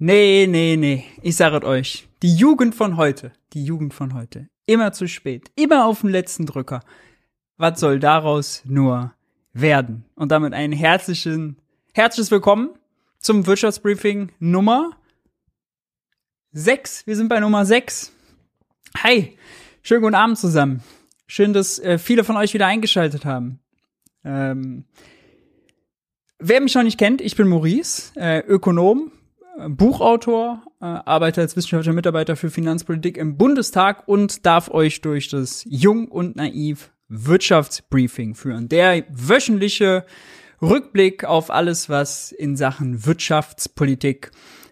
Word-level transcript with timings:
Nee, 0.00 0.46
nee, 0.48 0.76
nee. 0.76 1.04
Ich 1.22 1.34
sage 1.34 1.66
euch, 1.66 2.08
die 2.22 2.32
Jugend 2.32 2.76
von 2.76 2.96
heute, 2.96 3.32
die 3.52 3.64
Jugend 3.64 3.92
von 3.92 4.14
heute, 4.14 4.48
immer 4.64 4.92
zu 4.92 5.08
spät, 5.08 5.50
immer 5.56 5.86
auf 5.86 6.02
den 6.02 6.10
letzten 6.10 6.46
Drücker. 6.46 6.84
Was 7.56 7.80
soll 7.80 7.98
daraus 7.98 8.62
nur 8.64 9.12
werden? 9.52 10.04
Und 10.14 10.30
damit 10.30 10.52
ein 10.52 10.70
herzlichen, 10.70 11.60
herzliches 11.94 12.30
Willkommen 12.30 12.70
zum 13.18 13.44
Wirtschaftsbriefing 13.48 14.30
Nummer 14.38 14.92
6. 16.52 17.08
Wir 17.08 17.16
sind 17.16 17.28
bei 17.28 17.40
Nummer 17.40 17.66
6. 17.66 18.12
Hi, 18.98 19.36
schönen 19.82 20.02
guten 20.02 20.14
Abend 20.14 20.38
zusammen. 20.38 20.84
Schön, 21.26 21.52
dass 21.52 21.80
äh, 21.80 21.98
viele 21.98 22.22
von 22.22 22.36
euch 22.36 22.54
wieder 22.54 22.68
eingeschaltet 22.68 23.24
haben. 23.24 23.58
Ähm, 24.24 24.84
wer 26.38 26.60
mich 26.60 26.76
noch 26.76 26.84
nicht 26.84 26.98
kennt, 26.98 27.20
ich 27.20 27.34
bin 27.34 27.48
Maurice, 27.48 28.12
äh, 28.14 28.38
Ökonom, 28.46 29.10
Buchautor, 29.68 30.62
äh, 30.80 30.84
arbeite 30.84 31.40
als 31.40 31.56
wissenschaftlicher 31.56 31.94
Mitarbeiter 31.94 32.36
für 32.36 32.50
Finanzpolitik 32.50 33.16
im 33.16 33.36
Bundestag 33.36 34.06
und 34.06 34.46
darf 34.46 34.70
euch 34.70 35.00
durch 35.00 35.28
das 35.28 35.64
Jung 35.68 36.08
und 36.08 36.36
Naiv 36.36 36.92
Wirtschaftsbriefing 37.08 38.34
führen. 38.34 38.68
Der 38.68 39.04
wöchentliche 39.10 40.04
Rückblick 40.60 41.24
auf 41.24 41.50
alles, 41.50 41.88
was 41.88 42.32
in 42.32 42.56
Sachen 42.56 43.06
Wirtschaftspolitik 43.06 44.30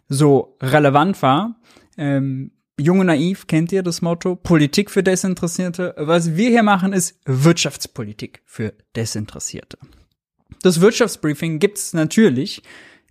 so 0.08 0.56
relevant 0.60 1.20
war. 1.22 1.60
Ähm, 1.96 2.52
Junge 2.78 3.06
Naiv 3.06 3.46
kennt 3.46 3.72
ihr 3.72 3.82
das 3.82 4.02
Motto, 4.02 4.36
Politik 4.36 4.91
für 4.91 5.02
Desinteressierte. 5.02 5.94
Was 5.96 6.36
wir 6.36 6.50
hier 6.50 6.62
machen, 6.62 6.92
ist 6.92 7.18
Wirtschaftspolitik 7.24 8.42
für 8.44 8.74
Desinteressierte. 8.94 9.78
Das 10.62 10.80
Wirtschaftsbriefing 10.80 11.58
gibt's 11.58 11.94
natürlich, 11.94 12.62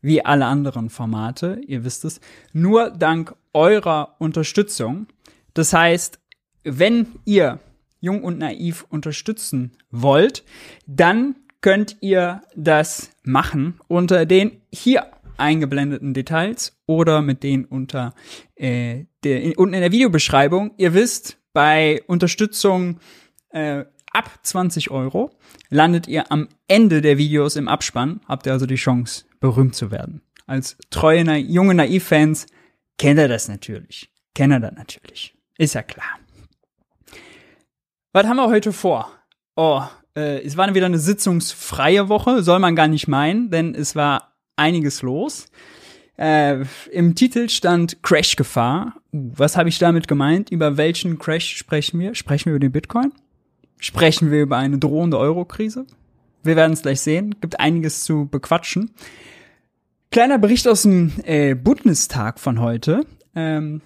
wie 0.06 0.24
alle 0.24 0.46
anderen 0.46 0.92
Formate, 0.92 1.60
ihr 1.66 1.84
wisst 1.84 2.06
es, 2.06 2.22
nur 2.54 2.92
dank 2.92 3.36
eurer 3.54 4.16
Unterstützung. 4.20 5.08
Das 5.56 5.74
heißt, 5.74 6.20
wenn 6.64 7.08
ihr 7.26 7.60
Jung 8.02 8.24
und 8.24 8.38
Naiv 8.38 8.86
unterstützen 8.90 9.72
wollt, 9.90 10.44
dann 10.86 11.36
könnt 11.62 11.98
ihr 12.02 12.44
das 12.56 13.10
machen 13.24 13.80
unter 13.88 14.28
den 14.28 14.62
hier 14.72 15.08
eingeblendeten 15.38 16.14
Details 16.14 16.78
oder 16.86 17.24
mit 17.24 17.42
denen 17.42 17.66
unter 17.66 18.14
äh, 18.54 19.06
der, 19.24 19.58
unten 19.58 19.74
in 19.74 19.82
der 19.82 19.92
Videobeschreibung. 19.92 20.76
Ihr 20.78 20.94
wisst, 20.94 21.40
bei 21.52 22.04
Unterstützung 22.06 23.00
äh, 23.50 23.86
ab 24.12 24.30
20 24.44 24.92
Euro 24.92 25.32
landet 25.70 26.08
ihr 26.08 26.32
am 26.32 26.48
Ende 26.68 27.02
der 27.02 27.18
Videos 27.18 27.56
im 27.56 27.68
Abspann, 27.68 28.22
habt 28.28 28.46
ihr 28.46 28.54
also 28.54 28.68
die 28.68 28.76
Chance, 28.76 29.26
berühmt 29.46 29.76
zu 29.76 29.92
werden. 29.92 30.22
Als 30.48 30.78
treue, 30.90 31.24
na 31.24 31.38
junge 31.38 31.76
Naiv-Fans 31.76 32.48
kennt 32.98 33.20
ihr 33.20 33.28
das 33.28 33.48
natürlich. 33.48 34.10
Kennt 34.34 34.54
ihr 34.54 34.60
das 34.60 34.74
natürlich. 34.74 35.36
Ist 35.58 35.76
ja 35.76 35.84
klar. 35.84 36.20
Was 38.12 38.26
haben 38.26 38.38
wir 38.38 38.48
heute 38.48 38.74
vor? 38.74 39.12
Oh, 39.56 39.82
äh, 40.16 40.42
es 40.44 40.58
war 40.58 40.74
wieder 40.74 40.88
eine 40.88 41.00
sitzungsfreie 41.00 42.10
Woche, 42.10 42.42
soll 42.44 42.60
man 42.60 42.76
gar 42.76 42.88
nicht 42.88 43.08
meinen, 43.08 43.52
denn 43.52 43.76
es 43.76 43.96
war 43.96 44.36
einiges 44.56 45.02
los. 45.02 45.48
Äh, 46.18 46.66
Im 46.92 47.16
Titel 47.16 47.50
stand 47.50 48.02
Crash-Gefahr. 48.02 48.96
Uh, 49.14 49.32
was 49.36 49.58
habe 49.58 49.70
ich 49.70 49.80
damit 49.80 50.08
gemeint? 50.08 50.50
Über 50.50 50.78
welchen 50.78 51.20
Crash 51.20 51.56
sprechen 51.58 52.00
wir? 52.00 52.16
Sprechen 52.16 52.46
wir 52.46 52.54
über 52.54 52.60
den 52.60 52.72
Bitcoin? 52.72 53.12
Sprechen 53.80 54.32
wir 54.32 54.42
über 54.42 54.58
eine 54.58 54.78
drohende 54.78 55.20
Euro-Krise? 55.20 55.86
Wir 56.42 56.56
werden 56.56 56.74
es 56.74 56.84
gleich 56.84 57.02
sehen. 57.02 57.36
Gibt 57.42 57.60
einiges 57.60 58.06
zu 58.06 58.28
bequatschen. 58.28 58.92
Kleiner 60.16 60.40
Bericht 60.40 60.66
aus 60.70 60.84
dem 60.84 61.12
äh, 61.26 61.56
Bundestag 61.56 62.40
von 62.40 62.62
heute. 62.62 63.06
Ähm, 63.36 63.82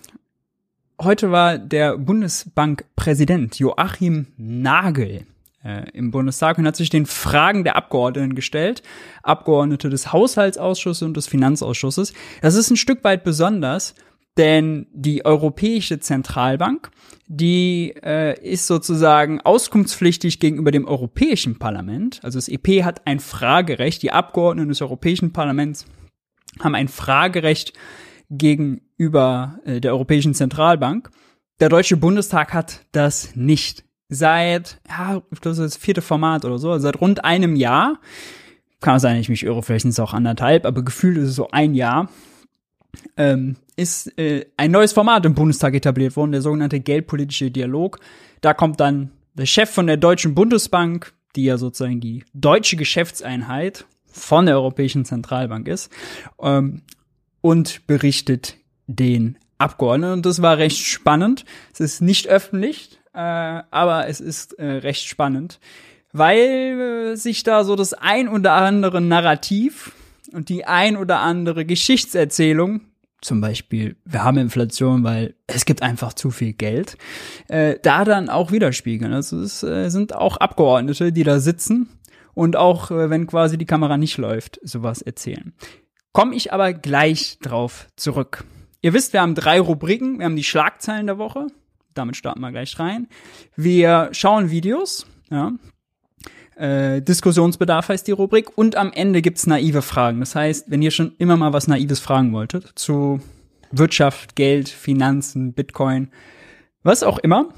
heute 1.02 1.32
war 1.32 1.58
der 1.58 1.98
Bundesbankpräsident 1.98 3.58
Joachim 3.58 4.28
Nagel 4.38 5.26
äh, 5.64 5.90
im 5.92 6.12
Bundestag 6.12 6.60
und 6.60 6.68
hat 6.68 6.76
sich 6.76 6.92
den 6.92 7.08
Fragen 7.08 7.64
der 7.64 7.76
Abgeordneten 7.78 8.36
gestellt, 8.36 8.84
Abgeordnete 9.24 9.90
des 9.90 10.14
Haushaltsausschusses 10.14 11.02
und 11.02 11.18
des 11.18 11.26
Finanzausschusses. 11.26 12.14
Das 12.44 12.54
ist 12.54 12.70
ein 12.70 12.78
Stück 12.78 13.04
weit 13.04 13.24
besonders, 13.24 13.96
denn 14.38 14.86
die 14.94 15.26
Europäische 15.26 16.00
Zentralbank, 16.00 16.92
die 17.26 17.96
äh, 18.04 18.40
ist 18.48 18.68
sozusagen 18.68 19.42
auskunftspflichtig 19.42 20.40
gegenüber 20.40 20.70
dem 20.70 20.88
Europäischen 20.88 21.58
Parlament. 21.58 22.20
Also 22.22 22.38
das 22.38 22.50
EP 22.50 22.84
hat 22.84 23.08
ein 23.08 23.20
Fragerecht. 23.20 24.04
Die 24.04 24.12
Abgeordneten 24.12 24.70
des 24.70 24.84
Europäischen 24.84 25.34
Parlaments 25.34 25.88
haben 26.60 26.76
ein 26.76 26.88
Fragerecht 26.88 27.74
gegenüber 28.30 29.60
äh, 29.66 29.82
der 29.82 29.94
Europäischen 29.94 30.34
Zentralbank. 30.34 31.10
Der 31.60 31.70
Deutsche 31.70 31.98
Bundestag 31.98 32.54
hat 32.54 32.82
das 32.92 33.36
nicht 33.36 33.84
seit, 34.08 34.80
ja, 34.88 35.22
ich 35.32 35.42
glaube, 35.42 35.58
das 35.58 35.78
vierte 35.78 36.02
Format 36.02 36.46
oder 36.46 36.58
so, 36.58 36.78
seit 36.80 37.00
rund 37.02 37.24
einem 37.24 37.56
Jahr. 37.56 38.00
Kann 38.82 39.00
sein, 39.00 39.18
ich 39.18 39.30
mich 39.30 39.44
irre, 39.44 39.62
vielleicht 39.62 39.84
sind 39.84 39.92
es 39.92 40.00
auch 40.00 40.14
anderthalb, 40.14 40.66
aber 40.66 40.84
gefühlt 40.84 41.18
ist 41.18 41.30
es 41.30 41.36
so 41.36 41.50
ein 41.52 41.76
Jahr. 41.76 42.10
Ähm, 43.18 43.58
ist 43.76 44.18
äh, 44.18 44.46
ein 44.58 44.72
neues 44.72 44.94
Format 44.94 45.26
im 45.26 45.36
Bundestag 45.36 45.74
etabliert 45.74 46.16
worden, 46.16 46.32
der 46.32 46.42
sogenannte 46.42 46.80
geldpolitische 46.80 47.52
Dialog. 47.52 48.00
Da 48.42 48.54
kommt 48.54 48.80
dann 48.80 49.12
der 49.34 49.46
Chef 49.46 49.70
von 49.70 49.88
der 49.88 49.98
Deutschen 49.98 50.34
Bundesbank, 50.34 51.14
die 51.36 51.46
ja 51.46 51.58
sozusagen 51.58 52.00
die 52.00 52.24
deutsche 52.34 52.78
Geschäftseinheit 52.78 53.86
von 54.20 54.46
der 54.46 54.56
Europäischen 54.56 55.06
Zentralbank 55.06 55.68
ist, 55.68 55.92
ähm, 56.42 56.82
und 57.42 57.88
berichtet 57.88 58.58
den 58.88 59.38
Abgeordneten. 59.58 60.14
Und 60.14 60.26
das 60.26 60.42
war 60.42 60.58
recht 60.58 60.86
spannend. 60.86 61.46
Es 61.74 61.80
ist 61.80 62.02
nicht 62.02 62.28
öffentlich, 62.28 63.00
äh, 63.14 63.20
aber 63.20 64.08
es 64.08 64.20
ist 64.20 64.54
äh, 64.54 64.66
recht 64.66 65.06
spannend, 65.08 65.60
weil 66.12 67.12
äh, 67.14 67.16
sich 67.16 67.44
da 67.44 67.64
so 67.64 67.76
das 67.76 67.94
ein 67.94 68.28
oder 68.28 68.54
andere 68.54 69.02
Narrativ 69.02 69.94
und 70.34 70.50
die 70.50 70.66
ein 70.66 70.98
oder 70.98 71.20
andere 71.20 71.66
Geschichtserzählung 71.66 72.82
zum 73.22 73.42
Beispiel, 73.42 73.98
wir 74.06 74.24
haben 74.24 74.38
Inflation, 74.38 75.04
weil 75.04 75.36
es 75.46 75.66
gibt 75.66 75.82
einfach 75.82 76.14
zu 76.14 76.32
viel 76.32 76.54
Geld, 76.54 76.98
äh, 77.50 77.76
da 77.82 78.06
dann 78.06 78.30
auch 78.30 78.54
widerspiegeln. 78.54 79.12
Also 79.12 79.42
es 79.42 79.62
äh, 79.62 79.90
sind 79.90 80.16
auch 80.16 80.38
Abgeordnete, 80.38 81.12
die 81.12 81.24
da 81.24 81.40
sitzen 81.40 81.90
und 82.40 82.56
auch, 82.56 82.90
äh, 82.90 83.10
wenn 83.10 83.28
quasi 83.28 83.58
die 83.58 83.66
Kamera 83.66 83.98
nicht 83.98 84.18
läuft, 84.18 84.62
sowas 84.64 85.02
erzählen. 85.02 85.54
Komme 86.14 86.36
ich 86.36 86.54
aber 86.54 86.72
gleich 86.72 87.38
drauf 87.42 87.88
zurück. 87.98 88.46
Ihr 88.82 88.94
wisst, 88.94 89.12
wir 89.12 89.22
haben 89.22 89.36
drei 89.36 89.60
Rubriken. 89.60 90.20
Wir 90.20 90.26
haben 90.26 90.38
die 90.38 90.46
Schlagzeilen 90.46 91.06
der 91.06 91.18
Woche, 91.18 91.48
damit 91.94 92.16
starten 92.16 92.40
wir 92.40 92.52
gleich 92.52 92.80
rein. 92.80 93.08
Wir 93.58 94.08
schauen 94.14 94.52
Videos, 94.52 95.06
ja. 95.30 95.52
Äh, 96.56 97.02
Diskussionsbedarf 97.02 97.90
heißt 97.90 98.08
die 98.08 98.14
Rubrik. 98.14 98.58
Und 98.58 98.78
am 98.78 98.94
Ende 98.94 99.22
gibt's 99.22 99.46
naive 99.46 99.82
Fragen. 99.82 100.22
Das 100.22 100.34
heißt, 100.34 100.72
wenn 100.72 100.82
ihr 100.82 100.92
schon 100.92 101.16
immer 101.18 101.36
mal 101.36 101.52
was 101.52 101.68
Naives 101.68 102.00
fragen 102.00 102.32
wolltet 102.32 102.72
zu 102.76 103.20
Wirtschaft, 103.72 104.38
Geld, 104.38 104.70
Finanzen, 104.70 105.52
Bitcoin, 105.52 106.10
was 106.84 107.04
auch 107.04 107.20
immer, 107.20 107.50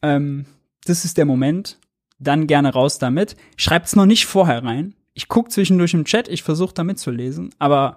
ähm, 0.00 0.46
das 0.86 1.04
ist 1.04 1.18
der 1.18 1.26
Moment. 1.26 1.78
Dann 2.20 2.46
gerne 2.46 2.72
raus 2.72 2.98
damit. 2.98 3.36
Schreibt's 3.56 3.96
noch 3.96 4.06
nicht 4.06 4.26
vorher 4.26 4.62
rein. 4.62 4.94
Ich 5.14 5.26
guck 5.28 5.50
zwischendurch 5.50 5.94
im 5.94 6.04
Chat, 6.04 6.28
ich 6.28 6.42
versuche 6.42 6.74
da 6.74 6.84
mitzulesen, 6.84 7.50
aber 7.58 7.96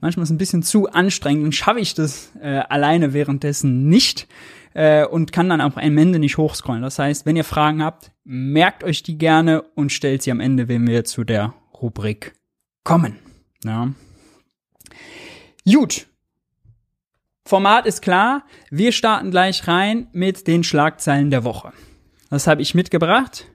manchmal 0.00 0.24
ist 0.24 0.28
es 0.28 0.34
ein 0.34 0.38
bisschen 0.38 0.62
zu 0.62 0.90
anstrengend 0.90 1.44
und 1.44 1.54
schaffe 1.54 1.80
ich 1.80 1.94
das 1.94 2.30
äh, 2.40 2.58
alleine 2.68 3.14
währenddessen 3.14 3.88
nicht 3.88 4.28
äh, 4.74 5.06
und 5.06 5.32
kann 5.32 5.48
dann 5.48 5.60
auch 5.60 5.76
am 5.76 5.98
Ende 5.98 6.18
nicht 6.18 6.36
hochscrollen. 6.36 6.82
Das 6.82 6.98
heißt, 6.98 7.24
wenn 7.24 7.36
ihr 7.36 7.44
Fragen 7.44 7.82
habt, 7.82 8.10
merkt 8.24 8.84
euch 8.84 9.02
die 9.02 9.16
gerne 9.16 9.62
und 9.74 9.90
stellt 9.90 10.22
sie 10.22 10.30
am 10.30 10.40
Ende, 10.40 10.68
wenn 10.68 10.86
wir 10.86 11.04
zu 11.04 11.24
der 11.24 11.54
Rubrik 11.80 12.34
kommen. 12.84 13.18
Ja. 13.64 13.88
Gut. 15.64 16.06
Format 17.46 17.86
ist 17.86 18.02
klar. 18.02 18.44
Wir 18.70 18.92
starten 18.92 19.30
gleich 19.30 19.66
rein 19.66 20.08
mit 20.12 20.46
den 20.46 20.64
Schlagzeilen 20.64 21.30
der 21.30 21.44
Woche. 21.44 21.72
Das 22.34 22.48
habe 22.48 22.62
ich 22.62 22.74
mitgebracht. 22.74 23.46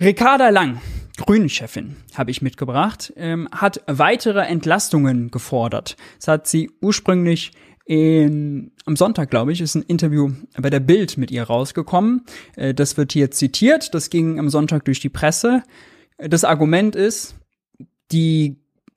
Ricarda 0.00 0.48
Lang, 0.48 0.80
Grünen-Chefin, 1.18 1.96
habe 2.14 2.30
ich 2.30 2.40
mitgebracht, 2.40 3.12
ähm, 3.16 3.50
hat 3.52 3.82
weitere 3.86 4.40
Entlastungen 4.46 5.30
gefordert. 5.30 5.98
Das 6.16 6.28
hat 6.28 6.46
sie 6.46 6.70
ursprünglich 6.80 7.52
in, 7.84 8.72
am 8.86 8.96
Sonntag, 8.96 9.28
glaube 9.28 9.52
ich, 9.52 9.60
ist 9.60 9.74
ein 9.74 9.82
Interview 9.82 10.30
bei 10.56 10.70
der 10.70 10.80
Bild 10.80 11.18
mit 11.18 11.30
ihr 11.30 11.42
rausgekommen. 11.42 12.24
Äh, 12.56 12.72
das 12.72 12.96
wird 12.96 13.12
hier 13.12 13.30
zitiert. 13.30 13.92
Das 13.92 14.08
ging 14.08 14.38
am 14.38 14.48
Sonntag 14.48 14.86
durch 14.86 15.00
die 15.00 15.10
Presse. 15.10 15.62
Das 16.16 16.44
Argument 16.44 16.96
ist, 16.96 17.34
die 18.10 18.56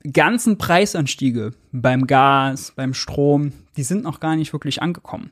ganzen 0.09 0.57
Preisanstiege 0.57 1.51
beim 1.73 2.07
Gas, 2.07 2.71
beim 2.77 2.93
Strom, 2.93 3.51
die 3.75 3.83
sind 3.83 4.03
noch 4.03 4.21
gar 4.21 4.37
nicht 4.37 4.53
wirklich 4.53 4.81
angekommen. 4.81 5.31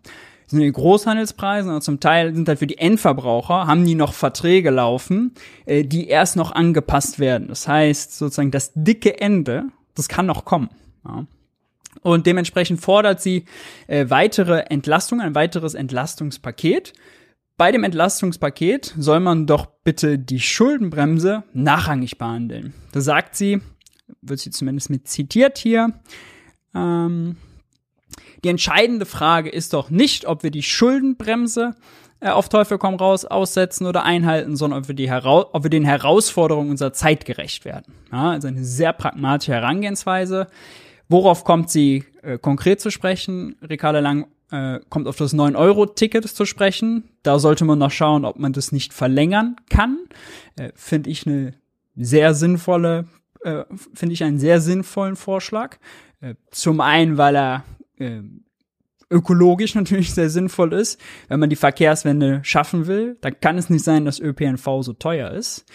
Sind 0.50 0.62
die 0.62 0.72
Großhandelspreise 0.72 1.75
und 1.75 1.84
zum 1.84 2.00
Teil 2.00 2.34
sind 2.34 2.48
halt 2.48 2.57
für 2.57 2.66
die 2.66 2.80
Endverbraucher, 2.80 3.68
haben 3.68 3.86
die 3.86 3.94
noch 3.94 4.13
Verträge 4.13 4.72
laufen, 4.72 5.36
äh, 5.68 5.84
die 5.84 6.07
erst 6.07 6.36
noch 6.36 6.51
angepasst 6.51 7.19
werden. 7.19 7.50
Das 7.50 7.68
heißt 7.68 8.18
sozusagen 8.18 8.50
das 8.50 8.72
dicke 8.74 9.22
Ende, 9.22 9.66
das 9.94 10.07
kann 10.07 10.25
noch 10.25 10.46
kommen. 10.46 10.69
Ja. 11.06 11.28
Und 12.01 12.25
dementsprechend 12.25 12.81
fordert 12.81 13.22
sie 13.22 13.46
äh, 13.88 14.10
weitere 14.10 14.62
Entlastungen, 14.69 15.24
ein 15.24 15.36
weiteres 15.36 15.75
Entlastungspaket. 15.75 16.94
Bei 17.56 17.72
dem 17.72 17.84
Entlastungspaket 17.84 18.96
soll 18.98 19.19
man 19.19 19.46
doch 19.46 19.68
bitte 19.84 20.18
die 20.18 20.40
Schuldenbremse 20.40 21.44
nachrangig 21.54 22.18
behandeln. 22.18 22.74
Da 22.92 23.01
sagt 23.01 23.36
sie, 23.36 23.62
wird 24.22 24.40
sie 24.40 24.50
zumindest 24.50 24.90
mit 24.90 25.07
zitiert 25.07 25.60
hier, 25.60 25.94
ähm, 26.74 27.38
die 28.44 28.50
entscheidende 28.50 29.06
Frage 29.06 29.50
ist 29.50 29.74
doch 29.74 29.89
nicht, 29.89 30.25
ob 30.25 30.44
wir 30.44 30.51
die 30.51 30.63
Schuldenbremse 30.63 31.75
äh, 32.19 32.30
auf 32.30 32.50
Teufel 32.50 32.77
komm 32.77 32.95
raus 32.95 33.25
aussetzen 33.25 33.88
oder 33.88 34.03
einhalten, 34.03 34.56
sondern 34.56 34.81
ob 34.81 34.88
wir, 34.88 34.95
die 34.95 35.09
Hera 35.09 35.47
ob 35.51 35.63
wir 35.63 35.69
den 35.69 35.86
Herausforderungen 35.86 36.71
unserer 36.71 36.94
Zeit 36.94 37.25
gerecht 37.25 37.65
werden. 37.65 37.94
Ja, 38.12 38.31
also 38.31 38.47
eine 38.47 38.63
sehr 38.63 38.94
pragmatische 38.94 39.53
Herangehensweise. 39.53 40.47
Worauf 41.07 41.44
kommt 41.44 41.69
sie 41.69 42.06
äh, 42.21 42.38
konkret 42.38 42.81
zu 42.81 42.91
sprechen? 42.91 43.56
Ricarda 43.68 44.00
Lang 44.00 44.27
äh, 44.51 44.80
kommt 44.89 45.07
auf 45.07 45.15
das 45.15 45.33
9-Euro-Ticket 45.33 46.27
zu 46.27 46.45
sprechen. 46.45 47.09
Da 47.24 47.39
sollte 47.39 47.65
man 47.65 47.80
noch 47.80 47.91
schauen, 47.91 48.25
ob 48.25 48.38
man 48.38 48.53
das 48.53 48.71
nicht 48.71 48.94
verlängern 48.94 49.56
kann. 49.69 49.97
Äh, 50.56 50.71
Finde 50.75 51.09
ich 51.09 51.25
eine 51.25 51.53
sehr 51.95 52.33
sinnvolle, 52.33 53.07
äh, 53.41 53.63
finde 53.94 54.13
ich 54.13 54.24
einen 54.24 54.39
sehr 54.39 54.62
sinnvollen 54.62 55.15
Vorschlag. 55.15 55.77
Äh, 56.21 56.36
zum 56.51 56.81
einen, 56.81 57.18
weil 57.18 57.36
er 57.36 57.63
äh, 58.00 58.22
ökologisch 59.10 59.75
natürlich 59.75 60.13
sehr 60.13 60.30
sinnvoll 60.30 60.74
ist. 60.74 61.00
Wenn 61.28 61.40
man 61.40 61.50
die 61.50 61.56
Verkehrswende 61.56 62.42
schaffen 62.44 62.88
will, 62.88 63.18
dann 63.22 63.40
kann 63.40 63.57
es 63.57 63.69
nicht 63.69 63.84
sein, 63.84 64.06
dass 64.06 64.19
ÖPNV 64.19 64.81
so 64.81 64.94
teuer 64.94 65.31
ist. 65.31 65.66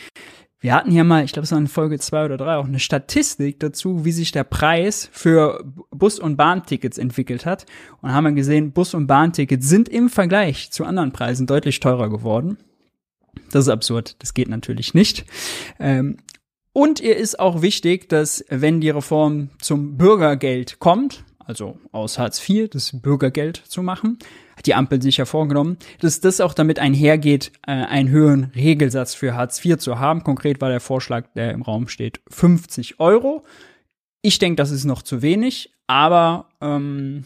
Wir 0.61 0.73
hatten 0.73 0.91
hier 0.91 1.05
mal, 1.05 1.25
ich 1.25 1.32
glaube, 1.32 1.44
es 1.44 1.53
war 1.53 1.59
in 1.59 1.67
Folge 1.67 1.99
zwei 1.99 2.25
oder 2.25 2.38
drei, 2.38 2.56
auch 2.56 2.65
eine 2.65 2.79
Statistik 2.79 3.61
dazu, 3.61 4.06
wie 4.06 4.12
sich 4.12 4.32
der 4.32 4.44
Preis 4.44 5.11
für 5.12 5.62
Bus- 5.91 6.19
und 6.19 6.37
Bahntickets 6.37 6.97
entwickelt 6.97 7.44
hat. 7.44 7.67
Und 8.00 8.12
haben 8.12 8.25
wir 8.25 8.32
gesehen, 8.32 8.73
Bus- 8.73 8.94
und 8.94 9.06
Bahntickets 9.06 9.69
sind 9.69 9.91
im 9.91 10.09
Vergleich 10.09 10.71
zu 10.71 10.87
anderen 10.87 11.12
Preisen 11.12 11.47
deutlich 11.47 11.81
teurer 11.81 12.09
geworden. 12.09 12.56
Das 13.50 13.67
ist 13.67 13.69
absurd. 13.69 14.17
Das 14.23 14.32
geht 14.32 14.49
natürlich 14.49 14.94
nicht. 14.94 15.26
Ähm, 15.79 16.17
und 16.73 16.99
ihr 16.99 17.17
ist 17.17 17.38
auch 17.38 17.61
wichtig, 17.61 18.09
dass 18.09 18.43
wenn 18.49 18.81
die 18.81 18.88
Reform 18.88 19.50
zum 19.61 19.99
Bürgergeld 19.99 20.79
kommt, 20.79 21.25
also 21.46 21.79
aus 21.93 22.19
Hartz 22.19 22.49
IV 22.49 22.70
das 22.70 23.00
Bürgergeld 23.00 23.56
zu 23.56 23.82
machen, 23.82 24.19
hat 24.56 24.67
die 24.67 24.75
Ampel 24.75 25.02
sich 25.02 25.19
ja 25.19 25.25
vorgenommen, 25.25 25.79
dass 26.00 26.20
das 26.20 26.41
auch 26.41 26.55
damit 26.55 26.79
einhergeht, 26.79 27.52
äh, 27.67 27.73
einen 27.73 28.08
höheren 28.08 28.52
Regelsatz 28.55 29.14
für 29.14 29.35
Hartz 29.35 29.64
IV 29.64 29.79
zu 29.79 29.99
haben. 29.99 30.25
Konkret 30.25 30.61
war 30.61 30.69
der 30.69 30.81
Vorschlag, 30.81 31.26
der 31.35 31.52
im 31.52 31.62
Raum 31.62 31.88
steht, 31.88 32.20
50 32.29 33.00
Euro. 33.00 33.44
Ich 34.23 34.38
denke, 34.38 34.56
das 34.56 34.70
ist 34.70 34.85
noch 34.85 35.02
zu 35.02 35.23
wenig, 35.23 35.75
aber 35.87 36.49
ähm, 36.61 37.25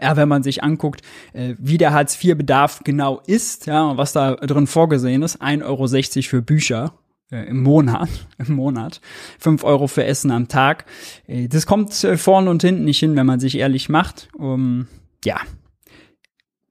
ja, 0.00 0.16
wenn 0.16 0.28
man 0.28 0.42
sich 0.42 0.62
anguckt, 0.62 1.02
äh, 1.32 1.54
wie 1.58 1.78
der 1.78 1.92
Hartz-IV-Bedarf 1.92 2.82
genau 2.84 3.20
ist, 3.26 3.66
ja, 3.66 3.96
was 3.96 4.12
da 4.12 4.36
drin 4.36 4.66
vorgesehen 4.66 5.22
ist, 5.22 5.42
1,60 5.42 5.62
Euro 5.64 6.28
für 6.28 6.42
Bücher, 6.42 6.92
im 7.30 7.62
Monat, 7.62 8.08
im 8.38 8.54
Monat, 8.54 9.00
fünf 9.38 9.64
Euro 9.64 9.86
für 9.86 10.04
Essen 10.04 10.30
am 10.30 10.48
Tag. 10.48 10.86
Äh, 11.26 11.48
das 11.48 11.66
kommt 11.66 12.04
äh, 12.04 12.16
vorne 12.16 12.50
und 12.50 12.62
hinten 12.62 12.84
nicht 12.84 13.00
hin, 13.00 13.16
wenn 13.16 13.26
man 13.26 13.40
sich 13.40 13.58
ehrlich 13.58 13.88
macht. 13.88 14.28
Um, 14.34 14.86
ja, 15.24 15.40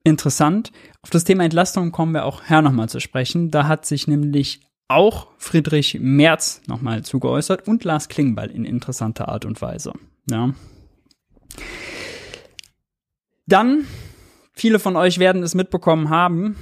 interessant. 0.04 0.72
Auf 1.02 1.10
das 1.10 1.24
Thema 1.24 1.44
Entlastung 1.44 1.92
kommen 1.92 2.12
wir 2.12 2.24
auch 2.24 2.48
her 2.48 2.62
nochmal 2.62 2.88
zu 2.88 3.00
sprechen. 3.00 3.50
Da 3.50 3.66
hat 3.66 3.86
sich 3.86 4.06
nämlich 4.06 4.60
auch 4.88 5.28
Friedrich 5.38 5.98
Merz 6.00 6.62
nochmal 6.66 7.02
zugeäußert 7.02 7.66
und 7.66 7.84
Lars 7.84 8.08
Klingbeil 8.08 8.50
in 8.50 8.64
interessanter 8.64 9.28
Art 9.28 9.44
und 9.44 9.60
Weise. 9.60 9.92
Ja. 10.30 10.54
Dann, 13.46 13.84
viele 14.52 14.78
von 14.78 14.96
euch 14.96 15.18
werden 15.18 15.42
es 15.42 15.54
mitbekommen 15.54 16.08
haben, 16.08 16.56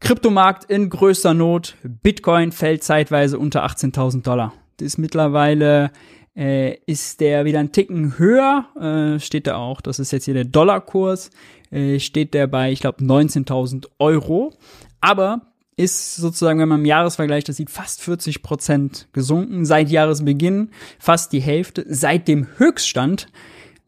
Kryptomarkt 0.00 0.64
in 0.70 0.90
größter 0.90 1.34
Not. 1.34 1.76
Bitcoin 1.82 2.52
fällt 2.52 2.82
zeitweise 2.82 3.38
unter 3.38 3.64
18.000 3.64 4.22
Dollar. 4.22 4.52
Das 4.78 4.86
ist 4.86 4.98
mittlerweile 4.98 5.90
äh, 6.36 6.76
ist 6.86 7.20
der 7.20 7.44
wieder 7.44 7.60
ein 7.60 7.72
Ticken 7.72 8.18
höher, 8.18 8.66
äh, 8.80 9.20
steht 9.20 9.46
da 9.46 9.56
auch, 9.56 9.80
das 9.80 9.98
ist 9.98 10.10
jetzt 10.10 10.24
hier 10.24 10.34
der 10.34 10.44
Dollarkurs, 10.44 11.30
äh, 11.70 11.98
steht 11.98 12.34
der 12.34 12.46
bei, 12.46 12.72
ich 12.72 12.80
glaube, 12.80 13.04
19.000 13.04 13.86
Euro. 13.98 14.54
Aber 15.00 15.42
ist 15.76 16.16
sozusagen, 16.16 16.60
wenn 16.60 16.68
man 16.68 16.80
im 16.80 16.86
Jahresvergleich 16.86 17.44
das 17.44 17.56
sieht, 17.56 17.70
fast 17.70 18.02
40 18.02 18.42
Prozent 18.42 19.08
gesunken. 19.12 19.64
Seit 19.64 19.88
Jahresbeginn 19.88 20.70
fast 20.98 21.32
die 21.32 21.40
Hälfte. 21.40 21.86
Seit 21.88 22.28
dem 22.28 22.46
Höchststand, 22.58 23.28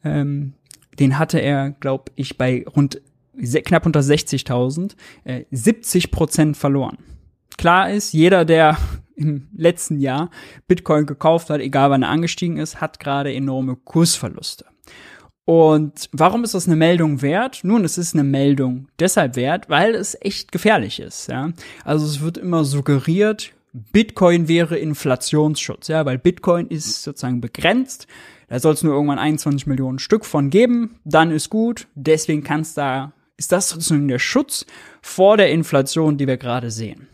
ähm, 0.03 0.55
den 0.99 1.19
hatte 1.19 1.39
er, 1.39 1.71
glaube 1.71 2.05
ich, 2.17 2.39
bei 2.39 2.65
rund 2.75 3.03
knapp 3.37 3.87
unter 3.87 4.01
60.000, 4.01 4.95
äh, 5.25 5.45
70 5.51 6.11
Prozent 6.11 6.57
verloren. 6.57 6.99
Klar 7.57 7.91
ist, 7.91 8.13
jeder, 8.13 8.45
der 8.45 8.77
im 9.17 9.49
letzten 9.57 10.01
Jahr 10.01 10.31
Bitcoin 10.67 11.07
gekauft 11.07 11.51
hat, 11.51 11.61
egal 11.61 11.91
wann 11.91 12.03
er 12.03 12.09
angestiegen 12.09 12.57
ist, 12.57 12.81
hat 12.81 12.99
gerade 12.99 13.33
enorme 13.33 13.77
Kursverluste. 13.77 14.65
Und 15.45 16.09
warum 16.13 16.45
ist 16.45 16.55
das 16.55 16.67
eine 16.67 16.77
Meldung 16.77 17.21
wert? 17.21 17.61
Nun, 17.65 17.85
es 17.85 17.99
ist 17.99 18.15
eine 18.15 18.23
Meldung 18.23 18.89
deshalb 18.99 19.35
wert, 19.35 19.69
weil 19.69 19.95
es 19.95 20.17
echt 20.21 20.53
gefährlich 20.53 21.01
ist. 21.01 21.29
Ja? 21.29 21.53
Also 21.85 22.07
es 22.07 22.21
wird 22.21 22.39
immer 22.39 22.65
suggeriert, 22.65 23.53
Bitcoin 23.73 24.49
wäre 24.49 24.77
Inflationsschutz, 24.77 25.89
ja, 25.89 26.05
weil 26.05 26.19
Bitcoin 26.19 26.67
ist 26.69 27.03
sozusagen 27.03 27.41
begrenzt. 27.41 28.07
Da 28.49 28.59
soll 28.59 28.75
es 28.75 28.83
nur 28.83 28.93
irgendwann 28.93 29.19
21 29.19 29.67
Millionen 29.67 29.99
Stück 29.99 30.27
von 30.27 30.51
geben, 30.51 31.01
dann 31.05 31.31
ist 31.31 31.49
gut. 31.49 31.87
Deswegen 31.95 32.45
kann 32.45 32.61
es 32.61 32.75
da 32.75 33.13
ist 33.37 33.53
das 33.53 33.69
sozusagen 33.69 34.09
der 34.09 34.19
Schutz 34.19 34.67
vor 35.01 35.37
der 35.37 35.51
Inflation, 35.51 36.19
die 36.19 36.27
wir 36.27 36.37
gerade 36.37 36.71
sehen. 36.71 37.09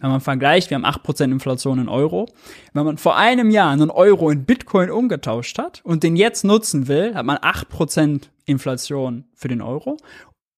Wenn 0.00 0.10
man 0.10 0.20
vergleicht, 0.20 0.70
wir 0.70 0.74
haben 0.74 0.84
8% 0.84 1.24
Inflation 1.24 1.78
in 1.78 1.88
Euro. 1.88 2.28
Wenn 2.72 2.84
man 2.84 2.98
vor 2.98 3.16
einem 3.16 3.50
Jahr 3.50 3.70
einen 3.70 3.90
Euro 3.90 4.30
in 4.30 4.44
Bitcoin 4.44 4.90
umgetauscht 4.90 5.58
hat 5.58 5.80
und 5.84 6.02
den 6.02 6.16
jetzt 6.16 6.44
nutzen 6.44 6.88
will, 6.88 7.14
hat 7.14 7.24
man 7.24 7.36
8% 7.38 8.22
Inflation 8.44 9.24
für 9.34 9.46
den 9.46 9.62
Euro 9.62 9.96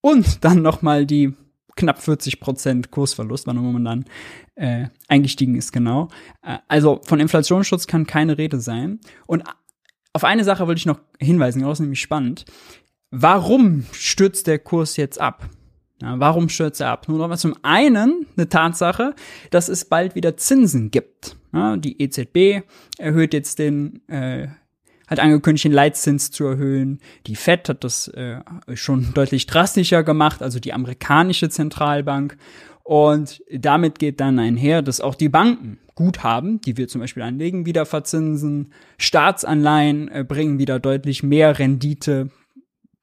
und 0.01 0.43
dann 0.43 0.63
nochmal 0.63 1.05
die 1.05 1.33
knapp 1.75 1.99
40% 1.99 2.89
Kursverlust, 2.89 3.47
wann 3.47 3.71
man 3.71 3.85
dann 3.85 4.05
äh, 4.55 4.87
eingestiegen 5.07 5.55
ist, 5.55 5.71
genau. 5.71 6.07
Äh, 6.41 6.57
also 6.67 7.01
von 7.03 7.19
Inflationsschutz 7.19 7.85
kann 7.85 8.07
keine 8.07 8.37
Rede 8.37 8.59
sein. 8.59 8.99
Und 9.27 9.43
auf 10.13 10.23
eine 10.23 10.43
Sache 10.43 10.65
wollte 10.65 10.79
ich 10.79 10.85
noch 10.85 10.99
hinweisen, 11.19 11.61
das 11.61 11.73
ist 11.73 11.81
nämlich 11.81 12.01
spannend. 12.01 12.45
Warum 13.17 13.85
stürzt 13.93 14.45
der 14.45 14.59
Kurs 14.59 14.97
jetzt 14.97 15.21
ab? 15.21 15.49
Ja, 16.01 16.19
warum 16.19 16.49
stürzt 16.49 16.81
er 16.81 16.89
ab? 16.89 17.07
Nun 17.07 17.21
aber 17.21 17.37
zum 17.37 17.55
einen 17.61 18.25
eine 18.35 18.49
Tatsache, 18.49 19.15
dass 19.51 19.69
es 19.69 19.85
bald 19.85 20.15
wieder 20.15 20.35
Zinsen 20.35 20.91
gibt. 20.91 21.37
Ja, 21.53 21.77
die 21.77 22.01
EZB 22.01 22.67
erhöht 22.97 23.33
jetzt 23.33 23.59
den, 23.59 24.01
äh, 24.09 24.49
hat 25.07 25.21
angekündigt, 25.21 25.63
den 25.63 25.71
Leitzins 25.71 26.29
zu 26.29 26.43
erhöhen. 26.43 26.99
Die 27.25 27.37
Fed 27.37 27.69
hat 27.69 27.85
das 27.85 28.09
äh, 28.09 28.41
schon 28.73 29.13
deutlich 29.13 29.45
drastischer 29.45 30.03
gemacht, 30.03 30.43
also 30.43 30.59
die 30.59 30.73
amerikanische 30.73 31.47
Zentralbank. 31.47 32.35
Und 32.83 33.41
damit 33.49 33.97
geht 33.97 34.19
dann 34.19 34.39
einher, 34.39 34.81
dass 34.81 34.99
auch 34.99 35.15
die 35.15 35.29
Banken 35.29 35.79
Guthaben, 35.95 36.59
die 36.59 36.75
wir 36.75 36.89
zum 36.89 36.99
Beispiel 36.99 37.23
anlegen, 37.23 37.65
wieder 37.65 37.85
verzinsen. 37.85 38.73
Staatsanleihen 38.97 40.09
äh, 40.09 40.25
bringen 40.27 40.59
wieder 40.59 40.81
deutlich 40.81 41.23
mehr 41.23 41.57
Rendite 41.57 42.29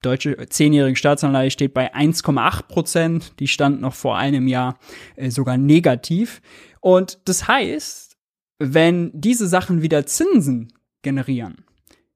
deutsche 0.05 0.37
zehnjährige 0.49 0.95
Staatsanleihe 0.95 1.51
steht 1.51 1.73
bei 1.73 1.93
1,8 1.93 2.63
Prozent. 2.67 3.39
Die 3.39 3.47
stand 3.47 3.81
noch 3.81 3.93
vor 3.93 4.17
einem 4.17 4.47
Jahr 4.47 4.77
äh, 5.15 5.29
sogar 5.29 5.57
negativ. 5.57 6.41
Und 6.79 7.19
das 7.25 7.47
heißt, 7.47 8.17
wenn 8.59 9.11
diese 9.13 9.47
Sachen 9.47 9.81
wieder 9.81 10.05
Zinsen 10.05 10.73
generieren, 11.01 11.65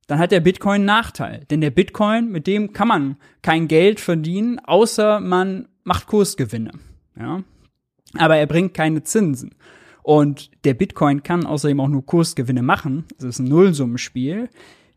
dann 0.08 0.20
hat 0.20 0.32
der 0.32 0.40
Bitcoin 0.40 0.86
Nachteil. 0.86 1.46
Denn 1.50 1.62
der 1.62 1.72
Bitcoin, 1.72 2.32
mit 2.32 2.48
dem 2.48 2.74
kann 2.74 2.88
man 2.88 3.18
kein 3.42 3.68
Geld 3.68 4.00
verdienen, 4.00 4.60
außer 4.60 5.20
man 5.20 5.68
macht 5.84 6.08
Kursgewinne. 6.08 6.72
Ja? 7.20 7.44
Aber 8.18 8.38
er 8.38 8.48
bringt 8.48 8.74
keine 8.74 9.04
Zinsen. 9.04 9.56
Und 10.04 10.52
der 10.64 10.74
Bitcoin 10.74 11.22
kann 11.22 11.46
außerdem 11.46 11.82
auch 11.82 11.90
nur 11.90 12.06
Kursgewinne 12.06 12.62
machen. 12.62 13.06
Das 13.18 13.26
ist 13.26 13.40
ein 13.40 13.50
Nullsummenspiel. 13.50 14.50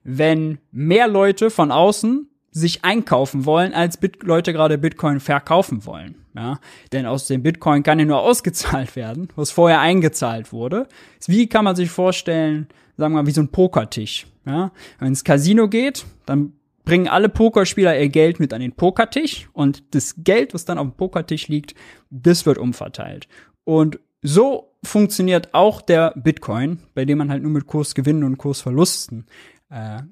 Wenn 0.05 0.59
mehr 0.71 1.09
Leute 1.09 1.51
von 1.51 1.73
außen 1.73 2.29
sich 2.53 2.85
einkaufen 2.85 3.45
wollen, 3.45 3.73
als 3.75 3.97
Bit 3.97 4.23
Leute 4.23 4.53
gerade 4.53 4.79
Bitcoin 4.79 5.21
verkaufen 5.21 5.87
wollen. 5.87 6.17
Ja, 6.35 6.61
denn 6.93 7.07
aus 7.07 7.27
dem 7.27 7.43
Bitcoin 7.43 7.83
kann 7.83 7.99
ja 7.99 8.05
nur 8.05 8.21
ausgezahlt 8.23 8.97
werden, 8.97 9.29
was 9.37 9.51
vorher 9.51 9.81
eingezahlt 9.81 10.53
wurde. 10.53 10.87
Wie 11.27 11.49
kann 11.49 11.65
man 11.65 11.77
sich 11.77 11.91
vorstellen, 11.91 12.69
sagen 12.97 13.15
wir 13.15 13.23
mal, 13.23 13.27
wie 13.27 13.33
so 13.33 13.41
ein 13.41 13.49
Pokertisch. 13.49 14.27
Ja, 14.47 14.73
wenn 14.99 15.09
ins 15.09 15.25
Casino 15.25 15.69
geht, 15.69 16.07
dann 16.27 16.55
bringen 16.85 17.09
alle 17.09 17.29
Pokerspieler 17.29 17.99
ihr 17.99 18.09
Geld 18.09 18.41
mit 18.41 18.53
an 18.53 18.61
den 18.61 18.73
Pokertisch 18.73 19.49
und 19.53 19.95
das 19.95 20.15
Geld, 20.19 20.55
was 20.55 20.65
dann 20.65 20.79
auf 20.79 20.87
dem 20.87 20.95
Pokertisch 20.95 21.49
liegt, 21.49 21.75
das 22.11 22.47
wird 22.47 22.59
umverteilt. 22.59 23.29
Und 23.65 24.01
so 24.23 24.75
funktioniert 24.83 25.53
auch 25.53 25.83
der 25.83 26.13
Bitcoin, 26.17 26.81
bei 26.95 27.05
dem 27.05 27.19
man 27.19 27.31
halt 27.31 27.43
nur 27.43 27.53
mit 27.53 27.67
Kursgewinnen 27.67 28.25
und 28.25 28.39
Kursverlusten 28.39 29.27
äh, 29.71 30.03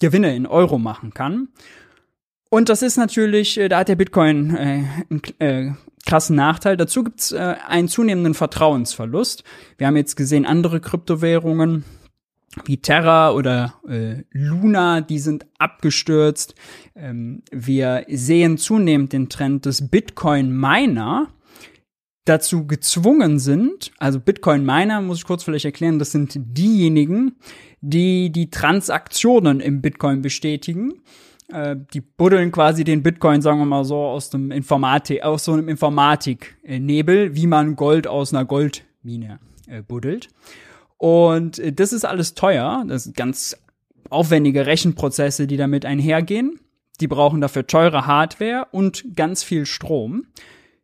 Gewinne 0.00 0.34
in 0.34 0.46
Euro 0.46 0.78
machen 0.78 1.14
kann. 1.14 1.48
Und 2.50 2.68
das 2.68 2.82
ist 2.82 2.96
natürlich, 2.96 3.58
äh, 3.58 3.68
da 3.68 3.78
hat 3.78 3.88
der 3.88 3.96
Bitcoin 3.96 4.54
äh, 4.54 4.84
einen 5.08 5.22
äh, 5.38 5.72
krassen 6.04 6.36
Nachteil. 6.36 6.76
Dazu 6.76 7.02
gibt's 7.02 7.32
äh, 7.32 7.56
einen 7.66 7.88
zunehmenden 7.88 8.34
Vertrauensverlust. 8.34 9.44
Wir 9.78 9.86
haben 9.86 9.96
jetzt 9.96 10.16
gesehen, 10.16 10.44
andere 10.44 10.80
Kryptowährungen 10.80 11.84
wie 12.66 12.76
Terra 12.76 13.32
oder 13.32 13.74
äh, 13.88 14.24
Luna, 14.30 15.00
die 15.00 15.18
sind 15.18 15.46
abgestürzt. 15.58 16.54
Ähm, 16.94 17.42
wir 17.50 18.04
sehen 18.08 18.58
zunehmend 18.58 19.12
den 19.12 19.28
Trend, 19.30 19.64
dass 19.64 19.88
Bitcoin-Miner 19.88 21.28
dazu 22.24 22.66
gezwungen 22.66 23.38
sind, 23.38 23.90
also 23.98 24.20
Bitcoin-Miner, 24.20 25.00
muss 25.00 25.18
ich 25.18 25.24
kurz 25.24 25.42
vielleicht 25.42 25.64
erklären, 25.64 25.98
das 25.98 26.12
sind 26.12 26.32
diejenigen, 26.36 27.36
die 27.80 28.30
die 28.30 28.50
Transaktionen 28.50 29.60
im 29.60 29.82
Bitcoin 29.82 30.22
bestätigen 30.22 31.02
äh, 31.52 31.76
die 31.92 32.00
buddeln 32.00 32.50
quasi 32.50 32.84
den 32.84 33.02
Bitcoin, 33.02 33.42
sagen 33.42 33.58
wir 33.58 33.66
mal 33.66 33.84
so, 33.84 33.96
aus 33.96 34.30
dem 34.30 34.50
Informatik, 34.50 35.22
aus 35.22 35.44
so 35.44 35.52
einem 35.52 35.68
Informatiknebel, 35.68 37.34
wie 37.34 37.46
man 37.46 37.76
Gold 37.76 38.06
aus 38.06 38.32
einer 38.32 38.44
Goldmine 38.44 39.38
äh, 39.66 39.82
buddelt. 39.82 40.28
Und 40.96 41.58
äh, 41.58 41.72
das 41.72 41.92
ist 41.92 42.04
alles 42.04 42.34
teuer. 42.34 42.84
Das 42.88 43.04
sind 43.04 43.16
ganz 43.16 43.56
aufwendige 44.08 44.66
Rechenprozesse, 44.66 45.46
die 45.46 45.56
damit 45.56 45.84
einhergehen. 45.84 46.58
Die 47.00 47.08
brauchen 47.08 47.40
dafür 47.40 47.66
teure 47.66 48.06
Hardware 48.06 48.68
und 48.70 49.16
ganz 49.16 49.42
viel 49.42 49.66
Strom. 49.66 50.26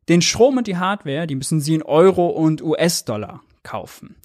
Den 0.09 0.23
Strom 0.23 0.57
und 0.57 0.67
die 0.67 0.77
Hardware, 0.77 1.27
die 1.27 1.35
müssen 1.35 1.61
sie 1.61 1.75
in 1.75 1.83
Euro 1.83 2.29
und 2.29 2.63
US-Dollar 2.63 3.43
kaufen. 3.63 4.17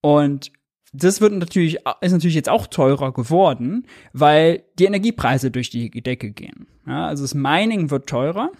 Und 0.00 0.52
das 0.92 1.20
wird 1.20 1.32
natürlich, 1.32 1.78
ist 2.00 2.12
natürlich 2.12 2.34
jetzt 2.34 2.48
auch 2.48 2.66
teurer 2.66 3.12
geworden, 3.12 3.86
weil 4.12 4.64
die 4.78 4.86
Energiepreise 4.86 5.50
durch 5.50 5.70
die 5.70 5.90
Decke 5.90 6.30
gehen. 6.30 6.66
Ja, 6.86 7.06
also 7.06 7.24
das 7.24 7.34
Mining 7.34 7.90
wird 7.90 8.08
teurer. 8.08 8.50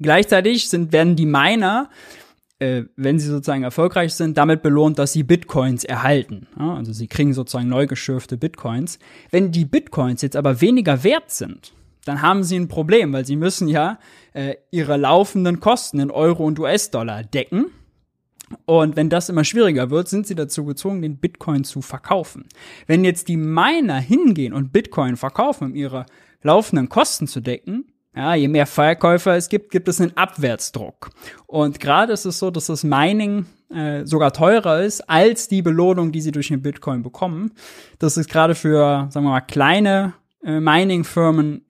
Gleichzeitig 0.00 0.68
sind, 0.68 0.92
werden 0.92 1.16
die 1.16 1.26
Miner, 1.26 1.90
äh, 2.58 2.84
wenn 2.96 3.18
sie 3.18 3.28
sozusagen 3.28 3.62
erfolgreich 3.62 4.14
sind, 4.14 4.38
damit 4.38 4.62
belohnt, 4.62 4.98
dass 4.98 5.12
sie 5.12 5.22
Bitcoins 5.22 5.84
erhalten. 5.84 6.46
Ja, 6.58 6.74
also 6.74 6.92
sie 6.92 7.06
kriegen 7.06 7.34
sozusagen 7.34 7.68
neu 7.68 7.86
geschürfte 7.86 8.36
Bitcoins. 8.36 8.98
Wenn 9.30 9.52
die 9.52 9.64
Bitcoins 9.64 10.22
jetzt 10.22 10.36
aber 10.36 10.60
weniger 10.60 11.04
wert 11.04 11.30
sind, 11.30 11.74
dann 12.06 12.22
haben 12.22 12.42
sie 12.44 12.56
ein 12.56 12.68
Problem, 12.68 13.12
weil 13.12 13.26
sie 13.26 13.36
müssen 13.36 13.68
ja 13.68 13.98
äh, 14.32 14.54
ihre 14.70 14.96
laufenden 14.96 15.60
Kosten 15.60 16.00
in 16.00 16.10
Euro 16.10 16.44
und 16.44 16.58
US-Dollar 16.58 17.24
decken. 17.24 17.66
Und 18.64 18.94
wenn 18.94 19.10
das 19.10 19.28
immer 19.28 19.42
schwieriger 19.42 19.90
wird, 19.90 20.08
sind 20.08 20.26
sie 20.26 20.36
dazu 20.36 20.64
gezwungen, 20.64 21.02
den 21.02 21.18
Bitcoin 21.18 21.64
zu 21.64 21.82
verkaufen. 21.82 22.48
Wenn 22.86 23.04
jetzt 23.04 23.26
die 23.26 23.36
Miner 23.36 23.98
hingehen 23.98 24.52
und 24.52 24.72
Bitcoin 24.72 25.16
verkaufen, 25.16 25.64
um 25.64 25.74
ihre 25.74 26.06
laufenden 26.42 26.88
Kosten 26.88 27.26
zu 27.26 27.40
decken, 27.40 27.92
ja, 28.14 28.34
je 28.34 28.48
mehr 28.48 28.66
Verkäufer 28.66 29.36
es 29.36 29.48
gibt, 29.48 29.70
gibt 29.70 29.88
es 29.88 30.00
einen 30.00 30.16
Abwärtsdruck. 30.16 31.10
Und 31.46 31.80
gerade 31.80 32.12
ist 32.12 32.24
es 32.24 32.38
so, 32.38 32.50
dass 32.50 32.66
das 32.66 32.82
Mining 32.82 33.46
äh, 33.68 34.06
sogar 34.06 34.32
teurer 34.32 34.80
ist 34.80 35.02
als 35.10 35.48
die 35.48 35.60
Belohnung, 35.60 36.12
die 36.12 36.20
sie 36.20 36.30
durch 36.30 36.48
den 36.48 36.62
Bitcoin 36.62 37.02
bekommen. 37.02 37.52
Das 37.98 38.16
ist 38.16 38.30
gerade 38.30 38.54
für, 38.54 39.08
sagen 39.10 39.26
wir 39.26 39.32
mal, 39.32 39.40
kleine 39.40 40.14
äh, 40.42 40.60
Mining-Firmen 40.60 41.65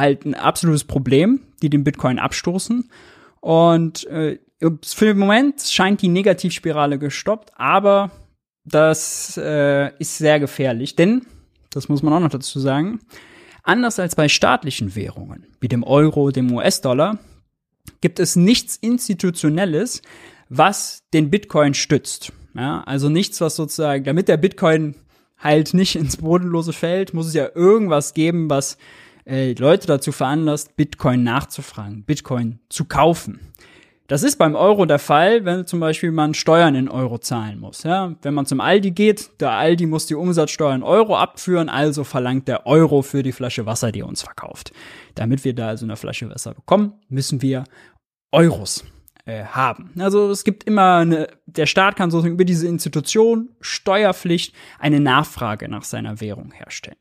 halt 0.00 0.24
ein 0.24 0.34
absolutes 0.34 0.84
Problem, 0.84 1.40
die 1.62 1.70
den 1.70 1.84
Bitcoin 1.84 2.18
abstoßen. 2.18 2.90
Und 3.40 4.06
äh, 4.06 4.38
für 4.84 5.06
den 5.06 5.18
Moment 5.18 5.60
scheint 5.62 6.02
die 6.02 6.08
Negativspirale 6.08 6.98
gestoppt, 6.98 7.52
aber 7.56 8.10
das 8.64 9.38
äh, 9.42 9.96
ist 9.98 10.18
sehr 10.18 10.38
gefährlich, 10.40 10.96
denn, 10.96 11.22
das 11.70 11.88
muss 11.88 12.02
man 12.02 12.12
auch 12.12 12.20
noch 12.20 12.30
dazu 12.30 12.60
sagen, 12.60 13.00
anders 13.62 13.98
als 13.98 14.14
bei 14.16 14.28
staatlichen 14.28 14.94
Währungen, 14.94 15.46
wie 15.60 15.68
dem 15.68 15.82
Euro, 15.82 16.30
dem 16.30 16.52
US-Dollar, 16.52 17.18
gibt 18.00 18.18
es 18.20 18.36
nichts 18.36 18.76
Institutionelles, 18.76 20.02
was 20.48 21.04
den 21.12 21.30
Bitcoin 21.30 21.74
stützt. 21.74 22.32
Ja, 22.54 22.82
also 22.82 23.08
nichts, 23.08 23.40
was 23.40 23.56
sozusagen, 23.56 24.04
damit 24.04 24.28
der 24.28 24.36
Bitcoin 24.36 24.96
halt 25.38 25.72
nicht 25.72 25.96
ins 25.96 26.18
Bodenlose 26.18 26.72
fällt, 26.72 27.14
muss 27.14 27.28
es 27.28 27.34
ja 27.34 27.48
irgendwas 27.54 28.12
geben, 28.12 28.50
was 28.50 28.76
äh, 29.30 29.52
Leute 29.52 29.86
dazu 29.86 30.12
veranlasst, 30.12 30.76
Bitcoin 30.76 31.22
nachzufragen, 31.22 32.04
Bitcoin 32.04 32.58
zu 32.68 32.84
kaufen. 32.84 33.40
Das 34.08 34.24
ist 34.24 34.38
beim 34.38 34.56
Euro 34.56 34.86
der 34.86 34.98
Fall, 34.98 35.44
wenn 35.44 35.68
zum 35.68 35.78
Beispiel 35.78 36.10
man 36.10 36.34
Steuern 36.34 36.74
in 36.74 36.88
Euro 36.88 37.18
zahlen 37.18 37.60
muss. 37.60 37.84
Ja? 37.84 38.16
Wenn 38.22 38.34
man 38.34 38.44
zum 38.44 38.60
Aldi 38.60 38.90
geht, 38.90 39.30
der 39.40 39.52
Aldi 39.52 39.86
muss 39.86 40.06
die 40.06 40.16
Umsatzsteuer 40.16 40.74
in 40.74 40.82
Euro 40.82 41.16
abführen, 41.16 41.68
also 41.68 42.02
verlangt 42.02 42.48
der 42.48 42.66
Euro 42.66 43.02
für 43.02 43.22
die 43.22 43.30
Flasche 43.30 43.66
Wasser, 43.66 43.92
die 43.92 44.00
er 44.00 44.08
uns 44.08 44.22
verkauft. 44.22 44.72
Damit 45.14 45.44
wir 45.44 45.54
da 45.54 45.68
also 45.68 45.86
eine 45.86 45.94
Flasche 45.94 46.28
Wasser 46.28 46.54
bekommen, 46.54 46.94
müssen 47.08 47.40
wir 47.40 47.62
Euros 48.32 48.84
äh, 49.26 49.44
haben. 49.44 49.92
Also 50.00 50.28
es 50.30 50.42
gibt 50.42 50.64
immer 50.64 50.96
eine, 50.96 51.28
der 51.46 51.66
Staat 51.66 51.94
kann 51.94 52.10
sozusagen 52.10 52.34
über 52.34 52.44
diese 52.44 52.66
Institution, 52.66 53.50
Steuerpflicht, 53.60 54.56
eine 54.80 54.98
Nachfrage 54.98 55.68
nach 55.68 55.84
seiner 55.84 56.20
Währung 56.20 56.50
herstellen. 56.50 56.98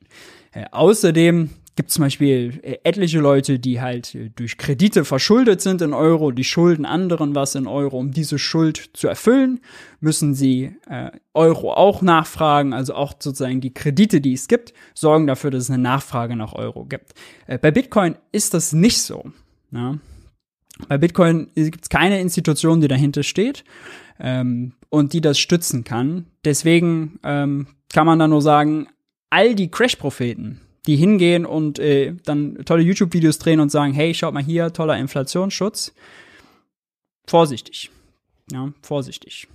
Äh, 0.52 0.66
außerdem 0.72 1.50
gibt 1.80 1.92
zum 1.92 2.04
Beispiel 2.04 2.60
äh, 2.62 2.80
etliche 2.84 3.22
Leute, 3.22 3.58
die 3.58 3.80
halt 3.80 4.14
äh, 4.14 4.32
durch 4.36 4.58
Kredite 4.58 5.06
verschuldet 5.06 5.62
sind 5.62 5.82
in 5.82 5.94
Euro, 5.94 6.32
die 6.32 6.44
schulden 6.44 6.86
anderen 6.86 7.36
was 7.36 7.56
in 7.56 7.68
Euro. 7.68 7.98
Um 8.00 8.12
diese 8.12 8.38
Schuld 8.38 8.90
zu 8.92 9.08
erfüllen, 9.08 9.62
müssen 10.02 10.34
sie 10.34 10.76
äh, 10.90 11.12
Euro 11.34 11.72
auch 11.72 12.02
nachfragen. 12.02 12.74
Also 12.74 12.96
auch 12.96 13.14
sozusagen 13.18 13.62
die 13.62 13.74
Kredite, 13.74 14.20
die 14.20 14.34
es 14.34 14.50
gibt, 14.50 14.74
sorgen 14.94 15.26
dafür, 15.26 15.52
dass 15.52 15.64
es 15.64 15.70
eine 15.70 15.82
Nachfrage 15.82 16.36
nach 16.36 16.52
Euro 16.52 16.84
gibt. 16.84 17.14
Äh, 17.48 17.58
bei 17.58 17.72
Bitcoin 17.72 18.18
ist 18.34 18.54
das 18.54 18.74
nicht 18.74 19.02
so. 19.02 19.32
Ja? 19.72 19.98
Bei 20.90 20.98
Bitcoin 20.98 21.50
gibt 21.56 21.84
es 21.84 21.90
keine 21.90 22.20
Institution, 22.20 22.82
die 22.82 22.90
dahinter 22.90 23.24
steht 23.24 23.64
ähm, 24.20 24.74
und 24.90 25.14
die 25.14 25.22
das 25.22 25.40
stützen 25.40 25.86
kann. 25.86 26.26
Deswegen 26.44 27.20
ähm, 27.24 27.68
kann 27.88 28.06
man 28.06 28.20
da 28.20 28.28
nur 28.28 28.42
sagen, 28.42 28.88
all 29.30 29.56
die 29.56 29.72
Crash-Propheten, 29.72 30.60
die 30.90 30.96
hingehen 30.96 31.46
und 31.46 31.78
äh, 31.78 32.16
dann 32.26 32.66
tolle 32.66 32.82
YouTube-Videos 32.82 33.38
drehen 33.38 33.60
und 33.60 33.70
sagen, 33.70 33.94
hey, 33.94 34.14
schaut 34.16 34.34
mal 34.34 34.44
hier, 34.44 34.74
toller 34.74 34.98
Inflationsschutz. 34.98 35.94
Vorsichtig. 37.28 37.92
Ja, 38.52 38.74
vorsichtig. 38.82 39.48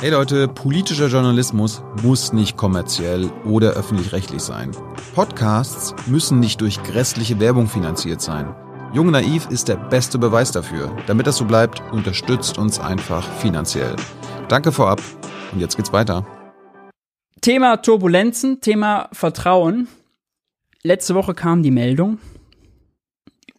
Hey 0.00 0.10
Leute, 0.10 0.48
politischer 0.48 1.08
Journalismus 1.08 1.82
muss 2.02 2.32
nicht 2.32 2.56
kommerziell 2.56 3.30
oder 3.44 3.72
öffentlich-rechtlich 3.72 4.40
sein. 4.40 4.70
Podcasts 5.14 5.94
müssen 6.06 6.40
nicht 6.40 6.62
durch 6.62 6.82
grässliche 6.82 7.38
Werbung 7.38 7.66
finanziert 7.66 8.22
sein. 8.22 8.54
Jung 8.94 9.10
Naiv 9.10 9.48
ist 9.50 9.68
der 9.68 9.76
beste 9.76 10.18
Beweis 10.18 10.52
dafür. 10.52 10.96
Damit 11.06 11.26
das 11.26 11.36
so 11.36 11.44
bleibt, 11.44 11.82
unterstützt 11.92 12.56
uns 12.56 12.80
einfach 12.80 13.26
finanziell. 13.40 13.96
Danke 14.48 14.72
vorab 14.72 15.02
und 15.52 15.60
jetzt 15.60 15.76
geht's 15.76 15.92
weiter. 15.92 16.24
Thema 17.40 17.76
Turbulenzen, 17.76 18.60
Thema 18.60 19.08
Vertrauen. 19.12 19.88
Letzte 20.82 21.14
Woche 21.14 21.34
kam 21.34 21.62
die 21.62 21.70
Meldung, 21.70 22.18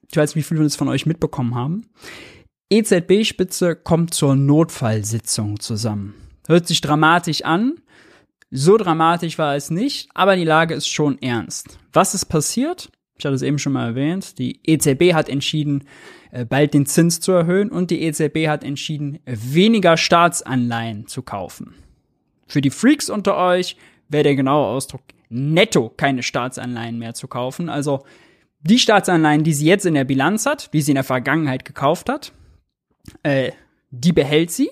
ich 0.10 0.17
weiß 0.17 0.36
nicht, 0.36 0.50
wie 0.50 0.55
viele 0.55 0.69
von 0.69 0.88
euch 0.88 1.05
mitbekommen 1.05 1.55
haben. 1.55 1.86
EZB-Spitze 2.69 3.75
kommt 3.75 4.13
zur 4.13 4.36
Notfallsitzung 4.36 5.60
zusammen. 5.60 6.15
Hört 6.48 6.67
sich 6.67 6.81
dramatisch 6.81 7.43
an. 7.43 7.75
So 8.50 8.77
dramatisch 8.77 9.38
war 9.38 9.55
es 9.55 9.69
nicht, 9.69 10.10
aber 10.13 10.38
die 10.38 10.46
Lage 10.46 10.74
ist 10.74 10.88
schon 10.88 11.22
ernst. 11.22 11.77
Was 11.91 12.13
ist 12.13 12.25
passiert? 12.25 12.89
Ich 13.17 13.25
hatte 13.25 13.36
es 13.36 13.41
eben 13.41 13.60
schon 13.60 13.74
mal 13.74 13.88
erwähnt. 13.88 14.38
Die 14.38 14.60
EZB 14.63 15.13
hat 15.13 15.27
entschieden, 15.27 15.84
äh, 16.31 16.46
bald 16.46 16.74
den 16.74 16.86
Zins 16.86 17.19
zu 17.19 17.34
erhöhen 17.34 17.69
und 17.69 17.91
die 17.91 18.03
EZB 18.03 18.48
hat 18.48 18.63
entschieden, 18.63 19.19
weniger 19.25 19.98
Staatsanleihen 19.98 21.07
zu 21.07 21.24
kaufen. 21.24 21.74
Für 22.48 22.62
die 22.62 22.70
Freaks 22.70 23.10
unter 23.10 23.38
euch 23.38 23.77
wäre 24.10 24.24
der 24.24 24.36
genaue 24.36 24.68
Ausdruck 24.68 25.01
netto 25.30 25.89
keine 25.89 26.24
Staatsanleihen 26.24 26.98
mehr 26.98 27.13
zu 27.13 27.27
kaufen. 27.27 27.70
Also 27.70 28.04
die 28.62 28.80
Staatsanleihen, 28.80 29.44
die 29.44 29.54
sie 29.54 29.66
jetzt 29.66 29.86
in 29.86 29.94
der 29.94 30.06
Bilanz 30.06 30.46
hat, 30.46 30.74
die 30.74 30.82
sie 30.82 30.92
in 30.92 30.96
der 30.96 31.04
Vergangenheit 31.04 31.66
gekauft 31.66 32.10
hat, 32.10 32.32
äh, 33.24 33.51
die 33.89 34.12
behält 34.12 34.51
sie. 34.51 34.70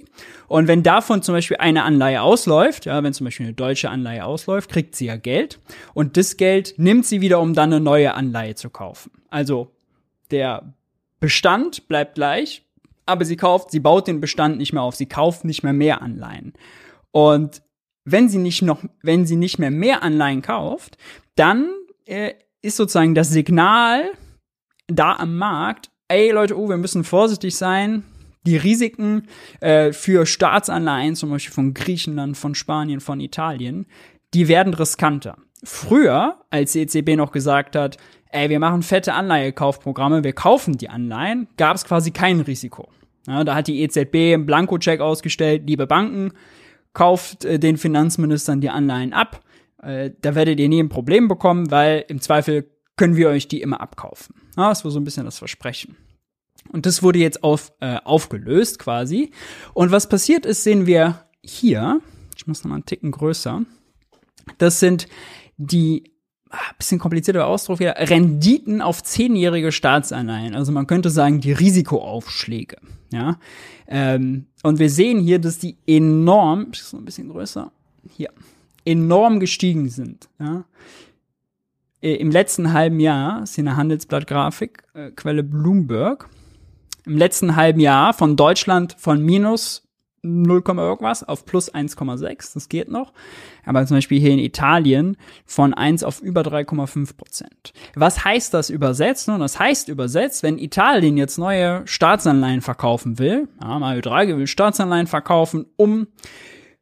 Und 0.47 0.67
wenn 0.67 0.83
davon 0.83 1.21
zum 1.21 1.33
Beispiel 1.33 1.57
eine 1.57 1.83
Anleihe 1.83 2.21
ausläuft, 2.21 2.85
ja, 2.85 3.01
wenn 3.03 3.13
zum 3.13 3.25
Beispiel 3.25 3.45
eine 3.45 3.55
deutsche 3.55 3.89
Anleihe 3.89 4.25
ausläuft, 4.25 4.69
kriegt 4.69 4.95
sie 4.95 5.05
ja 5.05 5.15
Geld. 5.15 5.59
Und 5.93 6.17
das 6.17 6.37
Geld 6.37 6.75
nimmt 6.77 7.05
sie 7.05 7.21
wieder, 7.21 7.39
um 7.39 7.53
dann 7.53 7.71
eine 7.71 7.81
neue 7.81 8.13
Anleihe 8.13 8.55
zu 8.55 8.69
kaufen. 8.69 9.11
Also 9.29 9.71
der 10.31 10.73
Bestand 11.19 11.87
bleibt 11.87 12.15
gleich, 12.15 12.63
aber 13.05 13.25
sie 13.25 13.37
kauft, 13.37 13.71
sie 13.71 13.79
baut 13.79 14.07
den 14.07 14.19
Bestand 14.19 14.57
nicht 14.57 14.73
mehr 14.73 14.83
auf, 14.83 14.95
sie 14.95 15.07
kauft 15.07 15.45
nicht 15.45 15.63
mehr 15.63 15.73
mehr 15.73 16.01
Anleihen. 16.01 16.53
Und 17.11 17.61
wenn 18.05 18.29
sie 18.29 18.37
nicht 18.37 18.61
noch, 18.61 18.83
wenn 19.01 19.25
sie 19.25 19.35
nicht 19.35 19.59
mehr 19.59 19.71
mehr 19.71 20.03
Anleihen 20.03 20.41
kauft, 20.41 20.97
dann 21.35 21.69
äh, 22.05 22.33
ist 22.61 22.77
sozusagen 22.77 23.15
das 23.15 23.29
Signal 23.29 24.11
da 24.87 25.15
am 25.15 25.37
Markt, 25.37 25.89
ey 26.07 26.31
Leute, 26.31 26.57
oh, 26.57 26.69
wir 26.69 26.77
müssen 26.77 27.03
vorsichtig 27.03 27.55
sein, 27.55 28.03
Die 28.45 28.57
Risiken 28.57 29.27
äh, 29.59 29.91
für 29.91 30.27
Staatsanleihen, 30.27 31.15
zum 31.15 31.31
Beispiel 31.31 31.53
von 31.53 31.73
Griechenland, 31.73 32.37
von 32.37 32.53
Spanien, 32.53 32.99
von 32.99 33.19
Italien, 33.19 33.87
die 34.35 34.47
werden 34.47 34.75
riskanter. 34.75 35.37
Früher, 35.63 36.37
als 36.51 36.73
die 36.73 36.81
EZB 36.81 37.15
noch 37.15 37.31
gesagt 37.31 37.75
hat, 37.75 37.97
ey, 38.29 38.49
wir 38.49 38.59
machen 38.59 38.83
fette 38.83 39.13
Anleihekaufprogramme, 39.13 40.23
wir 40.23 40.33
kaufen 40.33 40.77
die 40.77 40.89
Anleihen, 40.89 41.47
gab 41.57 41.75
es 41.75 41.85
quasi 41.85 42.11
kein 42.11 42.39
Risiko. 42.41 42.89
Ja, 43.27 43.43
da 43.43 43.55
hat 43.55 43.67
die 43.67 43.81
EZB 43.81 44.35
einen 44.35 44.45
Blankocheck 44.45 44.99
ausgestellt, 44.99 45.63
liebe 45.65 45.87
Banken, 45.87 46.31
kauft 46.95 47.45
äh, 47.45 47.59
den 47.59 47.77
Finanzministern 47.77 48.61
die 48.61 48.71
Anleihen 48.71 49.13
ab. 49.13 49.41
Äh, 49.83 50.11
da 50.19 50.33
werdet 50.33 50.59
ihr 50.59 50.67
nie 50.67 50.81
ein 50.81 50.89
Problem 50.89 51.27
bekommen, 51.27 51.69
weil 51.69 52.03
im 52.07 52.19
Zweifel 52.19 52.71
können 52.97 53.15
wir 53.15 53.29
euch 53.29 53.47
die 53.47 53.61
immer 53.61 53.81
abkaufen. 53.81 54.35
Ja, 54.57 54.69
das 54.69 54.83
war 54.83 54.89
so 54.89 54.99
ein 54.99 55.03
bisschen 55.03 55.25
das 55.25 55.37
Versprechen. 55.37 55.97
Und 56.71 56.87
das 56.87 57.03
wurde 57.03 57.19
jetzt 57.19 57.43
auf, 57.43 57.71
äh, 57.81 57.97
aufgelöst 58.03 58.79
quasi. 58.79 59.29
Und 59.75 59.91
was 59.91 60.09
passiert 60.09 60.47
ist, 60.47 60.63
sehen 60.63 60.87
wir 60.87 61.25
hier. 61.43 62.01
Ich 62.35 62.47
muss 62.47 62.63
noch 62.63 62.69
mal 62.69 62.75
einen 62.75 62.85
Ticken 62.85 63.11
größer. 63.11 63.61
Das 64.57 64.79
sind 64.79 65.07
die 65.57 66.14
bisschen 66.77 66.99
komplizierter 66.99 67.47
Ausdruck 67.47 67.79
wieder, 67.79 67.95
Renditen 67.97 68.81
auf 68.81 69.03
zehnjährige 69.03 69.71
Staatsanleihen. 69.71 70.55
Also 70.55 70.71
man 70.71 70.87
könnte 70.87 71.09
sagen, 71.09 71.41
die 71.41 71.51
Risikoaufschläge. 71.51 72.77
Ja. 73.11 73.37
Ähm, 73.87 74.47
und 74.63 74.79
wir 74.79 74.89
sehen 74.89 75.19
hier, 75.19 75.39
dass 75.39 75.59
die 75.59 75.77
enorm, 75.87 76.67
ist 76.71 76.93
noch 76.93 77.01
ein 77.01 77.05
bisschen 77.05 77.29
größer, 77.29 77.71
hier, 78.09 78.29
enorm 78.83 79.39
gestiegen 79.39 79.89
sind. 79.89 80.27
Ja. 80.39 80.65
Äh, 82.01 82.15
Im 82.15 82.31
letzten 82.31 82.73
halben 82.73 82.99
Jahr, 82.99 83.43
ist 83.43 83.55
hier 83.55 83.63
eine 83.63 83.77
Handelsblattgrafik, 83.77 84.83
äh, 84.93 85.11
Quelle 85.11 85.43
Bloomberg, 85.43 86.29
im 87.05 87.17
letzten 87.17 87.55
halben 87.55 87.79
Jahr 87.79 88.13
von 88.13 88.35
Deutschland 88.35 88.95
von 88.97 89.23
minus 89.23 89.84
0, 90.25 90.63
irgendwas 90.65 91.23
auf 91.23 91.45
plus 91.45 91.73
1,6, 91.73 92.53
das 92.53 92.69
geht 92.69 92.89
noch. 92.89 93.13
Aber 93.65 93.85
zum 93.85 93.97
Beispiel 93.97 94.19
hier 94.19 94.31
in 94.31 94.39
Italien 94.39 95.17
von 95.45 95.73
1 95.73 96.03
auf 96.03 96.21
über 96.21 96.41
3,5 96.41 97.15
Prozent. 97.15 97.73
Was 97.95 98.25
heißt 98.25 98.53
das 98.53 98.69
übersetzt? 98.69 99.27
Nun, 99.27 99.39
das 99.39 99.59
heißt 99.59 99.89
übersetzt, 99.89 100.43
wenn 100.43 100.57
Italien 100.57 101.17
jetzt 101.17 101.37
neue 101.37 101.81
Staatsanleihen 101.85 102.61
verkaufen 102.61 103.19
will, 103.19 103.47
ja, 103.61 103.79
Mario 103.79 104.01
Draghi 104.01 104.37
will 104.37 104.47
Staatsanleihen 104.47 105.07
verkaufen, 105.07 105.65
um 105.75 106.07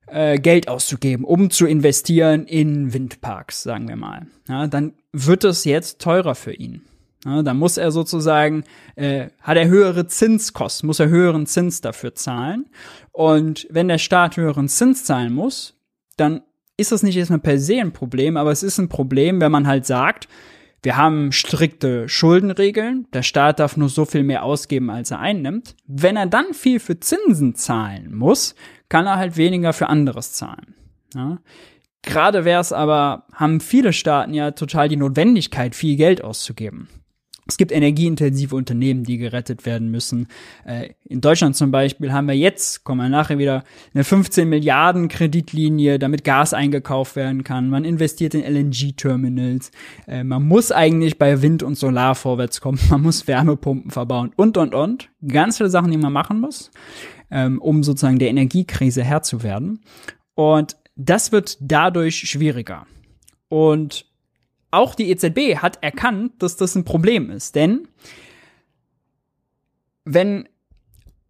äh, 0.07 0.37
Geld 0.37 0.67
auszugeben, 0.67 1.25
um 1.25 1.49
zu 1.49 1.65
investieren 1.65 2.45
in 2.45 2.93
Windparks, 2.93 3.63
sagen 3.63 3.87
wir 3.87 3.95
mal, 3.95 4.27
ja, 4.47 4.67
dann 4.67 4.93
wird 5.11 5.43
es 5.43 5.65
jetzt 5.65 6.01
teurer 6.01 6.35
für 6.35 6.53
ihn. 6.53 6.81
Ja, 7.25 7.41
da 7.41 7.53
muss 7.53 7.77
er 7.77 7.91
sozusagen, 7.91 8.63
äh, 8.95 9.27
hat 9.41 9.57
er 9.57 9.67
höhere 9.67 10.07
Zinskosten, 10.07 10.87
muss 10.87 10.99
er 10.99 11.09
höheren 11.09 11.45
Zins 11.45 11.81
dafür 11.81 12.15
zahlen. 12.15 12.65
Und 13.11 13.67
wenn 13.69 13.87
der 13.87 13.97
Staat 13.97 14.35
höheren 14.37 14.67
Zins 14.67 15.05
zahlen 15.05 15.33
muss, 15.33 15.75
dann 16.17 16.41
ist 16.75 16.91
das 16.91 17.03
nicht 17.03 17.15
erstmal 17.15 17.39
per 17.39 17.59
se 17.59 17.79
ein 17.79 17.93
Problem, 17.93 18.35
aber 18.35 18.51
es 18.51 18.63
ist 18.63 18.77
ein 18.77 18.89
Problem, 18.89 19.39
wenn 19.39 19.51
man 19.51 19.67
halt 19.67 19.85
sagt, 19.85 20.27
wir 20.81 20.97
haben 20.97 21.31
strikte 21.31 22.09
Schuldenregeln, 22.09 23.07
der 23.13 23.23
Staat 23.23 23.59
darf 23.59 23.77
nur 23.77 23.87
so 23.87 24.03
viel 24.03 24.23
mehr 24.23 24.43
ausgeben, 24.43 24.89
als 24.89 25.11
er 25.11 25.19
einnimmt. 25.19 25.77
Wenn 25.87 26.17
er 26.17 26.25
dann 26.25 26.53
viel 26.53 26.81
für 26.81 26.99
Zinsen 26.99 27.55
zahlen 27.55 28.13
muss, 28.13 28.55
kann 28.89 29.05
er 29.05 29.15
halt 29.15 29.37
weniger 29.37 29.71
für 29.71 29.87
anderes 29.87 30.33
zahlen. 30.33 30.75
Ja? 31.15 31.39
Gerade 32.01 32.43
wäre 32.43 32.59
es 32.59 32.73
aber, 32.73 33.27
haben 33.31 33.61
viele 33.61 33.93
Staaten 33.93 34.33
ja 34.33 34.51
total 34.51 34.89
die 34.89 34.97
Notwendigkeit, 34.97 35.73
viel 35.73 35.95
Geld 35.95 36.21
auszugeben. 36.21 36.89
Es 37.47 37.57
gibt 37.57 37.71
energieintensive 37.71 38.55
Unternehmen, 38.55 39.03
die 39.03 39.17
gerettet 39.17 39.65
werden 39.65 39.91
müssen. 39.91 40.27
Äh, 40.65 40.89
in 41.03 41.21
Deutschland 41.21 41.55
zum 41.55 41.71
Beispiel 41.71 42.13
haben 42.13 42.27
wir 42.27 42.35
jetzt, 42.35 42.83
kommen 42.83 43.01
wir 43.01 43.09
nachher 43.09 43.37
wieder, 43.37 43.63
eine 43.93 44.03
15 44.03 44.47
Milliarden 44.47 45.07
Kreditlinie, 45.07 45.99
damit 45.99 46.23
Gas 46.23 46.53
eingekauft 46.53 47.15
werden 47.15 47.43
kann. 47.43 47.69
Man 47.69 47.85
investiert 47.85 48.33
in 48.33 48.43
LNG-Terminals. 48.43 49.71
Äh, 50.07 50.23
man 50.23 50.47
muss 50.47 50.71
eigentlich 50.71 51.17
bei 51.17 51.41
Wind 51.41 51.63
und 51.63 51.75
Solar 51.75 52.15
vorwärts 52.15 52.61
kommen. 52.61 52.79
Man 52.89 53.01
muss 53.01 53.27
Wärmepumpen 53.27 53.91
verbauen 53.91 54.31
und, 54.35 54.57
und, 54.57 54.75
und. 54.75 55.09
Ganz 55.27 55.57
viele 55.57 55.69
Sachen, 55.69 55.91
die 55.91 55.97
man 55.97 56.13
machen 56.13 56.39
muss, 56.39 56.69
ähm, 57.31 57.59
um 57.59 57.83
sozusagen 57.83 58.19
der 58.19 58.29
Energiekrise 58.29 59.03
Herr 59.03 59.23
zu 59.23 59.41
werden. 59.41 59.81
Und 60.35 60.75
das 60.95 61.31
wird 61.31 61.57
dadurch 61.59 62.17
schwieriger. 62.17 62.85
Und 63.49 64.05
auch 64.73 64.95
die 64.95 65.09
EZB 65.09 65.57
hat 65.57 65.81
erkannt, 65.81 66.33
dass 66.39 66.55
das 66.55 66.75
ein 66.75 66.85
Problem 66.85 67.29
ist. 67.29 67.55
Denn 67.55 67.87
wenn 70.05 70.47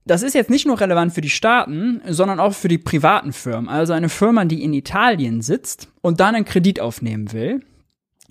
das 0.05 0.21
ist 0.21 0.33
jetzt 0.33 0.49
nicht 0.49 0.65
nur 0.65 0.79
relevant 0.81 1.13
für 1.13 1.21
die 1.21 1.29
Staaten, 1.29 2.01
sondern 2.07 2.39
auch 2.39 2.53
für 2.53 2.67
die 2.67 2.77
privaten 2.77 3.31
Firmen. 3.31 3.69
Also 3.69 3.93
eine 3.93 4.09
Firma, 4.09 4.43
die 4.43 4.61
in 4.61 4.73
Italien 4.73 5.41
sitzt 5.41 5.87
und 6.01 6.19
dann 6.19 6.35
einen 6.35 6.45
Kredit 6.45 6.81
aufnehmen 6.81 7.31
will, 7.31 7.61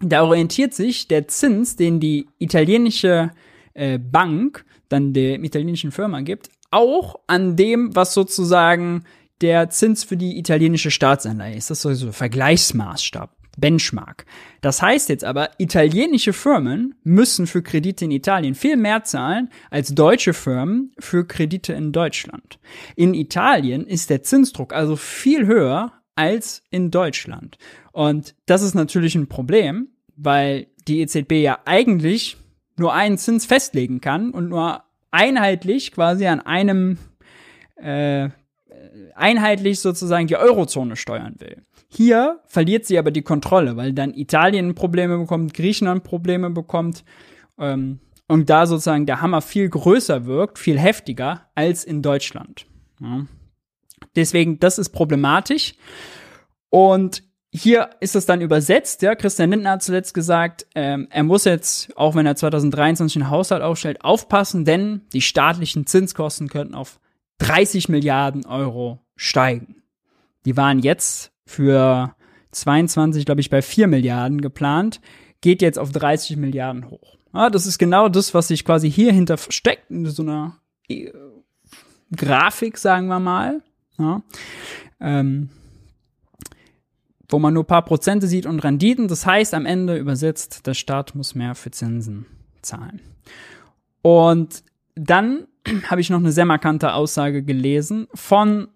da 0.01 0.23
orientiert 0.25 0.75
sich 0.75 1.09
der 1.09 1.29
Zins, 1.29 1.77
den 1.77 2.01
die 2.01 2.29
italienische 2.39 3.31
äh, 3.75 3.99
Bank 3.99 4.65
dann 4.89 5.15
der 5.15 5.43
italienischen 5.43 5.93
Firma 5.93 6.21
gibt, 6.21 6.51
auch 6.71 7.21
an 7.27 7.57
dem, 7.57 7.95
was 7.95 8.13
sozusagen 8.13 9.05
der 9.41 9.71
Zins 9.71 10.05
für 10.05 10.17
die 10.17 10.39
italienische 10.39 10.91
Staatsanleihe 10.91 11.57
ist. 11.57 11.71
Das 11.71 11.85
ist 11.85 12.01
so 12.01 12.07
ein 12.07 12.13
Vergleichsmaßstab. 12.13 13.35
Benchmark. 13.59 14.25
Das 14.61 14.81
heißt 14.81 15.09
jetzt 15.09 15.25
aber, 15.25 15.51
italienische 15.59 16.33
Firmen 16.33 16.95
müssen 17.05 17.47
für 17.47 17.63
Kredite 17.63 18.05
in 18.05 18.11
Italien 18.11 18.55
viel 18.55 18.77
mehr 18.77 19.05
zahlen 19.05 19.51
als 19.71 19.95
deutsche 19.95 20.33
Firmen 20.33 20.93
für 20.99 21.27
Kredite 21.27 21.73
in 21.73 21.93
Deutschland. 21.93 22.59
In 22.97 23.15
Italien 23.15 23.87
ist 23.87 24.11
der 24.11 24.23
Zinsdruck 24.23 24.73
also 24.73 24.97
viel 24.97 25.47
höher 25.47 25.93
als 26.15 26.63
in 26.71 26.91
Deutschland. 26.91 27.59
Und 27.93 28.35
das 28.47 28.63
ist 28.63 28.75
natürlich 28.75 29.15
ein 29.15 29.29
Problem, 29.29 29.89
weil 30.17 30.67
die 30.89 31.01
EZB 31.01 31.33
ja 31.43 31.59
eigentlich 31.65 32.37
nur 32.77 32.95
einen 32.95 33.19
Zins 33.19 33.47
festlegen 33.47 34.01
kann 34.01 34.31
und 34.31 34.49
nur 34.49 34.83
einheitlich 35.11 35.93
quasi 35.93 36.27
an 36.27 36.41
einem 36.41 36.99
äh, 37.77 38.31
einheitlich 39.15 39.81
sozusagen 39.81 40.27
die 40.27 40.37
Eurozone 40.37 40.97
steuern 40.97 41.37
will. 41.39 41.63
Hier 41.95 42.41
verliert 42.47 42.87
sie 42.87 42.99
aber 42.99 43.11
die 43.11 43.21
Kontrolle, 43.21 43.77
weil 43.77 43.93
dann 43.93 44.15
Italien 44.15 44.75
Probleme 44.75 45.19
bekommt, 45.19 45.53
Griechenland 45.53 46.05
Probleme 46.05 46.49
bekommt 46.49 47.05
ähm, 47.59 47.99
und 48.29 48.49
da 48.49 48.65
sozusagen 48.65 49.05
der 49.05 49.21
Hammer 49.21 49.43
viel 49.43 49.69
größer 49.69 50.25
wirkt, 50.25 50.59
viel 50.59 50.79
heftiger 50.79 51.51
als 51.55 51.85
in 51.85 52.01
Deutschland. 52.01 52.65
Ja. 52.99 53.27
Deswegen, 54.17 54.59
das 54.59 54.79
ist 54.79 54.89
problematisch. 54.89 55.75
Und 56.71 57.25
hier 57.51 57.91
ist 58.01 58.17
es 58.17 58.25
dann 58.25 58.41
übersetzt, 58.41 59.03
ja, 59.03 59.15
Christian 59.15 59.51
Lindner 59.51 59.73
hat 59.73 59.83
zuletzt 59.83 60.15
gesagt, 60.15 60.67
ähm, 60.75 61.09
er 61.11 61.25
muss 61.25 61.45
jetzt, 61.45 61.95
auch 61.99 62.15
wenn 62.15 62.25
er 62.25 62.37
2023 62.37 63.17
einen 63.17 63.31
Haushalt 63.31 63.63
aufstellt, 63.63 64.03
aufpassen, 64.03 64.65
denn 64.65 65.03
die 65.13 65.21
staatlichen 65.21 65.87
Zinskosten 65.87 66.49
könnten 66.49 66.75
auf 66.75 67.01
30 67.37 67.91
Milliarden 67.91 68.47
Euro 68.47 69.01
steigen. 69.15 69.83
Die 70.47 70.57
waren 70.57 70.79
jetzt 70.79 71.32
für 71.53 72.15
22, 72.53 73.25
glaube 73.25 73.41
ich, 73.41 73.51
bei 73.51 73.63
4 73.63 73.87
Milliarden 73.87 74.41
geplant, 74.41 75.01
geht 75.41 75.63
jetzt 75.63 75.79
auf 75.79 75.93
30 75.93 76.37
Milliarden 76.37 76.91
hoch. 76.91 77.19
Ja, 77.35 77.51
das 77.51 77.67
ist 77.67 77.79
genau 77.79 78.09
das, 78.09 78.35
was 78.35 78.49
sich 78.49 78.65
quasi 78.65 78.91
hier 78.91 79.13
hinter 79.13 79.37
versteckt, 79.37 79.91
in 79.91 80.07
so 80.07 80.23
einer 80.23 80.59
äh, 80.89 81.11
Grafik, 82.15 82.79
sagen 82.79 83.07
wir 83.07 83.21
mal. 83.21 83.63
Ja, 83.99 84.23
ähm, 85.01 85.51
wo 87.29 87.39
man 87.39 87.55
nur 87.55 87.67
paar 87.67 87.85
Prozente 87.85 88.27
sieht 88.27 88.47
und 88.47 88.61
Renditen. 88.61 89.09
Das 89.09 89.25
heißt, 89.25 89.55
am 89.55 89.67
Ende 89.67 89.97
übersetzt, 89.97 90.67
der 90.67 90.75
Staat 90.75 91.15
muss 91.15 91.35
mehr 91.35 91.55
für 91.55 91.71
Zinsen 91.71 92.27
zahlen. 92.61 93.01
Und 94.03 94.63
dann 94.95 95.47
habe 95.91 96.01
ich 96.01 96.11
noch 96.11 96.19
eine 96.19 96.33
sehr 96.33 96.45
markante 96.45 96.93
Aussage 96.93 97.43
gelesen 97.43 98.07
von 98.15 98.69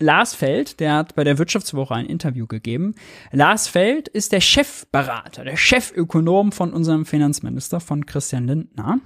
Lars 0.00 0.34
Feld, 0.34 0.78
der 0.78 0.94
hat 0.94 1.16
bei 1.16 1.24
der 1.24 1.38
Wirtschaftswoche 1.38 1.94
ein 1.94 2.06
Interview 2.06 2.46
gegeben. 2.46 2.94
Lars 3.32 3.66
Feld 3.66 4.06
ist 4.06 4.30
der 4.30 4.40
Chefberater, 4.40 5.44
der 5.44 5.56
Chefökonom 5.56 6.52
von 6.52 6.72
unserem 6.72 7.04
Finanzminister, 7.04 7.80
von 7.80 8.06
Christian 8.06 8.46
Lindner. 8.46 9.00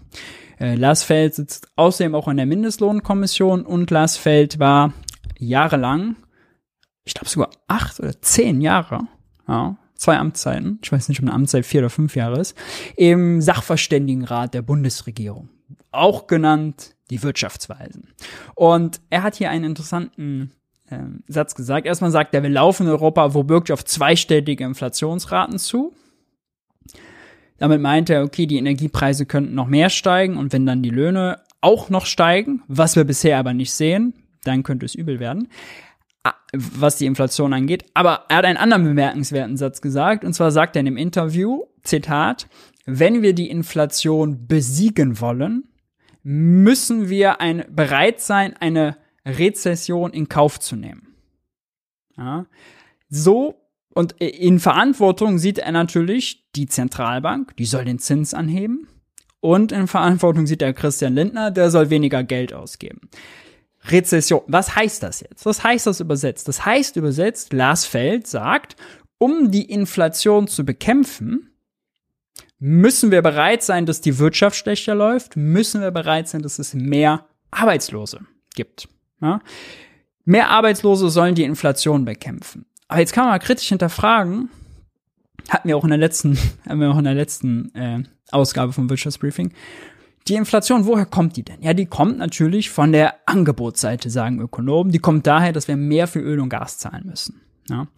Äh, 0.60 0.74
Lars 0.74 1.02
Feld 1.02 1.34
sitzt 1.34 1.68
außerdem 1.76 2.14
auch 2.14 2.28
in 2.28 2.36
der 2.36 2.44
Mindestlohnkommission 2.44 3.64
und 3.64 3.90
Lars 3.90 4.18
Feld 4.18 4.58
war 4.58 4.92
jahrelang, 5.38 6.16
ich 7.04 7.14
glaube 7.14 7.30
sogar 7.30 7.50
acht 7.68 7.98
oder 7.98 8.20
zehn 8.20 8.60
Jahre, 8.60 9.08
ja, 9.48 9.78
zwei 9.94 10.18
Amtszeiten, 10.18 10.78
ich 10.82 10.92
weiß 10.92 11.08
nicht, 11.08 11.20
ob 11.20 11.24
eine 11.26 11.34
Amtszeit 11.34 11.64
vier 11.64 11.80
oder 11.80 11.90
fünf 11.90 12.16
Jahre 12.16 12.38
ist, 12.38 12.54
im 12.96 13.40
Sachverständigenrat 13.40 14.52
der 14.52 14.62
Bundesregierung. 14.62 15.48
Auch 15.90 16.26
genannt 16.26 16.96
die 17.08 17.22
Wirtschaftsweisen. 17.22 18.08
Und 18.54 19.00
er 19.08 19.22
hat 19.22 19.36
hier 19.36 19.50
einen 19.50 19.64
interessanten 19.64 20.52
ähm, 20.92 21.24
Satz 21.26 21.54
gesagt. 21.54 21.86
Erstmal 21.86 22.10
sagt 22.10 22.34
er, 22.34 22.42
wir 22.42 22.50
laufen 22.50 22.86
in 22.86 22.92
Europa 22.92 23.34
womöglich 23.34 23.72
auf 23.72 23.84
zweistellige 23.84 24.64
Inflationsraten 24.64 25.58
zu. 25.58 25.92
Damit 27.58 27.80
meint 27.80 28.10
er, 28.10 28.24
okay, 28.24 28.46
die 28.46 28.58
Energiepreise 28.58 29.26
könnten 29.26 29.54
noch 29.54 29.68
mehr 29.68 29.88
steigen 29.88 30.36
und 30.36 30.52
wenn 30.52 30.66
dann 30.66 30.82
die 30.82 30.90
Löhne 30.90 31.40
auch 31.60 31.88
noch 31.88 32.06
steigen, 32.06 32.62
was 32.66 32.96
wir 32.96 33.04
bisher 33.04 33.38
aber 33.38 33.54
nicht 33.54 33.72
sehen. 33.72 34.14
Dann 34.44 34.64
könnte 34.64 34.84
es 34.84 34.96
übel 34.96 35.20
werden, 35.20 35.48
was 36.52 36.96
die 36.96 37.06
Inflation 37.06 37.52
angeht. 37.52 37.84
Aber 37.94 38.24
er 38.28 38.38
hat 38.38 38.44
einen 38.44 38.56
anderen 38.56 38.84
bemerkenswerten 38.84 39.56
Satz 39.56 39.80
gesagt. 39.80 40.24
Und 40.24 40.34
zwar 40.34 40.50
sagt 40.50 40.76
er 40.76 40.80
in 40.80 40.86
dem 40.86 40.96
Interview, 40.96 41.62
Zitat, 41.84 42.48
wenn 42.84 43.22
wir 43.22 43.32
die 43.32 43.48
Inflation 43.48 44.48
besiegen 44.48 45.20
wollen, 45.20 45.68
müssen 46.24 47.08
wir 47.08 47.40
ein, 47.40 47.64
bereit 47.70 48.20
sein, 48.20 48.54
eine 48.58 48.96
Rezession 49.24 50.12
in 50.12 50.28
Kauf 50.28 50.60
zu 50.60 50.76
nehmen. 50.76 51.14
Ja. 52.16 52.46
So 53.08 53.62
und 53.94 54.12
in 54.20 54.58
Verantwortung 54.58 55.38
sieht 55.38 55.58
er 55.58 55.72
natürlich 55.72 56.46
die 56.54 56.66
Zentralbank, 56.66 57.56
die 57.56 57.66
soll 57.66 57.84
den 57.84 57.98
Zins 57.98 58.32
anheben. 58.34 58.88
Und 59.40 59.72
in 59.72 59.88
Verantwortung 59.88 60.46
sieht 60.46 60.62
er 60.62 60.72
Christian 60.72 61.14
Lindner, 61.14 61.50
der 61.50 61.70
soll 61.70 61.90
weniger 61.90 62.22
Geld 62.22 62.52
ausgeben. 62.54 63.10
Rezession, 63.84 64.42
was 64.46 64.76
heißt 64.76 65.02
das 65.02 65.20
jetzt? 65.20 65.44
Was 65.44 65.64
heißt 65.64 65.86
das 65.88 66.00
übersetzt? 66.00 66.46
Das 66.46 66.64
heißt 66.64 66.96
übersetzt, 66.96 67.52
Lars 67.52 67.84
Feld 67.84 68.26
sagt, 68.28 68.76
um 69.18 69.50
die 69.50 69.68
Inflation 69.68 70.46
zu 70.46 70.64
bekämpfen, 70.64 71.50
müssen 72.58 73.10
wir 73.10 73.22
bereit 73.22 73.64
sein, 73.64 73.86
dass 73.86 74.00
die 74.00 74.18
Wirtschaft 74.18 74.56
schlechter 74.56 74.94
läuft, 74.94 75.36
müssen 75.36 75.80
wir 75.80 75.90
bereit 75.90 76.28
sein, 76.28 76.42
dass 76.42 76.60
es 76.60 76.74
mehr 76.74 77.26
Arbeitslose 77.50 78.20
gibt. 78.54 78.88
Ja? 79.22 79.40
Mehr 80.24 80.50
Arbeitslose 80.50 81.08
sollen 81.08 81.34
die 81.34 81.44
Inflation 81.44 82.04
bekämpfen. 82.04 82.66
Aber 82.88 83.00
jetzt 83.00 83.12
kann 83.12 83.24
man 83.24 83.32
mal 83.32 83.38
kritisch 83.38 83.68
hinterfragen, 83.68 84.50
hatten 85.48 85.68
wir 85.68 85.76
auch 85.76 85.84
in 85.84 85.90
der 85.90 85.98
letzten, 85.98 86.38
haben 86.68 86.80
wir 86.80 86.90
auch 86.90 86.98
in 86.98 87.04
der 87.04 87.14
letzten 87.14 87.74
äh, 87.74 88.02
Ausgabe 88.30 88.72
vom 88.72 88.90
Wirtschaftsbriefing. 88.90 89.52
Die 90.28 90.34
Inflation, 90.34 90.86
woher 90.86 91.06
kommt 91.06 91.36
die 91.36 91.42
denn? 91.42 91.62
Ja, 91.62 91.74
die 91.74 91.86
kommt 91.86 92.18
natürlich 92.18 92.70
von 92.70 92.92
der 92.92 93.14
Angebotsseite, 93.26 94.08
sagen 94.08 94.40
Ökonomen. 94.40 94.92
Die 94.92 95.00
kommt 95.00 95.26
daher, 95.26 95.52
dass 95.52 95.66
wir 95.66 95.76
mehr 95.76 96.06
für 96.06 96.20
Öl 96.20 96.38
und 96.38 96.48
Gas 96.48 96.78
zahlen 96.78 97.06
müssen. 97.06 97.40
Ja 97.68 97.88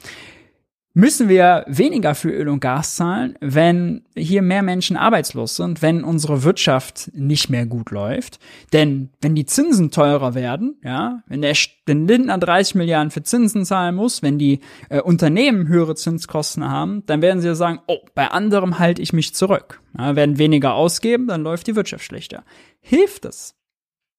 müssen 0.95 1.29
wir 1.29 1.65
weniger 1.67 2.15
für 2.15 2.31
Öl 2.31 2.49
und 2.49 2.61
Gas 2.61 2.95
zahlen, 2.95 3.37
wenn 3.41 4.05
hier 4.17 4.43
mehr 4.43 4.63
Menschen 4.63 4.97
arbeitslos 4.97 5.57
sind, 5.57 5.83
wenn 5.83 6.05
unsere 6.05 6.45
Wirtschaft 6.45 7.11
nicht 7.13 7.51
mehr 7.51 7.67
gut 7.67 7.91
läuft. 7.91 8.39
Denn 8.73 9.11
wenn 9.21 9.35
die 9.35 9.45
Zinsen 9.45 9.91
teurer 9.91 10.35
werden, 10.35 10.77
ja, 10.85 11.23
wenn 11.27 11.43
der 11.43 11.55
wenn 11.87 12.07
Lindner 12.07 12.39
30 12.39 12.77
Milliarden 12.77 13.11
für 13.11 13.25
Zinsen 13.25 13.65
zahlen 13.65 13.97
muss, 13.97 14.23
wenn 14.23 14.39
die 14.39 14.61
äh, 14.89 15.01
Unternehmen 15.01 15.67
höhere 15.67 15.97
Zinskosten 15.97 16.71
haben, 16.71 17.05
dann 17.07 17.21
werden 17.21 17.43
sie 17.43 17.55
sagen, 17.57 17.81
oh, 17.89 17.99
bei 18.15 18.29
anderem 18.29 18.79
halte 18.79 19.03
ich 19.03 19.13
mich 19.13 19.35
zurück. 19.35 19.83
Ja, 19.99 20.17
werden 20.17 20.39
weniger 20.39 20.75
ausgeben, 20.75 21.27
dann 21.27 21.43
läuft 21.43 21.67
die 21.67 21.77
Wirtschaft 21.77 22.05
schlechter. 22.05 22.45
Hilft 22.81 23.25
es 23.25 23.57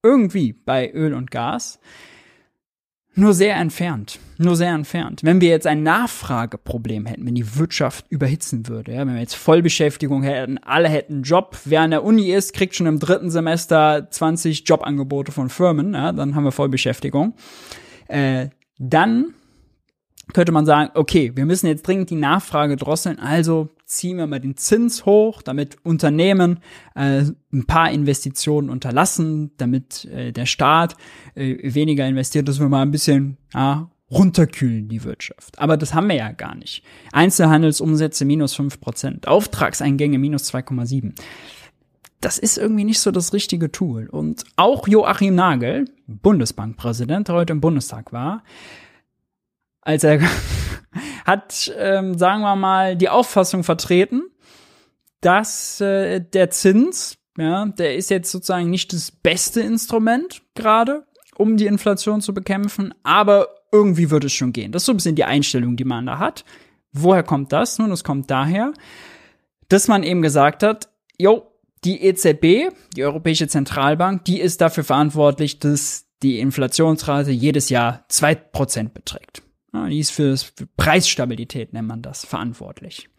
irgendwie 0.04 0.54
bei 0.54 0.92
Öl 0.92 1.14
und 1.14 1.32
Gas? 1.32 1.80
Nur 3.16 3.34
sehr 3.34 3.56
entfernt. 3.56 4.20
Nur 4.38 4.58
sehr 4.58 4.74
entfernt. 4.74 5.22
Wenn 5.24 5.40
wir 5.40 5.48
jetzt 5.48 5.66
ein 5.66 5.84
Nachfrageproblem 5.84 7.06
hätten, 7.06 7.26
wenn 7.26 7.36
die 7.36 7.56
Wirtschaft 7.56 8.06
überhitzen 8.10 8.68
würde, 8.68 8.92
ja, 8.92 9.00
wenn 9.00 9.14
wir 9.14 9.22
jetzt 9.22 9.36
Vollbeschäftigung 9.36 10.24
hätten, 10.24 10.58
alle 10.58 10.90
hätten 10.90 11.14
einen 11.14 11.24
Job, 11.24 11.58
wer 11.64 11.82
an 11.82 11.92
der 11.92 12.04
Uni 12.04 12.34
ist, 12.34 12.54
kriegt 12.54 12.76
schon 12.76 12.88
im 12.88 13.00
dritten 13.00 13.30
Semester 13.30 14.10
20 14.12 14.68
Jobangebote 14.68 15.32
von 15.32 15.50
Firmen, 15.50 15.94
ja, 15.94 16.12
dann 16.12 16.36
haben 16.36 16.44
wir 16.44 16.52
Vollbeschäftigung. 16.52 17.36
Äh, 18.10 18.50
dann 18.78 19.34
könnte 20.34 20.52
man 20.52 20.66
sagen, 20.66 20.92
okay, 20.96 21.32
wir 21.36 21.46
müssen 21.46 21.68
jetzt 21.68 21.88
dringend 21.88 22.10
die 22.10 22.16
Nachfrage 22.16 22.76
drosseln, 22.76 23.20
also 23.20 23.70
ziehen 23.86 24.18
wir 24.18 24.28
mal 24.28 24.40
den 24.40 24.58
Zins 24.58 25.06
hoch, 25.06 25.42
damit 25.42 25.78
Unternehmen 25.84 26.60
äh, 26.96 27.24
ein 27.54 27.66
paar 27.66 27.92
Investitionen 27.92 28.70
unterlassen, 28.70 29.52
damit 29.58 30.06
äh, 30.06 30.32
der 30.32 30.46
Staat 30.46 30.96
äh, 31.36 31.74
weniger 31.74 32.08
investiert, 32.08 32.48
dass 32.48 32.60
wir 32.60 32.68
mal 32.68 32.82
ein 32.82 32.92
bisschen 32.92 33.38
ja, 33.54 33.90
runterkühlen 34.10 34.88
die 34.88 35.04
Wirtschaft. 35.04 35.60
Aber 35.60 35.78
das 35.78 35.94
haben 35.94 36.08
wir 36.08 36.16
ja 36.16 36.32
gar 36.32 36.56
nicht. 36.56 36.84
Einzelhandelsumsätze 37.12 38.26
minus 38.26 38.56
fünf 38.56 38.80
Prozent, 38.80 39.28
Auftragseingänge 39.28 40.18
minus 40.18 40.52
2,7. 40.54 41.14
Das 42.22 42.38
ist 42.38 42.58
irgendwie 42.58 42.86
nicht 42.86 43.00
so 43.00 43.12
das 43.12 43.34
richtige 43.34 43.72
Tool. 43.72 44.08
Und 44.08 44.46
auch 44.56 44.88
Joachim 44.88 45.36
Nagel, 45.36 45.86
Bundesbankpräsident, 46.08 47.28
der 47.28 47.36
heute 47.36 47.54
im 47.54 47.62
Bundestag 47.62 48.14
war, 48.14 48.44
als 49.82 50.04
er 50.04 50.20
hat, 51.26 51.74
ähm, 51.78 52.18
sagen 52.18 52.42
wir 52.42 52.56
mal, 52.56 52.96
die 52.96 53.10
Auffassung 53.10 53.64
vertreten, 53.64 54.24
dass 55.22 55.82
äh, 55.82 56.22
der 56.22 56.52
Zins, 56.52 57.18
ja, 57.38 57.66
der 57.66 57.96
ist 57.96 58.10
jetzt 58.10 58.32
sozusagen 58.32 58.70
nicht 58.70 58.94
das 58.94 59.12
beste 59.12 59.62
Instrument 59.62 60.44
gerade, 60.54 61.06
um 61.36 61.58
die 61.58 61.66
Inflation 61.66 62.22
zu 62.22 62.34
bekämpfen, 62.34 62.94
aber 63.04 63.50
irgendwie 63.72 64.10
wird 64.10 64.24
es 64.24 64.34
schon 64.34 64.54
gehen. 64.54 64.72
Das 64.72 64.84
ist 64.84 64.86
so 64.86 64.94
ein 64.94 64.98
bisschen 64.98 65.16
die 65.16 65.26
Einstellung, 65.26 65.76
die 65.76 65.84
man 65.84 66.06
da 66.06 66.20
hat. 66.20 66.46
Woher 66.94 67.24
kommt 67.24 67.52
das? 67.52 67.78
Nun, 67.78 67.92
es 67.92 68.04
kommt 68.06 68.32
daher, 68.32 68.72
dass 69.68 69.88
man 69.88 70.04
eben 70.04 70.22
gesagt 70.22 70.64
hat, 70.64 70.90
jo, 71.18 71.52
die 71.84 72.04
EZB, 72.04 72.74
die 72.96 73.04
Europäische 73.04 73.48
Zentralbank, 73.48 74.24
die 74.26 74.40
ist 74.40 74.62
dafür 74.62 74.84
verantwortlich, 74.84 75.60
dass 75.60 76.06
die 76.24 76.40
Inflationsrate 76.40 77.32
jedes 77.32 77.70
Jahr 77.70 78.06
zwei 78.08 78.36
Prozent 78.36 78.94
beträgt. 78.94 79.44
Die 79.90 80.00
ist 80.00 80.12
für, 80.12 80.36
für 80.38 80.68
Preisstabilität, 80.78 81.74
nennt 81.74 81.88
man 81.88 82.02
das, 82.02 82.26
verantwortlich. 82.26 83.10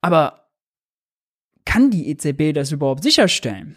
Aber 0.00 0.48
kann 1.64 1.90
die 1.90 2.08
EZB 2.10 2.52
das 2.54 2.72
überhaupt 2.72 3.02
sicherstellen? 3.02 3.76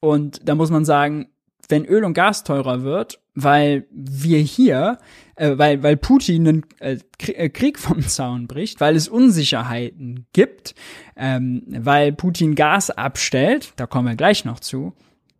Und 0.00 0.40
da 0.48 0.54
muss 0.54 0.70
man 0.70 0.84
sagen, 0.84 1.28
wenn 1.68 1.84
Öl 1.84 2.04
und 2.04 2.14
Gas 2.14 2.44
teurer 2.44 2.82
wird, 2.82 3.20
weil 3.34 3.86
wir 3.90 4.38
hier, 4.38 4.98
äh, 5.36 5.56
weil, 5.56 5.82
weil 5.82 5.96
Putin 5.96 6.48
einen 6.48 6.66
äh, 6.80 6.98
äh 7.28 7.48
Krieg 7.48 7.78
vom 7.78 8.00
Zaun 8.08 8.46
bricht, 8.46 8.80
weil 8.80 8.96
es 8.96 9.08
Unsicherheiten 9.08 10.26
gibt, 10.32 10.74
ähm, 11.16 11.62
weil 11.68 12.12
Putin 12.12 12.54
Gas 12.54 12.90
abstellt, 12.90 13.72
da 13.76 13.86
kommen 13.86 14.08
wir 14.08 14.16
gleich 14.16 14.44
noch 14.44 14.60
zu, 14.60 14.94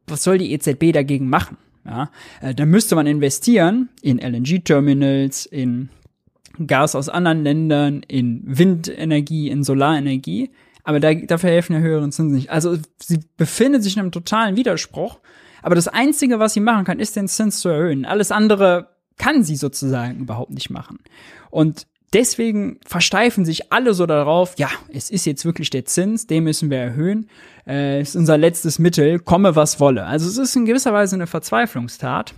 was 0.07 0.22
soll 0.22 0.38
die 0.38 0.53
EZB 0.53 0.92
dagegen 0.92 1.29
machen? 1.29 1.57
Ja, 1.85 2.11
äh, 2.40 2.55
da 2.55 2.66
müsste 2.66 2.95
man 2.95 3.07
investieren 3.07 3.88
in 4.03 4.19
LNG-Terminals, 4.19 5.47
in 5.47 5.88
Gas 6.66 6.95
aus 6.95 7.09
anderen 7.09 7.43
Ländern, 7.43 8.03
in 8.07 8.43
Windenergie, 8.45 9.49
in 9.49 9.64
Solarenergie. 9.64 10.51
Aber 10.83 11.01
da, 11.01 11.14
dafür 11.14 11.51
helfen 11.51 11.75
ja 11.75 11.81
höheren 11.81 12.12
Zinsen 12.12 12.35
nicht. 12.35 12.51
Also 12.51 12.77
sie 13.01 13.21
befindet 13.37 13.83
sich 13.83 13.97
in 13.97 14.01
einem 14.01 14.12
totalen 14.12 14.57
Widerspruch. 14.57 15.21
Aber 15.62 15.75
das 15.75 15.88
Einzige, 15.88 16.38
was 16.38 16.55
sie 16.55 16.61
machen 16.61 16.85
kann, 16.85 17.01
ist 17.01 17.16
den 17.16 17.29
Zins 17.29 17.61
zu 17.61 17.69
erhöhen. 17.69 18.05
Alles 18.05 18.33
andere 18.33 18.88
kann 19.19 19.45
sie 19.45 19.57
sozusagen 19.57 20.21
überhaupt 20.21 20.53
nicht 20.53 20.71
machen. 20.71 20.99
Und 21.51 21.87
deswegen 22.12 22.79
versteifen 22.85 23.44
sich 23.44 23.73
alle 23.73 23.94
so 23.94 24.07
darauf, 24.07 24.55
ja, 24.59 24.70
es 24.92 25.11
ist 25.11 25.27
jetzt 25.27 25.44
wirklich 25.44 25.70
der 25.70 25.85
Zins, 25.85 26.27
den 26.27 26.44
müssen 26.44 26.70
wir 26.70 26.79
erhöhen. 26.79 27.29
Äh, 27.66 28.01
ist 28.01 28.16
unser 28.16 28.38
letztes 28.38 28.79
Mittel, 28.79 29.18
komme 29.18 29.57
was 29.57 29.81
wolle. 29.81 30.07
Also 30.07 30.29
es 30.29 30.37
ist 30.38 30.57
in 30.57 30.66
gewisser 30.66 30.92
Weise 30.92 31.16
eine 31.16 31.27
Verzweiflungstat. 31.27 32.35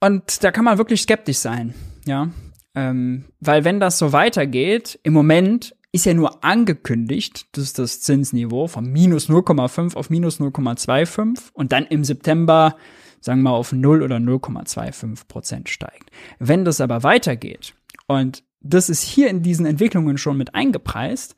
Und 0.00 0.44
da 0.44 0.52
kann 0.52 0.64
man 0.64 0.78
wirklich 0.78 1.02
skeptisch 1.02 1.38
sein, 1.38 1.74
ja. 2.04 2.30
Ähm, 2.74 3.24
weil 3.40 3.64
wenn 3.64 3.80
das 3.80 3.98
so 3.98 4.12
weitergeht, 4.12 5.00
im 5.02 5.14
Moment 5.14 5.74
ist 5.92 6.04
ja 6.04 6.12
nur 6.12 6.44
angekündigt, 6.44 7.46
dass 7.56 7.72
das 7.72 8.02
Zinsniveau 8.02 8.66
von 8.66 8.84
minus 8.84 9.30
0,5 9.30 9.96
auf 9.96 10.10
minus 10.10 10.38
0,25 10.38 11.52
und 11.54 11.72
dann 11.72 11.86
im 11.86 12.04
September 12.04 12.76
sagen 13.26 13.40
wir 13.40 13.50
mal, 13.50 13.56
auf 13.56 13.72
0 13.72 14.02
oder 14.02 14.16
0,25 14.16 15.28
Prozent 15.28 15.68
steigt. 15.68 16.10
Wenn 16.38 16.64
das 16.64 16.80
aber 16.80 17.02
weitergeht, 17.02 17.74
und 18.06 18.42
das 18.60 18.88
ist 18.88 19.02
hier 19.02 19.28
in 19.28 19.42
diesen 19.42 19.66
Entwicklungen 19.66 20.16
schon 20.16 20.38
mit 20.38 20.54
eingepreist, 20.54 21.36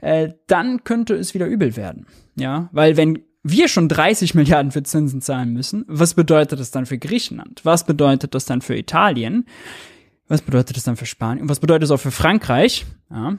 äh, 0.00 0.30
dann 0.46 0.84
könnte 0.84 1.14
es 1.14 1.34
wieder 1.34 1.46
übel 1.46 1.76
werden. 1.76 2.06
Ja, 2.36 2.68
weil 2.72 2.96
wenn 2.96 3.24
wir 3.42 3.68
schon 3.68 3.88
30 3.88 4.34
Milliarden 4.34 4.70
für 4.70 4.82
Zinsen 4.82 5.20
zahlen 5.20 5.52
müssen, 5.52 5.84
was 5.88 6.14
bedeutet 6.14 6.60
das 6.60 6.70
dann 6.70 6.86
für 6.86 6.98
Griechenland? 6.98 7.60
Was 7.64 7.84
bedeutet 7.84 8.34
das 8.34 8.44
dann 8.44 8.60
für 8.60 8.76
Italien? 8.76 9.46
Was 10.28 10.42
bedeutet 10.42 10.76
das 10.76 10.84
dann 10.84 10.96
für 10.96 11.06
Spanien? 11.06 11.42
Und 11.42 11.48
was 11.48 11.60
bedeutet 11.60 11.84
das 11.84 11.90
auch 11.90 12.00
für 12.00 12.10
Frankreich? 12.10 12.86
Ja, 13.10 13.36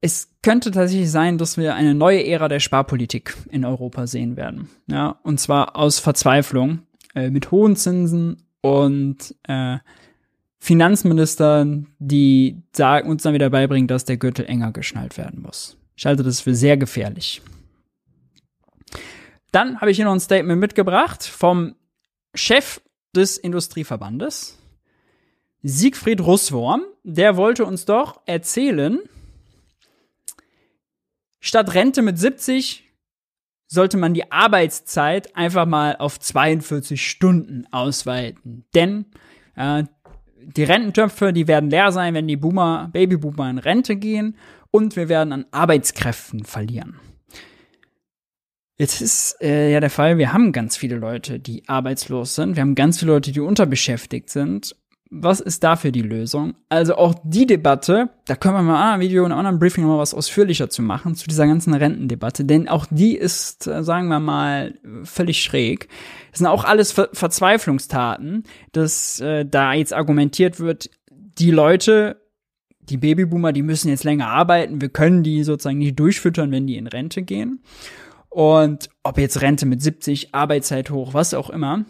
es 0.00 0.30
könnte 0.42 0.70
tatsächlich 0.70 1.10
sein, 1.10 1.38
dass 1.38 1.56
wir 1.56 1.74
eine 1.74 1.94
neue 1.94 2.24
Ära 2.24 2.48
der 2.48 2.60
Sparpolitik 2.60 3.34
in 3.50 3.64
Europa 3.64 4.06
sehen 4.06 4.36
werden. 4.36 4.68
Ja, 4.86 5.18
und 5.22 5.40
zwar 5.40 5.76
aus 5.76 5.98
Verzweiflung 5.98 6.80
äh, 7.14 7.30
mit 7.30 7.50
hohen 7.50 7.74
Zinsen 7.74 8.44
und 8.60 9.34
äh, 9.44 9.78
Finanzministern, 10.58 11.88
die 11.98 12.62
sagen, 12.72 13.08
uns 13.08 13.22
dann 13.22 13.34
wieder 13.34 13.50
beibringen, 13.50 13.88
dass 13.88 14.04
der 14.04 14.16
Gürtel 14.16 14.46
enger 14.46 14.72
geschnallt 14.72 15.16
werden 15.16 15.42
muss. 15.42 15.76
Ich 15.96 16.06
halte 16.06 16.22
das 16.22 16.40
für 16.40 16.54
sehr 16.54 16.76
gefährlich. 16.76 17.42
Dann 19.50 19.80
habe 19.80 19.90
ich 19.90 19.96
hier 19.96 20.04
noch 20.04 20.12
ein 20.12 20.20
Statement 20.20 20.60
mitgebracht 20.60 21.24
vom 21.24 21.74
Chef 22.34 22.80
des 23.14 23.36
Industrieverbandes, 23.38 24.58
Siegfried 25.62 26.20
Russwurm. 26.20 26.82
Der 27.02 27.36
wollte 27.36 27.64
uns 27.64 27.84
doch 27.84 28.20
erzählen, 28.26 29.00
statt 31.40 31.74
Rente 31.74 32.02
mit 32.02 32.18
70 32.18 32.84
sollte 33.68 33.96
man 33.98 34.14
die 34.14 34.32
Arbeitszeit 34.32 35.36
einfach 35.36 35.66
mal 35.66 35.96
auf 35.96 36.18
42 36.18 37.06
Stunden 37.06 37.66
ausweiten. 37.70 38.64
Denn 38.74 39.06
äh, 39.56 39.84
die 40.40 40.64
Rententöpfe, 40.64 41.32
die 41.32 41.46
werden 41.46 41.70
leer 41.70 41.92
sein, 41.92 42.14
wenn 42.14 42.26
die 42.26 42.36
Boomer, 42.36 42.88
Babyboomer 42.92 43.50
in 43.50 43.58
Rente 43.58 43.96
gehen 43.96 44.36
und 44.70 44.96
wir 44.96 45.08
werden 45.08 45.32
an 45.32 45.46
Arbeitskräften 45.50 46.44
verlieren. 46.44 46.96
Jetzt 48.78 49.00
ist 49.00 49.42
äh, 49.42 49.72
ja 49.72 49.80
der 49.80 49.90
Fall, 49.90 50.18
wir 50.18 50.32
haben 50.32 50.52
ganz 50.52 50.76
viele 50.76 50.96
Leute, 50.96 51.40
die 51.40 51.68
arbeitslos 51.68 52.36
sind. 52.36 52.54
Wir 52.54 52.60
haben 52.60 52.76
ganz 52.76 53.00
viele 53.00 53.12
Leute, 53.12 53.32
die 53.32 53.40
unterbeschäftigt 53.40 54.30
sind. 54.30 54.76
Was 55.10 55.40
ist 55.40 55.64
dafür 55.64 55.90
die 55.90 56.02
Lösung? 56.02 56.54
Also 56.68 56.96
auch 56.96 57.14
die 57.24 57.46
Debatte, 57.46 58.10
da 58.26 58.36
können 58.36 58.54
wir 58.56 58.62
mal 58.62 58.74
in 58.74 58.92
einem 58.92 59.00
Video, 59.00 59.24
in 59.24 59.32
einem 59.32 59.38
anderen 59.38 59.58
Briefing 59.58 59.86
noch 59.86 59.98
was 59.98 60.12
ausführlicher 60.12 60.68
zu 60.68 60.82
machen, 60.82 61.14
zu 61.14 61.26
dieser 61.26 61.46
ganzen 61.46 61.72
Rentendebatte, 61.72 62.44
denn 62.44 62.68
auch 62.68 62.84
die 62.90 63.16
ist, 63.16 63.66
äh, 63.66 63.82
sagen 63.82 64.08
wir 64.08 64.20
mal, 64.20 64.74
völlig 65.04 65.42
schräg. 65.42 65.88
Das 66.30 66.40
sind 66.40 66.46
auch 66.46 66.64
alles 66.64 66.92
Ver 66.92 67.08
Verzweiflungstaten, 67.12 68.44
dass 68.72 69.18
äh, 69.20 69.46
da 69.46 69.72
jetzt 69.72 69.94
argumentiert 69.94 70.60
wird, 70.60 70.90
die 71.10 71.50
Leute, 71.50 72.20
die 72.80 72.98
Babyboomer, 72.98 73.52
die 73.52 73.62
müssen 73.62 73.88
jetzt 73.88 74.04
länger 74.04 74.28
arbeiten, 74.28 74.82
wir 74.82 74.90
können 74.90 75.22
die 75.22 75.42
sozusagen 75.42 75.78
nicht 75.78 75.98
durchfüttern, 75.98 76.50
wenn 76.50 76.66
die 76.66 76.76
in 76.76 76.86
Rente 76.86 77.22
gehen. 77.22 77.62
Und 78.28 78.90
ob 79.02 79.18
jetzt 79.18 79.40
Rente 79.40 79.64
mit 79.64 79.82
70, 79.82 80.34
Arbeitszeit 80.34 80.90
hoch, 80.90 81.14
was 81.14 81.32
auch 81.32 81.48
immer, 81.48 81.84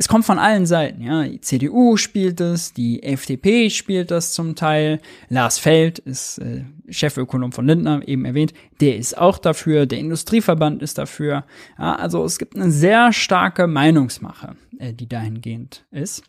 es 0.00 0.08
kommt 0.08 0.24
von 0.24 0.38
allen 0.38 0.64
Seiten, 0.64 1.02
ja. 1.02 1.24
Die 1.24 1.42
CDU 1.42 1.98
spielt 1.98 2.40
das, 2.40 2.72
die 2.72 3.02
FDP 3.02 3.68
spielt 3.68 4.10
das 4.10 4.32
zum 4.32 4.56
Teil. 4.56 4.98
Lars 5.28 5.58
Feld 5.58 5.98
ist 5.98 6.38
äh, 6.38 6.64
Chefökonom 6.88 7.52
von 7.52 7.66
Lindner, 7.66 8.00
eben 8.08 8.24
erwähnt, 8.24 8.54
der 8.80 8.96
ist 8.96 9.18
auch 9.18 9.36
dafür, 9.36 9.84
der 9.84 9.98
Industrieverband 9.98 10.80
ist 10.80 10.96
dafür. 10.96 11.44
Ja, 11.78 11.96
also 11.96 12.24
es 12.24 12.38
gibt 12.38 12.56
eine 12.56 12.70
sehr 12.70 13.12
starke 13.12 13.66
Meinungsmache, 13.66 14.56
äh, 14.78 14.94
die 14.94 15.06
dahingehend 15.06 15.84
ist. 15.90 16.22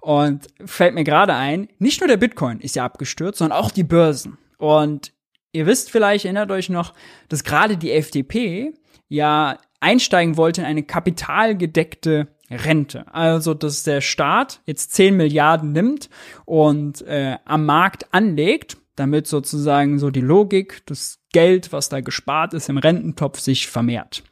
Und 0.00 0.48
fällt 0.64 0.96
mir 0.96 1.04
gerade 1.04 1.34
ein, 1.34 1.68
nicht 1.78 2.00
nur 2.00 2.08
der 2.08 2.16
Bitcoin 2.16 2.58
ist 2.58 2.74
ja 2.74 2.84
abgestürzt, 2.84 3.38
sondern 3.38 3.56
auch 3.56 3.70
die 3.70 3.84
Börsen. 3.84 4.36
Und 4.58 5.12
ihr 5.52 5.66
wisst 5.66 5.92
vielleicht, 5.92 6.24
erinnert 6.24 6.50
euch 6.50 6.68
noch, 6.68 6.92
dass 7.28 7.44
gerade 7.44 7.76
die 7.76 7.92
FDP 7.92 8.74
ja 9.08 9.58
einsteigen 9.78 10.36
wollte 10.36 10.62
in 10.62 10.66
eine 10.66 10.82
kapitalgedeckte 10.82 12.26
Rente. 12.52 13.12
Also, 13.14 13.54
dass 13.54 13.82
der 13.82 14.00
Staat 14.00 14.60
jetzt 14.66 14.92
10 14.94 15.16
Milliarden 15.16 15.72
nimmt 15.72 16.10
und 16.44 17.02
äh, 17.02 17.38
am 17.44 17.66
Markt 17.66 18.12
anlegt, 18.12 18.76
damit 18.96 19.26
sozusagen 19.26 19.98
so 19.98 20.10
die 20.10 20.20
Logik, 20.20 20.82
das 20.86 21.18
Geld, 21.32 21.72
was 21.72 21.88
da 21.88 22.00
gespart 22.00 22.54
ist 22.54 22.68
im 22.68 22.78
Rententopf, 22.78 23.40
sich 23.40 23.68
vermehrt. 23.68 24.22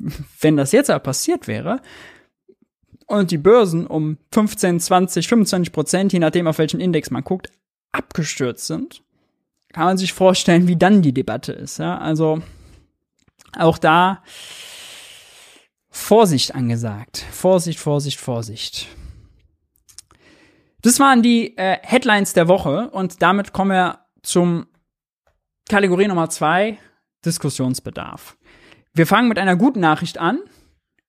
Wenn 0.40 0.56
das 0.56 0.72
jetzt 0.72 0.90
aber 0.90 1.00
passiert 1.00 1.46
wäre 1.46 1.80
und 3.06 3.30
die 3.30 3.38
Börsen 3.38 3.86
um 3.86 4.18
15, 4.32 4.80
20, 4.80 5.28
25 5.28 5.72
Prozent, 5.72 6.12
je 6.12 6.18
nachdem 6.18 6.46
auf 6.46 6.58
welchen 6.58 6.80
Index 6.80 7.10
man 7.10 7.24
guckt, 7.24 7.50
abgestürzt 7.92 8.66
sind, 8.66 9.02
kann 9.72 9.84
man 9.84 9.98
sich 9.98 10.12
vorstellen, 10.12 10.66
wie 10.66 10.76
dann 10.76 11.02
die 11.02 11.12
Debatte 11.12 11.52
ist. 11.52 11.78
Ja? 11.78 11.98
Also 11.98 12.42
auch 13.58 13.78
da 13.78 14.22
Vorsicht 15.90 16.54
angesagt. 16.54 17.24
Vorsicht, 17.30 17.78
Vorsicht, 17.78 18.18
Vorsicht. 18.18 18.88
Das 20.82 20.98
waren 20.98 21.22
die 21.22 21.56
äh, 21.58 21.78
Headlines 21.82 22.32
der 22.32 22.48
Woche 22.48 22.90
und 22.90 23.20
damit 23.22 23.52
kommen 23.52 23.72
wir 23.72 23.98
zum 24.22 24.66
Kategorie 25.68 26.08
Nummer 26.08 26.30
zwei, 26.30 26.78
Diskussionsbedarf. 27.24 28.36
Wir 28.94 29.06
fangen 29.06 29.28
mit 29.28 29.38
einer 29.38 29.56
guten 29.56 29.80
Nachricht 29.80 30.18
an. 30.18 30.40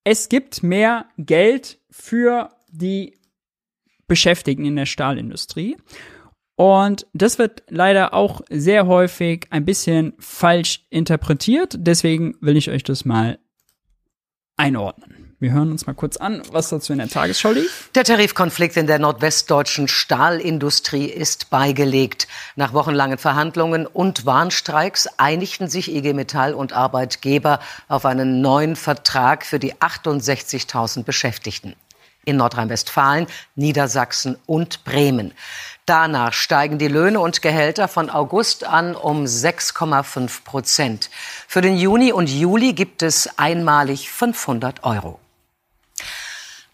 Es 0.04 0.30
gibt 0.30 0.62
mehr 0.62 1.06
Geld 1.18 1.80
für 1.90 2.50
die 2.70 3.18
Beschäftigten 4.08 4.66
in 4.66 4.76
der 4.76 4.86
Stahlindustrie. 4.86 5.78
Und 6.56 7.08
das 7.14 7.40
wird 7.40 7.64
leider 7.70 8.14
auch 8.14 8.42
sehr 8.50 8.86
häufig 8.86 9.48
ein 9.52 9.66
bisschen 9.66 10.14
falsch 10.20 10.86
interpretiert. 10.90 11.76
Deswegen 11.80 12.36
will 12.42 12.58
ich 12.58 12.70
euch 12.70 12.84
das 12.84 13.06
mal 13.06 13.40
einordnen. 14.62 15.36
Wir 15.40 15.54
hören 15.54 15.72
uns 15.72 15.88
mal 15.88 15.96
kurz 15.96 16.18
an, 16.18 16.44
was 16.52 16.70
dazu 16.70 16.94
in 16.94 17.00
der 17.00 17.10
Tagesschau 17.10 17.52
lief. 17.52 17.90
Der 17.96 18.04
Tarifkonflikt 18.04 18.78
in 18.78 18.86
der 18.86 19.00
nordwestdeutschen 19.00 19.88
Stahlindustrie 19.88 21.06
ist 21.06 21.50
beigelegt. 21.50 22.28
Nach 22.56 22.74
wochenlangen 22.74 23.18
Verhandlungen 23.18 23.88
und 23.88 24.28
Warnstreiks 24.28 25.08
einigten 25.18 25.68
sich 25.68 25.92
IG 25.92 26.14
Metall 26.14 26.54
und 26.54 26.74
Arbeitgeber 26.74 27.60
auf 27.88 28.06
einen 28.06 28.42
neuen 28.42 28.76
Vertrag 28.76 29.44
für 29.44 29.58
die 29.58 29.74
68.000 29.74 31.04
Beschäftigten 31.06 31.76
in 32.24 32.38
Nordrhein-Westfalen, 32.38 33.26
Niedersachsen 33.56 34.38
und 34.46 34.84
Bremen. 34.84 35.34
Danach 35.92 36.32
steigen 36.32 36.78
die 36.78 36.88
Löhne 36.88 37.20
und 37.20 37.42
Gehälter 37.42 37.90
von 37.90 38.10
August 38.10 38.64
an 38.64 38.96
um 38.96 39.26
6,5 39.26 40.46
Prozent. 40.46 41.10
Für 41.50 41.60
den 41.60 41.76
Juni 41.76 42.14
und 42.14 42.30
Juli 42.30 42.72
gibt 42.72 43.04
es 43.04 43.38
einmalig 43.38 44.10
500 44.10 44.86
Euro. 44.86 45.20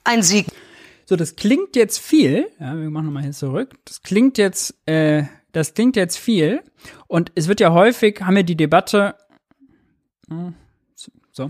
Ein 0.03 0.21
Sieg. 0.21 0.45
So, 1.07 1.15
das 1.15 1.35
klingt 1.35 1.75
jetzt 1.75 1.97
viel. 1.97 2.51
Ja, 2.59 2.77
wir 2.77 2.91
machen 2.91 3.07
nochmal 3.07 3.23
hier 3.23 3.31
zurück. 3.31 3.73
Das 3.85 4.03
klingt 4.03 4.37
jetzt, 4.37 4.75
äh, 4.87 5.23
das 5.51 5.73
klingt 5.73 5.95
jetzt 5.95 6.19
viel. 6.19 6.61
Und 7.07 7.31
es 7.33 7.47
wird 7.47 7.59
ja 7.59 7.73
häufig, 7.73 8.21
haben 8.21 8.35
wir 8.35 8.43
die 8.43 8.55
Debatte, 8.55 9.15
hm, 10.29 10.53
so, 11.31 11.49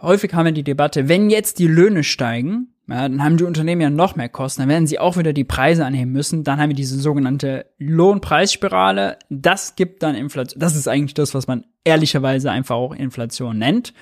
häufig 0.00 0.34
haben 0.34 0.44
wir 0.44 0.52
die 0.52 0.62
Debatte, 0.62 1.08
wenn 1.08 1.30
jetzt 1.30 1.58
die 1.58 1.66
Löhne 1.66 2.04
steigen, 2.04 2.71
ja, 2.88 3.08
dann 3.08 3.22
haben 3.22 3.36
die 3.36 3.44
Unternehmen 3.44 3.80
ja 3.80 3.90
noch 3.90 4.16
mehr 4.16 4.28
Kosten, 4.28 4.62
dann 4.62 4.68
werden 4.68 4.86
sie 4.86 4.98
auch 4.98 5.16
wieder 5.16 5.32
die 5.32 5.44
Preise 5.44 5.86
anheben 5.86 6.10
müssen. 6.10 6.42
Dann 6.42 6.60
haben 6.60 6.70
wir 6.70 6.76
diese 6.76 6.98
sogenannte 6.98 7.66
Lohnpreisspirale. 7.78 9.18
Das 9.30 9.76
gibt 9.76 10.02
dann 10.02 10.16
Inflation. 10.16 10.60
Das 10.60 10.74
ist 10.74 10.88
eigentlich 10.88 11.14
das, 11.14 11.32
was 11.32 11.46
man 11.46 11.64
ehrlicherweise 11.84 12.50
einfach 12.50 12.74
auch 12.74 12.94
Inflation 12.94 13.58
nennt. 13.58 13.94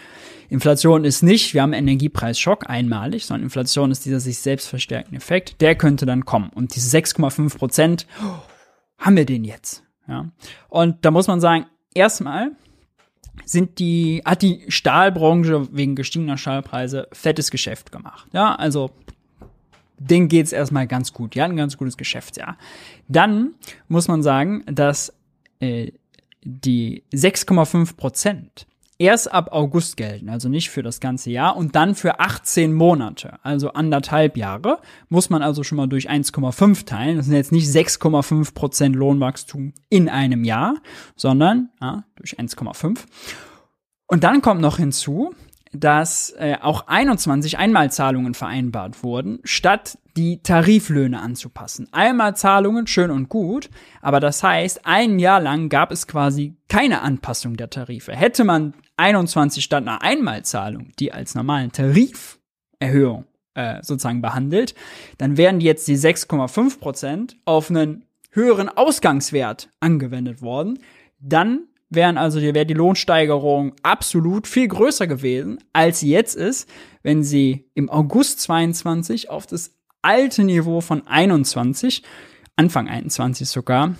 Inflation 0.48 1.04
ist 1.04 1.22
nicht, 1.22 1.54
wir 1.54 1.62
haben 1.62 1.74
Energiepreisschock 1.74 2.68
einmalig, 2.68 3.26
sondern 3.26 3.44
Inflation 3.44 3.90
ist 3.90 4.04
dieser 4.06 4.18
sich 4.18 4.38
selbst 4.38 4.68
verstärkende 4.68 5.18
Effekt. 5.18 5.60
Der 5.60 5.74
könnte 5.74 6.06
dann 6.06 6.24
kommen. 6.24 6.50
Und 6.54 6.74
diese 6.74 6.96
6,5 6.96 7.56
Prozent, 7.56 8.06
oh, 8.22 8.34
haben 8.98 9.16
wir 9.16 9.26
den 9.26 9.44
jetzt? 9.44 9.84
Ja. 10.08 10.30
Und 10.68 11.04
da 11.04 11.10
muss 11.10 11.28
man 11.28 11.40
sagen, 11.40 11.66
erstmal, 11.94 12.52
sind 13.44 13.78
die, 13.78 14.22
hat 14.24 14.42
die 14.42 14.64
Stahlbranche 14.68 15.68
wegen 15.72 15.94
gestiegener 15.94 16.38
Stahlpreise 16.38 17.08
fettes 17.12 17.50
Geschäft 17.50 17.92
gemacht. 17.92 18.28
Ja, 18.32 18.54
also 18.54 18.90
denen 19.98 20.28
geht's 20.28 20.52
erstmal 20.52 20.86
ganz 20.86 21.12
gut. 21.12 21.34
Die 21.34 21.42
hatten 21.42 21.52
ein 21.52 21.58
ganz 21.58 21.76
gutes 21.76 21.96
Geschäftsjahr. 21.96 22.56
Dann 23.08 23.54
muss 23.88 24.08
man 24.08 24.22
sagen, 24.22 24.64
dass 24.66 25.12
äh, 25.60 25.92
die 26.42 27.04
6,5 27.12 27.96
Prozent 27.96 28.66
erst 29.00 29.32
ab 29.32 29.48
August 29.52 29.96
gelten, 29.96 30.28
also 30.28 30.48
nicht 30.48 30.70
für 30.70 30.82
das 30.82 31.00
ganze 31.00 31.30
Jahr 31.30 31.56
und 31.56 31.74
dann 31.74 31.94
für 31.94 32.20
18 32.20 32.72
Monate, 32.72 33.38
also 33.42 33.72
anderthalb 33.72 34.36
Jahre, 34.36 34.78
muss 35.08 35.30
man 35.30 35.42
also 35.42 35.64
schon 35.64 35.76
mal 35.76 35.88
durch 35.88 36.10
1,5 36.10 36.84
teilen. 36.84 37.16
Das 37.16 37.26
sind 37.26 37.34
jetzt 37.34 37.50
nicht 37.50 37.66
6,5 37.66 38.54
Prozent 38.54 38.94
Lohnwachstum 38.94 39.72
in 39.88 40.08
einem 40.10 40.44
Jahr, 40.44 40.74
sondern 41.16 41.70
ja, 41.80 42.04
durch 42.16 42.38
1,5. 42.38 42.98
Und 44.06 44.22
dann 44.22 44.42
kommt 44.42 44.60
noch 44.60 44.76
hinzu, 44.76 45.34
dass 45.72 46.34
äh, 46.38 46.56
auch 46.60 46.88
21 46.88 47.58
Einmalzahlungen 47.58 48.34
vereinbart 48.34 49.02
wurden, 49.04 49.38
statt 49.44 49.98
die 50.16 50.42
Tariflöhne 50.42 51.20
anzupassen. 51.20 51.88
Einmalzahlungen 51.92 52.86
schön 52.86 53.10
und 53.10 53.28
gut, 53.28 53.70
aber 54.02 54.18
das 54.18 54.42
heißt, 54.42 54.84
ein 54.84 55.18
Jahr 55.18 55.40
lang 55.40 55.68
gab 55.68 55.92
es 55.92 56.06
quasi 56.06 56.56
keine 56.68 57.02
Anpassung 57.02 57.56
der 57.56 57.70
Tarife. 57.70 58.12
Hätte 58.14 58.44
man 58.44 58.74
21 58.96 59.62
statt 59.62 59.82
einer 59.82 60.02
Einmalzahlung, 60.02 60.88
die 60.98 61.12
als 61.12 61.34
normalen 61.34 61.70
Tariferhöhung 61.70 63.26
äh, 63.54 63.82
sozusagen 63.82 64.22
behandelt, 64.22 64.74
dann 65.18 65.36
wären 65.36 65.60
jetzt 65.60 65.86
die 65.86 65.96
6,5 65.96 66.80
Prozent 66.80 67.36
auf 67.44 67.70
einen 67.70 68.04
höheren 68.32 68.68
Ausgangswert 68.68 69.68
angewendet 69.80 70.42
worden. 70.42 70.78
Dann 71.20 71.68
wären 71.90 72.16
also 72.16 72.40
wäre 72.40 72.64
die 72.64 72.74
Lohnsteigerung 72.74 73.74
absolut 73.82 74.46
viel 74.46 74.68
größer 74.68 75.06
gewesen, 75.06 75.58
als 75.72 76.00
sie 76.00 76.10
jetzt 76.10 76.36
ist, 76.36 76.68
wenn 77.02 77.22
sie 77.22 77.68
im 77.74 77.90
August 77.90 78.40
22 78.40 79.28
auf 79.28 79.46
das 79.46 79.72
alte 80.02 80.44
Niveau 80.44 80.80
von 80.80 81.06
21, 81.06 82.02
Anfang 82.56 82.88
21 82.88 83.48
sogar, 83.48 83.96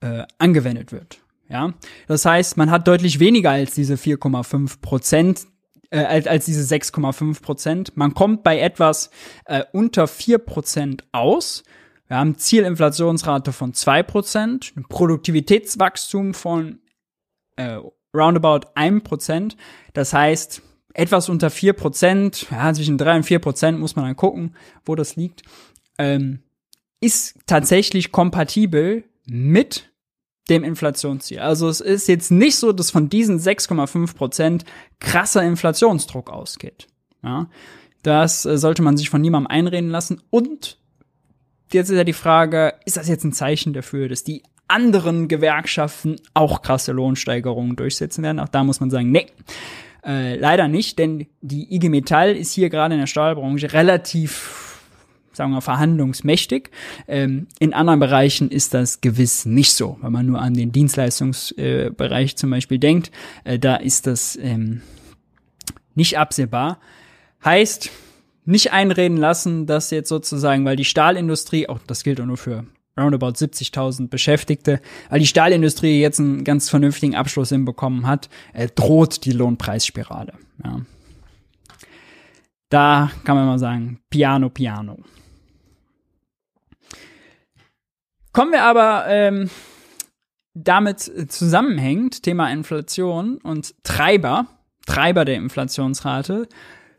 äh, 0.00 0.24
angewendet 0.38 0.92
wird. 0.92 1.20
Ja, 1.48 1.74
das 2.08 2.24
heißt, 2.24 2.56
man 2.56 2.70
hat 2.70 2.88
deutlich 2.88 3.20
weniger 3.20 3.50
als 3.50 3.74
diese 3.74 3.96
4,5 3.96 4.80
Prozent, 4.80 5.46
äh, 5.90 5.98
als, 5.98 6.26
als 6.26 6.46
diese 6.46 6.62
6,5 6.62 7.42
Prozent. 7.42 7.96
Man 7.96 8.14
kommt 8.14 8.42
bei 8.42 8.58
etwas 8.58 9.10
äh, 9.44 9.62
unter 9.72 10.06
4 10.06 10.38
Prozent 10.38 11.04
aus. 11.12 11.62
Wir 12.12 12.18
haben 12.18 12.36
Zielinflationsrate 12.36 13.52
von 13.52 13.72
2%, 13.72 14.76
ein 14.76 14.84
Produktivitätswachstum 14.86 16.34
von 16.34 16.80
äh, 17.56 17.78
roundabout 18.14 18.68
1%. 18.76 19.56
Das 19.94 20.12
heißt, 20.12 20.60
etwas 20.92 21.30
unter 21.30 21.48
4%, 21.48 22.48
ja, 22.50 22.74
zwischen 22.74 22.98
3 22.98 23.16
und 23.16 23.24
4% 23.24 23.78
muss 23.78 23.96
man 23.96 24.04
dann 24.04 24.16
gucken, 24.16 24.54
wo 24.84 24.94
das 24.94 25.16
liegt, 25.16 25.40
ähm, 25.96 26.40
ist 27.00 27.38
tatsächlich 27.46 28.12
kompatibel 28.12 29.04
mit 29.24 29.90
dem 30.50 30.64
Inflationsziel. 30.64 31.38
Also 31.38 31.66
es 31.70 31.80
ist 31.80 32.08
jetzt 32.08 32.30
nicht 32.30 32.56
so, 32.56 32.72
dass 32.72 32.90
von 32.90 33.08
diesen 33.08 33.38
6,5% 33.40 34.64
krasser 35.00 35.44
Inflationsdruck 35.44 36.28
ausgeht. 36.28 36.88
Ja, 37.22 37.48
das 38.02 38.44
äh, 38.44 38.58
sollte 38.58 38.82
man 38.82 38.98
sich 38.98 39.08
von 39.08 39.22
niemandem 39.22 39.50
einreden 39.50 39.88
lassen. 39.88 40.20
Und 40.28 40.81
jetzt 41.74 41.90
ist 41.90 41.96
ja 41.96 42.04
die 42.04 42.12
Frage, 42.12 42.74
ist 42.84 42.96
das 42.96 43.08
jetzt 43.08 43.24
ein 43.24 43.32
Zeichen 43.32 43.72
dafür, 43.72 44.08
dass 44.08 44.24
die 44.24 44.42
anderen 44.68 45.28
Gewerkschaften 45.28 46.16
auch 46.34 46.62
krasse 46.62 46.92
Lohnsteigerungen 46.92 47.76
durchsetzen 47.76 48.22
werden? 48.22 48.40
Auch 48.40 48.48
da 48.48 48.64
muss 48.64 48.80
man 48.80 48.90
sagen, 48.90 49.10
nee. 49.10 49.26
Äh, 50.04 50.36
leider 50.36 50.66
nicht, 50.66 50.98
denn 50.98 51.26
die 51.42 51.72
IG 51.74 51.88
Metall 51.88 52.34
ist 52.34 52.52
hier 52.52 52.70
gerade 52.70 52.94
in 52.94 53.00
der 53.00 53.06
Stahlbranche 53.06 53.72
relativ 53.72 54.72
sagen 55.32 55.52
wir, 55.52 55.60
verhandlungsmächtig. 55.60 56.70
Ähm, 57.08 57.46
in 57.58 57.72
anderen 57.72 58.00
Bereichen 58.00 58.50
ist 58.50 58.74
das 58.74 59.00
gewiss 59.00 59.46
nicht 59.46 59.72
so. 59.72 59.98
Wenn 60.02 60.12
man 60.12 60.26
nur 60.26 60.40
an 60.40 60.54
den 60.54 60.72
Dienstleistungsbereich 60.72 62.32
äh, 62.32 62.36
zum 62.36 62.50
Beispiel 62.50 62.78
denkt, 62.78 63.10
äh, 63.44 63.58
da 63.58 63.76
ist 63.76 64.06
das 64.06 64.36
ähm, 64.36 64.82
nicht 65.94 66.18
absehbar. 66.18 66.78
Heißt, 67.44 67.90
nicht 68.44 68.72
einreden 68.72 69.16
lassen, 69.16 69.66
dass 69.66 69.90
jetzt 69.90 70.08
sozusagen, 70.08 70.64
weil 70.64 70.76
die 70.76 70.84
Stahlindustrie, 70.84 71.68
auch 71.68 71.78
das 71.86 72.02
gilt 72.02 72.20
auch 72.20 72.26
nur 72.26 72.36
für 72.36 72.64
roundabout 72.98 73.32
70.000 73.38 74.08
Beschäftigte, 74.08 74.80
weil 75.08 75.20
die 75.20 75.26
Stahlindustrie 75.26 76.00
jetzt 76.00 76.20
einen 76.20 76.44
ganz 76.44 76.68
vernünftigen 76.68 77.14
Abschluss 77.14 77.48
hinbekommen 77.48 78.06
hat, 78.06 78.28
äh, 78.52 78.68
droht 78.74 79.24
die 79.24 79.32
Lohnpreisspirale. 79.32 80.34
Ja. 80.64 80.80
Da 82.68 83.10
kann 83.24 83.36
man 83.36 83.46
mal 83.46 83.58
sagen, 83.58 84.00
piano, 84.10 84.48
piano. 84.48 84.98
Kommen 88.32 88.52
wir 88.52 88.62
aber 88.62 89.04
ähm, 89.08 89.50
damit 90.54 91.00
zusammenhängt, 91.30 92.22
Thema 92.22 92.50
Inflation 92.50 93.36
und 93.38 93.74
Treiber, 93.84 94.46
Treiber 94.86 95.26
der 95.26 95.36
Inflationsrate, 95.36 96.48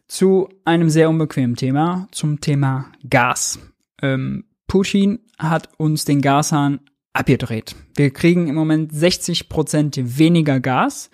zu 0.08 0.50
einem 0.66 0.90
sehr 0.90 1.10
unbequemen 1.10 1.56
Thema, 1.56 2.08
zum 2.12 2.42
Thema 2.42 2.92
Gas. 3.10 3.60
Ähm, 4.02 4.46
Putin 4.68 5.20
hat 5.38 5.70
uns 5.78 6.06
den 6.06 6.22
Gashahn 6.22 6.80
abgedreht. 7.14 7.76
Wir 7.96 8.12
kriegen 8.12 8.48
im 8.48 8.56
Moment 8.56 8.94
60 8.94 9.50
Prozent 9.50 10.18
weniger 10.18 10.60
Gas. 10.60 11.10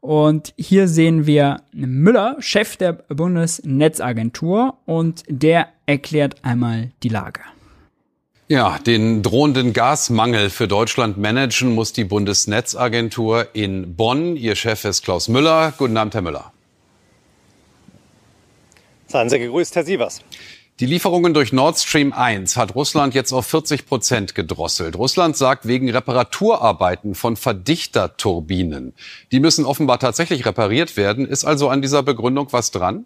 Und 0.00 0.54
hier 0.56 0.88
sehen 0.88 1.26
wir 1.26 1.62
Müller, 1.72 2.36
Chef 2.38 2.76
der 2.76 2.92
Bundesnetzagentur, 2.92 4.78
und 4.86 5.24
der 5.28 5.68
erklärt 5.84 6.42
einmal 6.42 6.92
die 7.02 7.10
Lage. 7.10 7.40
Ja, 8.48 8.78
den 8.78 9.22
drohenden 9.22 9.72
Gasmangel 9.72 10.50
für 10.50 10.66
Deutschland 10.66 11.18
managen 11.18 11.74
muss 11.74 11.92
die 11.92 12.04
Bundesnetzagentur 12.04 13.48
in 13.52 13.94
Bonn. 13.94 14.36
Ihr 14.36 14.56
Chef 14.56 14.84
ist 14.84 15.04
Klaus 15.04 15.28
Müller. 15.28 15.72
Guten 15.76 15.96
Abend, 15.96 16.14
Herr 16.14 16.22
Müller. 16.22 16.52
Seien 19.10 19.28
Sie 19.28 19.40
gegrüßt, 19.40 19.74
Herr 19.74 19.84
Sievers. 19.84 20.20
Die 20.78 20.86
Lieferungen 20.86 21.34
durch 21.34 21.52
Nord 21.52 21.76
Stream 21.78 22.12
1 22.12 22.56
hat 22.56 22.76
Russland 22.76 23.12
jetzt 23.12 23.32
auf 23.32 23.44
40 23.44 23.84
Prozent 23.84 24.34
gedrosselt. 24.36 24.96
Russland 24.96 25.36
sagt 25.36 25.66
wegen 25.66 25.90
Reparaturarbeiten 25.90 27.16
von 27.16 27.36
Verdichterturbinen. 27.36 28.94
Die 29.32 29.40
müssen 29.40 29.66
offenbar 29.66 29.98
tatsächlich 29.98 30.46
repariert 30.46 30.96
werden. 30.96 31.26
Ist 31.26 31.44
also 31.44 31.68
an 31.68 31.82
dieser 31.82 32.04
Begründung 32.04 32.52
was 32.52 32.70
dran? 32.70 33.04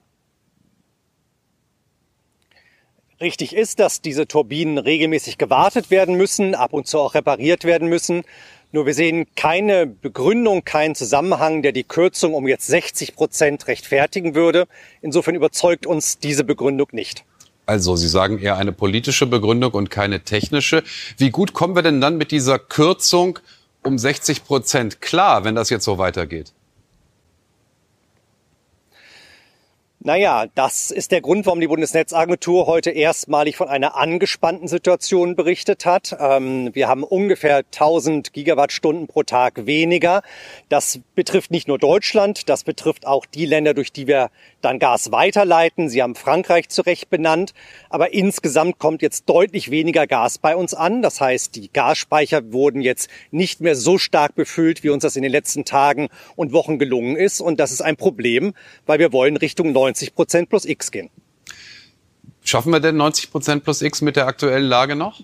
Richtig 3.19 3.57
ist, 3.57 3.79
dass 3.81 4.03
diese 4.03 4.29
Turbinen 4.29 4.77
regelmäßig 4.77 5.38
gewartet 5.38 5.90
werden 5.90 6.17
müssen, 6.17 6.55
ab 6.55 6.75
und 6.75 6.87
zu 6.87 6.99
auch 6.99 7.14
repariert 7.14 7.64
werden 7.64 7.88
müssen. 7.88 8.25
Nur 8.74 8.87
wir 8.87 8.94
sehen 8.94 9.26
keine 9.37 9.87
Begründung, 9.87 10.64
keinen 10.64 10.96
Zusammenhang, 10.96 11.62
der 11.62 11.70
die 11.70 11.84
Kürzung 11.84 12.34
um 12.34 12.48
jetzt 12.48 12.66
60 12.66 13.14
Prozent 13.14 13.68
rechtfertigen 13.68 14.34
würde. 14.34 14.66
Insofern 15.00 15.37
überzeugt 15.37 15.87
uns 15.87 16.18
diese 16.18 16.42
Begründung 16.42 16.88
nicht. 16.90 17.24
Also, 17.66 17.94
Sie 17.94 18.08
sagen 18.08 18.40
eher 18.40 18.56
eine 18.56 18.72
politische 18.72 19.26
Begründung 19.26 19.74
und 19.74 19.90
keine 19.92 20.24
technische. 20.24 20.82
Wie 21.18 21.30
gut 21.30 21.52
kommen 21.52 21.76
wir 21.76 21.82
denn 21.82 22.00
dann 22.00 22.18
mit 22.18 22.32
dieser 22.32 22.58
Kürzung 22.58 23.38
um 23.84 23.96
60 23.96 24.44
Prozent 24.44 25.00
klar, 25.00 25.44
wenn 25.44 25.54
das 25.54 25.70
jetzt 25.70 25.84
so 25.84 25.98
weitergeht? 25.98 26.52
Naja, 30.07 30.45
das 30.55 30.90
ist 30.90 31.12
der 31.12 31.23
Grund, 31.23 31.47
warum 31.47 31.61
die 31.61 31.67
Bundesnetzagentur 31.67 32.67
heute 32.67 32.90
erstmalig 32.90 33.57
von 33.57 33.69
einer 33.69 33.97
angespannten 33.97 34.69
Situation 34.69 35.35
berichtet 35.35 35.87
hat. 35.87 36.14
Ähm, 36.21 36.69
wir 36.75 36.88
haben 36.88 37.05
ungefähr 37.05 37.62
1000 37.73 38.35
Gigawattstunden 38.35 39.07
pro 39.07 39.23
Tag 39.23 39.64
weniger. 39.64 40.21
Das 40.69 41.01
betrifft 41.14 41.51
nicht 41.51 41.69
nur 41.69 41.79
Deutschland, 41.79 42.51
das 42.51 42.64
betrifft 42.64 43.07
auch 43.07 43.25
die 43.25 43.47
Länder, 43.47 43.73
durch 43.73 43.93
die 43.93 44.07
wir 44.07 44.29
dann 44.61 44.79
Gas 44.79 45.11
weiterleiten. 45.11 45.88
Sie 45.88 46.03
haben 46.03 46.17
Frankreich 46.17 46.69
zu 46.69 46.83
Recht 46.83 47.09
benannt. 47.09 47.55
Aber 47.88 48.12
insgesamt 48.12 48.79
kommt 48.79 49.01
jetzt 49.01 49.31
deutlich 49.31 49.71
weniger 49.71 50.07
Gas 50.07 50.37
bei 50.37 50.55
uns 50.55 50.75
an. 50.75 51.01
Das 51.01 51.23
heißt, 51.23 51.57
die 51.57 51.73
Gasspeicher 51.73 52.53
wurden 52.53 52.83
jetzt 52.83 53.09
nicht 53.31 53.62
mehr 53.62 53.75
so 53.75 53.97
stark 53.97 54.35
befüllt, 54.35 54.83
wie 54.83 54.90
uns 54.90 55.03
das 55.03 55.17
in 55.17 55.23
den 55.23 55.33
letzten 55.33 55.64
Tagen 55.64 56.11
und 56.37 56.53
Wochen 56.53 56.79
gelungen 56.79 57.17
ist. 57.17 57.40
Und 57.40 57.59
das 57.59 57.73
ist 57.73 57.81
ein 57.81 57.97
Problem, 57.97 58.53
weil 58.85 58.99
wir 58.99 59.11
wollen 59.11 59.38
Richtung 59.38 59.73
90 59.73 59.93
90 59.94 60.14
Prozent 60.14 60.48
plus 60.48 60.64
X 60.64 60.90
gehen. 60.90 61.09
Schaffen 62.42 62.72
wir 62.72 62.80
denn 62.80 62.96
90 62.96 63.30
Prozent 63.30 63.64
plus 63.64 63.80
X 63.80 64.02
mit 64.02 64.16
der 64.16 64.26
aktuellen 64.26 64.64
Lage 64.64 64.96
noch? 64.96 65.20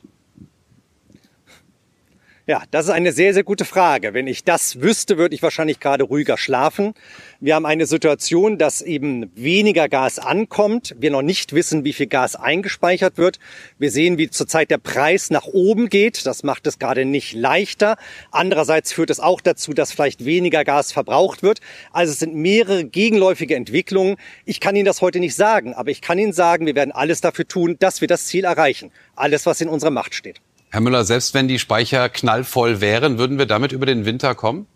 Ja, 2.50 2.64
das 2.72 2.86
ist 2.86 2.90
eine 2.90 3.12
sehr, 3.12 3.32
sehr 3.32 3.44
gute 3.44 3.64
Frage. 3.64 4.12
Wenn 4.12 4.26
ich 4.26 4.42
das 4.42 4.80
wüsste, 4.80 5.18
würde 5.18 5.36
ich 5.36 5.40
wahrscheinlich 5.40 5.78
gerade 5.78 6.02
ruhiger 6.02 6.36
schlafen. 6.36 6.94
Wir 7.38 7.54
haben 7.54 7.64
eine 7.64 7.86
Situation, 7.86 8.58
dass 8.58 8.82
eben 8.82 9.30
weniger 9.36 9.88
Gas 9.88 10.18
ankommt. 10.18 10.96
Wir 10.98 11.12
noch 11.12 11.22
nicht 11.22 11.52
wissen, 11.52 11.84
wie 11.84 11.92
viel 11.92 12.08
Gas 12.08 12.34
eingespeichert 12.34 13.18
wird. 13.18 13.38
Wir 13.78 13.92
sehen, 13.92 14.18
wie 14.18 14.30
zurzeit 14.30 14.68
der 14.72 14.78
Preis 14.78 15.30
nach 15.30 15.46
oben 15.46 15.88
geht. 15.88 16.26
Das 16.26 16.42
macht 16.42 16.66
es 16.66 16.80
gerade 16.80 17.04
nicht 17.04 17.34
leichter. 17.34 17.96
Andererseits 18.32 18.92
führt 18.92 19.10
es 19.10 19.20
auch 19.20 19.40
dazu, 19.40 19.72
dass 19.72 19.92
vielleicht 19.92 20.24
weniger 20.24 20.64
Gas 20.64 20.90
verbraucht 20.90 21.44
wird. 21.44 21.60
Also 21.92 22.12
es 22.12 22.18
sind 22.18 22.34
mehrere 22.34 22.84
gegenläufige 22.84 23.54
Entwicklungen. 23.54 24.16
Ich 24.44 24.58
kann 24.58 24.74
Ihnen 24.74 24.86
das 24.86 25.02
heute 25.02 25.20
nicht 25.20 25.36
sagen, 25.36 25.72
aber 25.74 25.92
ich 25.92 26.00
kann 26.00 26.18
Ihnen 26.18 26.32
sagen, 26.32 26.66
wir 26.66 26.74
werden 26.74 26.90
alles 26.90 27.20
dafür 27.20 27.46
tun, 27.46 27.76
dass 27.78 28.00
wir 28.00 28.08
das 28.08 28.26
Ziel 28.26 28.42
erreichen. 28.42 28.90
Alles, 29.14 29.46
was 29.46 29.60
in 29.60 29.68
unserer 29.68 29.92
Macht 29.92 30.16
steht. 30.16 30.40
Herr 30.72 30.80
Müller, 30.80 31.02
selbst 31.02 31.34
wenn 31.34 31.48
die 31.48 31.58
Speicher 31.58 32.08
knallvoll 32.08 32.80
wären, 32.80 33.18
würden 33.18 33.38
wir 33.38 33.46
damit 33.46 33.72
über 33.72 33.86
den 33.86 34.04
Winter 34.04 34.36
kommen? 34.36 34.66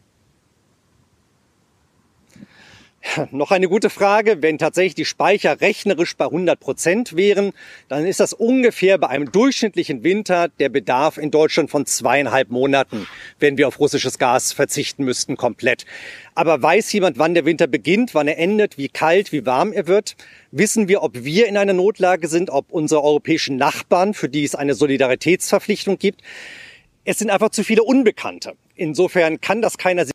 Noch 3.31 3.51
eine 3.51 3.69
gute 3.69 3.91
Frage. 3.91 4.43
Wenn 4.43 4.59
tatsächlich 4.59 4.95
die 4.95 5.05
Speicher 5.05 5.61
rechnerisch 5.61 6.17
bei 6.17 6.25
100 6.25 6.59
Prozent 6.59 7.17
wären, 7.17 7.53
dann 7.89 8.07
ist 8.07 8.21
das 8.21 8.33
ungefähr 8.33 8.99
bei 8.99 9.09
einem 9.09 9.31
durchschnittlichen 9.31 10.03
Winter 10.03 10.49
der 10.49 10.69
Bedarf 10.69 11.19
in 11.19 11.31
Deutschland 11.31 11.71
von 11.71 11.87
zweieinhalb 11.87 12.51
Monaten, 12.51 13.07
wenn 13.39 13.59
wir 13.59 13.69
auf 13.69 13.79
russisches 13.79 14.19
Gas 14.19 14.53
verzichten 14.53 15.05
müssten 15.05 15.37
komplett. 15.37 15.85
Aber 16.35 16.61
weiß 16.61 16.93
jemand, 16.93 17.19
wann 17.19 17.35
der 17.35 17.45
Winter 17.45 17.67
beginnt, 17.67 18.15
wann 18.15 18.27
er 18.27 18.39
endet, 18.39 18.79
wie 18.79 18.89
kalt, 18.89 19.33
wie 19.33 19.47
warm 19.47 19.73
er 19.73 19.87
wird? 19.87 20.17
Wissen 20.51 20.89
wir, 20.89 21.03
ob 21.03 21.25
wir 21.25 21.47
in 21.47 21.57
einer 21.57 21.75
Notlage 21.75 22.29
sind, 22.29 22.51
ob 22.51 22.73
unsere 22.73 23.03
europäischen 23.03 23.57
Nachbarn, 23.57 24.15
für 24.15 24.29
die 24.29 24.45
es 24.45 24.55
eine 24.55 24.75
Solidaritätsverpflichtung 24.75 25.99
gibt? 25.99 26.23
Es 27.05 27.19
sind 27.19 27.31
einfach 27.31 27.51
zu 27.51 27.65
viele 27.65 27.83
Unbekannte. 27.83 28.55
Insofern 28.75 29.41
kann 29.41 29.61
das 29.63 29.79
keiner 29.79 30.07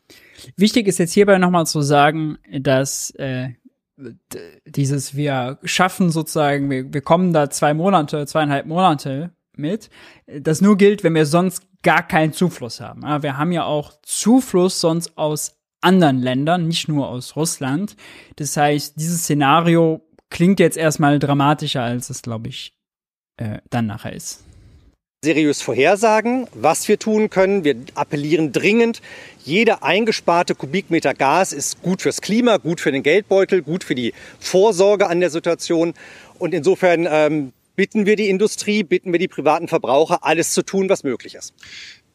Wichtig 0.55 0.87
ist 0.87 0.99
jetzt 0.99 1.13
hierbei 1.13 1.37
nochmal 1.37 1.65
zu 1.65 1.81
sagen, 1.81 2.37
dass 2.59 3.11
äh, 3.11 3.49
dieses 4.65 5.15
wir 5.15 5.59
schaffen 5.63 6.09
sozusagen, 6.09 6.69
wir, 6.69 6.93
wir 6.93 7.01
kommen 7.01 7.33
da 7.33 7.49
zwei 7.49 7.73
Monate, 7.73 8.25
zweieinhalb 8.25 8.65
Monate 8.65 9.31
mit, 9.55 9.89
das 10.27 10.61
nur 10.61 10.77
gilt, 10.77 11.03
wenn 11.03 11.15
wir 11.15 11.25
sonst 11.25 11.63
gar 11.83 12.07
keinen 12.07 12.33
Zufluss 12.33 12.79
haben. 12.79 13.01
Ja, 13.03 13.23
wir 13.23 13.37
haben 13.37 13.51
ja 13.51 13.63
auch 13.65 13.93
Zufluss 14.03 14.79
sonst 14.79 15.17
aus 15.17 15.57
anderen 15.81 16.19
Ländern, 16.19 16.67
nicht 16.67 16.87
nur 16.87 17.09
aus 17.09 17.35
Russland. 17.35 17.95
Das 18.35 18.55
heißt, 18.55 18.99
dieses 18.99 19.23
Szenario 19.23 20.01
klingt 20.29 20.59
jetzt 20.59 20.77
erstmal 20.77 21.19
dramatischer, 21.19 21.83
als 21.83 22.09
es, 22.09 22.21
glaube 22.21 22.49
ich, 22.49 22.73
äh, 23.37 23.59
dann 23.69 23.85
nachher 23.87 24.13
ist 24.13 24.43
seriös 25.21 25.61
vorhersagen, 25.61 26.47
was 26.53 26.87
wir 26.87 26.97
tun 26.97 27.29
können. 27.29 27.65
Wir 27.65 27.75
appellieren 27.93 28.53
dringend. 28.53 29.01
Jeder 29.43 29.83
eingesparte 29.83 30.55
Kubikmeter 30.55 31.13
Gas 31.13 31.51
ist 31.51 31.81
gut 31.81 32.01
fürs 32.01 32.21
Klima, 32.21 32.55
gut 32.55 32.79
für 32.79 32.93
den 32.93 33.03
Geldbeutel, 33.03 33.61
gut 33.61 33.83
für 33.83 33.95
die 33.95 34.13
Vorsorge 34.39 35.07
an 35.07 35.19
der 35.19 35.29
Situation. 35.29 35.93
Und 36.37 36.53
insofern 36.53 37.05
ähm, 37.09 37.51
bitten 37.75 38.05
wir 38.05 38.15
die 38.15 38.29
Industrie, 38.29 38.83
bitten 38.83 39.11
wir 39.11 39.19
die 39.19 39.27
privaten 39.27 39.67
Verbraucher, 39.67 40.23
alles 40.23 40.53
zu 40.53 40.63
tun, 40.63 40.87
was 40.87 41.03
möglich 41.03 41.35
ist. 41.35 41.53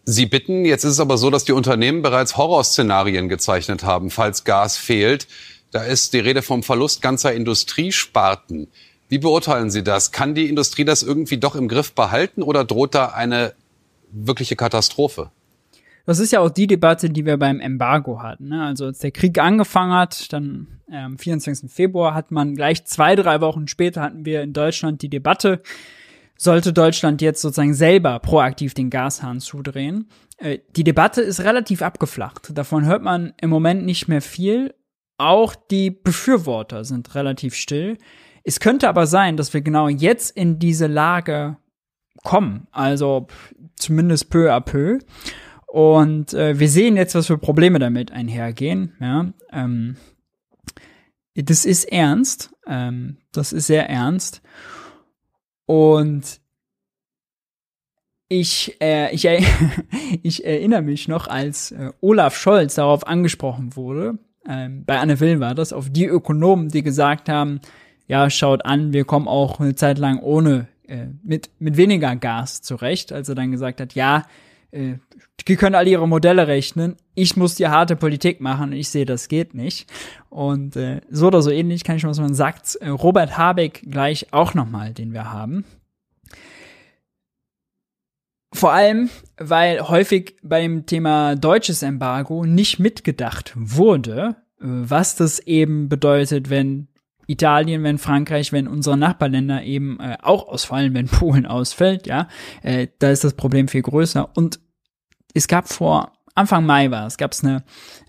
Sie 0.06 0.24
bitten, 0.24 0.64
jetzt 0.64 0.84
ist 0.84 0.92
es 0.92 1.00
aber 1.00 1.18
so, 1.18 1.28
dass 1.28 1.44
die 1.44 1.52
Unternehmen 1.52 2.00
bereits 2.00 2.38
Horrorszenarien 2.38 3.28
gezeichnet 3.28 3.82
haben, 3.82 4.08
falls 4.08 4.44
Gas 4.44 4.78
fehlt. 4.78 5.28
Da 5.72 5.82
ist 5.82 6.14
die 6.14 6.20
Rede 6.20 6.40
vom 6.40 6.62
Verlust 6.62 7.02
ganzer 7.02 7.34
Industriesparten. 7.34 8.68
Wie 9.14 9.18
beurteilen 9.18 9.70
Sie 9.70 9.84
das? 9.84 10.10
Kann 10.10 10.34
die 10.34 10.48
Industrie 10.48 10.84
das 10.84 11.04
irgendwie 11.04 11.36
doch 11.36 11.54
im 11.54 11.68
Griff 11.68 11.92
behalten 11.92 12.42
oder 12.42 12.64
droht 12.64 12.96
da 12.96 13.10
eine 13.10 13.54
wirkliche 14.10 14.56
Katastrophe? 14.56 15.30
Das 16.04 16.18
ist 16.18 16.32
ja 16.32 16.40
auch 16.40 16.50
die 16.50 16.66
Debatte, 16.66 17.10
die 17.10 17.24
wir 17.24 17.36
beim 17.36 17.60
Embargo 17.60 18.20
hatten. 18.24 18.48
Ne? 18.48 18.64
Also 18.64 18.86
als 18.86 18.98
der 18.98 19.12
Krieg 19.12 19.38
angefangen 19.38 19.92
hat, 19.92 20.32
dann 20.32 20.80
am 20.90 21.16
24. 21.16 21.70
Februar 21.70 22.12
hat 22.12 22.32
man 22.32 22.56
gleich 22.56 22.86
zwei, 22.86 23.14
drei 23.14 23.40
Wochen 23.40 23.68
später 23.68 24.02
hatten 24.02 24.24
wir 24.24 24.42
in 24.42 24.52
Deutschland 24.52 25.00
die 25.00 25.10
Debatte, 25.10 25.62
sollte 26.36 26.72
Deutschland 26.72 27.22
jetzt 27.22 27.40
sozusagen 27.40 27.74
selber 27.74 28.18
proaktiv 28.18 28.74
den 28.74 28.90
Gashahn 28.90 29.38
zudrehen. 29.38 30.08
Äh, 30.38 30.58
die 30.74 30.82
Debatte 30.82 31.20
ist 31.20 31.38
relativ 31.38 31.82
abgeflacht. 31.82 32.50
Davon 32.58 32.84
hört 32.84 33.04
man 33.04 33.32
im 33.40 33.48
Moment 33.48 33.84
nicht 33.84 34.08
mehr 34.08 34.22
viel. 34.22 34.74
Auch 35.18 35.54
die 35.54 35.92
Befürworter 35.92 36.82
sind 36.84 37.14
relativ 37.14 37.54
still. 37.54 37.96
Es 38.44 38.60
könnte 38.60 38.88
aber 38.88 39.06
sein, 39.06 39.36
dass 39.36 39.54
wir 39.54 39.62
genau 39.62 39.88
jetzt 39.88 40.36
in 40.36 40.58
diese 40.58 40.86
Lage 40.86 41.56
kommen. 42.22 42.68
Also 42.70 43.26
zumindest 43.76 44.30
peu 44.30 44.52
à 44.52 44.60
peu. 44.60 44.98
Und 45.66 46.34
äh, 46.34 46.58
wir 46.58 46.68
sehen 46.68 46.96
jetzt, 46.96 47.14
was 47.14 47.26
für 47.26 47.38
Probleme 47.38 47.78
damit 47.78 48.12
einhergehen. 48.12 48.92
Ja, 49.00 49.32
ähm, 49.50 49.96
das 51.34 51.64
ist 51.64 51.84
ernst. 51.84 52.54
Ähm, 52.66 53.16
das 53.32 53.52
ist 53.52 53.66
sehr 53.66 53.88
ernst. 53.88 54.42
Und 55.66 56.40
ich, 58.28 58.76
äh, 58.80 59.12
ich, 59.14 59.24
äh, 59.26 59.42
ich 60.22 60.44
erinnere 60.44 60.82
mich 60.82 61.08
noch, 61.08 61.26
als 61.26 61.72
äh, 61.72 61.90
Olaf 62.00 62.36
Scholz 62.36 62.74
darauf 62.74 63.06
angesprochen 63.06 63.74
wurde, 63.74 64.18
ähm, 64.46 64.84
bei 64.84 64.98
Anne 64.98 65.18
Will 65.20 65.40
war 65.40 65.54
das, 65.54 65.72
auf 65.72 65.90
die 65.90 66.06
Ökonomen, 66.06 66.68
die 66.68 66.82
gesagt 66.82 67.28
haben, 67.28 67.60
ja, 68.06 68.28
schaut 68.30 68.64
an, 68.64 68.92
wir 68.92 69.04
kommen 69.04 69.28
auch 69.28 69.60
eine 69.60 69.74
Zeit 69.74 69.98
lang 69.98 70.18
ohne, 70.20 70.68
äh, 70.86 71.06
mit, 71.22 71.50
mit 71.58 71.76
weniger 71.76 72.16
Gas 72.16 72.62
zurecht, 72.62 73.12
als 73.12 73.28
er 73.28 73.34
dann 73.34 73.50
gesagt 73.50 73.80
hat, 73.80 73.94
ja, 73.94 74.24
äh, 74.70 74.94
die 75.46 75.56
können 75.56 75.74
alle 75.74 75.90
ihre 75.90 76.08
Modelle 76.08 76.46
rechnen, 76.46 76.96
ich 77.14 77.36
muss 77.36 77.54
die 77.54 77.68
harte 77.68 77.96
Politik 77.96 78.40
machen 78.40 78.70
und 78.70 78.72
ich 78.72 78.88
sehe, 78.88 79.04
das 79.04 79.28
geht 79.28 79.54
nicht. 79.54 79.90
Und 80.30 80.76
äh, 80.76 81.00
so 81.10 81.28
oder 81.28 81.42
so 81.42 81.50
ähnlich 81.50 81.84
kann 81.84 81.96
ich 81.96 82.02
schon, 82.02 82.10
was 82.10 82.20
man 82.20 82.34
sagt, 82.34 82.76
äh, 82.76 82.88
Robert 82.88 83.38
Habeck 83.38 83.84
gleich 83.90 84.32
auch 84.32 84.54
nochmal, 84.54 84.92
den 84.92 85.12
wir 85.12 85.32
haben. 85.32 85.64
Vor 88.52 88.72
allem, 88.72 89.10
weil 89.36 89.80
häufig 89.80 90.36
beim 90.42 90.86
Thema 90.86 91.34
deutsches 91.34 91.82
Embargo 91.82 92.44
nicht 92.44 92.78
mitgedacht 92.78 93.52
wurde, 93.56 94.36
äh, 94.60 94.64
was 94.66 95.16
das 95.16 95.40
eben 95.40 95.88
bedeutet, 95.88 96.50
wenn 96.50 96.88
Italien, 97.26 97.82
wenn 97.82 97.98
Frankreich, 97.98 98.52
wenn 98.52 98.68
unsere 98.68 98.96
Nachbarländer 98.96 99.62
eben 99.62 99.98
äh, 100.00 100.16
auch 100.22 100.48
ausfallen, 100.48 100.94
wenn 100.94 101.06
Polen 101.08 101.46
ausfällt, 101.46 102.06
ja, 102.06 102.28
äh, 102.62 102.88
da 102.98 103.10
ist 103.10 103.24
das 103.24 103.34
Problem 103.34 103.68
viel 103.68 103.82
größer. 103.82 104.30
Und 104.36 104.60
es 105.34 105.48
gab 105.48 105.68
vor 105.68 106.12
Anfang 106.34 106.66
Mai 106.66 106.90
war 106.90 107.06
es, 107.06 107.16
gab 107.16 107.32
es 107.32 107.44
eine 107.44 107.62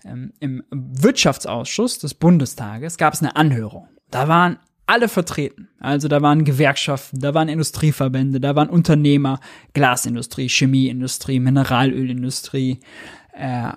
ähm, 0.04 0.32
im 0.40 0.64
Wirtschaftsausschuss 0.70 1.98
des 2.00 2.14
Bundestages 2.14 2.98
gab 2.98 3.14
es 3.14 3.22
eine 3.22 3.36
Anhörung. 3.36 3.88
Da 4.10 4.26
waren 4.26 4.58
alle 4.86 5.08
vertreten. 5.08 5.68
Also 5.80 6.08
da 6.08 6.22
waren 6.22 6.44
Gewerkschaften, 6.44 7.20
da 7.20 7.34
waren 7.34 7.48
Industrieverbände, 7.48 8.40
da 8.40 8.54
waren 8.54 8.68
Unternehmer, 8.68 9.40
Glasindustrie, 9.74 10.48
Chemieindustrie, 10.48 11.40
Mineralölindustrie, 11.40 12.80
äh, 13.32 13.72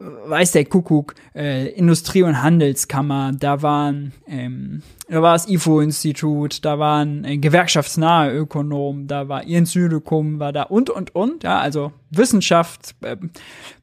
weiß 0.00 0.52
der 0.52 0.64
Kuckuck, 0.64 1.14
äh, 1.34 1.68
Industrie- 1.70 2.22
und 2.22 2.40
Handelskammer, 2.42 3.32
da 3.32 3.62
waren, 3.62 4.12
ähm, 4.28 4.82
da 5.08 5.22
war 5.22 5.32
das 5.32 5.48
IFO-Institut, 5.48 6.64
da 6.64 6.78
waren 6.78 7.24
äh, 7.24 7.38
gewerkschaftsnahe 7.38 8.32
Ökonomen, 8.32 9.08
da 9.08 9.28
war 9.28 9.44
Jens 9.44 9.72
Südekum, 9.72 10.38
war 10.38 10.52
da 10.52 10.64
und, 10.64 10.88
und, 10.90 11.14
und, 11.16 11.42
ja, 11.42 11.58
also 11.58 11.92
Wissenschaft, 12.10 12.94
äh, 13.00 13.16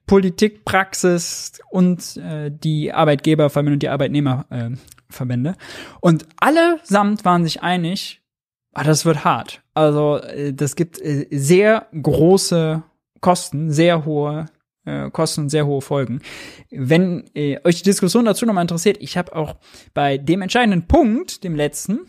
Politik, 0.06 0.64
Praxis 0.64 1.60
und 1.70 2.18
äh, 2.18 2.50
die 2.50 2.94
Arbeitgeberverbände 2.94 3.74
und 3.74 3.84
die 3.84 3.90
Arbeitnehmerverbände. 3.90 5.50
Äh, 5.50 5.54
und 6.00 6.28
allesamt 6.40 7.26
waren 7.26 7.44
sich 7.44 7.62
einig, 7.62 8.22
ah, 8.74 8.84
das 8.84 9.04
wird 9.04 9.26
hart. 9.26 9.64
Also 9.74 10.20
äh, 10.20 10.54
das 10.54 10.78
gibt 10.78 11.02
äh, 11.02 11.28
sehr 11.32 11.88
große 12.02 12.84
Kosten, 13.20 13.72
sehr 13.72 14.06
hohe 14.06 14.46
äh, 14.86 15.10
Kosten 15.12 15.42
und 15.42 15.50
sehr 15.50 15.66
hohe 15.66 15.82
Folgen. 15.82 16.22
Wenn 16.72 17.26
äh, 17.36 17.60
euch 17.64 17.78
die 17.78 17.90
Diskussion 17.90 18.26
dazu 18.26 18.46
nochmal 18.46 18.64
interessiert, 18.64 18.98
ich 19.00 19.18
habe 19.18 19.36
auch 19.36 19.56
bei 19.94 20.18
dem 20.18 20.42
entscheidenden 20.42 20.88
Punkt, 20.88 21.44
dem 21.44 21.56
letzten, 21.56 22.00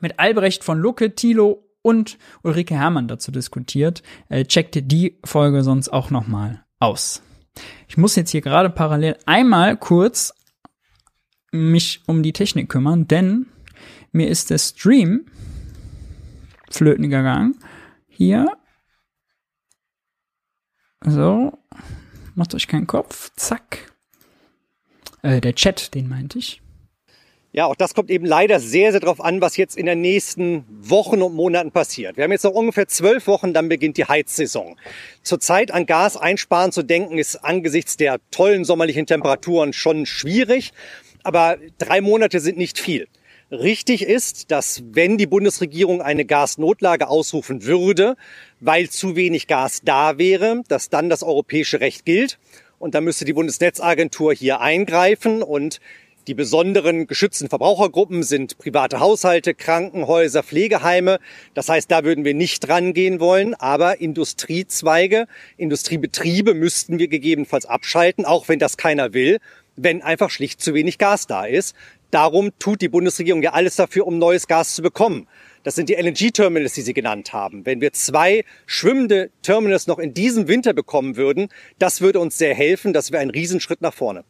mit 0.00 0.18
Albrecht 0.18 0.64
von 0.64 0.78
Lucke, 0.78 1.14
Thilo 1.14 1.64
und 1.82 2.18
Ulrike 2.42 2.74
Hermann 2.74 3.08
dazu 3.08 3.32
diskutiert. 3.32 4.02
Äh, 4.28 4.44
checkt 4.44 4.78
die 4.90 5.18
Folge 5.24 5.62
sonst 5.62 5.88
auch 5.88 6.10
nochmal 6.10 6.64
aus. 6.78 7.22
Ich 7.88 7.96
muss 7.96 8.16
jetzt 8.16 8.30
hier 8.30 8.40
gerade 8.40 8.70
parallel 8.70 9.16
einmal 9.26 9.76
kurz 9.76 10.34
mich 11.52 12.02
um 12.06 12.22
die 12.22 12.32
Technik 12.32 12.68
kümmern, 12.68 13.08
denn 13.08 13.46
mir 14.12 14.28
ist 14.28 14.50
der 14.50 14.58
Stream 14.58 15.26
flöten 16.70 17.10
gegangen. 17.10 17.56
Hier. 18.08 18.46
So, 21.04 21.58
macht 22.40 22.54
euch 22.54 22.68
keinen 22.68 22.86
Kopf. 22.86 23.30
Zack. 23.36 23.92
Äh, 25.22 25.42
der 25.42 25.54
Chat, 25.54 25.94
den 25.94 26.08
meinte 26.08 26.38
ich. 26.38 26.62
Ja, 27.52 27.66
auch 27.66 27.74
das 27.74 27.94
kommt 27.94 28.08
eben 28.10 28.24
leider 28.24 28.60
sehr, 28.60 28.92
sehr 28.92 29.00
darauf 29.00 29.20
an, 29.20 29.42
was 29.42 29.58
jetzt 29.58 29.76
in 29.76 29.84
den 29.84 30.00
nächsten 30.00 30.64
Wochen 30.70 31.20
und 31.20 31.34
Monaten 31.34 31.70
passiert. 31.70 32.16
Wir 32.16 32.24
haben 32.24 32.32
jetzt 32.32 32.44
noch 32.44 32.52
ungefähr 32.52 32.88
zwölf 32.88 33.26
Wochen, 33.26 33.52
dann 33.52 33.68
beginnt 33.68 33.98
die 33.98 34.06
Heizsaison. 34.06 34.78
Zurzeit 35.22 35.70
an 35.70 35.84
Gas 35.84 36.16
einsparen 36.16 36.72
zu 36.72 36.82
denken, 36.82 37.18
ist 37.18 37.36
angesichts 37.36 37.98
der 37.98 38.20
tollen 38.30 38.64
sommerlichen 38.64 39.04
Temperaturen 39.04 39.74
schon 39.74 40.06
schwierig. 40.06 40.72
Aber 41.22 41.58
drei 41.76 42.00
Monate 42.00 42.40
sind 42.40 42.56
nicht 42.56 42.78
viel. 42.78 43.06
Richtig 43.50 44.02
ist, 44.02 44.52
dass 44.52 44.84
wenn 44.92 45.18
die 45.18 45.26
Bundesregierung 45.26 46.02
eine 46.02 46.24
Gasnotlage 46.24 47.08
ausrufen 47.08 47.64
würde, 47.64 48.16
weil 48.60 48.88
zu 48.88 49.16
wenig 49.16 49.48
Gas 49.48 49.80
da 49.84 50.18
wäre, 50.18 50.62
dass 50.68 50.88
dann 50.88 51.08
das 51.08 51.24
europäische 51.24 51.80
Recht 51.80 52.04
gilt. 52.04 52.38
Und 52.78 52.94
dann 52.94 53.02
müsste 53.02 53.24
die 53.24 53.32
Bundesnetzagentur 53.32 54.32
hier 54.32 54.60
eingreifen 54.60 55.42
und 55.42 55.80
die 56.28 56.34
besonderen 56.34 57.08
geschützten 57.08 57.48
Verbrauchergruppen 57.48 58.22
sind 58.22 58.56
private 58.58 59.00
Haushalte, 59.00 59.52
Krankenhäuser, 59.52 60.44
Pflegeheime. 60.44 61.18
Das 61.54 61.68
heißt, 61.68 61.90
da 61.90 62.04
würden 62.04 62.24
wir 62.24 62.34
nicht 62.34 62.68
rangehen 62.68 63.18
wollen. 63.18 63.54
Aber 63.54 64.00
Industriezweige, 64.00 65.26
Industriebetriebe 65.56 66.54
müssten 66.54 67.00
wir 67.00 67.08
gegebenenfalls 67.08 67.66
abschalten, 67.66 68.26
auch 68.26 68.48
wenn 68.48 68.60
das 68.60 68.76
keiner 68.76 69.12
will, 69.12 69.40
wenn 69.82 70.02
einfach 70.02 70.30
schlicht 70.30 70.60
zu 70.60 70.74
wenig 70.74 70.98
Gas 70.98 71.26
da 71.26 71.44
ist. 71.44 71.74
Darum 72.10 72.50
tut 72.58 72.80
die 72.80 72.88
Bundesregierung 72.88 73.42
ja 73.42 73.52
alles 73.52 73.76
dafür, 73.76 74.06
um 74.06 74.18
neues 74.18 74.46
Gas 74.46 74.74
zu 74.74 74.82
bekommen. 74.82 75.28
Das 75.62 75.74
sind 75.74 75.88
die 75.88 75.94
LNG-Terminals, 75.94 76.72
die 76.72 76.82
Sie 76.82 76.94
genannt 76.94 77.32
haben. 77.32 77.66
Wenn 77.66 77.80
wir 77.80 77.92
zwei 77.92 78.44
schwimmende 78.66 79.30
Terminals 79.42 79.86
noch 79.86 79.98
in 79.98 80.14
diesem 80.14 80.48
Winter 80.48 80.72
bekommen 80.72 81.16
würden, 81.16 81.48
das 81.78 82.00
würde 82.00 82.18
uns 82.18 82.38
sehr 82.38 82.54
helfen. 82.54 82.92
Das 82.92 83.12
wäre 83.12 83.22
ein 83.22 83.30
Riesenschritt 83.30 83.82
nach 83.82 83.94
vorne. 83.94 84.24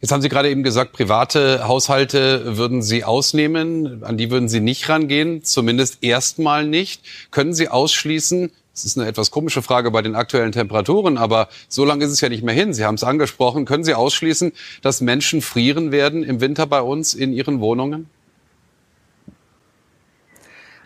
Jetzt 0.00 0.12
haben 0.12 0.22
Sie 0.22 0.28
gerade 0.28 0.48
eben 0.48 0.62
gesagt, 0.62 0.92
private 0.92 1.66
Haushalte 1.66 2.56
würden 2.56 2.80
Sie 2.80 3.04
ausnehmen, 3.04 4.04
an 4.04 4.16
die 4.16 4.30
würden 4.30 4.48
Sie 4.48 4.60
nicht 4.60 4.88
rangehen, 4.88 5.42
zumindest 5.42 5.98
erstmal 6.02 6.64
nicht. 6.66 7.02
Können 7.30 7.52
Sie 7.52 7.68
ausschließen, 7.68 8.50
das 8.78 8.84
ist 8.84 8.96
eine 8.96 9.08
etwas 9.08 9.32
komische 9.32 9.60
Frage 9.60 9.90
bei 9.90 10.02
den 10.02 10.14
aktuellen 10.14 10.52
Temperaturen, 10.52 11.18
aber 11.18 11.48
so 11.68 11.84
lange 11.84 12.04
ist 12.04 12.12
es 12.12 12.20
ja 12.20 12.28
nicht 12.28 12.44
mehr 12.44 12.54
hin. 12.54 12.72
Sie 12.72 12.84
haben 12.84 12.94
es 12.94 13.02
angesprochen. 13.02 13.64
Können 13.64 13.82
Sie 13.82 13.92
ausschließen, 13.92 14.52
dass 14.82 15.00
Menschen 15.00 15.42
frieren 15.42 15.90
werden 15.90 16.22
im 16.22 16.40
Winter 16.40 16.64
bei 16.68 16.80
uns 16.80 17.12
in 17.12 17.32
ihren 17.32 17.58
Wohnungen? 17.60 18.08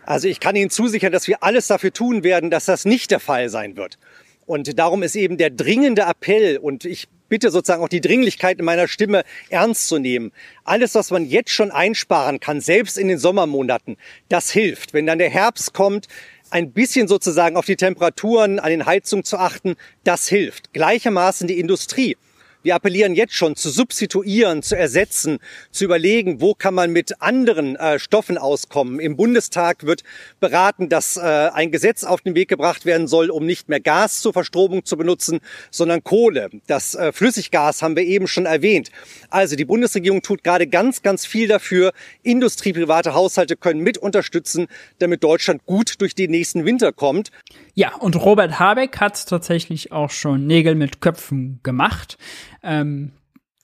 Also 0.06 0.26
ich 0.26 0.40
kann 0.40 0.56
Ihnen 0.56 0.70
zusichern, 0.70 1.12
dass 1.12 1.28
wir 1.28 1.42
alles 1.42 1.66
dafür 1.66 1.92
tun 1.92 2.24
werden, 2.24 2.50
dass 2.50 2.64
das 2.64 2.86
nicht 2.86 3.10
der 3.10 3.20
Fall 3.20 3.50
sein 3.50 3.76
wird. 3.76 3.98
Und 4.46 4.78
darum 4.78 5.02
ist 5.02 5.14
eben 5.14 5.36
der 5.36 5.50
dringende 5.50 6.02
Appell 6.02 6.56
und 6.56 6.86
ich 6.86 7.08
bitte 7.28 7.50
sozusagen 7.50 7.82
auch 7.82 7.88
die 7.88 8.00
Dringlichkeit 8.00 8.58
in 8.58 8.64
meiner 8.64 8.88
Stimme 8.88 9.22
ernst 9.48 9.88
zu 9.88 9.98
nehmen. 9.98 10.32
Alles, 10.64 10.94
was 10.94 11.10
man 11.10 11.24
jetzt 11.24 11.50
schon 11.50 11.70
einsparen 11.70 12.40
kann, 12.40 12.60
selbst 12.60 12.98
in 12.98 13.08
den 13.08 13.18
Sommermonaten, 13.18 13.96
das 14.28 14.50
hilft. 14.50 14.92
Wenn 14.92 15.06
dann 15.06 15.18
der 15.18 15.30
Herbst 15.30 15.72
kommt, 15.72 16.08
ein 16.52 16.72
bisschen 16.72 17.08
sozusagen 17.08 17.56
auf 17.56 17.66
die 17.66 17.76
Temperaturen 17.76 18.60
an 18.60 18.70
den 18.70 18.86
Heizungen 18.86 19.24
zu 19.24 19.38
achten, 19.38 19.74
das 20.04 20.28
hilft. 20.28 20.72
Gleichermaßen 20.72 21.48
die 21.48 21.58
Industrie. 21.58 22.16
Wir 22.62 22.76
appellieren 22.76 23.14
jetzt 23.14 23.34
schon 23.34 23.56
zu 23.56 23.70
substituieren, 23.70 24.62
zu 24.62 24.76
ersetzen, 24.76 25.38
zu 25.72 25.84
überlegen, 25.84 26.40
wo 26.40 26.54
kann 26.54 26.74
man 26.74 26.92
mit 26.92 27.20
anderen 27.20 27.74
äh, 27.74 27.98
Stoffen 27.98 28.38
auskommen. 28.38 29.00
Im 29.00 29.16
Bundestag 29.16 29.84
wird 29.84 30.04
beraten, 30.38 30.88
dass 30.88 31.16
äh, 31.16 31.20
ein 31.20 31.72
Gesetz 31.72 32.04
auf 32.04 32.20
den 32.20 32.36
Weg 32.36 32.48
gebracht 32.48 32.84
werden 32.86 33.08
soll, 33.08 33.30
um 33.30 33.46
nicht 33.46 33.68
mehr 33.68 33.80
Gas 33.80 34.20
zur 34.20 34.32
Verstromung 34.32 34.84
zu 34.84 34.96
benutzen, 34.96 35.40
sondern 35.72 36.04
Kohle. 36.04 36.50
Das 36.68 36.94
äh, 36.94 37.12
Flüssiggas 37.12 37.82
haben 37.82 37.96
wir 37.96 38.04
eben 38.04 38.28
schon 38.28 38.46
erwähnt. 38.46 38.90
Also 39.28 39.56
die 39.56 39.64
Bundesregierung 39.64 40.22
tut 40.22 40.44
gerade 40.44 40.68
ganz, 40.68 41.02
ganz 41.02 41.26
viel 41.26 41.48
dafür. 41.48 41.92
Industrie, 42.22 42.72
private 42.72 43.12
Haushalte 43.14 43.56
können 43.56 43.80
mit 43.80 43.98
unterstützen, 43.98 44.68
damit 45.00 45.24
Deutschland 45.24 45.66
gut 45.66 46.00
durch 46.00 46.14
den 46.14 46.30
nächsten 46.30 46.64
Winter 46.64 46.92
kommt. 46.92 47.32
Ja, 47.74 47.96
und 47.96 48.16
Robert 48.16 48.58
Habeck 48.58 49.00
hat 49.00 49.26
tatsächlich 49.26 49.92
auch 49.92 50.10
schon 50.10 50.46
Nägel 50.46 50.74
mit 50.74 51.00
Köpfen 51.00 51.60
gemacht. 51.62 52.18
Ähm, 52.62 53.12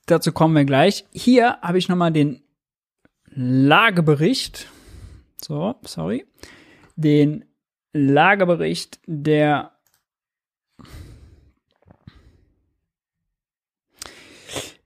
dazu 0.07 0.33
kommen 0.33 0.55
wir 0.55 0.65
gleich. 0.65 1.05
Hier 1.13 1.59
habe 1.61 1.79
ich 1.79 1.89
nochmal 1.89 2.13
den 2.13 2.43
Lagebericht. 3.27 4.67
So, 5.43 5.75
sorry. 5.85 6.27
Den 6.97 7.45
Lagebericht 7.93 8.99
der 9.07 9.73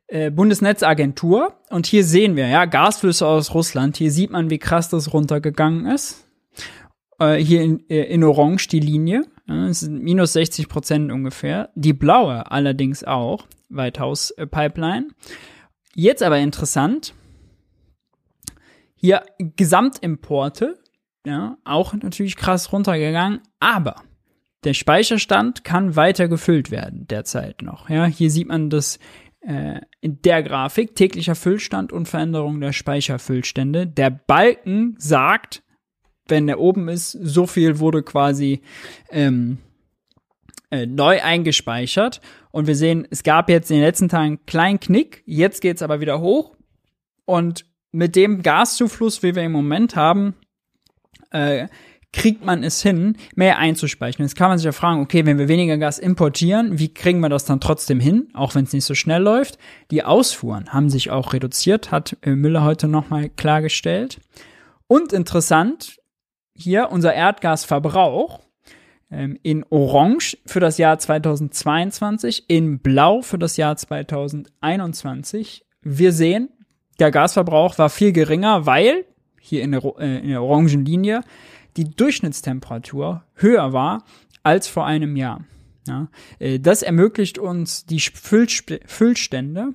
äh, 0.08 0.30
Bundesnetzagentur. 0.30 1.54
Und 1.70 1.86
hier 1.86 2.04
sehen 2.04 2.34
wir, 2.34 2.48
ja, 2.48 2.64
Gasflüsse 2.64 3.26
aus 3.26 3.54
Russland. 3.54 3.96
Hier 3.96 4.10
sieht 4.10 4.30
man, 4.30 4.50
wie 4.50 4.58
krass 4.58 4.88
das 4.88 5.12
runtergegangen 5.14 5.86
ist. 5.86 6.26
Äh, 7.22 7.36
hier 7.36 7.62
in, 7.62 7.88
äh, 7.88 8.02
in 8.04 8.24
Orange 8.24 8.68
die 8.68 8.80
Linie. 8.80 9.22
Es 9.46 9.80
sind 9.80 10.02
minus 10.02 10.32
60 10.32 10.68
Prozent 10.68 11.12
ungefähr. 11.12 11.70
Die 11.74 11.92
blaue 11.92 12.50
allerdings 12.50 13.04
auch. 13.04 13.46
White 13.68 14.00
Pipeline. 14.50 15.08
Jetzt 15.94 16.22
aber 16.22 16.38
interessant. 16.38 17.14
Hier 18.94 19.22
Gesamtimporte. 19.38 20.78
Ja, 21.24 21.58
auch 21.64 21.94
natürlich 21.94 22.36
krass 22.36 22.72
runtergegangen. 22.72 23.40
Aber 23.60 23.96
der 24.64 24.74
Speicherstand 24.74 25.64
kann 25.64 25.96
weiter 25.96 26.28
gefüllt 26.28 26.70
werden 26.70 27.06
derzeit 27.06 27.62
noch. 27.62 27.88
Ja, 27.88 28.06
hier 28.06 28.30
sieht 28.30 28.48
man 28.48 28.70
das 28.70 28.98
äh, 29.40 29.80
in 30.00 30.22
der 30.22 30.42
Grafik 30.42 30.94
täglicher 30.94 31.34
Füllstand 31.34 31.92
und 31.92 32.08
Veränderung 32.08 32.60
der 32.60 32.72
Speicherfüllstände. 32.72 33.86
Der 33.86 34.10
Balken 34.10 34.94
sagt, 34.98 35.61
wenn 36.33 36.47
der 36.47 36.59
oben 36.59 36.89
ist, 36.89 37.12
so 37.12 37.47
viel 37.47 37.78
wurde 37.78 38.03
quasi 38.03 38.62
ähm, 39.11 39.59
äh, 40.70 40.87
neu 40.87 41.22
eingespeichert. 41.22 42.22
Und 42.51 42.66
wir 42.66 42.74
sehen, 42.74 43.07
es 43.11 43.22
gab 43.22 43.51
jetzt 43.51 43.70
in 43.70 43.76
den 43.76 43.85
letzten 43.85 44.09
Tagen 44.09 44.24
einen 44.24 44.47
kleinen 44.47 44.80
Knick, 44.80 45.22
jetzt 45.26 45.61
geht 45.61 45.76
es 45.76 45.83
aber 45.83 46.01
wieder 46.01 46.20
hoch. 46.20 46.57
Und 47.26 47.66
mit 47.93 48.16
dem 48.16 48.43
Gaszufluss, 48.43 49.22
wie 49.22 49.35
wir 49.35 49.43
im 49.43 49.53
Moment 49.53 49.95
haben, 49.95 50.35
äh, 51.30 51.68
kriegt 52.14 52.45
man 52.45 52.64
es 52.64 52.83
hin, 52.83 53.16
mehr 53.35 53.59
einzuspeichern. 53.59 54.24
Jetzt 54.24 54.37
kann 54.37 54.49
man 54.49 54.57
sich 54.57 54.64
ja 54.64 54.72
fragen, 54.72 55.03
okay, 55.03 55.26
wenn 55.26 55.39
wir 55.39 55.49
weniger 55.49 55.76
Gas 55.76 55.99
importieren, 55.99 56.78
wie 56.78 56.93
kriegen 56.93 57.20
wir 57.20 57.28
das 57.28 57.45
dann 57.45 57.61
trotzdem 57.61 58.01
hin, 58.01 58.28
auch 58.33 58.55
wenn 58.55 58.64
es 58.64 58.72
nicht 58.72 58.87
so 58.87 58.95
schnell 58.95 59.22
läuft? 59.22 59.59
Die 59.91 60.05
Ausfuhren 60.05 60.72
haben 60.72 60.89
sich 60.89 61.11
auch 61.11 61.35
reduziert, 61.35 61.91
hat 61.91 62.16
äh, 62.22 62.30
Müller 62.30 62.64
heute 62.64 62.89
nochmal 62.89 63.28
klargestellt. 63.28 64.20
Und 64.87 65.12
interessant, 65.12 66.01
hier 66.55 66.90
unser 66.90 67.14
Erdgasverbrauch 67.14 68.40
ähm, 69.11 69.38
in 69.42 69.64
Orange 69.70 70.38
für 70.46 70.61
das 70.61 70.78
Jahr 70.78 70.98
2022, 70.98 72.44
in 72.48 72.78
Blau 72.78 73.22
für 73.22 73.38
das 73.38 73.57
Jahr 73.57 73.76
2021. 73.76 75.64
Wir 75.82 76.12
sehen, 76.12 76.48
der 76.98 77.11
Gasverbrauch 77.11 77.78
war 77.78 77.90
viel 77.90 78.12
geringer, 78.12 78.66
weil 78.66 79.05
hier 79.40 79.62
in 79.62 79.72
der, 79.72 79.82
äh, 79.98 80.18
in 80.20 80.28
der 80.28 80.42
orangen 80.42 80.84
Linie 80.84 81.22
die 81.76 81.90
Durchschnittstemperatur 81.90 83.24
höher 83.34 83.72
war 83.72 84.05
als 84.42 84.68
vor 84.68 84.86
einem 84.86 85.16
Jahr. 85.16 85.44
Ja, 85.86 86.09
äh, 86.38 86.61
das 86.61 86.82
ermöglicht 86.82 87.38
uns, 87.38 87.86
die 87.86 88.00
Füllstände 88.00 89.74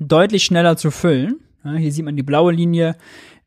deutlich 0.00 0.44
schneller 0.44 0.76
zu 0.76 0.90
füllen. 0.90 1.40
Ja, 1.64 1.74
hier 1.74 1.92
sieht 1.92 2.04
man 2.04 2.16
die 2.16 2.22
blaue 2.22 2.52
Linie 2.52 2.96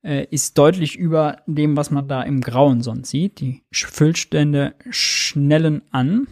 äh, 0.03 0.25
ist 0.29 0.57
deutlich 0.57 0.95
über 0.95 1.37
dem, 1.47 1.77
was 1.77 1.91
man 1.91 2.07
da 2.07 2.21
im 2.23 2.41
Grauen 2.41 2.81
sonst 2.81 3.09
sieht. 3.09 3.39
Die 3.39 3.63
Füllstände 3.71 4.75
schnellen 4.89 5.81
an. 5.91 6.27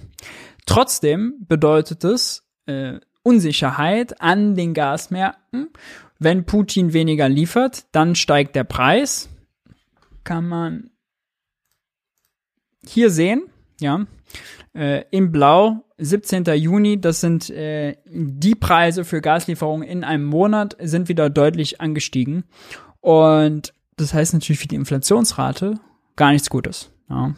Trotzdem 0.65 1.35
bedeutet 1.47 2.03
es 2.03 2.43
äh, 2.65 2.99
Unsicherheit 3.23 4.21
an 4.21 4.55
den 4.55 4.73
Gasmärkten. 4.73 5.69
Wenn 6.19 6.45
Putin 6.45 6.93
weniger 6.93 7.27
liefert, 7.27 7.85
dann 7.91 8.15
steigt 8.15 8.55
der 8.55 8.63
Preis. 8.63 9.29
Kann 10.23 10.47
man 10.47 10.91
hier 12.87 13.09
sehen, 13.09 13.43
ja, 13.79 14.05
äh, 14.73 15.03
in 15.11 15.31
Blau, 15.31 15.85
17. 15.97 16.43
Juni, 16.55 16.99
das 16.99 17.21
sind 17.21 17.49
äh, 17.49 17.95
die 18.05 18.55
Preise 18.55 19.05
für 19.05 19.21
Gaslieferungen 19.21 19.87
in 19.87 20.03
einem 20.03 20.25
Monat, 20.25 20.75
sind 20.81 21.09
wieder 21.09 21.29
deutlich 21.29 21.81
angestiegen. 21.81 22.43
Und 23.05 23.71
das 23.97 24.15
heißt 24.15 24.33
natürlich 24.33 24.59
für 24.59 24.67
die 24.67 24.73
Inflationsrate 24.73 25.79
gar 26.15 26.31
nichts 26.31 26.49
Gutes. 26.49 26.91
Ja. 27.07 27.35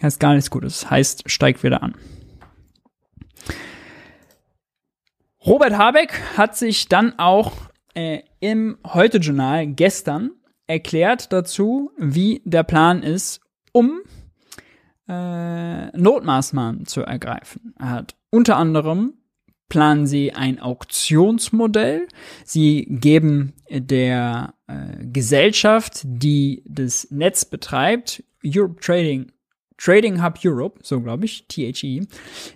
Heißt 0.00 0.20
gar 0.20 0.34
nichts 0.34 0.50
Gutes. 0.50 0.88
Heißt, 0.88 1.28
steigt 1.28 1.64
wieder 1.64 1.82
an. 1.82 1.96
Robert 5.44 5.76
Habeck 5.76 6.12
hat 6.36 6.56
sich 6.56 6.88
dann 6.88 7.18
auch 7.18 7.50
äh, 7.94 8.20
im 8.38 8.78
Heute-Journal 8.86 9.66
gestern 9.66 10.30
erklärt 10.68 11.32
dazu, 11.32 11.90
wie 11.98 12.40
der 12.44 12.62
Plan 12.62 13.02
ist, 13.02 13.40
um 13.72 14.02
äh, 15.08 15.86
Notmaßnahmen 15.98 16.86
zu 16.86 17.00
ergreifen. 17.00 17.74
Er 17.80 17.90
hat 17.90 18.14
unter 18.30 18.56
anderem 18.58 19.14
planen 19.70 20.06
sie 20.06 20.32
ein 20.34 20.60
Auktionsmodell. 20.60 22.06
Sie 22.44 22.86
geben 22.90 23.54
der 23.70 24.52
äh, 24.66 25.06
Gesellschaft, 25.06 26.02
die 26.04 26.62
das 26.66 27.08
Netz 27.10 27.46
betreibt, 27.46 28.22
Europe 28.44 28.80
Trading, 28.80 29.32
Trading 29.78 30.22
Hub 30.22 30.38
Europe, 30.44 30.80
so 30.82 31.00
glaube 31.00 31.24
ich, 31.24 31.46
THE, 31.48 32.06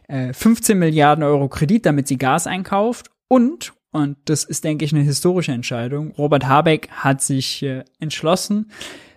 äh, 0.08 0.32
15 0.34 0.78
Milliarden 0.78 1.24
Euro 1.24 1.48
Kredit, 1.48 1.86
damit 1.86 2.08
sie 2.08 2.18
Gas 2.18 2.46
einkauft 2.46 3.10
und 3.28 3.72
und 3.90 4.16
das 4.24 4.42
ist, 4.42 4.64
denke 4.64 4.84
ich, 4.84 4.92
eine 4.92 5.04
historische 5.04 5.52
Entscheidung. 5.52 6.10
Robert 6.18 6.48
Habeck 6.48 6.88
hat 6.90 7.22
sich 7.22 7.62
äh, 7.62 7.84
entschlossen, 8.00 8.72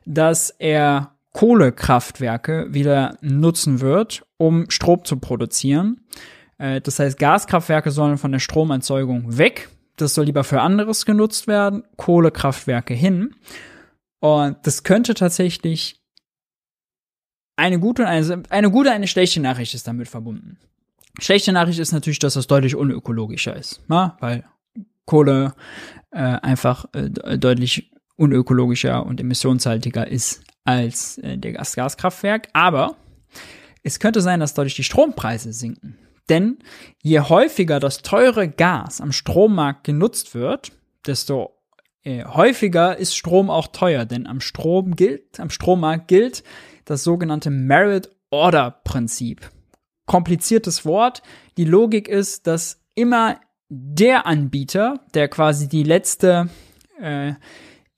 dass 0.05 0.51
er 0.51 1.15
Kohlekraftwerke 1.33 2.67
wieder 2.69 3.17
nutzen 3.21 3.81
wird, 3.81 4.23
um 4.37 4.69
Strom 4.69 5.03
zu 5.03 5.17
produzieren. 5.17 6.01
Äh, 6.57 6.81
das 6.81 6.99
heißt, 6.99 7.17
Gaskraftwerke 7.17 7.91
sollen 7.91 8.17
von 8.17 8.31
der 8.31 8.39
Stromerzeugung 8.39 9.37
weg. 9.37 9.69
Das 9.95 10.13
soll 10.13 10.25
lieber 10.25 10.43
für 10.43 10.61
anderes 10.61 11.05
genutzt 11.05 11.47
werden. 11.47 11.83
Kohlekraftwerke 11.95 12.93
hin. 12.93 13.35
Und 14.19 14.57
das 14.63 14.83
könnte 14.83 15.13
tatsächlich 15.13 16.01
eine 17.55 17.79
gute 17.79 18.03
und 18.03 18.07
eine, 18.07 18.43
eine 18.49 18.71
gute, 18.71 18.91
eine 18.91 19.07
schlechte 19.07 19.39
Nachricht 19.39 19.73
ist 19.73 19.87
damit 19.87 20.07
verbunden. 20.07 20.57
Schlechte 21.19 21.51
Nachricht 21.51 21.79
ist 21.79 21.91
natürlich, 21.91 22.19
dass 22.19 22.35
das 22.35 22.47
deutlich 22.47 22.75
unökologischer 22.75 23.55
ist, 23.55 23.81
na? 23.87 24.17
weil 24.19 24.43
Kohle 25.05 25.55
äh, 26.11 26.19
einfach 26.19 26.85
äh, 26.93 27.09
deutlich 27.37 27.91
unökologischer 28.15 29.05
und 29.05 29.19
emissionshaltiger 29.19 30.07
ist 30.07 30.43
als 30.63 31.17
äh, 31.19 31.37
der 31.37 31.53
Gas 31.53 31.75
Gaskraftwerk. 31.75 32.49
Aber 32.53 32.95
es 33.83 33.99
könnte 33.99 34.21
sein, 34.21 34.39
dass 34.39 34.53
dadurch 34.53 34.75
die 34.75 34.83
Strompreise 34.83 35.53
sinken. 35.53 35.97
Denn 36.30 36.59
je 37.01 37.19
häufiger 37.21 37.80
das 37.80 38.01
teure 38.01 38.49
Gas 38.49 39.01
am 39.01 39.11
Strommarkt 39.11 39.84
genutzt 39.84 40.36
wird, 40.36 40.71
desto 41.05 41.57
äh, 42.03 42.25
häufiger 42.25 42.97
ist 42.97 43.15
Strom 43.15 43.49
auch 43.49 43.67
teuer. 43.67 44.05
Denn 44.05 44.28
am 44.28 44.41
Strom 44.41 44.95
gilt, 44.95 45.39
am 45.39 45.49
Strommarkt 45.49 46.07
gilt 46.07 46.43
das 46.86 47.03
sogenannte 47.03 47.49
Merit 47.49 48.09
Order 48.30 48.82
Prinzip. 48.84 49.49
Kompliziertes 50.05 50.86
Wort. 50.86 51.21
Die 51.57 51.65
Logik 51.65 52.07
ist, 52.07 52.47
dass 52.47 52.82
immer 52.95 53.39
der 53.69 54.25
Anbieter, 54.25 55.01
der 55.13 55.28
quasi 55.28 55.67
die 55.67 55.84
letzte 55.84 56.49
äh, 57.01 57.34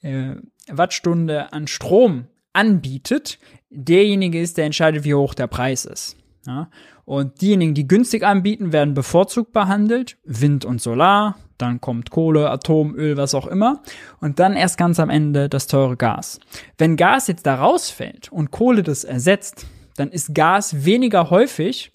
äh, 0.01 0.35
Wattstunde 0.67 1.53
an 1.53 1.67
Strom 1.67 2.27
anbietet, 2.53 3.39
derjenige 3.69 4.41
ist, 4.41 4.57
der 4.57 4.65
entscheidet, 4.65 5.03
wie 5.03 5.13
hoch 5.13 5.33
der 5.33 5.47
Preis 5.47 5.85
ist. 5.85 6.17
Ja? 6.45 6.69
Und 7.09 7.41
diejenigen, 7.41 7.73
die 7.73 7.87
günstig 7.87 8.21
anbieten, 8.21 8.71
werden 8.71 8.93
bevorzugt 8.93 9.51
behandelt. 9.51 10.19
Wind 10.25 10.63
und 10.63 10.79
Solar, 10.79 11.39
dann 11.57 11.81
kommt 11.81 12.11
Kohle, 12.11 12.51
Atom, 12.51 12.93
Öl, 12.93 13.17
was 13.17 13.33
auch 13.33 13.47
immer. 13.47 13.81
Und 14.21 14.37
dann 14.37 14.55
erst 14.55 14.77
ganz 14.77 14.99
am 14.99 15.09
Ende 15.09 15.49
das 15.49 15.65
teure 15.65 15.97
Gas. 15.97 16.39
Wenn 16.77 16.97
Gas 16.97 17.25
jetzt 17.25 17.47
da 17.47 17.55
rausfällt 17.55 18.31
und 18.31 18.51
Kohle 18.51 18.83
das 18.83 19.05
ersetzt, 19.05 19.65
dann 19.95 20.11
ist 20.11 20.35
Gas 20.35 20.85
weniger 20.85 21.31
häufig 21.31 21.93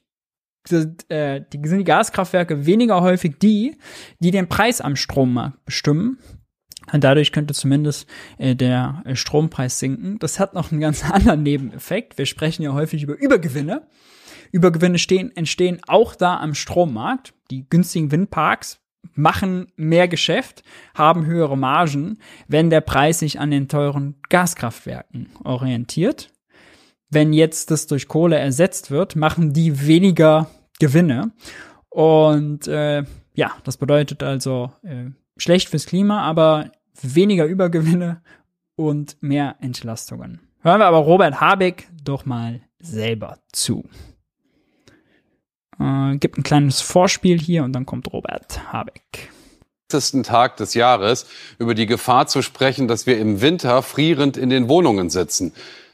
sind, 0.66 1.08
äh, 1.12 1.44
die, 1.52 1.60
sind 1.62 1.78
die 1.78 1.84
Gaskraftwerke 1.84 2.66
weniger 2.66 3.00
häufig 3.00 3.38
die, 3.40 3.76
die 4.18 4.32
den 4.32 4.48
Preis 4.48 4.80
am 4.80 4.96
Strommarkt 4.96 5.64
bestimmen. 5.64 6.18
Und 6.92 7.04
dadurch 7.04 7.30
könnte 7.30 7.54
zumindest 7.54 8.08
äh, 8.38 8.56
der 8.56 9.04
äh, 9.04 9.14
Strompreis 9.14 9.78
sinken. 9.78 10.18
Das 10.18 10.40
hat 10.40 10.54
noch 10.54 10.72
einen 10.72 10.80
ganz 10.80 11.04
anderen 11.08 11.44
Nebeneffekt. 11.44 12.18
Wir 12.18 12.26
sprechen 12.26 12.64
ja 12.64 12.72
häufig 12.72 13.04
über 13.04 13.16
Übergewinne. 13.16 13.86
Übergewinne 14.52 14.98
stehen, 14.98 15.34
entstehen 15.36 15.80
auch 15.86 16.14
da 16.14 16.38
am 16.38 16.54
Strommarkt. 16.54 17.34
Die 17.50 17.68
günstigen 17.68 18.10
Windparks 18.10 18.80
machen 19.14 19.68
mehr 19.76 20.08
Geschäft, 20.08 20.62
haben 20.94 21.26
höhere 21.26 21.58
Margen, 21.58 22.18
wenn 22.48 22.70
der 22.70 22.80
Preis 22.80 23.18
sich 23.18 23.38
an 23.38 23.50
den 23.50 23.68
teuren 23.68 24.16
Gaskraftwerken 24.28 25.28
orientiert. 25.44 26.30
Wenn 27.10 27.32
jetzt 27.32 27.70
das 27.70 27.86
durch 27.86 28.08
Kohle 28.08 28.38
ersetzt 28.38 28.90
wird, 28.90 29.14
machen 29.14 29.52
die 29.52 29.86
weniger 29.86 30.48
Gewinne. 30.80 31.32
Und 31.90 32.66
äh, 32.66 33.04
ja, 33.34 33.52
das 33.62 33.76
bedeutet 33.76 34.22
also 34.22 34.72
äh, 34.82 35.10
schlecht 35.36 35.68
fürs 35.68 35.86
Klima, 35.86 36.22
aber 36.22 36.72
weniger 37.00 37.44
Übergewinne 37.44 38.22
und 38.76 39.16
mehr 39.20 39.56
Entlastungen. 39.60 40.40
Hören 40.60 40.80
wir 40.80 40.86
aber 40.86 40.98
Robert 40.98 41.40
Habeck 41.40 41.88
doch 42.02 42.24
mal 42.24 42.62
selber 42.80 43.38
zu. 43.52 43.84
Äh, 45.80 46.16
gibt 46.16 46.38
ein 46.38 46.42
kleines 46.42 46.80
Vorspiel 46.80 47.40
hier 47.40 47.64
und 47.64 47.72
dann 47.72 47.86
kommt 47.86 48.12
Robert 48.12 48.72
Habeck. 48.72 49.30
Tag 50.24 50.56
des 50.56 50.74
Jahres 50.74 51.26
über 51.58 51.74
die 51.74 51.86
Gefahr 51.86 52.26
zu 52.26 52.42
sprechen, 52.42 52.88
dass 52.88 53.06
wir 53.06 53.16
im 53.18 53.40
Winter 53.40 53.80
frierend 53.82 54.36
in 54.36 54.50
den 54.50 54.68
Wohnungen 54.68 55.08
sitzen. 55.08 55.52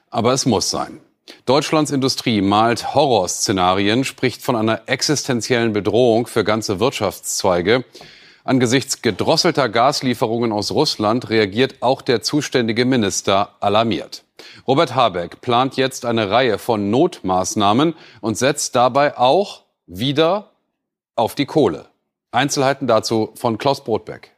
Aber 0.09 0.33
es 0.33 0.47
muss 0.47 0.71
sein. 0.71 1.01
Deutschlands 1.45 1.91
Industrie 1.91 2.41
malt 2.41 2.95
Horrorszenarien, 2.95 4.05
spricht 4.05 4.43
von 4.43 4.57
einer 4.57 4.83
existenziellen 4.87 5.73
Bedrohung 5.73 6.27
für 6.27 6.45
ganze 6.45 6.81
Wirtschaftszweige. 6.81 7.85
Angesichts 8.43 9.03
gedrosselter 9.03 9.69
Gaslieferungen 9.69 10.51
aus 10.51 10.73
Russland 10.73 11.29
reagiert 11.29 11.77
auch 11.81 12.03
der 12.03 12.23
zuständige 12.23 12.85
Minister 12.85 13.55
alarmiert. 13.61 14.25
Robert 14.67 14.95
Habeck 14.95 15.41
plant 15.41 15.77
jetzt 15.77 16.07
eine 16.07 16.31
Reihe 16.31 16.59
von 16.59 16.91
Notmaßnahmen 16.91 17.95
und 18.21 18.39
setzt 18.39 18.75
dabei 18.75 19.19
auch 19.19 19.63
wieder 19.91 20.53
auf 21.17 21.35
die 21.35 21.47
Kohle. 21.47 21.87
Einzelheiten 22.31 22.87
dazu 22.87 23.33
von 23.35 23.59
Klaus 23.59 23.83
Brotbeck. 23.83 24.31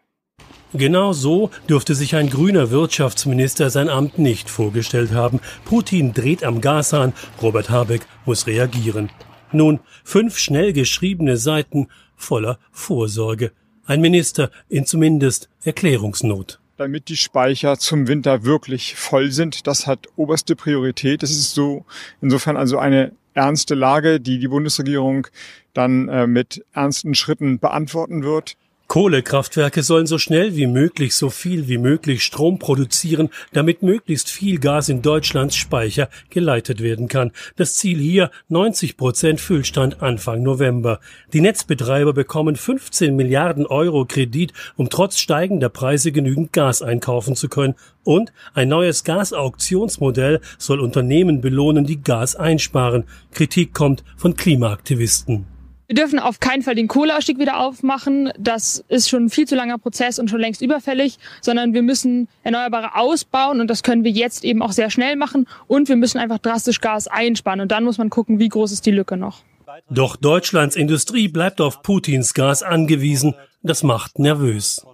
Genau 0.73 1.13
so 1.13 1.51
dürfte 1.69 1.95
sich 1.95 2.17
ein 2.17 2.31
grüner 2.31 2.71
Wirtschaftsminister 2.71 3.69
sein 3.69 3.91
Amt 3.91 4.19
nicht 4.19 4.49
vorgestellt 4.49 5.13
haben. 5.13 5.41
Putin 5.67 6.15
dreht 6.15 6.43
am 6.43 6.63
Gashahn, 6.63 7.13
Robert 7.43 7.69
Habeck 7.69 8.07
muss 8.25 8.47
reagieren. 8.47 9.11
Nun 9.53 9.81
fünf 10.03 10.39
schnell 10.39 10.73
geschriebene 10.73 11.37
Seiten 11.37 11.89
voller 12.17 12.59
Vorsorge. 12.71 13.53
Ein 13.85 14.01
Minister 14.01 14.51
in 14.71 14.87
zumindest 14.87 15.51
Erklärungsnot 15.63 16.59
damit 16.79 17.09
die 17.09 17.17
Speicher 17.17 17.79
zum 17.79 18.09
Winter 18.09 18.45
wirklich 18.45 18.97
voll 18.97 19.31
sind. 19.31 19.69
Das 19.69 19.87
hat 19.87 20.09
oberste 20.17 20.57
Priorität. 20.57 21.23
Das 21.23 21.31
ist 21.31 21.55
so 21.55 21.85
insofern 22.21 22.57
also 22.57 22.79
eine 22.79 23.13
ernste 23.35 23.75
Lage, 23.75 24.21
die 24.21 24.39
die 24.39 24.49
Bundesregierung 24.49 25.27
dann 25.75 26.09
äh, 26.09 26.27
mit 26.27 26.65
ernsten 26.73 27.15
Schritten 27.15 27.59
beantworten 27.59 28.23
wird. 28.23 28.57
Kohlekraftwerke 28.93 29.83
sollen 29.83 30.05
so 30.05 30.19
schnell 30.19 30.55
wie 30.55 30.67
möglich 30.67 31.15
so 31.15 31.31
viel 31.31 31.67
wie 31.67 31.79
möglich 31.79 32.23
Strom 32.23 32.59
produzieren, 32.59 33.31
damit 33.55 33.83
möglichst 33.83 34.29
viel 34.29 34.59
Gas 34.59 34.91
in 34.91 35.01
Deutschlands 35.01 35.57
Speicher 35.57 36.11
geleitet 36.29 36.83
werden 36.83 37.09
kann. 37.09 37.33
Das 37.57 37.77
Ziel 37.77 37.99
hier 37.99 38.31
90 38.51 38.99
Prozent 38.99 39.41
Füllstand 39.41 40.03
Anfang 40.03 40.43
November. 40.43 41.01
Die 41.33 41.41
Netzbetreiber 41.41 42.13
bekommen 42.13 42.55
15 42.55 43.17
Milliarden 43.17 43.65
Euro 43.65 44.05
Kredit, 44.05 44.53
um 44.77 44.91
trotz 44.91 45.19
steigender 45.19 45.71
Preise 45.71 46.13
genügend 46.13 46.53
Gas 46.53 46.83
einkaufen 46.83 47.35
zu 47.35 47.49
können. 47.49 47.77
Und 48.05 48.31
ein 48.53 48.69
neues 48.69 49.05
Gasauktionsmodell 49.05 50.43
soll 50.59 50.81
Unternehmen 50.81 51.41
belohnen, 51.41 51.87
die 51.87 52.03
Gas 52.03 52.37
einsparen. 52.37 53.05
Kritik 53.33 53.73
kommt 53.73 54.05
von 54.19 54.37
Klimaaktivisten. 54.37 55.52
Wir 55.89 55.97
dürfen 55.97 56.19
auf 56.19 56.41
keinen 56.41 56.63
Fall 56.63 56.75
den 56.75 56.89
Kohleausstieg 56.89 57.39
wieder 57.39 57.59
aufmachen. 57.59 58.33
Das 58.39 58.85
ist 58.89 59.09
schon 59.09 59.27
ein 59.27 59.31
viel 59.31 59.47
zu 59.47 59.55
langer 59.55 59.79
Prozess 59.79 60.19
und 60.19 60.31
schon 60.31 60.41
längst 60.41 60.63
überfällig, 60.63 61.19
sondern 61.41 61.75
wir 61.75 61.83
müssen 61.83 62.29
Erneuerbare 62.45 62.97
ausbauen 62.97 63.61
und 63.61 63.69
das 63.69 63.83
können 63.83 64.05
wir 64.05 64.11
jetzt 64.11 64.45
eben 64.45 64.63
auch 64.63 64.73
sehr 64.73 64.91
schnell 64.91 65.17
machen 65.17 65.47
und 65.67 65.89
wir 65.89 65.97
müssen 65.97 66.19
einfach 66.19 66.39
drastisch 66.39 66.81
Gas 66.81 67.09
einsparen 67.09 67.61
und 67.61 67.73
dann 67.73 67.85
muss 67.85 67.99
man 67.99 68.11
gucken, 68.11 68.39
wie 68.39 68.49
groß 68.49 68.73
ist 68.73 68.87
die 68.87 68.91
Lücke 68.91 69.17
noch. 69.17 69.43
Doch 69.91 70.17
Deutschlands 70.17 70.77
Industrie 70.77 71.29
bleibt 71.29 71.61
auf 71.61 71.83
Putins 71.83 72.35
Gas 72.35 72.63
angewiesen. 72.63 73.35
Das 73.63 73.83
macht 73.83 74.19
nervös. 74.19 74.85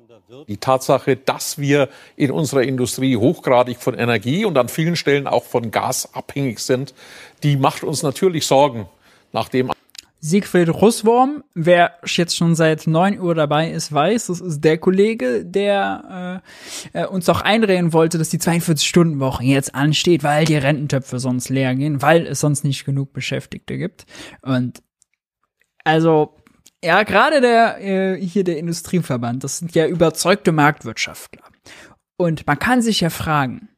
Die 0.46 0.58
Tatsache, 0.58 1.16
dass 1.16 1.58
wir 1.58 1.88
in 2.16 2.30
unserer 2.30 2.62
Industrie 2.62 3.16
hochgradig 3.16 3.78
von 3.78 3.94
Energie 3.94 4.44
und 4.44 4.58
an 4.58 4.68
vielen 4.68 4.96
Stellen 4.96 5.26
auch 5.26 5.44
von 5.44 5.70
Gas 5.70 6.14
abhängig 6.14 6.58
sind, 6.60 6.94
die 7.42 7.56
macht 7.56 7.82
uns 7.82 8.02
natürlich 8.02 8.46
Sorgen, 8.46 8.88
nachdem 9.32 9.70
Siegfried 10.20 10.68
Russwurm, 10.68 11.44
wer 11.54 11.92
jetzt 12.04 12.36
schon 12.36 12.56
seit 12.56 12.88
neun 12.88 13.20
Uhr 13.20 13.36
dabei 13.36 13.70
ist, 13.70 13.92
weiß, 13.92 14.26
das 14.26 14.40
ist 14.40 14.60
der 14.62 14.78
Kollege, 14.78 15.44
der 15.44 16.42
äh, 16.92 17.02
äh, 17.02 17.06
uns 17.06 17.28
auch 17.28 17.40
einreden 17.40 17.92
wollte, 17.92 18.18
dass 18.18 18.28
die 18.28 18.38
42-Stunden-Woche 18.38 19.44
jetzt 19.44 19.74
ansteht, 19.76 20.24
weil 20.24 20.44
die 20.44 20.56
Rententöpfe 20.56 21.20
sonst 21.20 21.50
leer 21.50 21.74
gehen, 21.76 22.02
weil 22.02 22.26
es 22.26 22.40
sonst 22.40 22.64
nicht 22.64 22.84
genug 22.84 23.12
Beschäftigte 23.12 23.78
gibt. 23.78 24.06
Und 24.42 24.82
also, 25.84 26.34
ja, 26.82 27.04
gerade 27.04 27.40
der 27.40 27.80
äh, 27.80 28.20
hier 28.20 28.42
der 28.42 28.58
Industrieverband, 28.58 29.44
das 29.44 29.58
sind 29.58 29.74
ja 29.76 29.86
überzeugte 29.86 30.50
Marktwirtschaftler. 30.50 31.44
Und 32.16 32.44
man 32.46 32.58
kann 32.58 32.82
sich 32.82 33.00
ja 33.00 33.10
fragen, 33.10 33.68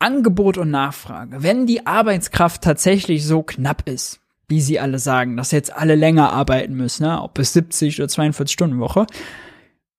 Angebot 0.00 0.58
und 0.58 0.70
Nachfrage, 0.70 1.42
wenn 1.42 1.66
die 1.66 1.86
Arbeitskraft 1.86 2.62
tatsächlich 2.62 3.24
so 3.24 3.42
knapp 3.42 3.88
ist, 3.88 4.20
wie 4.48 4.60
sie 4.60 4.80
alle 4.80 4.98
sagen, 4.98 5.36
dass 5.36 5.50
jetzt 5.50 5.72
alle 5.72 5.94
länger 5.94 6.32
arbeiten 6.32 6.74
müssen, 6.74 7.04
ne? 7.04 7.22
ob 7.22 7.38
es 7.38 7.52
70 7.52 8.00
oder 8.00 8.08
42 8.08 8.52
Stunden 8.52 8.80
Woche. 8.80 9.06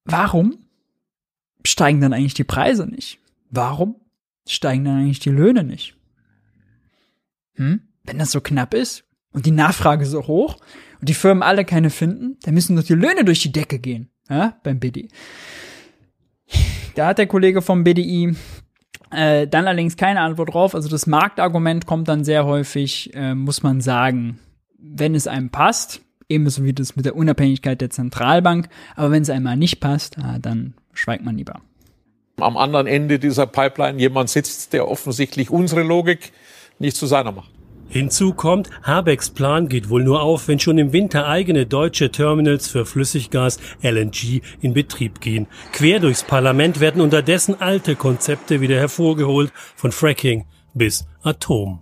Warum 0.06 0.58
steigen 1.64 2.02
dann 2.02 2.14
eigentlich 2.14 2.34
die 2.34 2.44
Preise 2.44 2.88
nicht? 2.88 3.20
Warum 3.52 3.96
steigen 4.48 4.86
dann 4.86 4.98
eigentlich 4.98 5.20
die 5.20 5.30
Löhne 5.30 5.64
nicht? 5.64 5.96
Hm? 7.54 7.82
Wenn 8.04 8.18
das 8.18 8.32
so 8.32 8.42
knapp 8.42 8.74
ist 8.74 9.04
und 9.32 9.46
die 9.46 9.52
Nachfrage 9.52 10.06
so 10.06 10.26
hoch 10.26 10.58
und 11.00 11.10
die 11.10 11.14
Firmen 11.14 11.44
alle 11.44 11.64
keine 11.64 11.92
finden, 11.92 12.38
dann 12.42 12.56
müssen 12.56 12.76
doch 12.76 12.84
die 12.84 12.94
Löhne 12.94 13.24
durch 13.24 13.42
die 13.42 13.52
Decke 13.52 13.78
gehen, 13.78 14.10
ja, 14.30 14.58
beim 14.64 14.80
BDI. 14.80 15.10
Da 16.96 17.08
hat 17.08 17.20
der 17.20 17.28
Kollege 17.28 17.62
vom 17.62 17.84
BDI 17.84 18.36
äh, 19.12 19.48
dann 19.48 19.68
allerdings 19.68 19.98
keine 19.98 20.22
Antwort 20.22 20.54
drauf. 20.54 20.76
Also 20.76 20.90
das 20.90 21.08
Marktargument 21.08 21.86
kommt 21.86 22.08
dann 22.08 22.24
sehr 22.24 22.46
häufig, 22.46 23.14
äh, 23.14 23.36
muss 23.36 23.64
man 23.64 23.82
sagen, 23.82 24.40
wenn 24.78 25.16
es 25.16 25.28
einem 25.28 25.50
passt, 25.50 26.02
ebenso 26.28 26.64
wie 26.64 26.74
das 26.74 26.96
mit 26.96 27.06
der 27.06 27.16
Unabhängigkeit 27.16 27.82
der 27.82 27.90
Zentralbank. 27.90 28.70
Aber 28.96 29.12
wenn 29.12 29.24
es 29.24 29.30
einmal 29.30 29.58
nicht 29.58 29.80
passt, 29.80 30.18
äh, 30.18 30.40
dann 30.40 30.74
schweigt 30.94 31.24
man 31.24 31.38
lieber. 31.38 31.62
Am 32.38 32.56
anderen 32.56 32.88
Ende 32.88 33.20
dieser 33.20 33.48
Pipeline 33.48 34.00
jemand 34.00 34.30
sitzt, 34.30 34.74
der 34.74 34.88
offensichtlich 34.88 35.50
unsere 35.50 35.84
Logik 35.84 36.32
nicht 36.78 36.96
zu 36.96 37.06
seiner 37.06 37.32
macht. 37.32 37.52
Hinzu 37.90 38.34
kommt, 38.34 38.70
Habecks 38.84 39.32
Plan 39.32 39.68
geht 39.68 39.90
wohl 39.90 40.04
nur 40.04 40.22
auf, 40.22 40.48
wenn 40.48 40.60
schon 40.60 40.78
im 40.78 40.94
Winter 40.94 41.28
eigene 41.28 41.66
deutsche 41.66 42.12
Terminals 42.12 42.68
für 42.68 42.86
Flüssiggas 42.86 43.60
LNG 43.82 44.42
in 44.62 44.74
Betrieb 44.74 45.22
gehen. 45.22 45.48
Quer 45.74 46.00
durchs 46.00 46.24
Parlament 46.24 46.80
werden 46.80 47.02
unterdessen 47.02 47.60
alte 47.60 47.96
Konzepte 47.96 48.62
wieder 48.62 48.78
hervorgeholt, 48.78 49.52
von 49.76 49.92
Fracking 49.92 50.46
bis 50.76 51.08
Atom. 51.24 51.80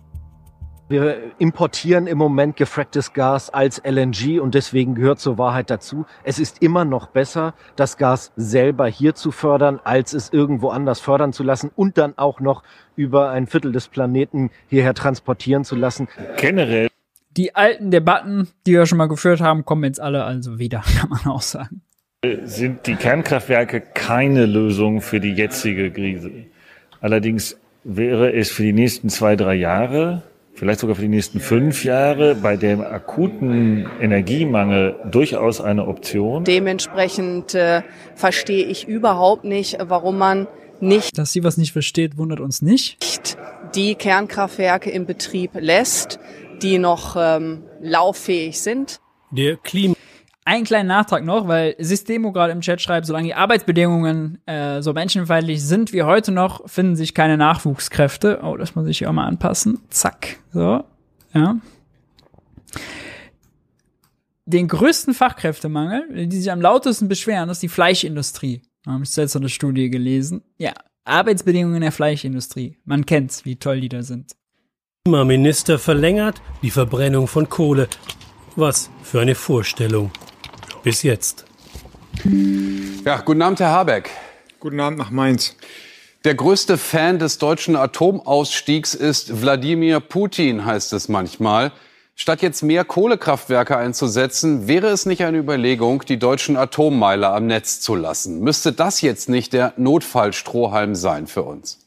Wir 0.90 1.32
importieren 1.36 2.06
im 2.06 2.16
Moment 2.16 2.56
gefracktes 2.56 3.12
Gas 3.12 3.50
als 3.50 3.82
LNG 3.84 4.40
und 4.40 4.54
deswegen 4.54 4.94
gehört 4.94 5.20
zur 5.20 5.36
Wahrheit 5.36 5.68
dazu. 5.68 6.06
Es 6.24 6.38
ist 6.38 6.62
immer 6.62 6.86
noch 6.86 7.08
besser, 7.08 7.52
das 7.76 7.98
Gas 7.98 8.32
selber 8.36 8.86
hier 8.86 9.14
zu 9.14 9.30
fördern, 9.30 9.80
als 9.84 10.14
es 10.14 10.32
irgendwo 10.32 10.70
anders 10.70 10.98
fördern 10.98 11.34
zu 11.34 11.42
lassen 11.42 11.70
und 11.76 11.98
dann 11.98 12.16
auch 12.16 12.40
noch 12.40 12.62
über 12.96 13.28
ein 13.28 13.46
Viertel 13.46 13.70
des 13.70 13.88
Planeten 13.88 14.50
hierher 14.68 14.94
transportieren 14.94 15.64
zu 15.64 15.76
lassen. 15.76 16.08
Generell. 16.38 16.88
Die 17.36 17.54
alten 17.54 17.90
Debatten, 17.90 18.48
die 18.66 18.72
wir 18.72 18.86
schon 18.86 18.96
mal 18.96 19.08
geführt 19.08 19.42
haben, 19.42 19.66
kommen 19.66 19.84
jetzt 19.84 20.00
alle 20.00 20.24
also 20.24 20.58
wieder, 20.58 20.82
kann 20.98 21.10
man 21.10 21.26
auch 21.26 21.42
sagen. 21.42 21.82
Sind 22.44 22.86
die 22.86 22.96
Kernkraftwerke 22.96 23.82
keine 23.82 24.46
Lösung 24.46 25.02
für 25.02 25.20
die 25.20 25.34
jetzige 25.34 25.90
Krise? 25.90 26.46
Allerdings 27.02 27.60
wäre 27.84 28.32
es 28.32 28.50
für 28.50 28.62
die 28.62 28.72
nächsten 28.72 29.10
zwei, 29.10 29.36
drei 29.36 29.54
Jahre 29.54 30.22
vielleicht 30.58 30.80
sogar 30.80 30.96
für 30.96 31.02
die 31.02 31.08
nächsten 31.08 31.40
fünf 31.40 31.84
Jahre 31.84 32.34
bei 32.34 32.56
dem 32.56 32.80
akuten 32.80 33.88
Energiemangel 34.00 34.96
durchaus 35.10 35.60
eine 35.60 35.86
Option. 35.86 36.44
Dementsprechend 36.44 37.54
äh, 37.54 37.82
verstehe 38.16 38.64
ich 38.64 38.88
überhaupt 38.88 39.44
nicht, 39.44 39.78
warum 39.80 40.18
man 40.18 40.48
nicht. 40.80 41.16
Dass 41.16 41.32
sie 41.32 41.44
was 41.44 41.56
nicht 41.56 41.72
versteht, 41.72 42.18
wundert 42.18 42.40
uns 42.40 42.60
nicht. 42.60 43.36
Die 43.74 43.94
Kernkraftwerke 43.94 44.90
in 44.90 45.06
Betrieb 45.06 45.52
lässt, 45.54 46.18
die 46.62 46.78
noch 46.78 47.16
ähm, 47.18 47.62
lauffähig 47.80 48.60
sind. 48.60 49.00
Der 49.30 49.56
Klima 49.56 49.94
einen 50.48 50.64
kleinen 50.64 50.88
Nachtrag 50.88 51.24
noch, 51.24 51.46
weil 51.46 51.76
Systemo 51.78 52.32
gerade 52.32 52.52
im 52.52 52.62
Chat 52.62 52.80
schreibt, 52.80 53.06
solange 53.06 53.26
die 53.26 53.34
Arbeitsbedingungen 53.34 54.38
äh, 54.46 54.80
so 54.80 54.94
menschenfeindlich 54.94 55.62
sind 55.62 55.92
wie 55.92 56.02
heute 56.02 56.32
noch, 56.32 56.68
finden 56.68 56.96
sich 56.96 57.12
keine 57.12 57.36
Nachwuchskräfte. 57.36 58.40
Oh, 58.42 58.56
das 58.56 58.74
muss 58.74 58.88
ich 58.88 58.98
hier 58.98 59.10
auch 59.10 59.12
mal 59.12 59.26
anpassen. 59.26 59.78
Zack. 59.90 60.38
So. 60.50 60.84
Ja. 61.34 61.56
Den 64.46 64.68
größten 64.68 65.12
Fachkräftemangel, 65.12 66.26
die 66.26 66.38
sich 66.38 66.50
am 66.50 66.62
lautesten 66.62 67.08
beschweren, 67.08 67.50
ist 67.50 67.62
die 67.62 67.68
Fleischindustrie. 67.68 68.62
Da 68.84 68.92
habe 68.92 69.04
ich 69.04 69.10
selbst 69.10 69.36
eine 69.36 69.50
Studie 69.50 69.90
gelesen. 69.90 70.42
Ja, 70.56 70.72
Arbeitsbedingungen 71.04 71.76
in 71.76 71.82
der 71.82 71.92
Fleischindustrie. 71.92 72.78
Man 72.86 73.04
kennt's, 73.04 73.44
wie 73.44 73.56
toll 73.56 73.82
die 73.82 73.90
da 73.90 74.02
sind. 74.02 74.34
Klimaminister 75.04 75.78
verlängert 75.78 76.40
die 76.62 76.70
Verbrennung 76.70 77.26
von 77.26 77.50
Kohle. 77.50 77.88
Was 78.56 78.88
für 79.02 79.20
eine 79.20 79.34
Vorstellung. 79.34 80.10
Bis 80.82 81.02
jetzt. 81.02 81.44
Ja, 83.04 83.20
guten 83.20 83.42
Abend, 83.42 83.60
Herr 83.60 83.70
Habeck. 83.70 84.10
Guten 84.60 84.80
Abend 84.80 84.98
nach 84.98 85.10
Mainz. 85.10 85.56
Der 86.24 86.34
größte 86.34 86.78
Fan 86.78 87.18
des 87.18 87.38
deutschen 87.38 87.76
Atomausstiegs 87.76 88.94
ist 88.94 89.40
Wladimir 89.40 90.00
Putin, 90.00 90.64
heißt 90.64 90.92
es 90.92 91.08
manchmal. 91.08 91.72
Statt 92.16 92.42
jetzt 92.42 92.62
mehr 92.62 92.84
Kohlekraftwerke 92.84 93.76
einzusetzen, 93.76 94.66
wäre 94.66 94.88
es 94.88 95.06
nicht 95.06 95.22
eine 95.22 95.38
Überlegung, 95.38 96.04
die 96.04 96.18
deutschen 96.18 96.56
Atommeiler 96.56 97.32
am 97.32 97.46
Netz 97.46 97.80
zu 97.80 97.94
lassen? 97.94 98.40
Müsste 98.40 98.72
das 98.72 99.00
jetzt 99.00 99.28
nicht 99.28 99.52
der 99.52 99.74
Notfallstrohhalm 99.76 100.96
sein 100.96 101.28
für 101.28 101.42
uns? 101.42 101.78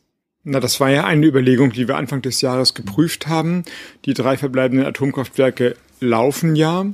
Na, 0.44 0.62
das 0.62 0.80
war 0.80 0.90
ja 0.90 1.04
eine 1.04 1.26
Überlegung, 1.26 1.72
die 1.72 1.88
wir 1.88 1.98
Anfang 1.98 2.22
des 2.22 2.40
Jahres 2.40 2.74
geprüft 2.74 3.28
haben. 3.28 3.64
Die 4.06 4.14
drei 4.14 4.38
verbleibenden 4.38 4.88
Atomkraftwerke 4.88 5.76
laufen 6.00 6.56
ja. 6.56 6.86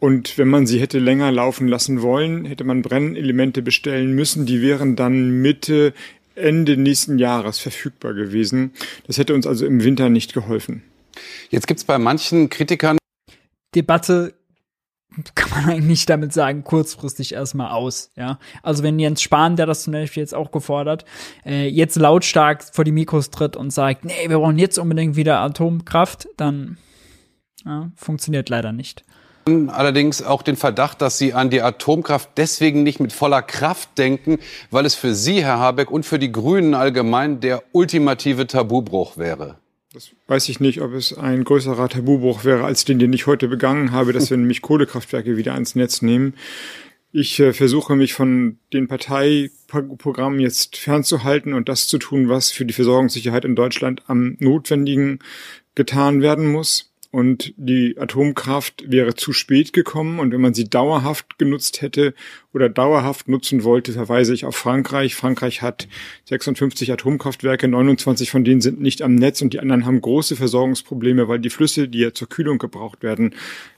Und 0.00 0.38
wenn 0.38 0.48
man 0.48 0.66
sie 0.66 0.80
hätte 0.80 0.98
länger 0.98 1.32
laufen 1.32 1.66
lassen 1.66 2.02
wollen, 2.02 2.44
hätte 2.44 2.64
man 2.64 2.82
Brennelemente 2.82 3.62
bestellen 3.62 4.12
müssen. 4.12 4.46
Die 4.46 4.62
wären 4.62 4.94
dann 4.94 5.42
Mitte, 5.42 5.92
Ende 6.36 6.76
nächsten 6.76 7.18
Jahres 7.18 7.58
verfügbar 7.58 8.14
gewesen. 8.14 8.72
Das 9.06 9.18
hätte 9.18 9.34
uns 9.34 9.46
also 9.46 9.66
im 9.66 9.82
Winter 9.82 10.08
nicht 10.08 10.34
geholfen. 10.34 10.82
Jetzt 11.50 11.66
gibt 11.66 11.78
es 11.78 11.84
bei 11.84 11.98
manchen 11.98 12.48
Kritikern 12.48 12.98
Debatte 13.74 14.34
kann 15.34 15.50
man 15.50 15.70
eigentlich 15.70 16.06
damit 16.06 16.32
sagen, 16.32 16.64
kurzfristig 16.64 17.32
erstmal 17.32 17.70
aus, 17.70 18.12
ja. 18.14 18.38
Also 18.62 18.82
wenn 18.82 18.98
Jens 18.98 19.22
Spahn, 19.22 19.56
der 19.56 19.66
das 19.66 19.82
zum 19.82 19.92
Beispiel 19.92 20.20
jetzt 20.20 20.34
auch 20.34 20.52
gefordert, 20.52 21.04
äh, 21.44 21.66
jetzt 21.66 21.96
lautstark 21.96 22.62
vor 22.72 22.84
die 22.84 22.92
Mikros 22.92 23.30
tritt 23.30 23.56
und 23.56 23.70
sagt, 23.70 24.04
nee, 24.04 24.28
wir 24.28 24.38
brauchen 24.38 24.58
jetzt 24.58 24.78
unbedingt 24.78 25.16
wieder 25.16 25.40
Atomkraft, 25.40 26.28
dann 26.36 26.78
ja, 27.64 27.90
funktioniert 27.96 28.48
leider 28.48 28.72
nicht. 28.72 29.04
Allerdings 29.70 30.22
auch 30.22 30.42
den 30.42 30.56
Verdacht, 30.56 31.02
dass 31.02 31.18
Sie 31.18 31.34
an 31.34 31.50
die 31.50 31.62
Atomkraft 31.62 32.30
deswegen 32.36 32.82
nicht 32.82 33.00
mit 33.00 33.12
voller 33.12 33.42
Kraft 33.42 33.98
denken, 33.98 34.38
weil 34.70 34.86
es 34.86 34.94
für 34.94 35.14
Sie, 35.14 35.44
Herr 35.44 35.58
Habeck, 35.58 35.90
und 35.90 36.04
für 36.04 36.18
die 36.18 36.32
Grünen 36.32 36.74
allgemein 36.74 37.40
der 37.40 37.62
ultimative 37.72 38.46
Tabubruch 38.46 39.16
wäre. 39.16 39.58
Das 39.92 40.10
weiß 40.26 40.48
ich 40.50 40.60
nicht, 40.60 40.82
ob 40.82 40.92
es 40.92 41.16
ein 41.16 41.44
größerer 41.44 41.88
Tabubruch 41.88 42.44
wäre, 42.44 42.64
als 42.64 42.84
den, 42.84 42.98
den 42.98 43.12
ich 43.12 43.26
heute 43.26 43.48
begangen 43.48 43.92
habe, 43.92 44.12
dass 44.12 44.30
wir 44.30 44.36
nämlich 44.36 44.60
Kohlekraftwerke 44.60 45.36
wieder 45.36 45.54
ans 45.54 45.74
Netz 45.74 46.02
nehmen. 46.02 46.34
Ich 47.10 47.40
äh, 47.40 47.54
versuche 47.54 47.96
mich 47.96 48.12
von 48.12 48.58
den 48.72 48.86
Parteiprogrammen 48.86 50.40
jetzt 50.40 50.76
fernzuhalten 50.76 51.54
und 51.54 51.70
das 51.70 51.88
zu 51.88 51.98
tun, 51.98 52.28
was 52.28 52.50
für 52.50 52.66
die 52.66 52.74
Versorgungssicherheit 52.74 53.46
in 53.46 53.56
Deutschland 53.56 54.02
am 54.08 54.36
notwendigen 54.40 55.20
getan 55.74 56.20
werden 56.20 56.52
muss. 56.52 56.87
Und 57.10 57.54
die 57.56 57.96
Atomkraft 57.98 58.84
wäre 58.86 59.14
zu 59.14 59.32
spät 59.32 59.72
gekommen. 59.72 60.20
Und 60.20 60.32
wenn 60.32 60.42
man 60.42 60.52
sie 60.52 60.68
dauerhaft 60.68 61.38
genutzt 61.38 61.80
hätte 61.80 62.12
oder 62.52 62.68
dauerhaft 62.68 63.28
nutzen 63.28 63.64
wollte, 63.64 63.92
verweise 63.94 64.34
ich 64.34 64.44
auf 64.44 64.56
Frankreich. 64.56 65.14
Frankreich 65.14 65.62
hat 65.62 65.88
56 66.26 66.92
Atomkraftwerke, 66.92 67.66
29 67.66 68.30
von 68.30 68.44
denen 68.44 68.60
sind 68.60 68.80
nicht 68.80 69.00
am 69.00 69.14
Netz 69.14 69.40
und 69.40 69.54
die 69.54 69.60
anderen 69.60 69.86
haben 69.86 70.02
große 70.02 70.36
Versorgungsprobleme, 70.36 71.28
weil 71.28 71.38
die 71.38 71.50
Flüsse, 71.50 71.88
die 71.88 72.00
ja 72.00 72.12
zur 72.12 72.28
Kühlung 72.28 72.58
gebraucht 72.58 73.02
werden, 73.02 73.34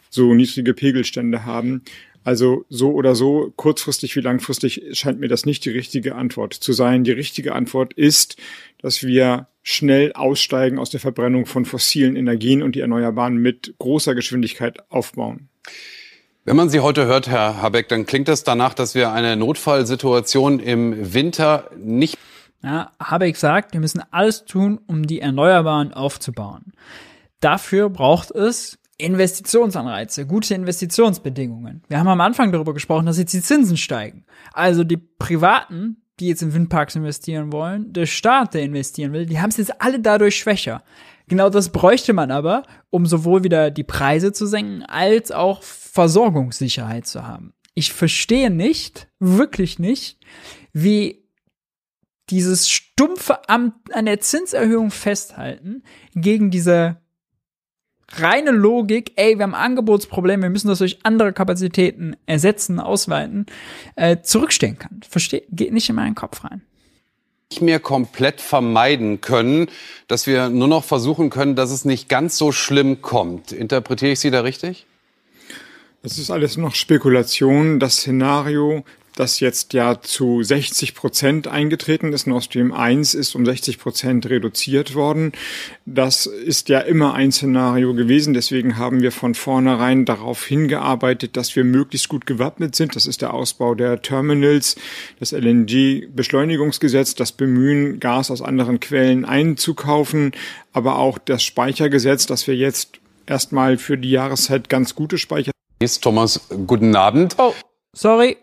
so 0.08 0.34
niedrige 0.34 0.74
Pegelstände 0.74 1.44
haben. 1.44 1.82
Also 2.24 2.66
so 2.68 2.92
oder 2.92 3.14
so, 3.14 3.52
kurzfristig 3.56 4.14
wie 4.16 4.20
langfristig, 4.20 4.82
scheint 4.92 5.20
mir 5.20 5.28
das 5.28 5.46
nicht 5.46 5.64
die 5.64 5.70
richtige 5.70 6.16
Antwort 6.16 6.52
zu 6.52 6.72
sein. 6.72 7.04
Die 7.04 7.12
richtige 7.12 7.54
Antwort 7.54 7.94
ist, 7.94 8.36
dass 8.78 9.02
wir 9.02 9.46
schnell 9.62 10.12
aussteigen 10.12 10.78
aus 10.78 10.90
der 10.90 11.00
Verbrennung 11.00 11.46
von 11.46 11.64
fossilen 11.64 12.16
Energien 12.16 12.62
und 12.62 12.74
die 12.74 12.80
Erneuerbaren 12.80 13.36
mit 13.36 13.74
großer 13.78 14.14
Geschwindigkeit 14.14 14.90
aufbauen. 14.90 15.48
Wenn 16.44 16.56
man 16.56 16.70
Sie 16.70 16.80
heute 16.80 17.06
hört, 17.06 17.28
Herr 17.28 17.60
Habeck, 17.60 17.88
dann 17.88 18.06
klingt 18.06 18.28
es 18.28 18.42
danach, 18.42 18.72
dass 18.72 18.94
wir 18.94 19.12
eine 19.12 19.36
Notfallsituation 19.36 20.58
im 20.58 21.12
Winter 21.12 21.70
nicht. 21.76 22.16
Ja, 22.62 22.92
Habeck 22.98 23.36
sagt, 23.36 23.72
wir 23.74 23.80
müssen 23.80 24.02
alles 24.10 24.44
tun, 24.44 24.80
um 24.86 25.06
die 25.06 25.20
Erneuerbaren 25.20 25.92
aufzubauen. 25.92 26.72
Dafür 27.40 27.90
braucht 27.90 28.30
es 28.30 28.78
Investitionsanreize, 28.98 30.26
gute 30.26 30.54
Investitionsbedingungen. 30.54 31.82
Wir 31.88 31.98
haben 31.98 32.08
am 32.08 32.20
Anfang 32.20 32.52
darüber 32.52 32.74
gesprochen, 32.74 33.06
dass 33.06 33.18
jetzt 33.18 33.32
die 33.32 33.40
Zinsen 33.40 33.76
steigen. 33.76 34.24
Also 34.52 34.84
die 34.84 34.98
Privaten 34.98 36.02
die 36.20 36.28
jetzt 36.28 36.42
in 36.42 36.54
Windparks 36.54 36.94
investieren 36.94 37.52
wollen, 37.52 37.92
der 37.92 38.06
Staat, 38.06 38.54
der 38.54 38.62
investieren 38.62 39.12
will, 39.12 39.26
die 39.26 39.40
haben 39.40 39.50
es 39.50 39.56
jetzt 39.56 39.80
alle 39.80 40.00
dadurch 40.00 40.36
schwächer. 40.36 40.82
Genau 41.28 41.48
das 41.48 41.70
bräuchte 41.70 42.12
man 42.12 42.30
aber, 42.30 42.64
um 42.90 43.06
sowohl 43.06 43.44
wieder 43.44 43.70
die 43.70 43.84
Preise 43.84 44.32
zu 44.32 44.46
senken, 44.46 44.82
als 44.82 45.30
auch 45.30 45.62
Versorgungssicherheit 45.62 47.06
zu 47.06 47.26
haben. 47.26 47.54
Ich 47.74 47.92
verstehe 47.92 48.50
nicht, 48.50 49.08
wirklich 49.18 49.78
nicht, 49.78 50.18
wie 50.72 51.24
dieses 52.30 52.68
stumpfe 52.68 53.48
Amt 53.48 53.74
an 53.92 54.06
der 54.06 54.20
Zinserhöhung 54.20 54.90
festhalten 54.90 55.82
gegen 56.14 56.50
diese 56.50 57.00
reine 58.12 58.50
Logik, 58.50 59.12
ey, 59.16 59.38
wir 59.38 59.44
haben 59.44 59.54
Angebotsprobleme, 59.54 60.42
wir 60.44 60.50
müssen 60.50 60.68
das 60.68 60.78
durch 60.78 60.98
andere 61.02 61.32
Kapazitäten 61.32 62.16
ersetzen, 62.26 62.80
ausweiten, 62.80 63.46
äh, 63.96 64.18
zurückstehen 64.22 64.78
kann. 64.78 65.00
Versteht, 65.08 65.46
geht 65.50 65.72
nicht 65.72 65.88
in 65.88 65.96
meinen 65.96 66.14
Kopf 66.14 66.44
rein. 66.44 66.62
Nicht 67.50 67.62
mehr 67.62 67.80
komplett 67.80 68.40
vermeiden 68.40 69.20
können, 69.20 69.68
dass 70.06 70.26
wir 70.26 70.48
nur 70.50 70.68
noch 70.68 70.84
versuchen 70.84 71.30
können, 71.30 71.56
dass 71.56 71.70
es 71.70 71.84
nicht 71.84 72.08
ganz 72.08 72.36
so 72.36 72.52
schlimm 72.52 73.02
kommt. 73.02 73.50
Interpretiere 73.52 74.12
ich 74.12 74.20
Sie 74.20 74.30
da 74.30 74.42
richtig? 74.42 74.86
Das 76.02 76.16
ist 76.16 76.30
alles 76.30 76.56
noch 76.56 76.74
Spekulation. 76.74 77.78
Das 77.78 77.96
Szenario, 77.96 78.84
das 79.16 79.40
jetzt 79.40 79.72
ja 79.72 80.00
zu 80.00 80.42
60 80.42 80.94
Prozent 80.94 81.48
eingetreten 81.48 82.12
ist. 82.12 82.26
Nord 82.26 82.44
Stream 82.44 82.72
1 82.72 83.14
ist 83.14 83.34
um 83.34 83.44
60 83.44 83.78
Prozent 83.78 84.28
reduziert 84.28 84.94
worden. 84.94 85.32
Das 85.86 86.26
ist 86.26 86.68
ja 86.68 86.80
immer 86.80 87.14
ein 87.14 87.32
Szenario 87.32 87.94
gewesen. 87.94 88.34
Deswegen 88.34 88.76
haben 88.76 89.02
wir 89.02 89.12
von 89.12 89.34
vornherein 89.34 90.04
darauf 90.04 90.44
hingearbeitet, 90.44 91.36
dass 91.36 91.54
wir 91.56 91.64
möglichst 91.64 92.08
gut 92.08 92.26
gewappnet 92.26 92.74
sind. 92.74 92.96
Das 92.96 93.06
ist 93.06 93.22
der 93.22 93.34
Ausbau 93.34 93.74
der 93.74 94.02
Terminals, 94.02 94.76
das 95.18 95.32
LNG-Beschleunigungsgesetz, 95.32 97.14
das 97.14 97.32
Bemühen, 97.32 98.00
Gas 98.00 98.30
aus 98.30 98.42
anderen 98.42 98.80
Quellen 98.80 99.24
einzukaufen, 99.24 100.32
aber 100.72 100.98
auch 100.98 101.18
das 101.18 101.42
Speichergesetz, 101.42 102.26
dass 102.26 102.46
wir 102.46 102.56
jetzt 102.56 103.00
erstmal 103.26 103.78
für 103.78 103.96
die 103.96 104.10
Jahreszeit 104.10 104.68
ganz 104.68 104.94
gute 104.94 105.18
Speicher. 105.18 105.52
Thomas, 106.02 106.40
guten 106.66 106.94
Abend. 106.94 107.36
Oh, 107.38 107.54
sorry, 107.94 108.36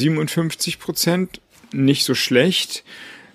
57 0.00 0.78
Prozent, 0.78 1.40
nicht 1.72 2.04
so 2.04 2.14
schlecht 2.14 2.84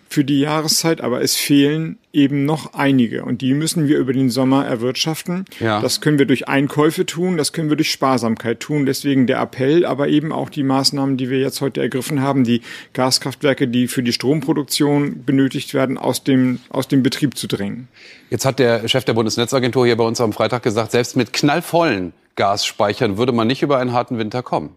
für 0.08 0.24
die 0.24 0.40
Jahreszeit, 0.40 1.02
aber 1.02 1.22
es 1.22 1.36
fehlen 1.36 1.98
eben 2.14 2.46
noch 2.46 2.74
einige 2.74 3.26
und 3.26 3.42
die 3.42 3.54
müssen 3.54 3.88
wir 3.88 3.98
über 3.98 4.14
den 4.14 4.30
Sommer 4.30 4.66
erwirtschaften. 4.66 5.44
Ja. 5.60 5.82
Das 5.82 6.00
können 6.00 6.20
wir 6.20 6.28
durch 6.28 6.48
Einkäufe 6.48 7.06
tun, 7.06 7.36
das 7.36 7.52
können 7.52 7.70
wir 7.70 7.76
durch 7.76 7.92
Sparsamkeit 7.92 8.60
tun. 8.60 8.86
Deswegen 8.86 9.28
der 9.28 9.42
Appell, 9.42 9.86
aber 9.86 10.08
eben 10.08 10.32
auch 10.32 10.50
die 10.50 10.64
Maßnahmen, 10.64 11.18
die 11.18 11.30
wir 11.30 11.40
jetzt 11.40 11.60
heute 11.62 11.82
ergriffen 11.82 12.22
haben, 12.22 12.44
die 12.44 12.62
Gaskraftwerke, 12.94 13.68
die 13.68 13.88
für 13.88 14.04
die 14.04 14.14
Stromproduktion 14.14 15.26
benötigt 15.26 15.74
werden, 15.74 15.98
aus 15.98 16.24
dem, 16.24 16.60
aus 16.70 16.88
dem 16.88 17.02
Betrieb 17.02 17.36
zu 17.36 17.48
drängen. 17.48 17.88
Jetzt 18.30 18.46
hat 18.46 18.60
der 18.60 18.88
Chef 18.88 19.04
der 19.04 19.14
Bundesnetzagentur 19.14 19.86
hier 19.86 19.98
bei 19.98 20.06
uns 20.06 20.22
am 20.22 20.32
Freitag 20.32 20.64
gesagt, 20.64 20.92
selbst 20.92 21.18
mit 21.18 21.34
knallvollen 21.34 22.14
Gasspeichern 22.36 23.18
würde 23.18 23.32
man 23.32 23.48
nicht 23.48 23.64
über 23.64 23.80
einen 23.80 23.92
harten 23.92 24.18
Winter 24.18 24.44
kommen. 24.44 24.76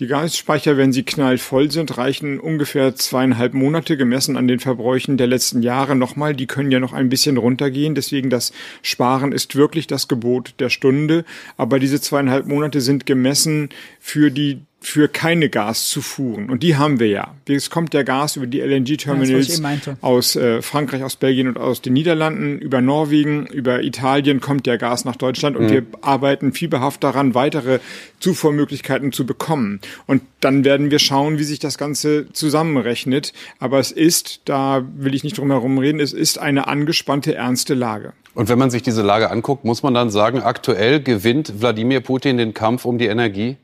Die 0.00 0.06
Gasspeicher, 0.06 0.78
wenn 0.78 0.94
sie 0.94 1.02
knallvoll 1.02 1.70
sind, 1.70 1.98
reichen 1.98 2.40
ungefähr 2.40 2.94
zweieinhalb 2.94 3.52
Monate 3.52 3.98
gemessen 3.98 4.38
an 4.38 4.48
den 4.48 4.58
Verbräuchen 4.58 5.18
der 5.18 5.26
letzten 5.26 5.62
Jahre 5.62 5.94
nochmal. 5.94 6.34
Die 6.34 6.46
können 6.46 6.70
ja 6.70 6.80
noch 6.80 6.94
ein 6.94 7.10
bisschen 7.10 7.36
runtergehen. 7.36 7.94
Deswegen 7.94 8.30
das 8.30 8.54
Sparen 8.80 9.30
ist 9.30 9.56
wirklich 9.56 9.88
das 9.88 10.08
Gebot 10.08 10.54
der 10.58 10.70
Stunde. 10.70 11.26
Aber 11.58 11.78
diese 11.78 12.00
zweieinhalb 12.00 12.46
Monate 12.46 12.80
sind 12.80 13.04
gemessen 13.04 13.68
für 13.98 14.30
die 14.30 14.62
für 14.82 15.08
keine 15.08 15.50
Gaszufuhren. 15.50 16.48
Und 16.48 16.62
die 16.62 16.76
haben 16.76 16.98
wir 17.00 17.08
ja. 17.08 17.34
Es 17.46 17.68
kommt 17.68 17.92
ja 17.92 18.02
Gas 18.02 18.36
über 18.36 18.46
die 18.46 18.60
LNG-Terminals 18.60 19.60
aus 20.00 20.36
äh, 20.36 20.62
Frankreich, 20.62 21.04
aus 21.04 21.16
Belgien 21.16 21.48
und 21.48 21.58
aus 21.58 21.82
den 21.82 21.92
Niederlanden. 21.92 22.58
Über 22.58 22.80
Norwegen, 22.80 23.46
über 23.46 23.82
Italien 23.82 24.40
kommt 24.40 24.66
ja 24.66 24.76
Gas 24.76 25.04
nach 25.04 25.16
Deutschland. 25.16 25.56
Und 25.56 25.66
Mhm. 25.66 25.70
wir 25.70 25.82
arbeiten 26.00 26.52
fieberhaft 26.52 27.04
daran, 27.04 27.34
weitere 27.34 27.80
Zufuhrmöglichkeiten 28.20 29.12
zu 29.12 29.26
bekommen. 29.26 29.80
Und 30.06 30.22
dann 30.40 30.64
werden 30.64 30.90
wir 30.90 30.98
schauen, 30.98 31.38
wie 31.38 31.44
sich 31.44 31.58
das 31.58 31.76
Ganze 31.76 32.32
zusammenrechnet. 32.32 33.32
Aber 33.58 33.78
es 33.78 33.92
ist, 33.92 34.40
da 34.46 34.82
will 34.96 35.14
ich 35.14 35.24
nicht 35.24 35.36
drum 35.36 35.50
herum 35.50 35.76
reden, 35.78 36.00
es 36.00 36.14
ist 36.14 36.38
eine 36.38 36.68
angespannte, 36.68 37.34
ernste 37.34 37.74
Lage. 37.74 38.14
Und 38.34 38.48
wenn 38.48 38.58
man 38.58 38.70
sich 38.70 38.82
diese 38.82 39.02
Lage 39.02 39.30
anguckt, 39.30 39.64
muss 39.64 39.82
man 39.82 39.92
dann 39.92 40.08
sagen, 40.10 40.40
aktuell 40.40 41.02
gewinnt 41.02 41.60
Wladimir 41.60 42.00
Putin 42.00 42.38
den 42.38 42.54
Kampf 42.54 42.84
um 42.84 42.96
die 42.96 43.06
Energie? 43.06 43.56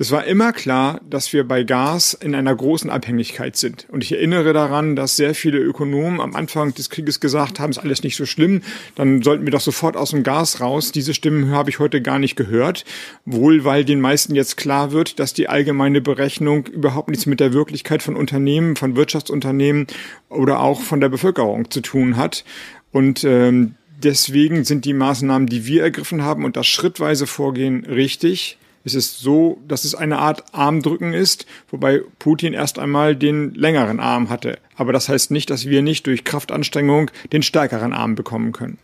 Es 0.00 0.12
war 0.12 0.24
immer 0.24 0.54
klar, 0.54 1.02
dass 1.10 1.34
wir 1.34 1.46
bei 1.46 1.62
Gas 1.62 2.14
in 2.14 2.34
einer 2.34 2.56
großen 2.56 2.88
Abhängigkeit 2.88 3.54
sind. 3.54 3.86
Und 3.90 4.02
ich 4.02 4.12
erinnere 4.12 4.54
daran, 4.54 4.96
dass 4.96 5.16
sehr 5.16 5.34
viele 5.34 5.58
Ökonomen 5.58 6.22
am 6.22 6.34
Anfang 6.34 6.72
des 6.72 6.88
Krieges 6.88 7.20
gesagt 7.20 7.60
haben, 7.60 7.68
ist 7.68 7.76
alles 7.76 8.02
nicht 8.02 8.16
so 8.16 8.24
schlimm, 8.24 8.62
dann 8.94 9.20
sollten 9.20 9.44
wir 9.44 9.50
doch 9.50 9.60
sofort 9.60 9.98
aus 9.98 10.12
dem 10.12 10.22
Gas 10.22 10.62
raus. 10.62 10.90
Diese 10.90 11.12
Stimmen 11.12 11.50
habe 11.50 11.68
ich 11.68 11.80
heute 11.80 12.00
gar 12.00 12.18
nicht 12.18 12.34
gehört. 12.34 12.86
Wohl, 13.26 13.66
weil 13.66 13.84
den 13.84 14.00
meisten 14.00 14.34
jetzt 14.34 14.56
klar 14.56 14.90
wird, 14.92 15.18
dass 15.18 15.34
die 15.34 15.50
allgemeine 15.50 16.00
Berechnung 16.00 16.64
überhaupt 16.64 17.10
nichts 17.10 17.26
mit 17.26 17.38
der 17.38 17.52
Wirklichkeit 17.52 18.02
von 18.02 18.16
Unternehmen, 18.16 18.76
von 18.76 18.96
Wirtschaftsunternehmen 18.96 19.86
oder 20.30 20.60
auch 20.60 20.80
von 20.80 21.02
der 21.02 21.10
Bevölkerung 21.10 21.70
zu 21.70 21.82
tun 21.82 22.16
hat. 22.16 22.46
Und 22.90 23.22
ähm, 23.24 23.74
deswegen 24.02 24.64
sind 24.64 24.86
die 24.86 24.94
Maßnahmen, 24.94 25.46
die 25.46 25.66
wir 25.66 25.82
ergriffen 25.82 26.22
haben 26.22 26.46
und 26.46 26.56
das 26.56 26.68
schrittweise 26.68 27.26
Vorgehen 27.26 27.84
richtig. 27.84 28.56
Es 28.84 28.94
ist 28.94 29.18
so, 29.20 29.60
dass 29.66 29.84
es 29.84 29.94
eine 29.94 30.18
Art 30.18 30.44
Armdrücken 30.52 31.12
ist, 31.12 31.46
wobei 31.68 32.02
Putin 32.18 32.54
erst 32.54 32.78
einmal 32.78 33.14
den 33.14 33.52
längeren 33.54 34.00
Arm 34.00 34.30
hatte. 34.30 34.58
Aber 34.76 34.92
das 34.92 35.08
heißt 35.08 35.30
nicht, 35.30 35.50
dass 35.50 35.66
wir 35.66 35.82
nicht 35.82 36.06
durch 36.06 36.24
Kraftanstrengung 36.24 37.10
den 37.32 37.42
stärkeren 37.42 37.92
Arm 37.92 38.14
bekommen 38.14 38.52
können. 38.52 38.78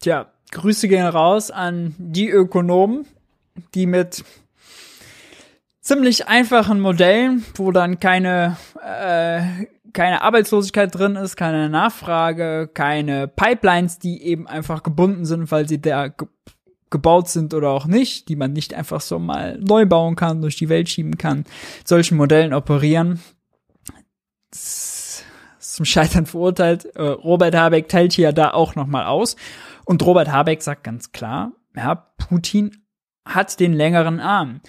Tja, 0.00 0.32
Grüße 0.52 0.88
gehen 0.88 1.06
raus 1.06 1.50
an 1.50 1.94
die 1.98 2.28
Ökonomen, 2.28 3.06
die 3.74 3.86
mit 3.86 4.24
ziemlich 5.80 6.28
einfachen 6.28 6.80
Modellen, 6.80 7.44
wo 7.56 7.72
dann 7.72 8.00
keine, 8.00 8.56
äh, 8.82 9.66
keine 9.92 10.22
Arbeitslosigkeit 10.22 10.94
drin 10.94 11.16
ist, 11.16 11.36
keine 11.36 11.68
Nachfrage, 11.68 12.70
keine 12.72 13.28
Pipelines, 13.28 13.98
die 13.98 14.22
eben 14.22 14.46
einfach 14.46 14.82
gebunden 14.82 15.26
sind, 15.26 15.50
weil 15.50 15.68
sie 15.68 15.80
ge 15.80 16.10
gebaut 16.92 17.28
sind 17.28 17.54
oder 17.54 17.70
auch 17.70 17.86
nicht, 17.86 18.28
die 18.28 18.36
man 18.36 18.52
nicht 18.52 18.74
einfach 18.74 19.00
so 19.00 19.18
mal 19.18 19.58
neu 19.58 19.86
bauen 19.86 20.14
kann, 20.14 20.40
durch 20.40 20.54
die 20.54 20.68
Welt 20.68 20.88
schieben 20.88 21.18
kann, 21.18 21.44
solchen 21.84 22.16
Modellen 22.16 22.54
operieren. 22.54 23.20
Zum 24.52 25.84
Scheitern 25.84 26.26
verurteilt. 26.26 26.84
Äh, 26.94 27.02
Robert 27.02 27.56
Habeck 27.56 27.88
teilt 27.88 28.12
hier 28.12 28.32
da 28.32 28.52
auch 28.52 28.76
nochmal 28.76 29.06
aus. 29.06 29.34
Und 29.84 30.04
Robert 30.06 30.30
Habeck 30.30 30.62
sagt 30.62 30.84
ganz 30.84 31.10
klar, 31.10 31.52
ja, 31.74 31.94
Putin 32.18 32.84
hat 33.24 33.58
den 33.58 33.72
längeren 33.72 34.20
Arm. 34.20 34.60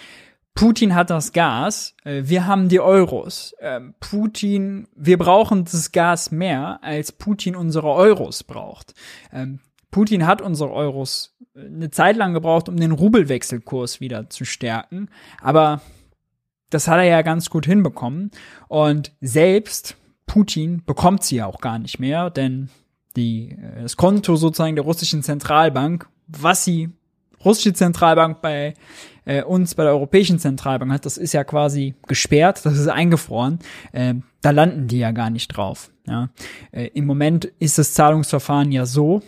Putin 0.56 0.94
hat 0.94 1.10
das 1.10 1.34
Gas, 1.34 1.96
äh, 2.04 2.24
wir 2.26 2.46
haben 2.46 2.70
die 2.70 2.80
Euros. 2.80 3.56
Ähm, 3.60 3.96
Putin, 4.00 4.88
wir 4.96 5.18
brauchen 5.18 5.66
das 5.66 5.92
Gas 5.92 6.32
mehr, 6.32 6.80
als 6.84 7.12
Putin 7.12 7.56
unsere 7.56 7.90
Euros 7.90 8.44
braucht. 8.44 8.94
Ähm, 9.32 9.60
Putin 9.90 10.26
hat 10.26 10.42
unsere 10.42 10.72
Euros 10.72 11.33
eine 11.56 11.92
Zeit 11.92 12.16
lang 12.16 12.34
gebraucht, 12.34 12.70
um 12.70 12.78
den 12.78 12.92
Rubelwechselkurs 12.92 14.00
wieder 14.00 14.30
zu 14.30 14.46
stärken, 14.46 15.10
aber 15.42 15.82
das 16.70 16.88
hat 16.88 16.98
er 16.98 17.04
ja 17.04 17.22
ganz 17.22 17.50
gut 17.50 17.66
hinbekommen. 17.66 18.32
Und 18.68 19.12
selbst 19.22 19.96
Putin 20.26 20.84
bekommt 20.86 21.24
sie 21.24 21.38
ja 21.38 21.46
auch 21.46 21.62
gar 21.62 21.78
nicht 21.78 22.00
mehr, 22.00 22.30
denn 22.30 22.70
die, 23.16 23.52
äh, 23.52 23.84
das 23.84 23.98
Konto 23.98 24.36
sozusagen 24.36 24.76
der 24.76 24.86
russischen 24.86 25.24
Zentralbank, 25.24 26.08
was 26.28 26.64
sie 26.66 26.90
russische 27.46 27.74
Zentralbank 27.74 28.42
bei 28.42 28.74
äh, 29.26 29.44
uns 29.44 29.76
bei 29.76 29.84
der 29.84 29.94
Europäischen 29.94 30.40
Zentralbank 30.40 30.92
hat, 30.92 31.06
das 31.06 31.18
ist 31.18 31.34
ja 31.34 31.44
quasi 31.44 31.94
gesperrt, 32.08 32.66
das 32.66 32.78
ist 32.78 32.88
eingefroren. 32.88 33.60
Äh, 33.92 34.16
da 34.42 34.52
landen 34.52 34.88
die 34.88 35.00
ja 35.00 35.12
gar 35.12 35.30
nicht 35.30 35.50
drauf. 35.50 35.92
Ja. 36.08 36.30
Äh, 36.72 36.88
Im 36.94 37.06
Moment 37.06 37.46
ist 37.60 37.78
das 37.78 37.94
Zahlungsverfahren 37.94 38.72
ja 38.72 38.86
so, 38.86 39.22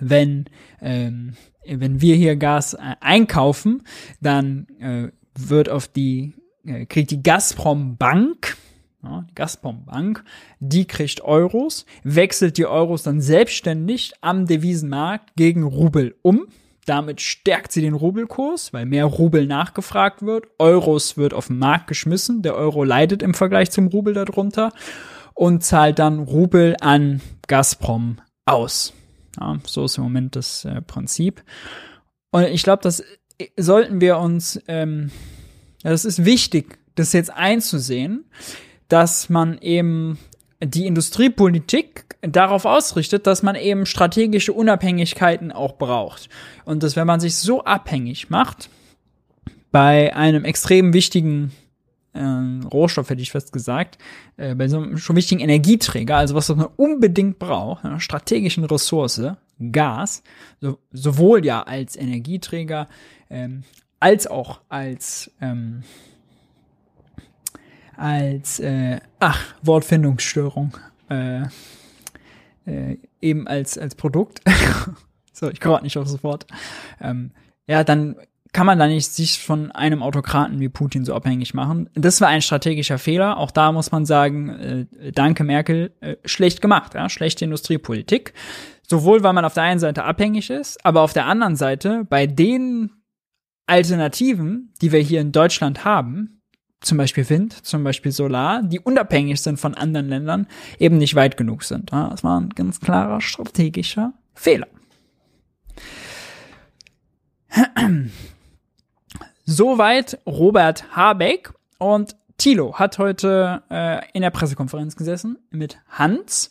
wenn 0.00 0.46
ähm, 0.80 1.34
wenn 1.66 2.00
wir 2.00 2.16
hier 2.16 2.36
Gas 2.36 2.74
äh, 2.74 2.78
einkaufen, 3.00 3.82
dann 4.20 4.66
äh, 4.80 5.08
wird 5.38 5.68
auf 5.68 5.88
die 5.88 6.34
äh, 6.64 6.86
kriegt 6.86 7.10
die 7.10 7.22
Gazprom 7.22 7.96
Bank 7.96 8.56
die 9.04 9.34
Gazprom 9.34 9.84
Bank, 9.84 10.24
die 10.60 10.86
kriegt 10.86 11.20
Euros, 11.22 11.84
wechselt 12.02 12.58
die 12.58 12.66
Euros 12.66 13.02
dann 13.02 13.20
selbstständig 13.20 14.12
am 14.20 14.46
Devisenmarkt 14.46 15.34
gegen 15.36 15.62
Rubel 15.62 16.16
um. 16.22 16.46
Damit 16.86 17.20
stärkt 17.22 17.72
sie 17.72 17.80
den 17.80 17.94
Rubelkurs, 17.94 18.72
weil 18.72 18.84
mehr 18.84 19.06
Rubel 19.06 19.46
nachgefragt 19.46 20.22
wird. 20.22 20.46
Euros 20.58 21.16
wird 21.16 21.32
auf 21.32 21.46
den 21.46 21.58
Markt 21.58 21.86
geschmissen. 21.86 22.42
Der 22.42 22.54
Euro 22.56 22.84
leidet 22.84 23.22
im 23.22 23.32
Vergleich 23.32 23.70
zum 23.70 23.86
Rubel 23.86 24.12
darunter 24.12 24.72
und 25.34 25.64
zahlt 25.64 25.98
dann 25.98 26.18
Rubel 26.20 26.76
an 26.80 27.22
Gazprom 27.46 28.18
aus. 28.44 28.92
Ja, 29.38 29.58
so 29.66 29.84
ist 29.84 29.98
im 29.98 30.04
Moment 30.04 30.36
das 30.36 30.64
äh, 30.64 30.80
Prinzip. 30.82 31.42
Und 32.30 32.44
ich 32.44 32.62
glaube, 32.62 32.82
das 32.82 33.00
äh, 33.38 33.48
sollten 33.56 34.00
wir 34.00 34.18
uns, 34.18 34.60
ähm, 34.68 35.10
ja, 35.82 35.90
das 35.90 36.04
ist 36.04 36.24
wichtig, 36.24 36.78
das 36.94 37.12
jetzt 37.12 37.32
einzusehen, 37.32 38.24
dass 38.88 39.28
man 39.28 39.58
eben 39.58 40.18
die 40.62 40.86
Industriepolitik 40.86 42.16
darauf 42.22 42.64
ausrichtet, 42.64 43.26
dass 43.26 43.42
man 43.42 43.54
eben 43.54 43.86
strategische 43.86 44.52
Unabhängigkeiten 44.52 45.52
auch 45.52 45.76
braucht. 45.76 46.28
Und 46.64 46.82
dass 46.82 46.96
wenn 46.96 47.06
man 47.06 47.20
sich 47.20 47.36
so 47.36 47.64
abhängig 47.64 48.30
macht, 48.30 48.70
bei 49.70 50.14
einem 50.14 50.44
extrem 50.44 50.92
wichtigen 50.92 51.52
äh, 52.14 52.66
Rohstoff, 52.66 53.10
hätte 53.10 53.22
ich 53.22 53.32
fast 53.32 53.52
gesagt, 53.52 53.98
äh, 54.36 54.54
bei 54.54 54.68
so 54.68 54.78
einem 54.78 54.96
schon 54.96 55.16
wichtigen 55.16 55.40
Energieträger, 55.40 56.16
also 56.16 56.34
was 56.34 56.48
man 56.48 56.68
unbedingt 56.76 57.38
braucht, 57.38 57.84
einer 57.84 58.00
strategischen 58.00 58.64
Ressource, 58.64 59.20
Gas, 59.70 60.22
so, 60.60 60.78
sowohl 60.90 61.44
ja 61.44 61.62
als 61.62 61.96
Energieträger, 61.96 62.88
ähm, 63.30 63.62
als 64.00 64.26
auch 64.26 64.60
als 64.68 65.30
ähm, 65.40 65.84
als 67.96 68.58
äh, 68.58 69.00
ach 69.20 69.54
Wortfindungsstörung 69.62 70.76
äh, 71.08 71.42
äh, 72.66 72.98
eben 73.20 73.46
als 73.46 73.78
als 73.78 73.94
Produkt. 73.94 74.40
So 75.36 75.50
ich 75.50 75.60
komme 75.60 75.82
nicht 75.82 75.98
auf 75.98 76.22
Wort. 76.22 76.46
Ähm, 77.00 77.32
ja 77.66 77.82
dann 77.82 78.14
kann 78.54 78.66
man 78.66 78.78
da 78.78 78.86
nicht 78.86 79.12
sich 79.12 79.40
von 79.40 79.72
einem 79.72 80.02
Autokraten 80.02 80.60
wie 80.60 80.68
Putin 80.68 81.04
so 81.04 81.12
abhängig 81.12 81.54
machen. 81.54 81.90
Das 81.94 82.20
war 82.20 82.28
ein 82.28 82.40
strategischer 82.40 82.98
Fehler. 82.98 83.36
Auch 83.36 83.50
da 83.50 83.72
muss 83.72 83.90
man 83.90 84.06
sagen, 84.06 84.48
äh, 84.48 85.12
danke 85.12 85.42
Merkel, 85.42 85.92
äh, 86.00 86.16
schlecht 86.24 86.62
gemacht, 86.62 86.94
ja, 86.94 87.08
schlechte 87.08 87.44
Industriepolitik. 87.44 88.32
Sowohl 88.88 89.24
weil 89.24 89.32
man 89.32 89.44
auf 89.44 89.54
der 89.54 89.64
einen 89.64 89.80
Seite 89.80 90.04
abhängig 90.04 90.50
ist, 90.50 90.84
aber 90.86 91.02
auf 91.02 91.12
der 91.12 91.26
anderen 91.26 91.56
Seite 91.56 92.04
bei 92.08 92.26
den 92.28 92.90
Alternativen, 93.66 94.72
die 94.80 94.92
wir 94.92 95.00
hier 95.00 95.20
in 95.20 95.32
Deutschland 95.32 95.84
haben, 95.84 96.40
zum 96.80 96.96
Beispiel 96.98 97.28
Wind, 97.28 97.66
zum 97.66 97.82
Beispiel 97.82 98.12
Solar, 98.12 98.62
die 98.62 98.78
unabhängig 98.78 99.40
sind 99.40 99.58
von 99.58 99.74
anderen 99.74 100.08
Ländern, 100.08 100.46
eben 100.78 100.98
nicht 100.98 101.16
weit 101.16 101.36
genug 101.36 101.64
sind. 101.64 101.90
Ja, 101.90 102.10
das 102.10 102.22
war 102.22 102.40
ein 102.40 102.50
ganz 102.50 102.78
klarer 102.78 103.20
strategischer 103.20 104.12
Fehler. 104.34 104.68
Soweit 109.44 110.18
Robert 110.26 110.96
Habeck 110.96 111.52
und 111.78 112.16
Thilo 112.38 112.78
hat 112.78 112.98
heute 112.98 113.62
äh, 113.70 114.00
in 114.12 114.22
der 114.22 114.30
Pressekonferenz 114.30 114.96
gesessen 114.96 115.38
mit 115.50 115.78
Hans 115.88 116.50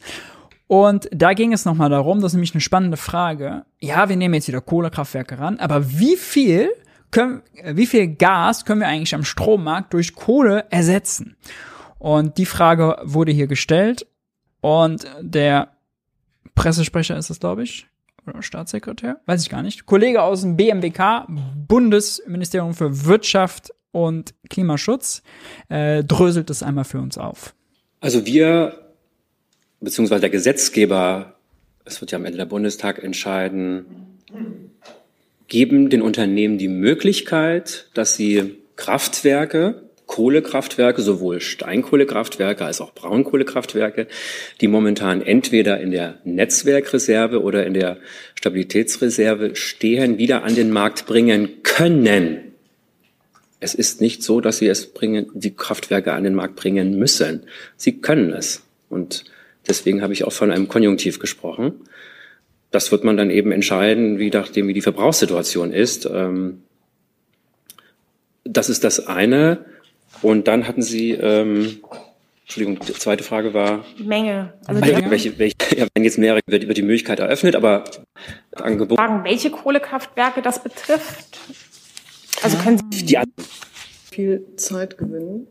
und 0.68 1.10
da 1.12 1.34
ging 1.34 1.54
es 1.54 1.66
nochmal 1.66 1.90
darum, 1.90 2.22
das 2.22 2.32
ist 2.32 2.36
nämlich 2.36 2.54
eine 2.54 2.62
spannende 2.62 2.98
Frage. 2.98 3.66
Ja, 3.80 4.10
wir 4.10 4.16
nehmen 4.16 4.34
jetzt 4.34 4.48
wieder 4.48 4.62
Kohlekraftwerke 4.62 5.38
ran, 5.38 5.60
aber 5.60 5.90
wie 6.00 6.16
viel 6.16 6.70
können, 7.12 7.44
wie 7.64 7.86
viel 7.86 8.16
Gas 8.16 8.66
können 8.66 8.82
wir 8.82 8.88
eigentlich 8.88 9.14
am 9.14 9.24
Strommarkt 9.24 9.94
durch 9.94 10.16
Kohle 10.16 10.66
ersetzen? 10.70 11.36
Und 12.00 12.38
die 12.38 12.46
Frage 12.46 12.98
wurde 13.04 13.32
hier 13.32 13.48
gestellt 13.48 14.08
und 14.62 15.06
der 15.22 15.70
Pressesprecher 16.56 17.18
ist 17.18 17.30
es, 17.30 17.40
glaube 17.40 17.64
ich, 17.64 17.88
oder 18.28 18.42
Staatssekretär, 18.42 19.20
weiß 19.26 19.44
ich 19.44 19.50
gar 19.50 19.64
nicht, 19.64 19.86
Kollege 19.86 20.22
aus 20.22 20.42
dem 20.42 20.58
BMWK, 20.58 21.28
Bundesministerium 21.68 22.74
für 22.74 23.06
Wirtschaft 23.06 23.72
und 23.92 24.34
Klimaschutz, 24.50 25.24
äh, 25.70 26.04
dröselt 26.04 26.50
es 26.50 26.64
einmal 26.64 26.84
für 26.84 27.00
uns 27.00 27.18
auf. 27.18 27.54
Also 28.02 28.26
wir, 28.26 28.94
beziehungsweise 29.80 30.22
der 30.22 30.30
Gesetzgeber, 30.30 31.36
es 31.86 32.02
wird 32.02 32.12
ja 32.12 32.18
am 32.18 32.26
Ende 32.26 32.38
der 32.38 32.46
Bundestag 32.46 33.02
entscheiden, 33.04 33.86
geben 35.48 35.90
den 35.90 36.02
Unternehmen 36.02 36.58
die 36.58 36.68
Möglichkeit, 36.68 37.90
dass 37.94 38.16
sie 38.16 38.56
Kraftwerke, 38.76 39.90
Kohlekraftwerke, 40.14 41.02
sowohl 41.02 41.42
Steinkohlekraftwerke 41.42 42.64
als 42.64 42.82
auch 42.82 42.94
Braunkohlekraftwerke, 42.94 44.06
die 44.62 44.68
momentan 44.68 45.24
entweder 45.24 45.80
in 45.82 45.90
der 45.90 46.20
Netzwerkreserve 46.24 47.42
oder 47.42 47.66
in 47.66 47.74
der 47.74 47.98
Stabilitätsreserve 48.36 49.56
stehen, 49.56 50.20
wieder 50.20 50.44
an 50.44 50.54
den 50.54 50.70
Markt 50.70 51.08
bringen 51.08 51.64
können. 51.64 52.54
Es 53.60 53.74
ist 53.74 54.02
nicht 54.02 54.22
so, 54.22 54.40
dass 54.40 54.60
sie 54.60 54.68
es 54.68 54.94
bringen, 54.94 55.32
die 55.34 55.56
Kraftwerke 55.56 56.14
an 56.14 56.26
den 56.26 56.36
Markt 56.36 56.58
bringen 56.58 57.00
müssen. 57.00 57.48
Sie 57.76 58.00
können 58.00 58.34
es. 58.34 58.62
Und 58.90 59.24
deswegen 59.68 60.04
habe 60.04 60.14
ich 60.14 60.26
auch 60.26 60.32
von 60.32 60.52
einem 60.52 60.68
Konjunktiv 60.68 61.18
gesprochen. 61.18 61.74
Das 62.70 62.92
wird 62.92 63.04
man 63.04 63.18
dann 63.18 63.32
eben 63.32 63.52
entscheiden, 63.52 64.20
wie 64.20 64.30
nachdem 64.30 64.68
wie 64.68 64.74
die 64.74 64.82
Verbrauchssituation 64.82 65.74
ist. 65.74 66.06
Ähm, 66.06 66.62
das 68.44 68.70
ist 68.70 68.84
das 68.84 69.08
eine. 69.08 69.73
Und 70.24 70.48
dann 70.48 70.68
hatten 70.68 70.82
Sie, 70.82 71.12
ähm, 71.12 71.80
Entschuldigung, 72.44 72.80
die 72.80 72.94
zweite 72.94 73.24
Frage 73.24 73.54
war 73.54 73.86
Menge. 73.98 74.54
Also 74.66 74.82
Menge. 74.82 75.12
Welche, 75.12 75.38
welche, 75.38 75.56
ja, 75.78 75.86
wenn 75.94 76.04
jetzt 76.04 76.18
mehrere 76.18 76.40
wird, 76.48 76.68
wird 76.68 76.78
die 76.78 76.82
Möglichkeit 76.82 77.20
eröffnet, 77.20 77.56
aber 77.56 77.84
Angebot. 78.56 78.98
Fragen, 78.98 79.24
welche 79.24 79.52
Kohlekraftwerke 79.52 80.42
das 80.42 80.64
betrifft. 80.64 81.40
Also 82.42 82.58
können 82.58 82.80
Sie 82.92 83.06
die 83.06 83.18
viel 84.12 84.46
Zeit 84.58 84.98
gewinnen. 84.98 85.48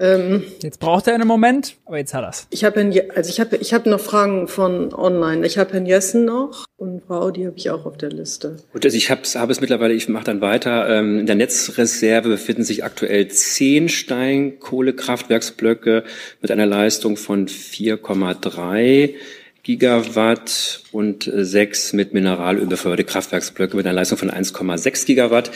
Ähm, 0.00 0.42
jetzt 0.62 0.80
braucht 0.80 1.06
er 1.06 1.14
einen 1.14 1.28
Moment, 1.28 1.76
aber 1.84 1.98
jetzt 1.98 2.14
hat 2.14 2.24
er's. 2.24 2.46
Ich 2.50 2.64
habe 2.64 2.80
also 3.14 3.30
ich 3.30 3.38
habe 3.40 3.56
ich 3.56 3.72
habe 3.72 3.88
noch 3.88 4.00
Fragen 4.00 4.48
von 4.48 4.92
online. 4.92 5.46
Ich 5.46 5.56
habe 5.58 5.72
Herrn 5.72 5.86
Jessen 5.86 6.24
noch 6.24 6.64
und 6.76 7.04
Frau, 7.06 7.30
die 7.30 7.46
habe 7.46 7.56
ich 7.56 7.70
auch 7.70 7.86
auf 7.86 7.96
der 7.96 8.10
Liste. 8.10 8.56
Gut, 8.72 8.84
also 8.84 8.96
ich 8.96 9.10
habe 9.10 9.22
hab 9.22 9.50
es 9.50 9.60
mittlerweile, 9.60 9.94
ich 9.94 10.08
mache 10.08 10.24
dann 10.24 10.40
weiter. 10.40 10.88
Ähm, 10.88 11.20
in 11.20 11.26
der 11.26 11.36
Netzreserve 11.36 12.28
befinden 12.28 12.64
sich 12.64 12.82
aktuell 12.84 13.28
zehn 13.28 13.88
Steinkohlekraftwerksblöcke 13.88 16.02
mit 16.40 16.50
einer 16.50 16.66
Leistung 16.66 17.16
von 17.16 17.46
4,3 17.46 19.14
Gigawatt 19.62 20.82
und 20.92 21.30
sechs 21.34 21.94
mit 21.94 22.12
Mineralöl 22.12 22.66
befeuerte 22.66 23.04
Kraftwerksblöcke 23.04 23.76
mit 23.76 23.86
einer 23.86 23.94
Leistung 23.94 24.18
von 24.18 24.30
1,6 24.30 25.06
Gigawatt. 25.06 25.52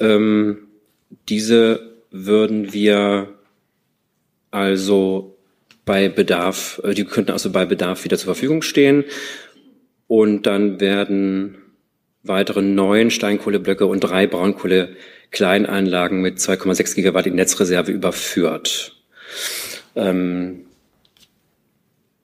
Ähm, 0.00 0.58
diese 1.28 1.94
würden 2.10 2.72
wir 2.72 3.33
also 4.54 5.36
bei 5.84 6.08
Bedarf, 6.08 6.80
äh, 6.84 6.94
die 6.94 7.04
könnten 7.04 7.32
also 7.32 7.50
bei 7.50 7.66
Bedarf 7.66 8.04
wieder 8.04 8.16
zur 8.16 8.26
Verfügung 8.26 8.62
stehen. 8.62 9.04
Und 10.06 10.46
dann 10.46 10.80
werden 10.80 11.56
weitere 12.22 12.62
neun 12.62 13.10
Steinkohleblöcke 13.10 13.84
und 13.86 14.00
drei 14.00 14.26
Braunkohle-Kleinanlagen 14.26 16.20
mit 16.20 16.38
2,6 16.38 16.94
Gigawatt 16.94 17.26
in 17.26 17.34
Netzreserve 17.34 17.90
überführt. 17.90 18.96
Ähm, 19.96 20.66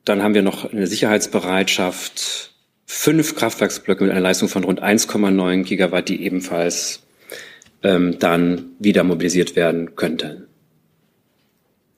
dann 0.05 0.23
haben 0.23 0.35
wir 0.35 0.43
noch 0.43 0.73
eine 0.73 0.87
Sicherheitsbereitschaft, 0.87 2.53
fünf 2.87 3.35
Kraftwerksblöcke 3.35 4.05
mit 4.05 4.13
einer 4.13 4.21
Leistung 4.21 4.49
von 4.49 4.65
rund 4.65 4.83
1,9 4.83 5.65
Gigawatt, 5.65 6.09
die 6.09 6.23
ebenfalls 6.23 7.03
ähm, 7.83 8.19
dann 8.19 8.73
wieder 8.79 9.05
mobilisiert 9.05 9.57
werden 9.57 9.97
könnten. 9.97 10.47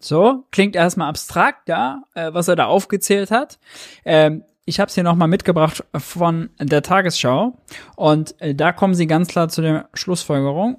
So, 0.05 0.45
klingt 0.51 0.77
erstmal 0.77 1.09
abstrakt, 1.09 1.69
ja, 1.69 2.03
äh, 2.15 2.33
was 2.33 2.49
er 2.49 2.57
da 2.57 2.67
aufgezählt 2.67 3.31
hat. 3.31 3.59
Ähm, 4.05 4.45
ich 4.65 4.79
habe 4.79 4.89
es 4.89 4.95
hier 4.95 5.05
nochmal 5.05 5.29
mitgebracht 5.29 5.85
von 5.97 6.51
der 6.59 6.83
Tagesschau 6.83 7.59
und 7.97 8.41
äh, 8.41 8.55
da 8.55 8.73
kommen 8.73 8.95
sie 8.95 9.07
ganz 9.07 9.29
klar 9.29 9.49
zu 9.49 9.63
der 9.63 9.89
Schlussfolgerung. 9.95 10.79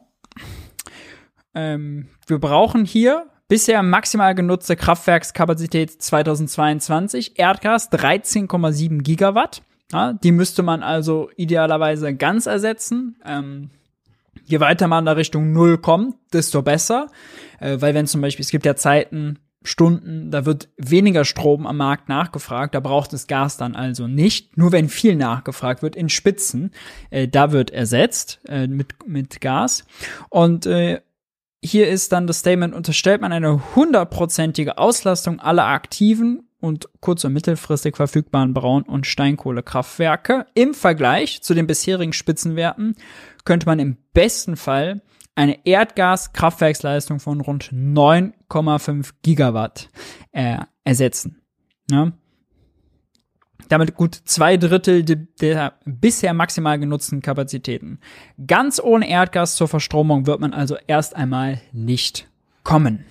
Ähm, 1.54 2.10
wir 2.28 2.40
brauchen 2.40 2.86
hier 2.86 3.28
bisher 3.48 3.84
maximal 3.84 4.36
genutzte 4.36 4.76
Kraftwerkskapazität 4.76 6.02
2022, 6.02 7.38
Erdgas 7.38 7.92
13,7 7.92 9.02
Gigawatt. 9.04 9.62
Die 10.24 10.32
müsste 10.32 10.64
man 10.64 10.82
also 10.82 11.30
idealerweise 11.36 12.16
ganz 12.16 12.48
ersetzen. 12.48 13.16
Ähm, 13.24 13.70
je 14.44 14.60
weiter 14.60 14.88
man 14.88 15.06
da 15.06 15.14
Richtung 15.14 15.52
Null 15.52 15.78
kommt, 15.78 16.16
desto 16.32 16.62
besser. 16.62 17.08
Äh, 17.60 17.78
weil 17.80 17.94
wenn 17.94 18.08
zum 18.08 18.22
Beispiel, 18.22 18.44
es 18.44 18.52
gibt 18.52 18.66
ja 18.66 18.76
Zeiten, 18.76 19.40
Stunden, 19.66 20.30
da 20.30 20.46
wird 20.46 20.70
weniger 20.78 21.24
Strom 21.24 21.66
am 21.66 21.78
Markt 21.78 22.10
nachgefragt, 22.10 22.76
da 22.76 22.82
braucht 22.82 23.14
es 23.14 23.28
Gas 23.28 23.58
dann 23.58 23.76
also 23.76 24.08
nicht. 24.08 24.58
Nur 24.58 24.72
wenn 24.72 24.90
viel 24.90 25.16
nachgefragt 25.16 25.82
wird, 25.82 25.96
in 25.96 26.10
Spitzen, 26.10 26.72
äh, 27.10 27.28
da 27.28 27.52
wird 27.52 27.72
ersetzt 27.72 28.42
äh, 28.48 28.68
mit, 28.68 29.08
mit 29.08 29.40
Gas. 29.40 29.86
Und 30.30 30.66
äh, 30.66 31.00
hier 31.64 31.88
ist 31.88 32.12
dann 32.12 32.28
das 32.28 32.40
Statement, 32.40 32.74
unterstellt 32.74 33.22
man 33.22 33.32
eine 33.32 33.76
hundertprozentige 33.76 34.78
Auslastung 34.78 35.40
aller 35.40 35.66
aktiven 35.66 36.50
und 36.64 36.88
kurz- 37.02 37.26
und 37.26 37.34
mittelfristig 37.34 37.98
verfügbaren 37.98 38.54
Braun- 38.54 38.84
und 38.84 39.06
Steinkohlekraftwerke 39.06 40.46
im 40.54 40.74
Vergleich 40.74 41.44
zu 41.44 41.54
den 41.54 41.68
bisherigen 41.68 42.14
Spitzenwerten 42.14 42.96
könnte 43.44 43.66
man 43.66 43.80
im 43.80 43.98
besten 44.14 44.56
Fall 44.56 45.02
eine 45.36 45.66
Erdgas-Kraftwerksleistung 45.66 47.20
von 47.20 47.42
rund 47.42 47.74
9,5 47.74 49.10
Gigawatt 49.24 49.90
äh, 50.32 50.60
ersetzen. 50.86 51.42
Ja? 51.92 52.14
Damit 53.68 53.96
gut 53.96 54.16
zwei 54.24 54.56
Drittel 54.56 55.04
de, 55.04 55.18
der 55.42 55.74
bisher 55.84 56.34
maximal 56.34 56.80
genutzten 56.80 57.22
Kapazitäten. 57.22 58.00
Ganz 58.48 58.80
ohne 58.80 59.10
Erdgas 59.10 59.58
zur 59.58 59.68
Verstromung 59.68 60.28
wird 60.28 60.40
man 60.40 60.54
also 60.54 60.78
erst 60.88 61.14
einmal 61.14 61.60
nicht 61.74 62.30
kommen. 62.64 63.04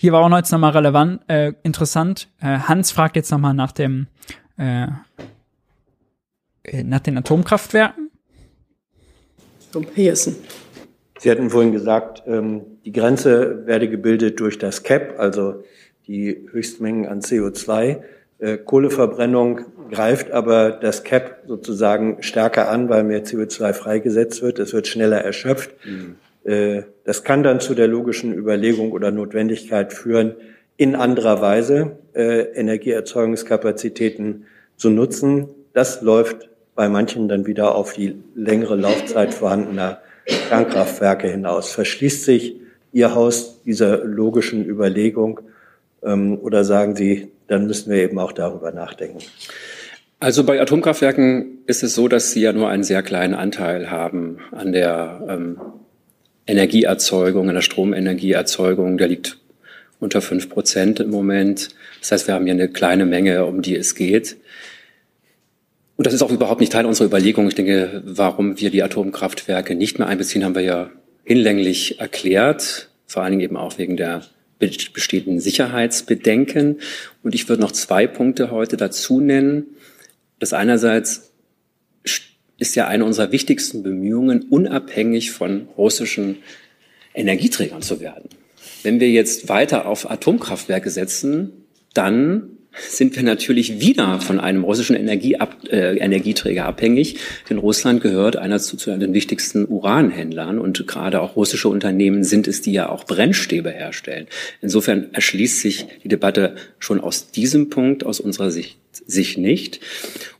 Hier 0.00 0.12
war 0.12 0.24
auch 0.24 0.30
noch 0.30 0.38
jetzt 0.38 0.50
nochmal 0.50 0.70
relevant, 0.70 1.20
äh, 1.28 1.52
interessant. 1.62 2.28
Äh, 2.40 2.60
Hans 2.60 2.90
fragt 2.90 3.16
jetzt 3.16 3.30
nochmal 3.30 3.52
nach 3.52 3.70
dem, 3.70 4.06
äh, 4.56 4.86
nach 6.82 7.00
den 7.00 7.18
Atomkraftwerken. 7.18 8.10
Pearson. 9.94 10.36
Sie 11.18 11.30
hatten 11.30 11.50
vorhin 11.50 11.72
gesagt, 11.72 12.22
ähm, 12.26 12.62
die 12.86 12.92
Grenze 12.92 13.66
werde 13.66 13.90
gebildet 13.90 14.40
durch 14.40 14.56
das 14.56 14.84
CAP, 14.84 15.16
also 15.18 15.64
die 16.06 16.48
Höchstmengen 16.50 17.04
an 17.04 17.20
CO2. 17.20 18.02
Äh, 18.38 18.56
Kohleverbrennung 18.56 19.66
greift 19.90 20.30
aber 20.30 20.70
das 20.70 21.04
CAP 21.04 21.42
sozusagen 21.46 22.22
stärker 22.22 22.70
an, 22.70 22.88
weil 22.88 23.04
mehr 23.04 23.22
CO2 23.22 23.74
freigesetzt 23.74 24.40
wird. 24.40 24.60
Es 24.60 24.72
wird 24.72 24.86
schneller 24.86 25.18
erschöpft. 25.18 25.72
Mhm. 25.84 26.16
Äh, 26.44 26.82
das 27.04 27.24
kann 27.24 27.42
dann 27.42 27.60
zu 27.60 27.74
der 27.74 27.88
logischen 27.88 28.32
Überlegung 28.32 28.92
oder 28.92 29.10
Notwendigkeit 29.10 29.92
führen, 29.92 30.34
in 30.76 30.94
anderer 30.94 31.40
Weise 31.40 31.98
äh, 32.14 32.40
Energieerzeugungskapazitäten 32.54 34.46
zu 34.76 34.90
nutzen. 34.90 35.48
Das 35.74 36.00
läuft 36.00 36.48
bei 36.74 36.88
manchen 36.88 37.28
dann 37.28 37.46
wieder 37.46 37.74
auf 37.74 37.92
die 37.92 38.16
längere 38.34 38.76
Laufzeit 38.76 39.34
vorhandener 39.34 40.00
Kernkraftwerke 40.48 41.28
hinaus. 41.28 41.70
Verschließt 41.72 42.24
sich 42.24 42.56
Ihr 42.92 43.14
Haus 43.14 43.62
dieser 43.62 44.04
logischen 44.04 44.64
Überlegung 44.64 45.40
ähm, 46.02 46.38
oder 46.40 46.64
sagen 46.64 46.96
Sie, 46.96 47.30
dann 47.46 47.66
müssen 47.66 47.92
wir 47.92 48.02
eben 48.02 48.18
auch 48.18 48.32
darüber 48.32 48.72
nachdenken? 48.72 49.18
Also 50.18 50.44
bei 50.44 50.60
Atomkraftwerken 50.60 51.58
ist 51.66 51.82
es 51.82 51.94
so, 51.94 52.06
dass 52.06 52.32
sie 52.32 52.42
ja 52.42 52.52
nur 52.52 52.68
einen 52.68 52.82
sehr 52.82 53.02
kleinen 53.02 53.34
Anteil 53.34 53.90
haben 53.90 54.38
an 54.52 54.72
der 54.72 55.24
ähm, 55.28 55.58
Energieerzeugung, 56.46 57.48
an 57.48 57.54
der 57.54 57.62
Stromenergieerzeugung. 57.62 58.98
Der 58.98 59.08
liegt 59.08 59.38
unter 59.98 60.20
fünf 60.20 60.48
Prozent 60.48 61.00
im 61.00 61.10
Moment. 61.10 61.68
Das 62.00 62.12
heißt, 62.12 62.26
wir 62.26 62.34
haben 62.34 62.44
hier 62.44 62.54
eine 62.54 62.68
kleine 62.68 63.06
Menge, 63.06 63.44
um 63.44 63.62
die 63.62 63.76
es 63.76 63.94
geht. 63.94 64.36
Und 65.96 66.06
das 66.06 66.14
ist 66.14 66.22
auch 66.22 66.32
überhaupt 66.32 66.60
nicht 66.60 66.72
Teil 66.72 66.86
unserer 66.86 67.06
Überlegung. 67.06 67.46
Ich 67.46 67.54
denke, 67.54 68.02
warum 68.06 68.58
wir 68.58 68.70
die 68.70 68.82
Atomkraftwerke 68.82 69.74
nicht 69.74 69.98
mehr 69.98 70.08
einbeziehen, 70.08 70.44
haben 70.44 70.54
wir 70.54 70.62
ja 70.62 70.90
hinlänglich 71.24 72.00
erklärt. 72.00 72.88
Vor 73.06 73.22
allen 73.22 73.32
Dingen 73.32 73.42
eben 73.42 73.56
auch 73.58 73.76
wegen 73.76 73.96
der 73.98 74.22
bestehenden 74.58 75.40
Sicherheitsbedenken. 75.40 76.80
Und 77.22 77.34
ich 77.34 77.48
würde 77.48 77.62
noch 77.62 77.72
zwei 77.72 78.06
Punkte 78.06 78.50
heute 78.50 78.76
dazu 78.76 79.20
nennen. 79.20 79.66
Das 80.38 80.52
einerseits 80.52 81.29
ist 82.60 82.76
ja 82.76 82.86
eine 82.86 83.04
unserer 83.04 83.32
wichtigsten 83.32 83.82
Bemühungen, 83.82 84.42
unabhängig 84.42 85.32
von 85.32 85.68
russischen 85.76 86.36
Energieträgern 87.14 87.82
zu 87.82 88.00
werden. 88.00 88.28
Wenn 88.82 89.00
wir 89.00 89.10
jetzt 89.10 89.48
weiter 89.48 89.86
auf 89.86 90.10
Atomkraftwerke 90.10 90.90
setzen, 90.90 91.64
dann 91.94 92.50
sind 92.72 93.16
wir 93.16 93.24
natürlich 93.24 93.80
wieder 93.80 94.20
von 94.20 94.38
einem 94.38 94.62
russischen 94.62 94.94
Energieab 94.94 95.64
äh, 95.70 95.96
Energieträger 95.96 96.66
abhängig, 96.66 97.16
denn 97.48 97.58
Russland 97.58 98.00
gehört 98.00 98.36
einer 98.36 98.60
zu, 98.60 98.76
zu 98.76 98.96
den 98.96 99.12
wichtigsten 99.12 99.66
Uranhändlern 99.66 100.58
und 100.58 100.86
gerade 100.86 101.20
auch 101.20 101.34
russische 101.34 101.68
Unternehmen 101.68 102.22
sind 102.22 102.46
es, 102.46 102.62
die 102.62 102.72
ja 102.72 102.88
auch 102.88 103.04
Brennstäbe 103.04 103.70
herstellen. 103.70 104.26
Insofern 104.60 105.08
erschließt 105.12 105.60
sich 105.60 105.86
die 106.04 106.08
Debatte 106.08 106.54
schon 106.78 107.00
aus 107.00 107.32
diesem 107.32 107.70
Punkt 107.70 108.06
aus 108.06 108.20
unserer 108.20 108.52
Sicht 108.52 108.78
sich 108.92 109.36
nicht. 109.36 109.80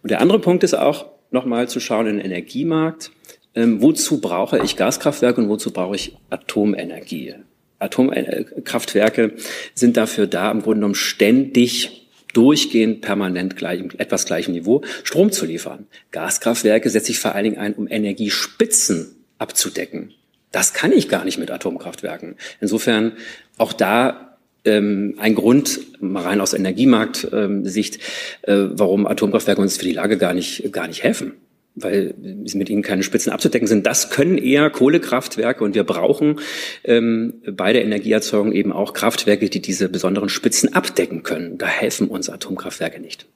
Und 0.03 0.11
der 0.11 0.21
andere 0.21 0.39
Punkt 0.39 0.63
ist 0.63 0.75
auch 0.75 1.10
nochmal 1.31 1.69
zu 1.69 1.81
schauen 1.81 2.07
in 2.07 2.17
den 2.17 2.25
Energiemarkt. 2.27 3.11
ähm, 3.55 3.83
wozu 3.83 4.21
brauche 4.21 4.63
ich 4.63 4.77
Gaskraftwerke 4.77 5.41
und 5.41 5.49
wozu 5.49 5.73
brauche 5.73 5.97
ich 5.97 6.17
Atomenergie? 6.31 7.35
Atomkraftwerke 7.81 9.35
sind 9.75 9.97
dafür 9.97 10.27
da, 10.27 10.51
im 10.51 10.63
Grunde 10.63 10.77
genommen 10.77 10.95
ständig 10.95 12.09
durchgehend 12.33 13.01
permanent 13.01 13.57
gleich, 13.57 13.83
etwas 13.99 14.27
gleichem 14.27 14.53
Niveau 14.53 14.83
Strom 15.03 15.33
zu 15.33 15.47
liefern. 15.47 15.87
Gaskraftwerke 16.13 16.91
setze 16.91 17.11
ich 17.11 17.19
vor 17.19 17.35
allen 17.35 17.45
Dingen 17.45 17.59
ein, 17.59 17.75
um 17.75 17.89
Energiespitzen 17.89 19.17
abzudecken. 19.39 20.13
Das 20.53 20.75
kann 20.75 20.93
ich 20.93 21.09
gar 21.09 21.25
nicht 21.25 21.39
mit 21.39 21.51
Atomkraftwerken. 21.51 22.37
Insofern 22.61 23.13
auch 23.57 23.73
da 23.73 24.30
ähm, 24.65 25.15
ein 25.19 25.35
Grund, 25.35 26.01
mal 26.01 26.23
rein 26.23 26.41
aus 26.41 26.55
Energiemarkt-Sicht, 26.55 27.99
äh, 28.43 28.57
warum 28.71 29.07
Atomkraftwerke 29.07 29.61
uns 29.61 29.77
für 29.77 29.85
die 29.85 29.93
Lage 29.93 30.19
gar 30.19 30.35
nicht, 30.35 30.73
gar 30.73 30.89
nicht 30.89 31.03
helfen 31.03 31.35
weil 31.77 32.15
mit 32.19 32.69
ihnen 32.69 32.83
keine 32.83 33.03
Spitzen 33.03 33.33
abzudecken 33.33 33.69
sind. 33.69 33.87
Das 33.87 34.11
können 34.11 34.39
eher 34.39 34.71
Kohlekraftwerke 34.71 35.65
und 35.65 35.75
wir 35.75 35.85
brauchen 35.85 36.41
ähm, 36.85 37.43
bei 37.51 37.73
der 37.73 37.85
Energieerzeugung 37.85 38.53
eben 38.53 38.73
auch 38.73 38.93
Kraftwerke, 38.93 39.49
die 39.49 39.63
diese 39.63 39.89
besonderen 39.89 40.29
Spitzen 40.29 40.75
abdecken 40.75 41.23
können. 41.23 41.59
Da 41.59 41.67
helfen 41.67 42.09
uns 42.09 42.29
Atomkraftwerke 42.29 43.01
nicht. 43.01 43.27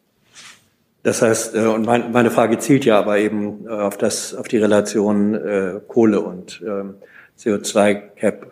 Das 1.03 1.23
heißt, 1.23 1.55
äh, 1.55 1.67
und 1.67 1.85
mein, 1.87 2.13
meine 2.13 2.31
Frage 2.31 2.59
zielt 2.59 2.85
ja 2.85 2.99
aber 2.99 3.19
eben 3.19 3.67
äh, 3.67 3.71
auf 3.71 3.99
das, 3.99 4.35
auf 4.35 4.49
die 4.49 4.59
Relation 4.59 5.35
äh, 5.35 5.81
Kohle 5.87 6.21
und 6.21 6.63
ähm, 6.67 6.95
CO2-Cap. 7.39 8.51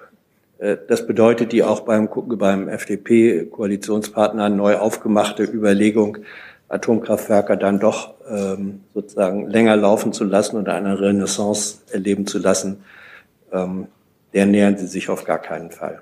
Äh, 0.62 0.76
das 0.88 1.06
bedeutet 1.06 1.52
die 1.52 1.62
auch 1.62 1.80
beim, 1.80 2.08
beim 2.38 2.68
FDP-Koalitionspartner 2.68 4.48
neu 4.48 4.76
aufgemachte 4.76 5.42
Überlegung, 5.42 6.18
Atomkraftwerke 6.68 7.58
dann 7.58 7.80
doch 7.80 8.14
ähm, 8.30 8.80
sozusagen 8.94 9.48
länger 9.48 9.76
laufen 9.76 10.12
zu 10.12 10.24
lassen 10.24 10.56
und 10.56 10.68
eine 10.68 10.98
Renaissance 10.98 11.78
erleben 11.90 12.26
zu 12.26 12.38
lassen, 12.38 12.84
ähm, 13.52 13.88
der 14.32 14.46
nähern 14.46 14.78
Sie 14.78 14.86
sich 14.86 15.10
auf 15.10 15.24
gar 15.24 15.38
keinen 15.38 15.70
Fall. 15.70 16.00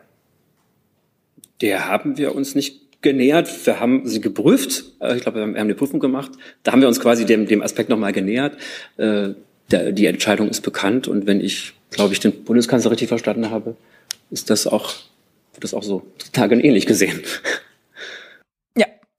Der 1.61 1.89
haben 1.89 2.17
wir 2.17 2.37
uns 2.37 2.55
nicht 2.55 3.03
genähert. 3.03 3.67
Wir 3.67 3.81
haben 3.81 4.07
sie 4.07 4.21
geprüft. 4.21 4.85
Äh, 5.01 5.17
ich 5.17 5.23
glaube, 5.23 5.39
wir 5.39 5.43
haben 5.43 5.57
eine 5.57 5.75
Prüfung 5.75 5.99
gemacht. 5.99 6.31
Da 6.63 6.71
haben 6.71 6.81
wir 6.81 6.89
uns 6.89 7.01
quasi 7.01 7.27
dem, 7.27 7.47
dem 7.47 7.63
Aspekt 7.63 7.89
nochmal 7.89 8.13
genähert. 8.13 8.57
Äh, 8.97 9.31
der, 9.73 9.93
die 9.93 10.07
Entscheidung 10.07 10.49
ist 10.49 10.61
bekannt 10.61 11.09
und 11.09 11.27
wenn 11.27 11.41
ich, 11.41 11.75
glaube 11.91 12.13
ich, 12.13 12.21
den 12.21 12.45
Bundeskanzler 12.45 12.91
richtig 12.91 13.09
verstanden 13.09 13.51
habe, 13.51 13.77
ist 14.31 14.51
das 14.51 14.67
auch, 14.67 14.93
wird 15.53 15.65
das 15.65 15.75
auch 15.75 15.83
so 15.83 16.03
Tage 16.33 16.61
ähnlich 16.61 16.87
gesehen 16.87 17.23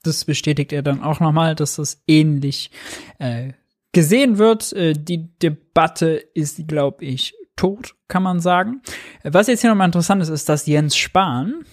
das 0.04 0.26
bestätigt 0.26 0.74
er 0.74 0.82
dann 0.82 1.02
auch 1.02 1.20
nochmal, 1.20 1.56
dass 1.56 1.76
das 1.76 2.02
ähnlich 2.08 2.72
äh, 3.20 3.54
gesehen 3.92 4.38
wird. 4.38 4.74
Äh, 4.74 4.94
die 4.94 5.30
Debatte 5.40 6.12
ist, 6.34 6.68
glaube 6.68 7.06
ich, 7.06 7.36
tot, 7.56 7.96
kann 8.08 8.24
man 8.24 8.40
sagen. 8.40 8.82
Was 9.24 9.48
jetzt 9.48 9.62
hier 9.62 9.70
nochmal 9.70 9.88
interessant 9.88 10.22
ist, 10.22 10.30
ist, 10.30 10.50
dass 10.50 10.66
Jens 10.66 10.98
Spahn 10.98 11.66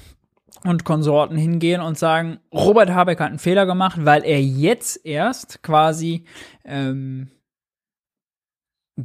und 0.65 0.85
Konsorten 0.85 1.37
hingehen 1.37 1.81
und 1.81 1.99
sagen, 1.99 2.41
Robert 2.53 2.91
Habeck 2.91 3.21
hat 3.21 3.29
einen 3.29 3.39
Fehler 3.39 3.65
gemacht, 3.65 3.99
weil 4.05 4.25
er 4.25 4.43
jetzt 4.43 5.05
erst 5.07 5.63
quasi 5.63 6.25
ähm, 6.65 7.29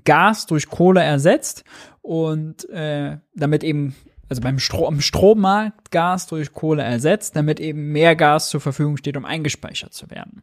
Gas 0.04 0.48
durch 0.48 0.68
Kohle 0.68 1.04
ersetzt 1.04 1.64
und 2.02 2.68
äh, 2.70 3.20
damit 3.36 3.64
eben 3.64 3.96
also 4.34 4.42
beim 4.42 4.58
Strom, 4.58 5.00
Strommarkt 5.00 5.92
Gas 5.92 6.26
durch 6.26 6.54
Kohle 6.54 6.82
ersetzt, 6.82 7.36
damit 7.36 7.60
eben 7.60 7.92
mehr 7.92 8.16
Gas 8.16 8.50
zur 8.50 8.62
Verfügung 8.62 8.98
steht, 8.98 9.16
um 9.16 9.26
eingespeichert 9.26 9.94
zu 9.94 10.10
werden. 10.10 10.42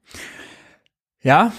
Ja, 1.23 1.53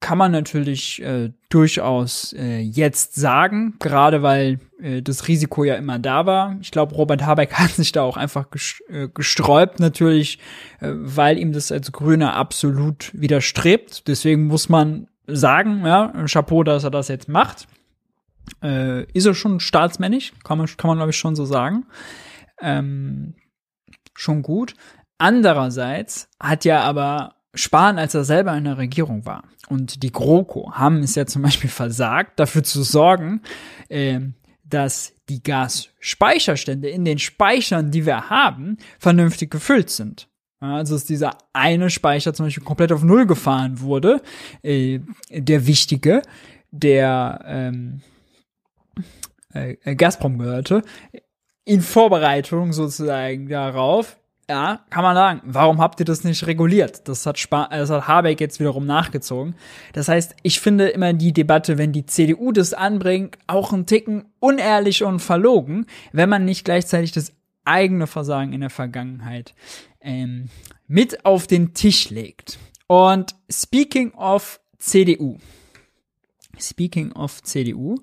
kann 0.00 0.18
man 0.18 0.30
natürlich 0.30 1.02
äh, 1.02 1.32
durchaus 1.48 2.34
äh, 2.34 2.58
jetzt 2.58 3.14
sagen, 3.14 3.76
gerade 3.78 4.22
weil 4.22 4.60
äh, 4.78 5.00
das 5.00 5.26
Risiko 5.26 5.64
ja 5.64 5.76
immer 5.76 5.98
da 5.98 6.26
war. 6.26 6.56
Ich 6.60 6.70
glaube, 6.70 6.94
Robert 6.94 7.24
Habeck 7.24 7.52
hat 7.54 7.70
sich 7.70 7.92
da 7.92 8.02
auch 8.02 8.18
einfach 8.18 8.46
äh, 8.90 9.08
gesträubt, 9.08 9.80
natürlich, 9.80 10.38
äh, 10.80 10.90
weil 10.92 11.38
ihm 11.38 11.52
das 11.52 11.72
als 11.72 11.92
Grüner 11.92 12.34
absolut 12.34 13.10
widerstrebt. 13.14 14.06
Deswegen 14.06 14.46
muss 14.46 14.68
man 14.68 15.08
sagen, 15.26 15.86
ja, 15.86 16.12
Chapeau, 16.26 16.62
dass 16.62 16.84
er 16.84 16.90
das 16.90 17.08
jetzt 17.08 17.28
macht 17.28 17.66
äh, 18.62 19.04
ist 19.12 19.26
er 19.26 19.34
schon 19.34 19.60
staatsmännisch, 19.60 20.32
kann 20.44 20.58
man, 20.58 20.66
kann 20.76 20.88
man 20.88 20.98
glaube 20.98 21.10
ich 21.10 21.16
schon 21.16 21.36
so 21.36 21.44
sagen. 21.44 21.86
Ähm, 22.60 23.34
schon 24.14 24.42
gut. 24.42 24.74
Andererseits 25.18 26.28
hat 26.40 26.64
ja 26.64 26.82
aber 26.82 27.36
Spahn, 27.54 27.98
als 27.98 28.14
er 28.14 28.24
selber 28.24 28.56
in 28.56 28.64
der 28.64 28.78
Regierung 28.78 29.26
war 29.26 29.44
und 29.68 30.02
die 30.02 30.12
GroKo 30.12 30.72
haben 30.72 31.02
es 31.02 31.14
ja 31.14 31.26
zum 31.26 31.42
Beispiel 31.42 31.70
versagt, 31.70 32.38
dafür 32.38 32.62
zu 32.62 32.82
sorgen, 32.82 33.42
äh, 33.88 34.20
dass 34.64 35.14
die 35.28 35.42
Gasspeicherstände 35.42 36.88
in 36.88 37.04
den 37.04 37.18
Speichern, 37.18 37.90
die 37.90 38.06
wir 38.06 38.30
haben, 38.30 38.78
vernünftig 38.98 39.50
gefüllt 39.50 39.90
sind. 39.90 40.28
Also 40.60 40.94
dass 40.94 41.04
dieser 41.04 41.38
eine 41.52 41.88
Speicher 41.88 42.34
zum 42.34 42.46
Beispiel 42.46 42.64
komplett 42.64 42.92
auf 42.92 43.02
Null 43.02 43.26
gefahren 43.26 43.80
wurde, 43.80 44.20
äh, 44.62 45.00
der 45.30 45.66
wichtige, 45.66 46.22
der 46.70 47.44
ähm, 47.46 48.02
äh, 49.54 49.76
äh, 49.84 49.94
Gazprom 49.94 50.38
gehörte, 50.38 50.82
in 51.64 51.80
Vorbereitung 51.80 52.72
sozusagen 52.72 53.48
darauf, 53.48 54.16
ja, 54.50 54.80
kann 54.88 55.02
man 55.02 55.14
sagen, 55.14 55.42
warum 55.44 55.78
habt 55.78 56.00
ihr 56.00 56.06
das 56.06 56.24
nicht 56.24 56.46
reguliert? 56.46 57.06
Das 57.06 57.26
hat, 57.26 57.38
Spa 57.38 57.68
das 57.68 57.90
hat 57.90 58.08
Habeck 58.08 58.40
jetzt 58.40 58.60
wiederum 58.60 58.86
nachgezogen. 58.86 59.54
Das 59.92 60.08
heißt, 60.08 60.36
ich 60.42 60.60
finde 60.60 60.88
immer 60.88 61.12
die 61.12 61.34
Debatte, 61.34 61.76
wenn 61.76 61.92
die 61.92 62.06
CDU 62.06 62.50
das 62.52 62.72
anbringt, 62.72 63.36
auch 63.46 63.74
ein 63.74 63.84
Ticken 63.84 64.24
unehrlich 64.40 65.04
und 65.04 65.20
verlogen, 65.20 65.84
wenn 66.12 66.30
man 66.30 66.46
nicht 66.46 66.64
gleichzeitig 66.64 67.12
das 67.12 67.34
eigene 67.66 68.06
Versagen 68.06 68.54
in 68.54 68.62
der 68.62 68.70
Vergangenheit 68.70 69.54
ähm, 70.00 70.48
mit 70.86 71.26
auf 71.26 71.46
den 71.46 71.74
Tisch 71.74 72.08
legt. 72.08 72.58
Und 72.86 73.34
speaking 73.50 74.12
of 74.14 74.60
CDU, 74.78 75.36
speaking 76.58 77.12
of 77.12 77.42
CDU, 77.42 77.96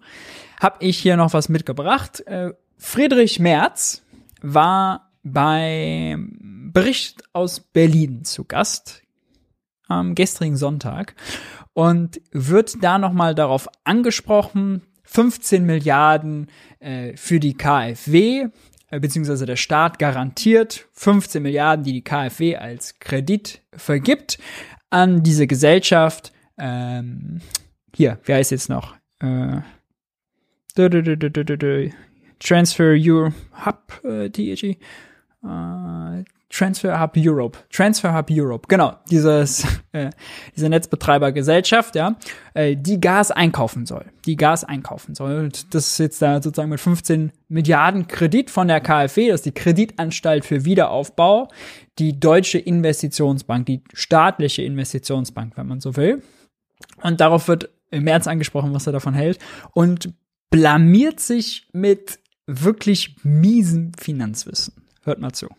habe 0.59 0.77
ich 0.79 0.97
hier 0.97 1.17
noch 1.17 1.33
was 1.33 1.49
mitgebracht. 1.49 2.21
Äh, 2.27 2.53
Friedrich 2.77 3.39
Merz 3.39 4.03
war 4.41 5.11
beim 5.23 6.69
Bericht 6.73 7.23
aus 7.33 7.59
Berlin 7.59 8.23
zu 8.25 8.45
Gast 8.45 9.01
am 9.87 10.15
gestrigen 10.15 10.57
Sonntag 10.57 11.15
und 11.73 12.21
wird 12.31 12.83
da 12.83 12.97
noch 12.97 13.13
mal 13.13 13.35
darauf 13.35 13.67
angesprochen, 13.83 14.81
15 15.03 15.65
Milliarden 15.65 16.47
äh, 16.79 17.15
für 17.15 17.39
die 17.39 17.55
KfW, 17.55 18.47
äh, 18.89 18.99
beziehungsweise 18.99 19.45
der 19.45 19.55
Staat 19.55 19.99
garantiert 19.99 20.87
15 20.93 21.41
Milliarden, 21.41 21.83
die 21.85 21.93
die 21.93 22.03
KfW 22.03 22.57
als 22.57 22.99
Kredit 22.99 23.61
vergibt 23.73 24.39
an 24.89 25.23
diese 25.23 25.47
Gesellschaft. 25.47 26.31
Ähm, 26.57 27.41
hier, 27.95 28.19
wer 28.25 28.39
ist 28.39 28.51
jetzt 28.51 28.69
noch? 28.69 28.95
Äh, 29.19 29.61
Transfer 32.39 32.95
Europe 32.97 33.35
Hub, 33.65 34.03
äh, 34.03 34.29
TEG. 34.29 34.77
Äh, 35.43 36.23
Transfer 36.49 37.01
Hub 37.01 37.13
Europe. 37.17 37.57
Transfer 37.69 38.13
Hub 38.15 38.27
Europe, 38.31 38.67
genau, 38.69 38.93
dieses, 39.09 39.65
äh, 39.91 40.09
diese 40.55 40.69
Netzbetreibergesellschaft, 40.69 41.95
ja, 41.95 42.15
äh, 42.53 42.75
die 42.77 43.01
Gas 43.01 43.31
einkaufen 43.31 43.85
soll. 43.85 44.05
Die 44.25 44.37
Gas 44.37 44.63
einkaufen 44.63 45.15
soll. 45.15 45.37
Und 45.37 45.73
das 45.73 45.91
ist 45.91 45.97
jetzt 45.97 46.21
da 46.21 46.41
sozusagen 46.41 46.69
mit 46.69 46.79
15 46.79 47.31
Milliarden 47.49 48.07
Kredit 48.07 48.49
von 48.49 48.67
der 48.67 48.79
KfW, 48.79 49.27
das 49.29 49.41
ist 49.41 49.45
die 49.45 49.53
Kreditanstalt 49.53 50.45
für 50.45 50.65
Wiederaufbau, 50.65 51.49
die 51.99 52.19
deutsche 52.19 52.59
Investitionsbank, 52.59 53.65
die 53.65 53.83
staatliche 53.93 54.61
Investitionsbank, 54.61 55.57
wenn 55.57 55.67
man 55.67 55.81
so 55.81 55.95
will. 55.97 56.21
Und 57.01 57.19
darauf 57.19 57.47
wird 57.47 57.69
im 57.91 58.03
März 58.03 58.27
angesprochen, 58.27 58.73
was 58.73 58.87
er 58.87 58.93
davon 58.93 59.13
hält. 59.13 59.39
Und 59.73 60.13
blamiert 60.55 61.19
sich 61.19 61.67
mit 61.73 62.17
wirklich 62.47 63.17
miesem 63.23 63.91
Finanzwissen. 63.99 64.73
Hört 65.03 65.19
mal 65.19 65.33
zu. 65.33 65.49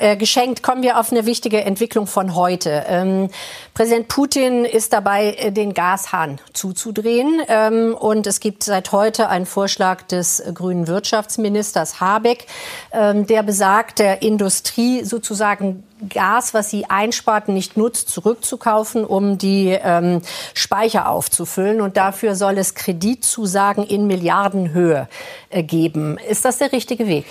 Äh, 0.00 0.16
geschenkt 0.16 0.62
kommen 0.62 0.82
wir 0.82 0.98
auf 0.98 1.12
eine 1.12 1.26
wichtige 1.26 1.62
Entwicklung 1.62 2.06
von 2.06 2.34
heute. 2.34 2.84
Ähm, 2.88 3.28
Präsident 3.74 4.08
Putin 4.08 4.64
ist 4.64 4.92
dabei, 4.92 5.34
äh, 5.34 5.52
den 5.52 5.74
Gashahn 5.74 6.38
zuzudrehen. 6.52 7.40
Ähm, 7.48 7.94
und 7.94 8.26
es 8.26 8.40
gibt 8.40 8.64
seit 8.64 8.92
heute 8.92 9.28
einen 9.28 9.46
Vorschlag 9.46 10.02
des 10.02 10.42
grünen 10.54 10.86
Wirtschaftsministers 10.86 12.00
Habeck, 12.00 12.46
ähm, 12.92 13.26
der 13.26 13.42
besagt, 13.42 13.98
der 13.98 14.22
Industrie 14.22 15.04
sozusagen 15.04 15.82
Gas, 16.10 16.52
was 16.52 16.68
sie 16.68 16.84
einspart, 16.90 17.48
nicht 17.48 17.76
nutzt, 17.76 18.10
zurückzukaufen, 18.10 19.04
um 19.04 19.38
die 19.38 19.68
ähm, 19.70 20.20
Speicher 20.52 21.08
aufzufüllen. 21.08 21.80
Und 21.80 21.96
dafür 21.96 22.34
soll 22.34 22.58
es 22.58 22.74
Kreditzusagen 22.74 23.84
in 23.84 24.06
Milliardenhöhe 24.06 25.08
äh, 25.48 25.62
geben. 25.62 26.18
Ist 26.18 26.44
das 26.44 26.58
der 26.58 26.72
richtige 26.72 27.06
Weg? 27.06 27.24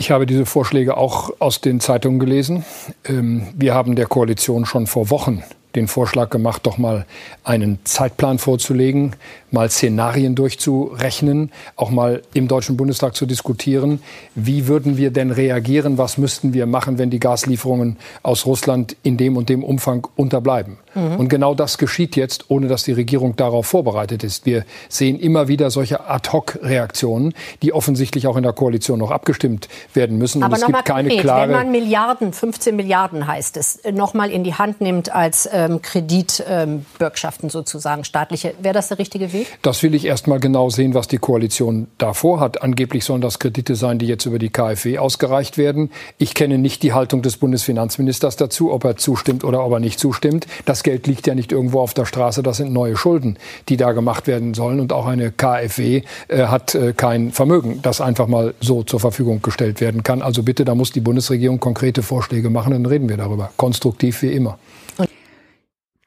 Ich 0.00 0.12
habe 0.12 0.26
diese 0.26 0.46
Vorschläge 0.46 0.96
auch 0.96 1.30
aus 1.40 1.60
den 1.60 1.80
Zeitungen 1.80 2.20
gelesen. 2.20 2.64
Ähm, 3.04 3.48
wir 3.56 3.74
haben 3.74 3.96
der 3.96 4.06
Koalition 4.06 4.64
schon 4.64 4.86
vor 4.86 5.10
Wochen 5.10 5.42
den 5.74 5.88
Vorschlag 5.88 6.30
gemacht, 6.30 6.66
doch 6.66 6.78
mal 6.78 7.04
einen 7.42 7.80
Zeitplan 7.84 8.38
vorzulegen, 8.38 9.16
mal 9.50 9.70
Szenarien 9.70 10.34
durchzurechnen, 10.34 11.50
auch 11.76 11.90
mal 11.90 12.22
im 12.34 12.48
Deutschen 12.48 12.76
Bundestag 12.76 13.14
zu 13.16 13.26
diskutieren. 13.26 14.00
Wie 14.34 14.66
würden 14.66 14.96
wir 14.96 15.10
denn 15.10 15.30
reagieren? 15.30 15.98
Was 15.98 16.18
müssten 16.18 16.52
wir 16.52 16.66
machen, 16.66 16.98
wenn 16.98 17.10
die 17.10 17.20
Gaslieferungen 17.20 17.96
aus 18.22 18.46
Russland 18.46 18.96
in 19.02 19.16
dem 19.16 19.36
und 19.36 19.48
dem 19.48 19.64
Umfang 19.64 20.06
unterbleiben? 20.16 20.78
Mhm. 20.94 21.16
Und 21.16 21.28
genau 21.28 21.54
das 21.54 21.78
geschieht 21.78 22.16
jetzt, 22.16 22.46
ohne 22.48 22.68
dass 22.68 22.84
die 22.84 22.92
Regierung 22.92 23.36
darauf 23.36 23.66
vorbereitet 23.66 24.24
ist. 24.24 24.46
Wir 24.46 24.64
sehen 24.88 25.18
immer 25.18 25.48
wieder 25.48 25.70
solche 25.70 26.08
Ad-hoc-Reaktionen, 26.08 27.34
die 27.62 27.72
offensichtlich 27.72 28.26
auch 28.26 28.36
in 28.36 28.42
der 28.42 28.52
Koalition 28.52 28.98
noch 28.98 29.10
abgestimmt 29.10 29.68
werden 29.94 30.18
müssen. 30.18 30.42
Aber 30.42 30.54
und 30.54 30.60
es 30.60 30.66
gibt 30.66 30.84
keine 30.84 31.08
konkret, 31.08 31.22
klare. 31.22 31.48
Wenn 31.48 31.56
man 31.56 31.70
Milliarden, 31.70 32.32
15 32.32 32.76
Milliarden 32.76 33.26
heißt 33.26 33.56
es, 33.56 33.80
nochmal 33.92 34.30
in 34.30 34.44
die 34.44 34.54
Hand 34.54 34.80
nimmt 34.80 35.14
als 35.14 35.48
ähm, 35.52 35.80
Kreditbürgschaften 35.82 37.46
ähm, 37.46 37.50
sozusagen, 37.50 38.04
staatliche, 38.04 38.54
wäre 38.60 38.74
das 38.74 38.88
der 38.88 38.98
richtige 38.98 39.32
Weg? 39.32 39.37
Das 39.62 39.82
will 39.82 39.94
ich 39.94 40.04
erst 40.04 40.26
mal 40.26 40.40
genau 40.40 40.70
sehen, 40.70 40.94
was 40.94 41.08
die 41.08 41.18
Koalition 41.18 41.88
davor 41.98 42.40
hat. 42.40 42.62
Angeblich 42.62 43.04
sollen 43.04 43.20
das 43.20 43.38
Kredite 43.38 43.74
sein, 43.74 43.98
die 43.98 44.06
jetzt 44.06 44.26
über 44.26 44.38
die 44.38 44.50
KfW 44.50 44.98
ausgereicht 44.98 45.58
werden. 45.58 45.90
Ich 46.18 46.34
kenne 46.34 46.58
nicht 46.58 46.82
die 46.82 46.92
Haltung 46.92 47.22
des 47.22 47.36
Bundesfinanzministers 47.36 48.36
dazu, 48.36 48.72
ob 48.72 48.84
er 48.84 48.96
zustimmt 48.96 49.44
oder 49.44 49.64
ob 49.64 49.72
er 49.72 49.80
nicht 49.80 49.98
zustimmt. 49.98 50.46
Das 50.64 50.82
Geld 50.82 51.06
liegt 51.06 51.26
ja 51.26 51.34
nicht 51.34 51.52
irgendwo 51.52 51.80
auf 51.80 51.94
der 51.94 52.04
Straße, 52.04 52.42
das 52.42 52.58
sind 52.58 52.72
neue 52.72 52.96
Schulden, 52.96 53.38
die 53.68 53.76
da 53.76 53.92
gemacht 53.92 54.26
werden 54.26 54.54
sollen. 54.54 54.80
Und 54.80 54.92
auch 54.92 55.06
eine 55.06 55.30
KfW 55.30 56.02
äh, 56.28 56.46
hat 56.46 56.74
äh, 56.74 56.92
kein 56.92 57.32
Vermögen, 57.32 57.80
das 57.82 58.00
einfach 58.00 58.26
mal 58.26 58.54
so 58.60 58.82
zur 58.82 59.00
Verfügung 59.00 59.42
gestellt 59.42 59.80
werden 59.80 60.02
kann. 60.02 60.22
Also 60.22 60.42
bitte, 60.42 60.64
da 60.64 60.74
muss 60.74 60.92
die 60.92 61.00
Bundesregierung 61.00 61.60
konkrete 61.60 62.02
Vorschläge 62.02 62.50
machen, 62.50 62.72
dann 62.72 62.86
reden 62.86 63.08
wir 63.08 63.16
darüber. 63.16 63.50
Konstruktiv 63.56 64.22
wie 64.22 64.32
immer. 64.32 64.58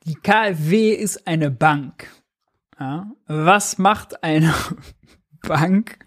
Die 0.05 0.15
KfW 0.15 0.93
ist 0.93 1.27
eine 1.27 1.51
Bank. 1.51 2.09
Ja? 2.81 3.11
Was 3.27 3.77
macht 3.77 4.23
eine 4.23 4.53
Bank, 5.47 5.99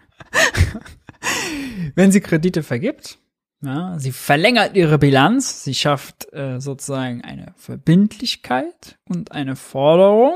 wenn 1.95 2.11
sie 2.11 2.19
Kredite 2.19 2.63
vergibt? 2.63 3.17
Ja, 3.61 3.97
sie 3.97 4.11
verlängert 4.11 4.75
ihre 4.75 4.99
Bilanz, 4.99 5.63
sie 5.63 5.73
schafft 5.73 6.31
äh, 6.33 6.59
sozusagen 6.59 7.21
eine 7.21 7.53
Verbindlichkeit 7.55 8.99
und 9.07 9.31
eine 9.31 9.55
Forderung 9.55 10.35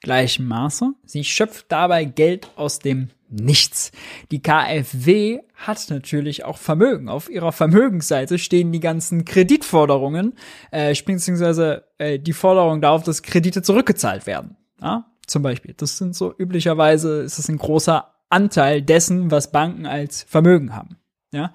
gleichem 0.00 0.48
Maße. 0.48 0.92
Sie 1.04 1.22
schöpft 1.22 1.66
dabei 1.70 2.04
Geld 2.04 2.50
aus 2.56 2.80
dem 2.80 3.10
Nichts. 3.34 3.92
Die 4.30 4.42
KfW 4.42 5.38
hat 5.54 5.86
natürlich 5.88 6.44
auch 6.44 6.58
Vermögen. 6.58 7.08
Auf 7.08 7.30
ihrer 7.30 7.52
Vermögensseite 7.52 8.38
stehen 8.38 8.72
die 8.72 8.80
ganzen 8.80 9.24
Kreditforderungen, 9.24 10.34
äh, 10.70 10.92
beziehungsweise 10.92 11.84
äh, 11.96 12.18
die 12.18 12.34
Forderung 12.34 12.82
darauf, 12.82 13.04
dass 13.04 13.22
Kredite 13.22 13.62
zurückgezahlt 13.62 14.26
werden. 14.26 14.56
Ja, 14.82 15.11
zum 15.32 15.42
Beispiel. 15.42 15.74
Das 15.76 15.98
sind 15.98 16.14
so 16.14 16.34
üblicherweise 16.36 17.22
ist 17.22 17.38
es 17.38 17.48
ein 17.48 17.58
großer 17.58 18.12
Anteil 18.28 18.82
dessen, 18.82 19.30
was 19.30 19.50
Banken 19.50 19.86
als 19.86 20.22
Vermögen 20.22 20.74
haben. 20.74 20.96
Ja, 21.32 21.52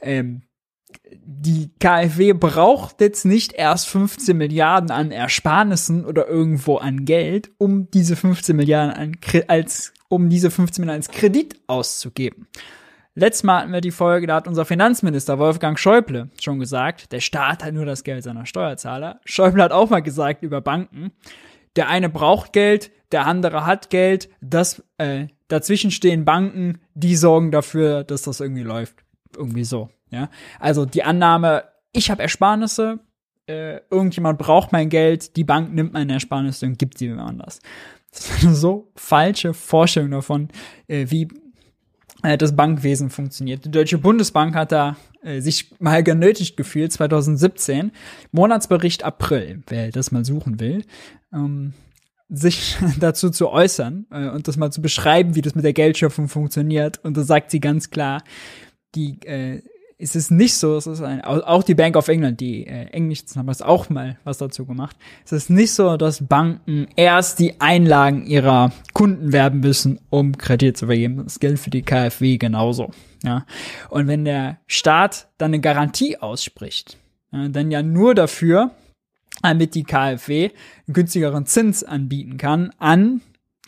ähm, 0.00 0.42
die 1.24 1.70
KfW 1.78 2.32
braucht 2.32 3.00
jetzt 3.00 3.24
nicht 3.24 3.52
erst 3.52 3.88
15 3.88 4.36
Milliarden 4.36 4.90
an 4.90 5.10
Ersparnissen 5.10 6.04
oder 6.04 6.26
irgendwo 6.28 6.76
an 6.76 7.04
Geld, 7.04 7.50
um 7.58 7.90
diese 7.90 8.16
15 8.16 8.56
Milliarden 8.56 8.94
an, 8.94 9.16
als, 9.48 9.92
um 10.08 10.28
diese 10.28 10.50
15 10.50 10.82
Milliarden 10.82 11.02
als 11.02 11.10
Kredit 11.10 11.60
auszugeben. 11.66 12.48
Letztes 13.14 13.42
Mal 13.42 13.60
hatten 13.60 13.72
wir 13.72 13.82
die 13.82 13.90
Folge, 13.90 14.26
da 14.26 14.36
hat 14.36 14.48
unser 14.48 14.64
Finanzminister 14.64 15.38
Wolfgang 15.38 15.78
Schäuble 15.78 16.30
schon 16.40 16.58
gesagt, 16.58 17.12
der 17.12 17.20
Staat 17.20 17.62
hat 17.62 17.74
nur 17.74 17.84
das 17.84 18.04
Geld 18.04 18.24
seiner 18.24 18.46
Steuerzahler. 18.46 19.20
Schäuble 19.26 19.62
hat 19.62 19.72
auch 19.72 19.90
mal 19.90 20.00
gesagt 20.00 20.42
über 20.42 20.62
Banken, 20.62 21.12
der 21.76 21.88
eine 21.88 22.08
braucht 22.08 22.52
Geld, 22.54 22.90
der 23.12 23.26
andere 23.26 23.66
hat 23.66 23.90
Geld, 23.90 24.28
das 24.40 24.82
äh, 24.98 25.28
dazwischen 25.48 25.90
stehen 25.90 26.24
Banken, 26.24 26.80
die 26.94 27.16
sorgen 27.16 27.50
dafür, 27.50 28.04
dass 28.04 28.22
das 28.22 28.40
irgendwie 28.40 28.62
läuft. 28.62 28.96
Irgendwie 29.36 29.64
so. 29.64 29.90
Ja, 30.10 30.28
also 30.60 30.84
die 30.84 31.04
Annahme, 31.04 31.64
ich 31.92 32.10
habe 32.10 32.22
Ersparnisse, 32.22 33.00
äh, 33.46 33.80
irgendjemand 33.90 34.38
braucht 34.38 34.72
mein 34.72 34.88
Geld, 34.88 35.36
die 35.36 35.44
Bank 35.44 35.72
nimmt 35.72 35.92
meine 35.92 36.12
Ersparnisse 36.12 36.66
und 36.66 36.78
gibt 36.78 36.98
sie 36.98 37.08
mir 37.08 37.22
anders. 37.22 37.60
Das 38.10 38.26
ist 38.26 38.44
eine 38.44 38.54
so 38.54 38.92
falsche 38.94 39.54
Vorstellung 39.54 40.10
davon, 40.10 40.48
äh, 40.86 41.06
wie 41.08 41.28
äh, 42.22 42.36
das 42.36 42.54
Bankwesen 42.54 43.10
funktioniert. 43.10 43.64
Die 43.64 43.70
Deutsche 43.70 43.98
Bundesbank 43.98 44.54
hat 44.54 44.72
da 44.72 44.96
äh, 45.22 45.40
sich 45.40 45.74
mal 45.80 46.02
genötigt 46.02 46.56
gefühlt, 46.56 46.92
2017, 46.92 47.92
Monatsbericht 48.32 49.04
April, 49.04 49.62
wer 49.66 49.90
das 49.90 50.12
mal 50.12 50.24
suchen 50.24 50.60
will, 50.60 50.84
ähm, 51.32 51.72
sich 52.32 52.76
dazu 53.00 53.30
zu 53.30 53.50
äußern 53.50 54.06
äh, 54.10 54.28
und 54.28 54.48
das 54.48 54.56
mal 54.56 54.70
zu 54.70 54.82
beschreiben, 54.82 55.34
wie 55.34 55.42
das 55.42 55.54
mit 55.54 55.64
der 55.64 55.72
Geldschöpfung 55.72 56.28
funktioniert. 56.28 57.00
Und 57.04 57.16
da 57.16 57.22
sagt 57.22 57.50
sie 57.50 57.60
ganz 57.60 57.90
klar, 57.90 58.22
die 58.94 59.20
äh, 59.26 59.62
es 60.02 60.16
ist 60.16 60.32
nicht 60.32 60.54
so, 60.54 60.76
es 60.76 60.88
ist 60.88 61.00
ein, 61.00 61.20
auch 61.20 61.62
die 61.62 61.76
Bank 61.76 61.96
of 61.96 62.08
England, 62.08 62.40
die 62.40 62.66
äh, 62.66 62.86
Englisch 62.86 63.20
haben 63.36 63.46
das 63.46 63.62
auch 63.62 63.88
mal 63.88 64.18
was 64.24 64.38
dazu 64.38 64.66
gemacht. 64.66 64.96
Es 65.24 65.30
ist 65.30 65.48
nicht 65.48 65.72
so, 65.72 65.96
dass 65.96 66.26
Banken 66.26 66.88
erst 66.96 67.38
die 67.38 67.60
Einlagen 67.60 68.26
ihrer 68.26 68.72
Kunden 68.94 69.32
werben 69.32 69.60
müssen, 69.60 70.00
um 70.10 70.36
Kredit 70.36 70.76
zu 70.76 70.86
vergeben. 70.86 71.22
Das 71.22 71.38
gilt 71.38 71.60
für 71.60 71.70
die 71.70 71.82
KfW 71.82 72.36
genauso. 72.36 72.90
Ja. 73.22 73.46
Und 73.90 74.08
wenn 74.08 74.24
der 74.24 74.58
Staat 74.66 75.28
dann 75.38 75.52
eine 75.52 75.60
Garantie 75.60 76.16
ausspricht, 76.16 76.96
ja, 77.30 77.48
dann 77.48 77.70
ja 77.70 77.84
nur 77.84 78.16
dafür, 78.16 78.72
damit 79.42 79.74
die 79.74 79.84
KfW 79.84 80.50
einen 80.86 80.94
günstigeren 80.94 81.46
Zins 81.46 81.84
anbieten 81.84 82.36
kann 82.36 82.72
an 82.78 83.20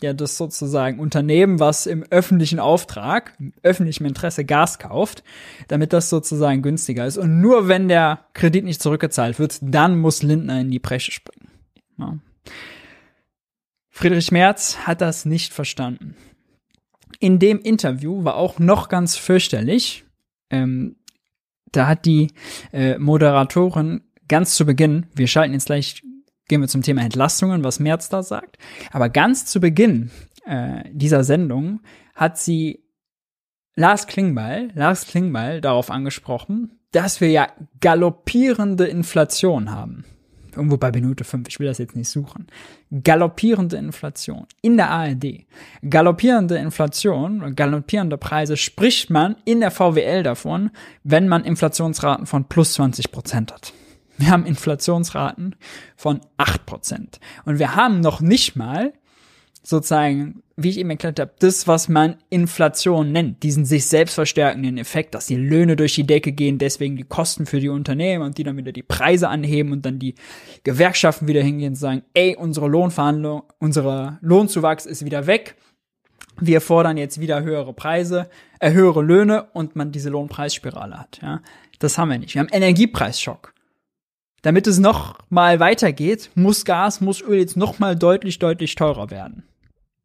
ja 0.05 0.13
das 0.13 0.37
sozusagen 0.37 1.01
Unternehmen, 1.01 1.59
was 1.59 1.87
im 1.87 2.05
öffentlichen 2.11 2.61
Auftrag, 2.61 3.35
im 3.39 3.53
öffentlichen 3.63 4.05
Interesse 4.05 4.45
Gas 4.45 4.79
kauft, 4.79 5.25
damit 5.69 5.93
das 5.93 6.11
sozusagen 6.11 6.63
günstiger 6.63 7.07
ist. 7.07 7.17
Und 7.17 7.41
nur 7.41 7.69
wenn 7.69 7.89
der 7.89 8.27
Kredit 8.35 8.65
nicht 8.65 8.83
zurückgezahlt 8.83 9.39
wird, 9.39 9.59
dann 9.63 9.99
muss 9.99 10.23
Lindner 10.23 10.61
in 10.61 10.71
die 10.71 10.79
Bresche 10.79 11.13
springen. 11.13 11.49
Ja. 11.99 12.19
Friedrich 13.91 14.31
Merz 14.33 14.79
hat 14.79 15.01
das 15.01 15.25
nicht 15.25 15.53
verstanden. 15.53 16.17
In 17.21 17.39
dem 17.39 17.61
Interview 17.61 18.25
war 18.25 18.37
auch 18.37 18.59
noch 18.59 18.89
ganz 18.89 19.17
fürchterlich. 19.17 20.05
Ähm, 20.51 20.97
da 21.71 21.87
hat 21.87 22.05
die 22.05 22.33
äh, 22.73 22.99
Moderatorin 22.99 24.04
ganz 24.29 24.55
zu 24.55 24.67
Beginn, 24.67 25.07
wir 25.15 25.27
schalten 25.27 25.55
jetzt 25.55 25.67
gleich 25.67 26.03
gehen 26.49 26.61
wir 26.61 26.69
zum 26.69 26.83
Thema 26.83 27.03
Entlastungen, 27.03 27.65
was 27.65 27.81
Merz 27.81 28.09
da 28.09 28.23
sagt. 28.23 28.59
Aber 28.93 29.09
ganz 29.09 29.47
zu 29.47 29.61
Beginn 29.61 30.11
äh, 30.47 30.85
dieser 30.91 31.25
Sendung 31.25 31.81
hat 32.15 32.39
sie 32.39 32.85
Lars 33.77 34.07
Klingbeil, 34.07 34.71
Lars 34.75 35.07
Klingbeil 35.07 35.61
darauf 35.61 35.91
angesprochen, 35.91 36.79
dass 36.93 37.21
wir 37.21 37.31
ja 37.31 37.49
galoppierende 37.81 38.87
Inflation 38.87 39.71
haben. 39.73 40.05
Irgendwo 40.55 40.77
bei 40.77 40.93
Minute 40.93 41.25
5, 41.25 41.49
ich 41.49 41.59
will 41.59 41.67
das 41.67 41.79
jetzt 41.79 41.97
nicht 41.97 42.09
suchen. 42.09 42.47
Galoppierende 43.03 43.77
Inflation 43.77 44.47
in 44.63 44.77
der 44.77 44.91
ARD. 44.91 45.47
Galoppierende 45.91 46.57
Inflation, 46.59 47.57
galoppierende 47.57 48.17
Preise 48.17 48.57
spricht 48.57 49.11
man 49.11 49.35
in 49.45 49.59
der 49.59 49.73
VWL 49.73 50.23
davon, 50.23 50.71
wenn 51.03 51.27
man 51.27 51.43
Inflationsraten 51.43 52.27
von 52.27 52.45
plus 52.45 52.75
20 52.75 53.11
Prozent 53.11 53.53
hat. 53.53 53.73
Wir 54.19 54.31
haben 54.31 54.47
Inflationsraten 54.47 55.57
von 55.97 56.21
8%. 56.39 57.19
Und 57.45 57.59
wir 57.59 57.75
haben 57.75 58.01
noch 58.01 58.21
nicht 58.21 58.57
mal 58.57 58.93
sozusagen, 59.65 60.43
wie 60.57 60.69
ich 60.69 60.79
eben 60.79 60.91
erklärt 60.91 61.19
habe, 61.19 61.33
das, 61.39 61.67
was 61.67 61.89
man 61.89 62.17
Inflation 62.29 63.11
nennt, 63.11 63.43
diesen 63.43 63.65
sich 63.65 63.87
selbst 63.87 64.15
verstärkenden 64.15 64.77
Effekt, 64.77 65.15
dass 65.15 65.27
die 65.27 65.37
Löhne 65.37 65.75
durch 65.75 65.95
die 65.95 66.07
Decke 66.07 66.33
gehen, 66.33 66.59
deswegen 66.59 66.97
die 66.97 67.05
Kosten 67.05 67.47
für 67.47 67.61
die 67.61 67.71
Unternehmen 67.71 68.25
und 68.25 68.37
die 68.37 68.45
dann 68.45 68.59
wieder 68.59 68.73
die 68.73 68.83
Preise 68.83 69.29
anheben 69.29 69.73
und 69.73 69.87
dann 69.87 69.99
die 69.99 70.15
Gewerkschaften 70.65 71.27
wieder 71.27 71.43
hingehen 71.43 71.71
und 71.71 71.77
sagen, 71.77 72.03
ey, 72.13 72.37
unsere 72.37 72.69
Lohnverhandlung, 72.69 73.45
unser 73.59 74.19
Lohnzuwachs 74.21 74.85
ist 74.85 75.05
wieder 75.05 75.27
weg. 75.27 75.57
Wir 76.39 76.61
fordern 76.61 76.99
jetzt 76.99 77.21
wieder 77.21 77.43
höhere 77.43 77.73
Preise, 77.73 78.29
äh, 78.61 78.73
höhere 78.73 79.03
Löhne 79.03 79.45
und 79.55 79.77
man 79.77 79.93
diese 79.93 80.11
Lohnpreisspirale 80.11 80.99
hat, 80.99 81.21
ja. 81.23 81.41
Das 81.79 81.99
haben 81.99 82.11
wir 82.11 82.19
nicht. 82.19 82.35
Wir 82.35 82.41
haben 82.41 82.49
Energiepreisschock 82.53 83.54
damit 84.45 84.67
es 84.67 84.79
noch 84.79 85.19
mal 85.31 85.59
weitergeht, 85.59 86.31
muss 86.35 86.67
Gas, 86.67 87.01
muss 87.01 87.23
Öl 87.23 87.39
jetzt 87.39 87.57
noch 87.57 87.79
mal 87.79 87.97
deutlich, 87.97 88.39
deutlich 88.39 88.75
teurer 88.75 89.11
werden. 89.11 89.43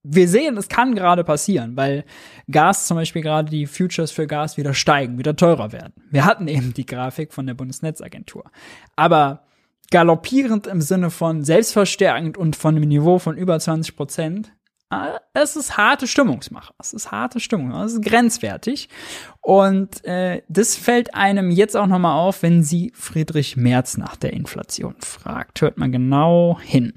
Wir 0.02 0.30
sehen, 0.30 0.56
es 0.56 0.70
kann 0.70 0.96
gerade 0.96 1.26
passieren, 1.26 1.76
weil 1.76 2.06
Gas 2.50 2.88
zum 2.88 2.96
Beispiel 2.96 3.22
gerade 3.22 3.50
die 3.52 3.66
Futures 3.66 4.12
für 4.12 4.28
Gas 4.28 4.56
wieder 4.56 4.74
steigen, 4.74 5.18
wieder 5.18 5.36
teurer 5.36 5.74
werden. 5.74 5.94
Wir 6.10 6.24
hatten 6.24 6.48
eben 6.48 6.74
die 6.74 6.86
Grafik 6.86 7.34
von 7.34 7.48
der 7.48 7.54
Bundesnetzagentur. 7.54 8.46
Aber 8.96 9.44
galoppierend 9.92 10.68
im 10.68 10.80
Sinne 10.80 11.10
von 11.10 11.44
selbstverstärkend 11.44 12.38
und 12.38 12.56
von 12.56 12.78
einem 12.78 12.88
Niveau 12.88 13.20
von 13.20 13.36
über 13.36 13.60
20 13.60 13.98
Prozent 13.98 14.54
es 15.34 15.56
ist 15.56 15.78
harte 15.78 16.08
Stimmungsmache. 16.08 16.74
Es 16.80 16.94
ist 16.94 17.12
harte 17.12 17.40
Stimmung. 17.40 17.72
Es 17.72 17.94
ist 17.94 18.02
grenzwertig. 18.04 18.90
Und 19.42 20.04
äh, 20.04 20.42
das 20.48 20.76
fällt 20.76 21.14
einem 21.14 21.52
jetzt 21.52 21.78
auch 21.78 21.88
nochmal 21.88 22.18
auf, 22.18 22.42
wenn 22.42 22.64
sie 22.64 22.92
Friedrich 22.96 23.56
Merz 23.56 23.98
nach 23.98 24.16
der 24.16 24.34
Inflation 24.34 24.96
fragt. 25.00 25.62
Hört 25.62 25.78
man 25.78 25.92
genau 25.92 26.60
hin. 26.62 26.94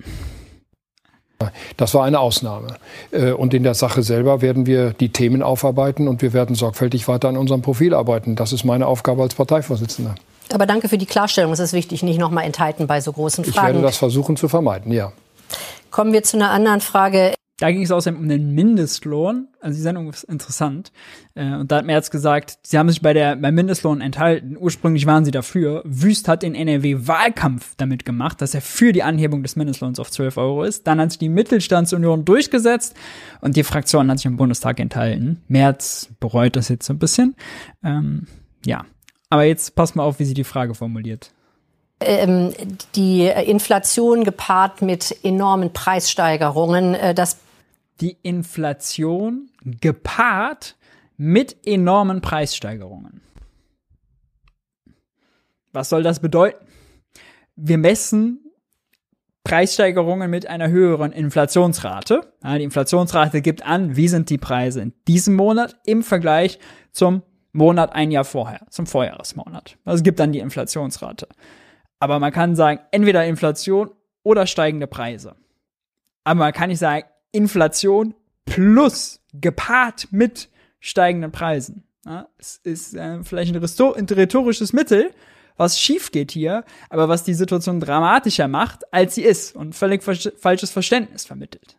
Das 1.76 1.92
war 1.94 2.04
eine 2.04 2.20
Ausnahme. 2.20 2.76
Äh, 3.10 3.32
und 3.32 3.52
in 3.52 3.62
der 3.62 3.74
Sache 3.74 4.02
selber 4.02 4.40
werden 4.40 4.64
wir 4.66 4.92
die 4.92 5.10
Themen 5.10 5.42
aufarbeiten 5.42 6.08
und 6.08 6.22
wir 6.22 6.32
werden 6.32 6.54
sorgfältig 6.54 7.08
weiter 7.08 7.28
an 7.28 7.36
unserem 7.36 7.62
Profil 7.62 7.94
arbeiten. 7.94 8.36
Das 8.36 8.52
ist 8.52 8.64
meine 8.64 8.86
Aufgabe 8.86 9.22
als 9.22 9.34
Parteivorsitzender. 9.34 10.14
Aber 10.52 10.66
danke 10.66 10.88
für 10.88 10.98
die 10.98 11.06
Klarstellung. 11.06 11.52
Es 11.52 11.58
ist 11.58 11.72
wichtig, 11.72 12.02
nicht 12.02 12.18
nochmal 12.18 12.44
enthalten 12.44 12.86
bei 12.86 13.00
so 13.00 13.12
großen 13.12 13.44
Fragen. 13.44 13.56
Ich 13.56 13.62
werde 13.74 13.82
das 13.82 13.96
versuchen 13.96 14.36
zu 14.36 14.48
vermeiden, 14.48 14.92
ja. 14.92 15.12
Kommen 15.90 16.12
wir 16.12 16.22
zu 16.22 16.36
einer 16.36 16.50
anderen 16.50 16.80
Frage. 16.80 17.34
Da 17.62 17.70
ging 17.70 17.82
es 17.82 17.92
außerdem 17.92 18.18
um 18.18 18.28
den 18.28 18.56
Mindestlohn. 18.56 19.46
Also 19.60 19.76
die 19.76 19.82
Sendung 19.82 20.10
ist 20.10 20.24
interessant. 20.24 20.90
Äh, 21.36 21.54
und 21.54 21.70
da 21.70 21.76
hat 21.76 21.86
Merz 21.86 22.10
gesagt, 22.10 22.58
sie 22.64 22.76
haben 22.76 22.88
sich 22.88 23.02
bei 23.02 23.12
der, 23.12 23.36
beim 23.36 23.54
Mindestlohn 23.54 24.00
enthalten. 24.00 24.56
Ursprünglich 24.58 25.06
waren 25.06 25.24
sie 25.24 25.30
dafür. 25.30 25.80
Wüst 25.84 26.26
hat 26.26 26.42
in 26.42 26.56
NRW 26.56 27.06
Wahlkampf 27.06 27.74
damit 27.76 28.04
gemacht, 28.04 28.42
dass 28.42 28.56
er 28.56 28.62
für 28.62 28.90
die 28.90 29.04
Anhebung 29.04 29.44
des 29.44 29.54
Mindestlohns 29.54 30.00
auf 30.00 30.10
12 30.10 30.38
Euro 30.38 30.64
ist. 30.64 30.88
Dann 30.88 31.00
hat 31.00 31.12
sich 31.12 31.20
die 31.20 31.28
Mittelstandsunion 31.28 32.24
durchgesetzt 32.24 32.96
und 33.42 33.54
die 33.54 33.62
Fraktion 33.62 34.10
hat 34.10 34.18
sich 34.18 34.26
im 34.26 34.36
Bundestag 34.36 34.80
enthalten. 34.80 35.40
Merz 35.46 36.08
bereut 36.18 36.56
das 36.56 36.68
jetzt 36.68 36.84
so 36.84 36.92
ein 36.92 36.98
bisschen. 36.98 37.36
Ähm, 37.84 38.26
ja. 38.66 38.86
Aber 39.30 39.44
jetzt 39.44 39.76
passt 39.76 39.94
mal 39.94 40.02
auf, 40.02 40.18
wie 40.18 40.24
sie 40.24 40.34
die 40.34 40.42
Frage 40.42 40.74
formuliert 40.74 41.30
ähm, 42.04 42.52
die 42.96 43.28
Inflation 43.28 44.24
gepaart 44.24 44.82
mit 44.82 45.14
enormen 45.22 45.72
Preissteigerungen, 45.72 46.94
äh, 46.94 47.14
das 47.14 47.36
die 48.00 48.16
Inflation 48.22 49.50
gepaart 49.64 50.76
mit 51.16 51.56
enormen 51.66 52.20
Preissteigerungen. 52.20 53.20
Was 55.72 55.88
soll 55.88 56.02
das 56.02 56.20
bedeuten? 56.20 56.66
Wir 57.56 57.78
messen 57.78 58.40
Preissteigerungen 59.44 60.30
mit 60.30 60.46
einer 60.46 60.68
höheren 60.68 61.12
Inflationsrate. 61.12 62.32
Die 62.44 62.62
Inflationsrate 62.62 63.42
gibt 63.42 63.64
an, 63.66 63.96
wie 63.96 64.08
sind 64.08 64.30
die 64.30 64.38
Preise 64.38 64.80
in 64.80 64.92
diesem 65.08 65.34
Monat 65.34 65.76
im 65.84 66.02
Vergleich 66.02 66.58
zum 66.92 67.22
Monat 67.52 67.92
ein 67.94 68.10
Jahr 68.10 68.24
vorher, 68.24 68.66
zum 68.70 68.86
Vorjahresmonat. 68.86 69.76
Das 69.84 70.02
gibt 70.02 70.20
dann 70.20 70.32
die 70.32 70.38
Inflationsrate. 70.38 71.28
Aber 71.98 72.18
man 72.18 72.32
kann 72.32 72.56
sagen, 72.56 72.80
entweder 72.90 73.26
Inflation 73.26 73.90
oder 74.22 74.46
steigende 74.46 74.86
Preise. 74.86 75.36
Aber 76.24 76.40
man 76.40 76.52
kann 76.52 76.68
nicht 76.70 76.78
sagen, 76.78 77.04
Inflation 77.32 78.14
plus 78.44 79.20
gepaart 79.34 80.08
mit 80.10 80.48
steigenden 80.80 81.32
Preisen. 81.32 81.84
Ja, 82.04 82.28
es 82.38 82.60
ist 82.64 82.94
äh, 82.94 83.22
vielleicht 83.22 83.54
ein 83.54 83.62
rhetorisches 83.62 84.72
Mittel, 84.72 85.10
was 85.56 85.78
schief 85.78 86.10
geht 86.10 86.32
hier, 86.32 86.64
aber 86.90 87.08
was 87.08 87.24
die 87.24 87.34
Situation 87.34 87.78
dramatischer 87.78 88.48
macht, 88.48 88.92
als 88.92 89.14
sie 89.14 89.22
ist 89.22 89.54
und 89.54 89.74
völlig 89.74 90.02
falsches 90.02 90.70
Verständnis 90.70 91.24
vermittelt 91.24 91.76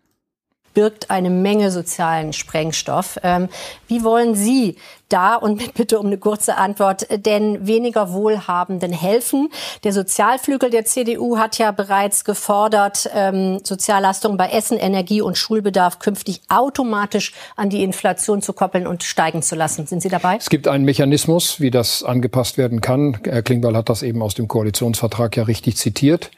birgt 0.73 1.09
eine 1.09 1.29
Menge 1.29 1.71
sozialen 1.71 2.33
Sprengstoff. 2.33 3.19
Ähm, 3.23 3.49
wie 3.87 4.03
wollen 4.03 4.35
Sie 4.35 4.77
da, 5.09 5.35
und 5.35 5.73
bitte 5.75 5.99
um 5.99 6.07
eine 6.07 6.17
kurze 6.17 6.57
Antwort, 6.57 7.07
denn 7.25 7.67
weniger 7.67 8.11
Wohlhabenden 8.11 8.91
helfen? 8.91 9.49
Der 9.83 9.93
Sozialflügel 9.93 10.69
der 10.69 10.85
CDU 10.85 11.37
hat 11.37 11.57
ja 11.57 11.71
bereits 11.71 12.25
gefordert, 12.25 13.09
ähm, 13.13 13.59
Soziallastungen 13.63 14.37
bei 14.37 14.49
Essen, 14.49 14.77
Energie 14.77 15.21
und 15.21 15.37
Schulbedarf 15.37 15.99
künftig 15.99 16.41
automatisch 16.49 17.33
an 17.55 17.69
die 17.69 17.83
Inflation 17.83 18.41
zu 18.41 18.53
koppeln 18.53 18.87
und 18.87 19.03
steigen 19.03 19.41
zu 19.41 19.55
lassen. 19.55 19.85
Sind 19.85 20.01
Sie 20.01 20.09
dabei? 20.09 20.37
Es 20.37 20.49
gibt 20.49 20.67
einen 20.67 20.85
Mechanismus, 20.85 21.59
wie 21.59 21.71
das 21.71 22.03
angepasst 22.03 22.57
werden 22.57 22.81
kann. 22.81 23.17
Herr 23.23 23.43
Klingbeil 23.43 23.77
hat 23.77 23.89
das 23.89 24.03
eben 24.03 24.21
aus 24.21 24.33
dem 24.33 24.47
Koalitionsvertrag 24.47 25.37
ja 25.37 25.43
richtig 25.43 25.77
zitiert. 25.77 26.31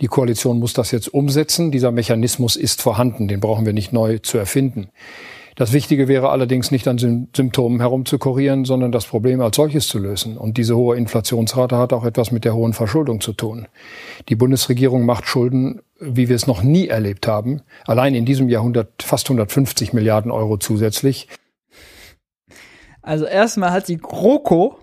Die 0.00 0.08
Koalition 0.08 0.58
muss 0.58 0.72
das 0.72 0.90
jetzt 0.90 1.12
umsetzen. 1.12 1.70
Dieser 1.70 1.90
Mechanismus 1.90 2.56
ist 2.56 2.82
vorhanden. 2.82 3.28
Den 3.28 3.40
brauchen 3.40 3.66
wir 3.66 3.72
nicht 3.72 3.92
neu 3.92 4.18
zu 4.18 4.38
erfinden. 4.38 4.88
Das 5.56 5.72
Wichtige 5.72 6.06
wäre 6.06 6.28
allerdings 6.28 6.70
nicht 6.70 6.86
an 6.86 6.98
Symptomen 6.98 7.80
herumzukurieren, 7.80 8.66
sondern 8.66 8.92
das 8.92 9.06
Problem 9.06 9.40
als 9.40 9.56
solches 9.56 9.88
zu 9.88 9.98
lösen. 9.98 10.36
Und 10.36 10.58
diese 10.58 10.76
hohe 10.76 10.98
Inflationsrate 10.98 11.78
hat 11.78 11.94
auch 11.94 12.04
etwas 12.04 12.30
mit 12.30 12.44
der 12.44 12.54
hohen 12.54 12.74
Verschuldung 12.74 13.22
zu 13.22 13.32
tun. 13.32 13.66
Die 14.28 14.36
Bundesregierung 14.36 15.06
macht 15.06 15.26
Schulden, 15.26 15.80
wie 15.98 16.28
wir 16.28 16.36
es 16.36 16.46
noch 16.46 16.62
nie 16.62 16.88
erlebt 16.88 17.26
haben. 17.26 17.62
Allein 17.86 18.14
in 18.14 18.26
diesem 18.26 18.50
Jahrhundert 18.50 19.02
fast 19.02 19.28
150 19.28 19.94
Milliarden 19.94 20.30
Euro 20.30 20.58
zusätzlich. 20.58 21.26
Also 23.00 23.24
erstmal 23.24 23.70
hat 23.70 23.88
die 23.88 23.96
GroKo, 23.96 24.76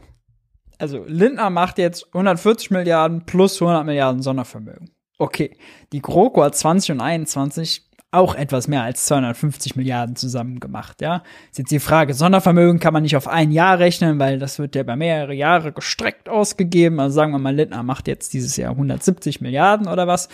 also 0.80 1.04
Lindner 1.06 1.52
macht 1.52 1.78
jetzt 1.78 2.08
140 2.14 2.72
Milliarden 2.72 3.26
plus 3.28 3.62
100 3.62 3.86
Milliarden 3.86 4.24
Sondervermögen. 4.24 4.90
Okay, 5.18 5.56
die 5.92 6.02
GroKo 6.02 6.44
hat 6.44 6.56
20 6.56 6.94
und 6.94 7.02
21 7.02 7.84
auch 8.14 8.36
etwas 8.36 8.68
mehr 8.68 8.84
als 8.84 9.06
250 9.06 9.76
Milliarden 9.76 10.16
zusammen 10.16 10.60
gemacht, 10.60 11.02
ja. 11.02 11.24
Ist 11.50 11.58
jetzt 11.58 11.72
die 11.72 11.80
Frage, 11.80 12.14
Sondervermögen 12.14 12.80
kann 12.80 12.94
man 12.94 13.02
nicht 13.02 13.16
auf 13.16 13.28
ein 13.28 13.52
Jahr 13.52 13.80
rechnen, 13.80 14.20
weil 14.20 14.38
das 14.38 14.60
wird 14.60 14.76
ja 14.76 14.84
bei 14.84 14.96
mehrere 14.96 15.34
Jahre 15.34 15.72
gestreckt 15.72 16.30
ausgegeben. 16.30 17.00
Also 17.00 17.16
sagen 17.16 17.32
wir 17.32 17.40
mal, 17.40 17.56
Lindner 17.56 17.82
macht 17.82 18.08
jetzt 18.08 18.34
dieses 18.34 18.56
Jahr 18.56 18.72
170 18.72 19.42
Milliarden 19.42 19.88
oder 19.88 20.06
was. 20.06 20.30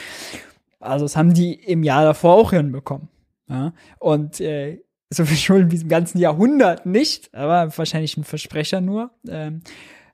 Also 0.82 1.06
das 1.06 1.16
haben 1.16 1.34
die 1.34 1.54
im 1.54 1.84
Jahr 1.84 2.04
davor 2.04 2.36
auch 2.36 2.52
hinbekommen. 2.52 3.08
Ja? 3.48 3.74
Und 3.98 4.42
äh, 4.42 4.82
so 5.10 5.26
viel 5.26 5.38
Schulden 5.38 5.72
wie 5.72 5.82
im 5.82 5.88
ganzen 5.88 6.20
Jahrhundert 6.20 6.86
nicht, 6.86 7.34
aber 7.34 7.76
wahrscheinlich 7.78 8.18
ein 8.18 8.24
Versprecher 8.24 8.82
nur. 8.82 9.12
Ähm, 9.28 9.62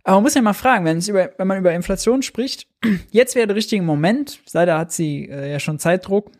aber 0.06 0.18
man 0.18 0.23
muss 0.23 0.36
ja 0.36 0.41
mal 0.41 0.53
fragen, 0.53 0.86
wenn, 0.86 0.99
es 0.99 1.07
über, 1.07 1.32
wenn 1.38 1.48
man 1.48 1.57
über 1.57 1.73
Inflation 1.73 2.22
spricht, 2.22 2.68
jetzt 3.11 3.36
wäre 3.36 3.48
der 3.48 3.56
richtige 3.56 3.82
Moment, 3.82 4.40
leider 4.53 4.77
hat 4.77 4.91
sie 4.91 5.27
äh, 5.27 5.52
ja 5.52 5.60
schon 5.60 5.80
Zeitdruck, 5.80 6.32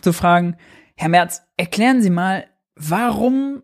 zu 0.00 0.12
fragen, 0.12 0.56
Herr 0.96 1.08
Merz, 1.08 1.42
erklären 1.56 2.02
Sie 2.02 2.10
mal, 2.10 2.46
warum 2.76 3.62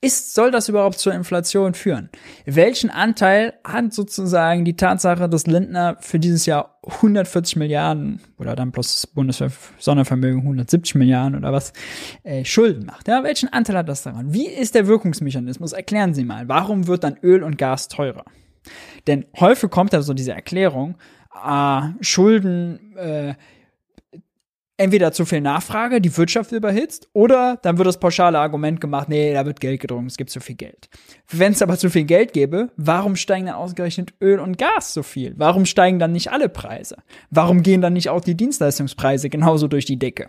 ist, 0.00 0.34
soll 0.34 0.50
das 0.50 0.68
überhaupt 0.68 0.98
zur 0.98 1.12
Inflation 1.12 1.74
führen? 1.74 2.10
Welchen 2.44 2.90
Anteil 2.90 3.54
hat 3.64 3.92
sozusagen 3.92 4.64
die 4.64 4.76
Tatsache, 4.76 5.28
dass 5.28 5.46
Lindner 5.46 5.96
für 6.00 6.18
dieses 6.18 6.46
Jahr 6.46 6.78
140 6.84 7.56
Milliarden 7.56 8.20
oder 8.38 8.54
dann 8.54 8.70
plus 8.70 9.06
Bundessondervermögen 9.06 10.42
170 10.42 10.94
Milliarden 10.94 11.36
oder 11.36 11.52
was 11.52 11.72
äh, 12.22 12.44
Schulden 12.44 12.86
macht? 12.86 13.08
Ja, 13.08 13.24
welchen 13.24 13.52
Anteil 13.52 13.78
hat 13.78 13.88
das 13.88 14.02
daran? 14.02 14.32
Wie 14.32 14.46
ist 14.46 14.74
der 14.74 14.86
Wirkungsmechanismus? 14.86 15.72
Erklären 15.72 16.14
Sie 16.14 16.24
mal. 16.24 16.48
Warum 16.48 16.86
wird 16.86 17.02
dann 17.02 17.16
Öl 17.22 17.42
und 17.42 17.58
Gas 17.58 17.88
teurer? 17.88 18.24
Denn 19.06 19.26
häufig 19.38 19.70
kommt 19.70 19.92
da 19.92 20.02
so 20.02 20.14
diese 20.14 20.32
Erklärung, 20.32 20.96
ah, 21.30 21.92
Schulden, 22.00 22.96
äh, 22.96 23.34
entweder 24.78 25.12
zu 25.12 25.24
viel 25.24 25.40
Nachfrage, 25.40 26.00
die 26.00 26.16
Wirtschaft 26.16 26.52
überhitzt, 26.52 27.08
oder 27.12 27.58
dann 27.62 27.76
wird 27.76 27.88
das 27.88 28.00
pauschale 28.00 28.38
Argument 28.38 28.80
gemacht, 28.80 29.08
nee, 29.08 29.34
da 29.34 29.44
wird 29.44 29.60
Geld 29.60 29.80
gedrungen, 29.80 30.06
es 30.06 30.16
gibt 30.16 30.30
zu 30.30 30.40
viel 30.40 30.54
Geld. 30.54 30.88
Wenn 31.30 31.52
es 31.52 31.60
aber 31.60 31.76
zu 31.76 31.90
viel 31.90 32.04
Geld 32.04 32.32
gäbe, 32.32 32.70
warum 32.76 33.16
steigen 33.16 33.46
dann 33.46 33.56
ausgerechnet 33.56 34.14
Öl 34.22 34.38
und 34.38 34.56
Gas 34.56 34.94
so 34.94 35.02
viel? 35.02 35.34
Warum 35.36 35.66
steigen 35.66 35.98
dann 35.98 36.12
nicht 36.12 36.30
alle 36.30 36.48
Preise? 36.48 36.96
Warum 37.30 37.62
gehen 37.62 37.80
dann 37.80 37.92
nicht 37.92 38.08
auch 38.08 38.20
die 38.20 38.36
Dienstleistungspreise 38.36 39.28
genauso 39.28 39.66
durch 39.66 39.84
die 39.84 39.98
Decke? 39.98 40.28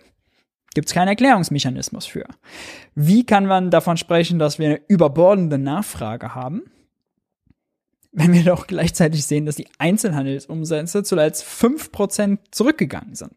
Gibt 0.74 0.88
es 0.88 0.94
keinen 0.94 1.08
Erklärungsmechanismus 1.08 2.06
für. 2.06 2.26
Wie 2.96 3.26
kann 3.26 3.46
man 3.46 3.72
davon 3.72 3.98
sprechen, 3.98 4.40
dass 4.40 4.60
wir 4.60 4.68
eine 4.68 4.82
überbordende 4.88 5.58
Nachfrage 5.58 6.36
haben? 6.36 6.64
Wenn 8.12 8.34
wir 8.34 8.44
doch 8.44 8.68
gleichzeitig 8.68 9.26
sehen, 9.26 9.46
dass 9.46 9.56
die 9.56 9.68
Einzelhandelsumsätze 9.78 11.04
zuletzt 11.04 11.44
5% 11.46 12.40
zurückgegangen 12.52 13.16
sind. 13.16 13.36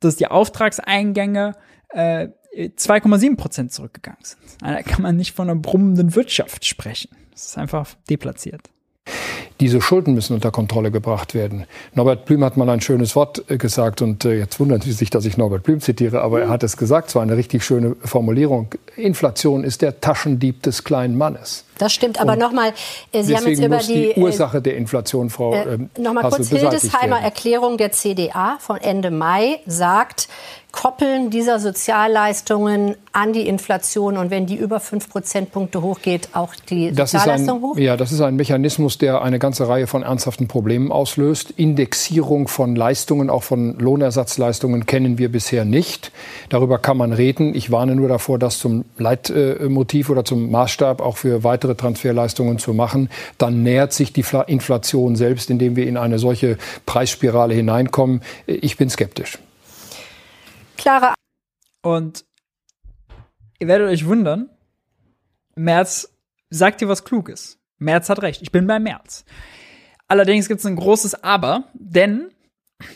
Dass 0.00 0.16
die 0.16 0.28
Auftragseingänge 0.28 1.54
äh, 1.90 2.28
2,7% 2.56 3.68
zurückgegangen 3.68 4.22
sind. 4.22 4.40
Da 4.60 4.82
kann 4.82 5.02
man 5.02 5.16
nicht 5.16 5.32
von 5.32 5.50
einer 5.50 5.60
brummenden 5.60 6.14
Wirtschaft 6.14 6.64
sprechen. 6.64 7.10
Das 7.32 7.46
ist 7.46 7.58
einfach 7.58 7.94
deplatziert. 8.08 8.70
Diese 9.60 9.80
Schulden 9.80 10.14
müssen 10.14 10.34
unter 10.34 10.52
Kontrolle 10.52 10.90
gebracht 10.90 11.34
werden. 11.34 11.64
Norbert 11.94 12.26
Blüm 12.26 12.44
hat 12.44 12.56
mal 12.56 12.68
ein 12.68 12.80
schönes 12.80 13.16
Wort 13.16 13.50
äh, 13.50 13.58
gesagt 13.58 14.02
und 14.02 14.24
äh, 14.24 14.38
jetzt 14.38 14.60
wundern 14.60 14.80
Sie 14.80 14.92
sich, 14.92 15.10
dass 15.10 15.24
ich 15.24 15.36
Norbert 15.36 15.64
Blüm 15.64 15.80
zitiere, 15.80 16.20
aber 16.22 16.40
er 16.40 16.48
hat 16.48 16.62
es 16.62 16.76
gesagt, 16.76 17.08
es 17.08 17.14
war 17.16 17.22
eine 17.22 17.36
richtig 17.36 17.64
schöne 17.64 17.96
Formulierung. 18.04 18.74
Inflation 18.96 19.64
ist 19.64 19.82
der 19.82 20.00
Taschendieb 20.00 20.62
des 20.62 20.84
kleinen 20.84 21.18
Mannes. 21.18 21.64
Das 21.78 21.92
stimmt, 21.92 22.20
aber 22.20 22.36
nochmal, 22.36 22.72
äh, 23.12 23.22
Sie 23.22 23.36
haben 23.36 23.46
jetzt 23.46 23.62
über 23.62 23.78
die, 23.78 24.12
die, 24.14 24.20
Ursache 24.20 24.60
der 24.60 24.76
Inflation, 24.76 25.30
Frau 25.30 25.54
äh, 25.54 25.78
Nochmal 25.98 26.28
kurz, 26.30 26.48
Hildesheimer 26.48 27.20
Erklärung 27.20 27.76
der 27.78 27.92
CDA 27.92 28.58
von 28.60 28.78
Ende 28.78 29.10
Mai 29.10 29.60
sagt, 29.66 30.28
Koppeln 30.70 31.30
dieser 31.30 31.60
Sozialleistungen 31.60 32.94
an 33.12 33.32
die 33.32 33.48
Inflation 33.48 34.18
und 34.18 34.30
wenn 34.30 34.46
die 34.46 34.54
über 34.54 34.80
fünf 34.80 35.08
Prozentpunkte 35.08 35.80
hochgeht, 35.80 36.28
auch 36.34 36.54
die 36.54 36.90
Sozialleistung 36.94 37.56
ein, 37.56 37.62
hoch? 37.62 37.78
Ja, 37.78 37.96
das 37.96 38.12
ist 38.12 38.20
ein 38.20 38.36
Mechanismus, 38.36 38.98
der 38.98 39.22
eine 39.22 39.38
ganze 39.38 39.66
Reihe 39.66 39.86
von 39.86 40.02
ernsthaften 40.02 40.46
Problemen 40.46 40.92
auslöst. 40.92 41.52
Indexierung 41.56 42.48
von 42.48 42.76
Leistungen, 42.76 43.30
auch 43.30 43.44
von 43.44 43.78
Lohnersatzleistungen, 43.78 44.84
kennen 44.84 45.16
wir 45.16 45.32
bisher 45.32 45.64
nicht. 45.64 46.12
Darüber 46.50 46.78
kann 46.78 46.98
man 46.98 47.14
reden. 47.14 47.54
Ich 47.54 47.70
warne 47.70 47.96
nur 47.96 48.08
davor, 48.08 48.38
das 48.38 48.58
zum 48.58 48.84
Leitmotiv 48.98 50.10
oder 50.10 50.24
zum 50.24 50.50
Maßstab 50.50 51.00
auch 51.00 51.16
für 51.16 51.44
weitere 51.44 51.67
Transferleistungen 51.76 52.58
zu 52.58 52.72
machen. 52.74 53.08
Dann 53.38 53.62
nähert 53.62 53.92
sich 53.92 54.12
die 54.12 54.24
Inflation 54.46 55.16
selbst, 55.16 55.50
indem 55.50 55.76
wir 55.76 55.86
in 55.86 55.96
eine 55.96 56.18
solche 56.18 56.58
Preisspirale 56.86 57.54
hineinkommen. 57.54 58.22
Ich 58.46 58.76
bin 58.76 58.90
skeptisch 58.90 59.38
klare. 60.88 61.14
Und 61.82 62.24
ihr 63.58 63.68
werdet 63.68 63.88
euch 63.88 64.06
wundern, 64.06 64.48
Merz 65.54 66.16
sagt 66.48 66.80
dir 66.80 66.88
was 66.88 67.04
Kluges. 67.04 67.58
Merz 67.78 68.08
hat 68.08 68.22
recht. 68.22 68.40
Ich 68.42 68.52
bin 68.52 68.66
bei 68.66 68.78
Merz. 68.78 69.24
Allerdings 70.06 70.48
gibt 70.48 70.60
es 70.60 70.66
ein 70.66 70.76
großes 70.76 71.22
Aber, 71.22 71.64
denn 71.74 72.30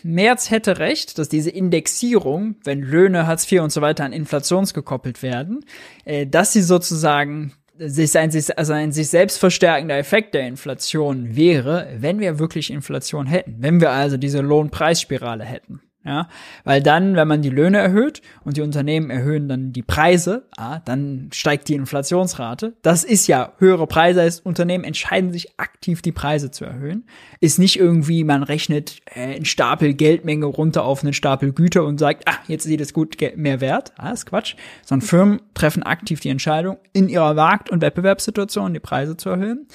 Merz 0.03 0.51
hätte 0.51 0.78
recht, 0.78 1.19
dass 1.19 1.28
diese 1.28 1.51
Indexierung, 1.51 2.57
wenn 2.65 2.81
Löhne, 2.81 3.27
Hartz 3.27 3.51
IV 3.51 3.61
und 3.61 3.70
so 3.70 3.82
weiter 3.82 4.05
an 4.05 4.12
inflationsgekoppelt 4.12 5.23
werden, 5.23 5.65
äh, 6.05 6.27
dass 6.27 6.53
sie 6.53 6.62
sozusagen 6.62 7.53
sich 7.88 8.16
ein, 8.18 8.30
also 8.56 8.72
ein 8.72 8.92
sich 8.92 9.09
selbst 9.09 9.38
verstärkender 9.38 9.98
Effekt 9.98 10.34
der 10.34 10.46
Inflation 10.46 11.36
wäre, 11.36 11.88
wenn 11.96 12.20
wir 12.20 12.38
wirklich 12.38 12.70
Inflation 12.70 13.26
hätten. 13.26 13.56
Wenn 13.59 13.80
wir 13.80 13.90
also 13.90 14.16
diese 14.16 14.40
Lohnpreisspirale 14.40 15.44
hätten. 15.44 15.80
Ja, 16.04 16.28
weil 16.64 16.82
dann, 16.82 17.14
wenn 17.14 17.28
man 17.28 17.42
die 17.42 17.48
Löhne 17.48 17.78
erhöht 17.78 18.22
und 18.44 18.56
die 18.56 18.62
Unternehmen 18.62 19.08
erhöhen 19.08 19.48
dann 19.48 19.72
die 19.72 19.82
Preise, 19.82 20.48
ah, 20.56 20.80
dann 20.80 21.28
steigt 21.32 21.68
die 21.68 21.74
Inflationsrate. 21.74 22.74
Das 22.82 23.04
ist 23.04 23.28
ja 23.28 23.52
höhere 23.58 23.86
Preise, 23.86 24.22
heißt 24.22 24.44
Unternehmen 24.44 24.82
entscheiden 24.82 25.32
sich 25.32 25.60
aktiv 25.60 26.02
die 26.02 26.10
Preise 26.10 26.50
zu 26.50 26.64
erhöhen. 26.64 27.06
Ist 27.38 27.60
nicht 27.60 27.78
irgendwie, 27.78 28.24
man 28.24 28.42
rechnet 28.42 28.98
äh, 29.14 29.36
einen 29.36 29.44
Stapel 29.44 29.94
Geldmenge 29.94 30.46
runter 30.46 30.84
auf 30.84 31.04
einen 31.04 31.12
Stapel 31.12 31.52
Güter 31.52 31.84
und 31.84 31.98
sagt, 31.98 32.28
ah, 32.28 32.38
jetzt 32.48 32.64
sieht 32.64 32.80
es 32.80 32.92
gut 32.92 33.16
mehr 33.36 33.60
wert. 33.60 33.92
Ah, 33.96 34.10
ist 34.10 34.26
Quatsch. 34.26 34.56
Sondern 34.84 35.06
Firmen 35.06 35.42
treffen 35.54 35.84
aktiv 35.84 36.18
die 36.18 36.30
Entscheidung, 36.30 36.78
in 36.92 37.08
ihrer 37.08 37.34
Markt- 37.34 37.70
und 37.70 37.80
Wettbewerbssituation 37.80 38.74
die 38.74 38.80
Preise 38.80 39.16
zu 39.16 39.30
erhöhen. 39.30 39.68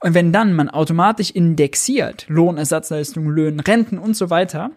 Und 0.00 0.12
wenn 0.14 0.32
dann 0.32 0.52
man 0.52 0.68
automatisch 0.68 1.30
indexiert, 1.30 2.26
Lohnersatzleistungen, 2.28 3.30
Löhnen, 3.30 3.60
Renten 3.60 3.98
und 3.98 4.16
so 4.16 4.28
weiter, 4.30 4.72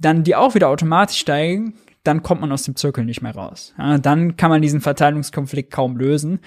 dann 0.00 0.24
die 0.24 0.36
auch 0.36 0.54
wieder 0.54 0.68
automatisch 0.68 1.18
steigen, 1.18 1.74
dann 2.04 2.22
kommt 2.22 2.40
man 2.40 2.52
aus 2.52 2.62
dem 2.62 2.76
Zirkel 2.76 3.04
nicht 3.04 3.22
mehr 3.22 3.34
raus. 3.34 3.74
Ja, 3.78 3.98
dann 3.98 4.36
kann 4.36 4.50
man 4.50 4.62
diesen 4.62 4.80
Verteilungskonflikt 4.80 5.70
kaum 5.70 5.96
lösen. 5.96 6.40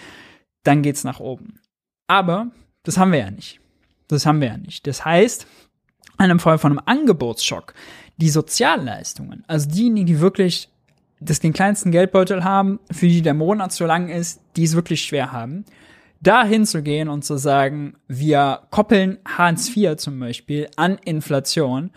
Dann 0.64 0.81
geht's 0.81 1.03
nach 1.03 1.19
oben. 1.19 1.60
Aber 2.07 2.52
das 2.84 2.98
haben 2.98 3.11
wir 3.11 3.19
ja 3.19 3.31
nicht. 3.31 3.60
Das 4.07 4.26
haben 4.26 4.41
wir 4.41 4.49
ja 4.49 4.57
nicht. 4.57 4.88
Das 4.88 5.06
heißt, 5.06 5.45
in 6.18 6.26
einem 6.26 6.39
Fall 6.39 6.57
von 6.57 6.72
einem 6.72 6.81
Angebotsschock, 6.85 7.73
die 8.18 8.30
Sozialleistungen, 8.30 9.43
also 9.48 9.69
diejenigen, 9.69 10.06
die 10.06 10.19
wirklich 10.19 10.69
das 11.19 11.39
den 11.39 11.53
kleinsten 11.53 11.91
Geldbeutel 11.91 12.43
haben, 12.43 12.80
für 12.91 13.07
die 13.07 13.22
der 13.22 13.34
Monat 13.34 13.72
so 13.72 13.85
lang 13.85 14.10
ist, 14.10 14.41
die 14.56 14.64
es 14.64 14.76
wirklich 14.76 15.03
schwer 15.03 15.31
haben, 15.31 15.65
da 16.19 16.43
hinzugehen 16.43 17.10
und 17.10 17.23
zu 17.23 17.38
sagen, 17.38 17.95
wir 18.07 18.61
koppeln 18.72 19.19
Hartz 19.26 19.76
IV 19.76 19.98
zum 19.98 20.19
Beispiel 20.19 20.68
an 20.76 20.98
Inflation, 21.03 21.91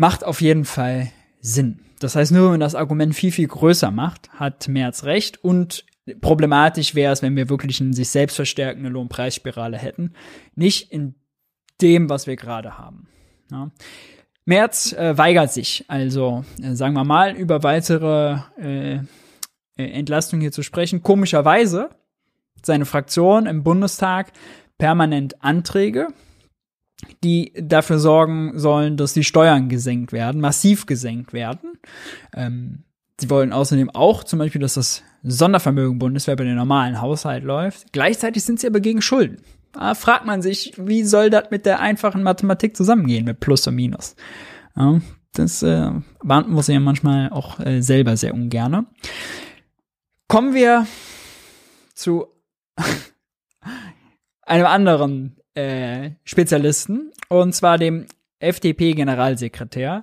macht 0.00 0.24
auf 0.24 0.40
jeden 0.40 0.64
Fall 0.64 1.12
Sinn. 1.42 1.80
Das 1.98 2.16
heißt, 2.16 2.32
nur 2.32 2.44
wenn 2.44 2.50
man 2.52 2.60
das 2.60 2.74
Argument 2.74 3.14
viel, 3.14 3.30
viel 3.30 3.46
größer 3.46 3.90
macht, 3.90 4.30
hat 4.30 4.66
Merz 4.66 5.04
recht 5.04 5.44
und 5.44 5.84
problematisch 6.22 6.94
wäre 6.94 7.12
es, 7.12 7.20
wenn 7.20 7.36
wir 7.36 7.50
wirklich 7.50 7.82
eine 7.82 7.92
sich 7.92 8.08
selbst 8.08 8.36
verstärkende 8.36 8.88
Lohnpreisspirale 8.88 9.76
hätten. 9.76 10.14
Nicht 10.54 10.90
in 10.90 11.16
dem, 11.82 12.08
was 12.08 12.26
wir 12.26 12.36
gerade 12.36 12.78
haben. 12.78 13.08
Ja. 13.50 13.70
Merz 14.46 14.94
äh, 14.94 15.18
weigert 15.18 15.52
sich 15.52 15.84
also, 15.88 16.46
äh, 16.62 16.74
sagen 16.74 16.94
wir 16.94 17.04
mal, 17.04 17.36
über 17.36 17.62
weitere 17.62 18.38
äh, 18.58 18.94
äh 18.94 19.00
Entlastung 19.76 20.40
hier 20.40 20.50
zu 20.50 20.62
sprechen. 20.62 21.02
Komischerweise 21.02 21.90
seine 22.62 22.86
Fraktion 22.86 23.44
im 23.44 23.62
Bundestag 23.62 24.32
permanent 24.78 25.44
Anträge 25.44 26.08
die 27.22 27.52
dafür 27.60 27.98
sorgen 27.98 28.58
sollen, 28.58 28.96
dass 28.96 29.12
die 29.12 29.24
Steuern 29.24 29.68
gesenkt 29.68 30.12
werden, 30.12 30.40
massiv 30.40 30.86
gesenkt 30.86 31.32
werden. 31.32 31.78
Ähm, 32.34 32.84
sie 33.20 33.30
wollen 33.30 33.52
außerdem 33.52 33.90
auch 33.90 34.24
zum 34.24 34.38
Beispiel, 34.38 34.60
dass 34.60 34.74
das 34.74 35.02
Sondervermögen 35.22 35.98
Bundeswehr 35.98 36.36
bei 36.36 36.44
den 36.44 36.56
normalen 36.56 37.00
Haushalt 37.00 37.44
läuft. 37.44 37.92
Gleichzeitig 37.92 38.42
sind 38.44 38.60
sie 38.60 38.66
aber 38.66 38.80
gegen 38.80 39.02
Schulden. 39.02 39.42
Da 39.72 39.94
fragt 39.94 40.26
man 40.26 40.42
sich, 40.42 40.72
wie 40.76 41.04
soll 41.04 41.30
das 41.30 41.50
mit 41.50 41.66
der 41.66 41.80
einfachen 41.80 42.22
Mathematik 42.22 42.76
zusammengehen, 42.76 43.24
mit 43.24 43.40
Plus 43.40 43.66
und 43.66 43.76
Minus? 43.76 44.16
Ja, 44.76 45.00
das 45.34 45.62
äh, 45.62 45.90
beantworten 46.22 46.62
sie 46.62 46.72
ja 46.72 46.80
manchmal 46.80 47.30
auch 47.30 47.60
äh, 47.60 47.82
selber 47.82 48.16
sehr 48.16 48.34
ungerne. 48.34 48.86
Kommen 50.26 50.54
wir 50.54 50.86
zu 51.94 52.26
einem 54.42 54.66
anderen 54.66 55.39
äh, 55.54 56.10
Spezialisten, 56.24 57.12
und 57.28 57.54
zwar 57.54 57.78
dem 57.78 58.06
FDP-Generalsekretär. 58.40 60.00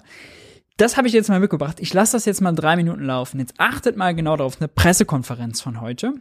Das 0.77 0.95
habe 0.95 1.07
ich 1.07 1.13
jetzt 1.13 1.29
mal 1.29 1.39
mitgebracht. 1.39 1.79
Ich 1.79 1.93
lasse 1.93 2.13
das 2.13 2.25
jetzt 2.25 2.41
mal 2.41 2.53
drei 2.53 2.75
Minuten 2.75 3.03
laufen. 3.03 3.39
Jetzt 3.39 3.55
achtet 3.57 3.97
mal 3.97 4.13
genau 4.13 4.37
darauf, 4.37 4.59
eine 4.59 4.67
Pressekonferenz 4.67 5.59
von 5.59 5.81
heute. 5.81 6.13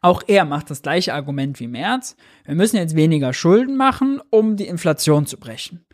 Auch 0.00 0.22
er 0.26 0.44
macht 0.44 0.70
das 0.70 0.82
gleiche 0.82 1.14
Argument 1.14 1.60
wie 1.60 1.68
Merz. 1.68 2.16
Wir 2.44 2.54
müssen 2.54 2.76
jetzt 2.76 2.96
weniger 2.96 3.32
Schulden 3.32 3.76
machen, 3.76 4.20
um 4.30 4.56
die 4.56 4.66
Inflation 4.66 5.26
zu 5.26 5.38
brechen. 5.38 5.84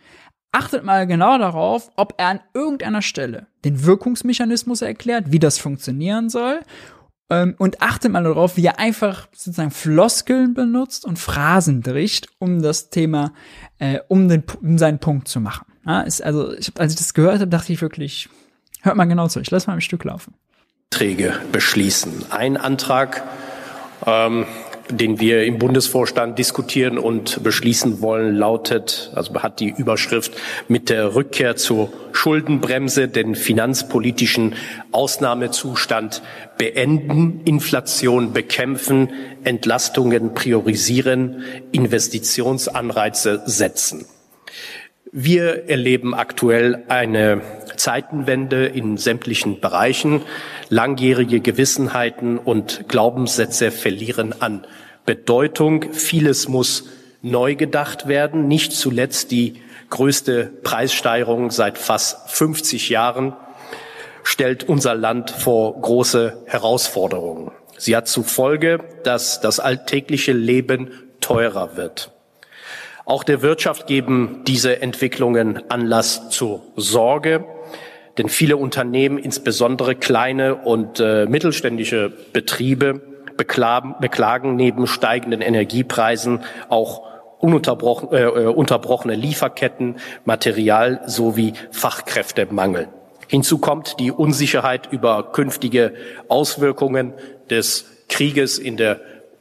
Achtet 0.52 0.84
mal 0.84 1.06
genau 1.06 1.38
darauf, 1.38 1.90
ob 1.96 2.14
er 2.18 2.28
an 2.28 2.40
irgendeiner 2.54 3.02
Stelle 3.02 3.46
den 3.64 3.84
Wirkungsmechanismus 3.84 4.82
erklärt, 4.82 5.32
wie 5.32 5.38
das 5.38 5.58
funktionieren 5.58 6.28
soll 6.28 6.60
und 7.58 7.80
achtet 7.80 8.12
mal 8.12 8.24
darauf, 8.24 8.56
wie 8.56 8.66
er 8.66 8.78
einfach 8.78 9.28
sozusagen 9.32 9.70
Floskeln 9.70 10.54
benutzt 10.54 11.04
und 11.04 11.18
Phrasen 11.18 11.80
bricht, 11.80 12.28
um 12.38 12.62
das 12.62 12.90
Thema, 12.90 13.32
äh, 13.78 14.00
um, 14.08 14.28
den, 14.28 14.44
um 14.60 14.78
seinen 14.78 14.98
Punkt 14.98 15.28
zu 15.28 15.40
machen. 15.40 15.66
Ja, 15.86 16.02
ist 16.02 16.22
also, 16.22 16.52
ich, 16.54 16.72
als 16.78 16.92
ich 16.92 16.98
das 16.98 17.14
gehört 17.14 17.36
habe, 17.40 17.48
dachte 17.48 17.72
ich 17.72 17.80
wirklich, 17.80 18.28
hört 18.82 18.96
mal 18.96 19.06
genau 19.06 19.28
zu, 19.28 19.40
ich 19.40 19.50
lass 19.50 19.66
mal 19.66 19.74
ein 19.74 19.80
Stück 19.80 20.04
laufen. 20.04 20.34
Beschließen. 21.50 22.30
Ein 22.30 22.56
Antrag 22.56 23.22
ähm, 24.06 24.44
den 24.90 25.20
wir 25.20 25.44
im 25.44 25.58
Bundesvorstand 25.58 26.38
diskutieren 26.38 26.98
und 26.98 27.42
beschließen 27.42 28.00
wollen, 28.00 28.34
lautet, 28.34 29.10
also 29.14 29.34
hat 29.42 29.60
die 29.60 29.70
Überschrift 29.70 30.32
mit 30.68 30.90
der 30.90 31.14
Rückkehr 31.14 31.56
zur 31.56 31.92
Schuldenbremse, 32.12 33.08
den 33.08 33.34
finanzpolitischen 33.34 34.54
Ausnahmezustand 34.90 36.22
beenden, 36.58 37.40
Inflation 37.44 38.32
bekämpfen, 38.32 39.10
Entlastungen 39.44 40.34
priorisieren, 40.34 41.44
Investitionsanreize 41.72 43.42
setzen. 43.46 44.06
Wir 45.14 45.68
erleben 45.68 46.14
aktuell 46.14 46.84
eine 46.88 47.42
Zeitenwende 47.76 48.64
in 48.64 48.96
sämtlichen 48.96 49.60
Bereichen. 49.60 50.22
Langjährige 50.70 51.40
Gewissenheiten 51.40 52.38
und 52.38 52.88
Glaubenssätze 52.88 53.70
verlieren 53.70 54.34
an 54.40 54.66
Bedeutung. 55.04 55.92
Vieles 55.92 56.48
muss 56.48 56.88
neu 57.20 57.56
gedacht 57.56 58.08
werden. 58.08 58.48
Nicht 58.48 58.72
zuletzt 58.72 59.32
die 59.32 59.60
größte 59.90 60.50
Preissteigerung 60.62 61.50
seit 61.50 61.76
fast 61.76 62.30
50 62.30 62.88
Jahren 62.88 63.36
stellt 64.22 64.66
unser 64.66 64.94
Land 64.94 65.30
vor 65.30 65.78
große 65.78 66.42
Herausforderungen. 66.46 67.50
Sie 67.76 67.94
hat 67.94 68.08
zur 68.08 68.24
Folge, 68.24 68.78
dass 69.04 69.42
das 69.42 69.60
alltägliche 69.60 70.32
Leben 70.32 70.90
teurer 71.20 71.76
wird. 71.76 72.12
Auch 73.04 73.24
der 73.24 73.42
Wirtschaft 73.42 73.86
geben 73.86 74.42
diese 74.46 74.80
Entwicklungen 74.80 75.70
Anlass 75.70 76.30
zur 76.30 76.62
Sorge, 76.76 77.44
denn 78.18 78.28
viele 78.28 78.56
Unternehmen, 78.56 79.18
insbesondere 79.18 79.94
kleine 79.94 80.54
und 80.56 81.00
äh, 81.00 81.26
mittelständische 81.26 82.12
Betriebe, 82.32 83.00
beklagen, 83.36 84.56
neben 84.56 84.86
steigenden 84.86 85.40
Energiepreisen 85.40 86.40
auch 86.68 87.02
ununterbrochen, 87.38 88.12
äh, 88.12 88.22
äh, 88.22 88.46
unterbrochene 88.46 89.14
Lieferketten, 89.14 89.96
Material 90.24 91.00
sowie 91.06 91.54
Fachkräftemangel. 91.70 92.88
Hinzu 93.26 93.58
kommt 93.58 93.98
die 93.98 94.12
Unsicherheit 94.12 94.92
über 94.92 95.32
künftige 95.32 95.94
Auswirkungen 96.28 97.14
des 97.50 97.86
Krieges 98.08 98.58
in 98.58 98.76
der 98.76 99.00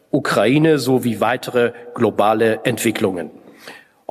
Ukraine 0.10 0.80
sowie 0.80 1.20
weitere 1.20 1.74
globale 1.94 2.62
Entwicklungen. 2.64 3.41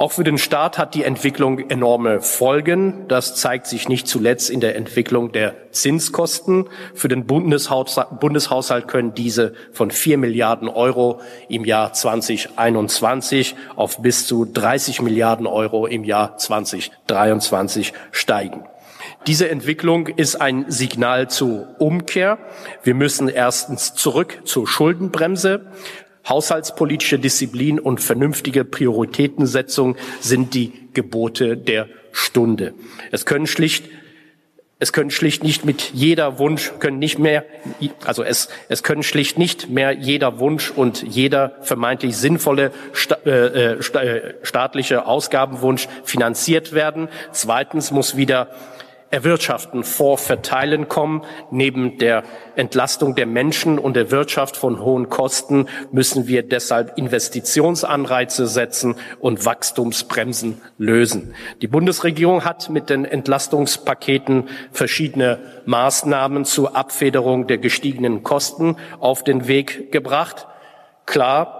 Auch 0.00 0.12
für 0.12 0.24
den 0.24 0.38
Staat 0.38 0.78
hat 0.78 0.94
die 0.94 1.04
Entwicklung 1.04 1.68
enorme 1.68 2.22
Folgen. 2.22 3.06
Das 3.08 3.36
zeigt 3.36 3.66
sich 3.66 3.86
nicht 3.86 4.08
zuletzt 4.08 4.48
in 4.48 4.60
der 4.60 4.74
Entwicklung 4.74 5.30
der 5.30 5.70
Zinskosten. 5.72 6.70
Für 6.94 7.08
den 7.08 7.26
Bundeshaushalt 7.26 8.88
können 8.88 9.12
diese 9.12 9.52
von 9.72 9.90
4 9.90 10.16
Milliarden 10.16 10.68
Euro 10.68 11.20
im 11.50 11.66
Jahr 11.66 11.92
2021 11.92 13.56
auf 13.76 14.00
bis 14.00 14.26
zu 14.26 14.46
30 14.46 15.02
Milliarden 15.02 15.46
Euro 15.46 15.84
im 15.84 16.04
Jahr 16.04 16.38
2023 16.38 17.92
steigen. 18.10 18.64
Diese 19.26 19.50
Entwicklung 19.50 20.06
ist 20.06 20.36
ein 20.36 20.64
Signal 20.68 21.28
zur 21.28 21.78
Umkehr. 21.78 22.38
Wir 22.82 22.94
müssen 22.94 23.28
erstens 23.28 23.92
zurück 23.92 24.40
zur 24.44 24.66
Schuldenbremse. 24.66 25.66
Haushaltspolitische 26.28 27.18
Disziplin 27.18 27.80
und 27.80 28.00
vernünftige 28.00 28.64
Prioritätensetzung 28.64 29.96
sind 30.20 30.54
die 30.54 30.72
Gebote 30.92 31.56
der 31.56 31.88
Stunde. 32.12 32.74
Es 33.10 33.26
können 33.26 33.46
schlicht 33.46 33.84
es 34.82 34.94
können 34.94 35.10
schlicht 35.10 35.44
nicht 35.44 35.66
mit 35.66 35.90
jeder 35.92 36.38
Wunsch, 36.38 36.72
können 36.78 36.98
nicht 36.98 37.18
mehr, 37.18 37.44
also 38.06 38.24
es, 38.24 38.48
es 38.70 38.82
können 38.82 39.02
schlicht 39.02 39.36
nicht 39.36 39.68
mehr 39.68 39.92
jeder 39.92 40.38
Wunsch 40.38 40.70
und 40.70 41.02
jeder 41.02 41.56
vermeintlich 41.60 42.16
sinnvolle 42.16 42.72
sta 42.94 43.16
äh, 43.26 43.74
äh, 43.74 43.78
äh 43.78 44.34
staatliche 44.42 45.04
Ausgabenwunsch 45.04 45.86
finanziert 46.02 46.72
werden. 46.72 47.08
Zweitens 47.30 47.90
muss 47.90 48.16
wieder 48.16 48.48
Erwirtschaften, 49.10 49.82
Vorverteilen 49.82 50.88
kommen. 50.88 51.22
Neben 51.50 51.98
der 51.98 52.22
Entlastung 52.54 53.14
der 53.14 53.26
Menschen 53.26 53.78
und 53.78 53.94
der 53.94 54.10
Wirtschaft 54.10 54.56
von 54.56 54.80
hohen 54.80 55.08
Kosten 55.08 55.66
müssen 55.90 56.28
wir 56.28 56.42
deshalb 56.42 56.96
Investitionsanreize 56.96 58.46
setzen 58.46 58.94
und 59.18 59.44
Wachstumsbremsen 59.44 60.60
lösen. 60.78 61.34
Die 61.60 61.66
Bundesregierung 61.66 62.44
hat 62.44 62.70
mit 62.70 62.88
den 62.88 63.04
Entlastungspaketen 63.04 64.48
verschiedene 64.70 65.38
Maßnahmen 65.66 66.44
zur 66.44 66.76
Abfederung 66.76 67.46
der 67.46 67.58
gestiegenen 67.58 68.22
Kosten 68.22 68.76
auf 69.00 69.24
den 69.24 69.48
Weg 69.48 69.90
gebracht. 69.90 70.46
Klar, 71.06 71.59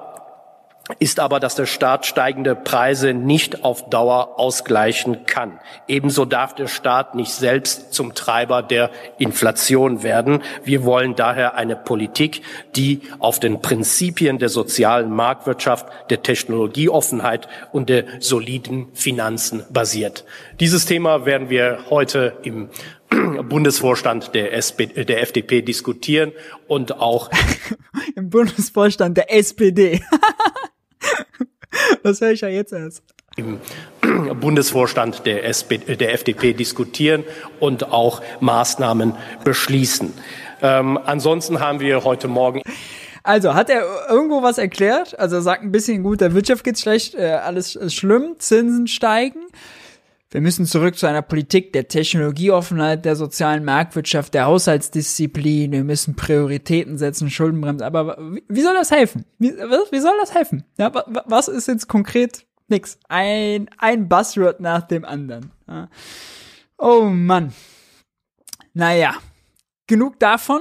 ist 0.99 1.21
aber, 1.21 1.41
dass 1.41 1.55
der 1.55 1.67
Staat 1.67 2.07
steigende 2.07 2.55
Preise 2.55 3.15
nicht 3.15 3.65
auf 3.65 3.89
Dauer 3.91 4.39
ausgleichen 4.39 5.27
kann. 5.27 5.61
Ebenso 5.89 6.25
darf 6.25 6.55
der 6.55 6.69
Staat 6.69 7.15
nicht 7.15 7.33
selbst 7.33 7.93
zum 7.93 8.15
Treiber 8.15 8.63
der 8.63 8.91
Inflation 9.19 10.03
werden. 10.03 10.43
Wir 10.65 10.85
wollen 10.85 11.15
daher 11.15 11.55
eine 11.55 11.77
Politik, 11.77 12.43
die 12.77 13.03
auf 13.19 13.41
den 13.41 13.61
Prinzipien 13.61 14.39
der 14.39 14.49
sozialen 14.49 15.11
Marktwirtschaft, 15.11 15.87
der 16.11 16.23
Technologieoffenheit 16.23 17.49
und 17.73 17.89
der 17.89 18.05
soliden 18.19 18.89
Finanzen 18.95 19.65
basiert. 19.71 20.25
Dieses 20.59 20.87
Thema 20.87 21.25
werden 21.27 21.51
wir 21.51 21.79
heute 21.91 22.39
im 22.43 22.71
Bundesvorstand 23.49 24.35
der, 24.35 24.55
SPD, 24.55 25.05
der 25.05 25.23
FDP 25.23 25.63
diskutieren 25.63 26.33
und 26.69 26.99
auch 26.99 27.31
im 28.17 28.31
Bundesvorstand 28.31 29.17
der 29.17 29.33
SPD. 29.33 30.03
Das 32.03 32.21
höre 32.21 32.31
ich 32.31 32.41
ja 32.41 32.49
jetzt 32.49 32.73
erst. 32.73 33.03
Im 33.37 33.59
Bundesvorstand 34.41 35.25
der, 35.27 35.47
SPD, 35.47 35.97
der 35.97 36.15
FDP 36.15 36.53
diskutieren 36.53 37.25
und 37.61 37.91
auch 37.93 38.23
Maßnahmen 38.41 39.15
beschließen. 39.45 40.13
Ähm, 40.63 40.99
ansonsten 41.05 41.61
haben 41.61 41.81
wir 41.81 42.05
heute 42.05 42.29
Morgen 42.29 42.63
also, 43.23 43.55
hat 43.55 43.69
er 43.69 43.85
irgendwo 44.09 44.43
was 44.43 44.57
erklärt? 44.57 45.19
Also, 45.19 45.37
er 45.37 45.43
sagt 45.43 45.63
ein 45.63 45.73
bisschen 45.73 46.03
gut, 46.03 46.21
der 46.23 46.33
Wirtschaft 46.35 46.65
geht's 46.65 46.81
schlecht, 46.81 47.15
äh, 47.15 47.33
alles 47.33 47.77
ist 47.77 47.95
schlimm, 47.95 48.37
Zinsen 48.39 48.87
steigen. 48.87 49.41
Wir 50.33 50.41
müssen 50.41 50.65
zurück 50.65 50.97
zu 50.97 51.09
einer 51.09 51.23
Politik 51.23 51.73
der 51.73 51.89
Technologieoffenheit, 51.89 53.05
der 53.05 53.17
sozialen 53.17 53.65
Marktwirtschaft, 53.65 54.33
der 54.33 54.47
Haushaltsdisziplin. 54.47 55.73
Wir 55.73 55.83
müssen 55.83 56.15
Prioritäten 56.15 56.99
setzen, 56.99 57.31
Schuldenbremse. 57.31 57.85
Aber 57.85 58.17
wie 58.49 58.61
soll 58.61 58.75
das 58.75 58.93
helfen? 58.93 59.25
Wie, 59.39 59.51
wie 59.51 59.99
soll 59.99 60.15
das 60.21 60.33
helfen? 60.33 60.63
Ja, 60.79 60.93
was 61.27 61.49
ist 61.49 61.67
jetzt 61.67 61.89
konkret? 61.89 62.47
Nix. 62.69 63.01
Ein, 63.09 63.69
ein 63.79 64.09
Buzzword 64.09 64.61
nach 64.61 64.83
dem 64.83 65.05
anderen. 65.05 65.51
Ja. 65.67 65.89
Oh 66.79 67.03
Mann. 67.03 67.53
Naja. 68.73 69.15
Genug 69.89 70.21
davon. 70.21 70.61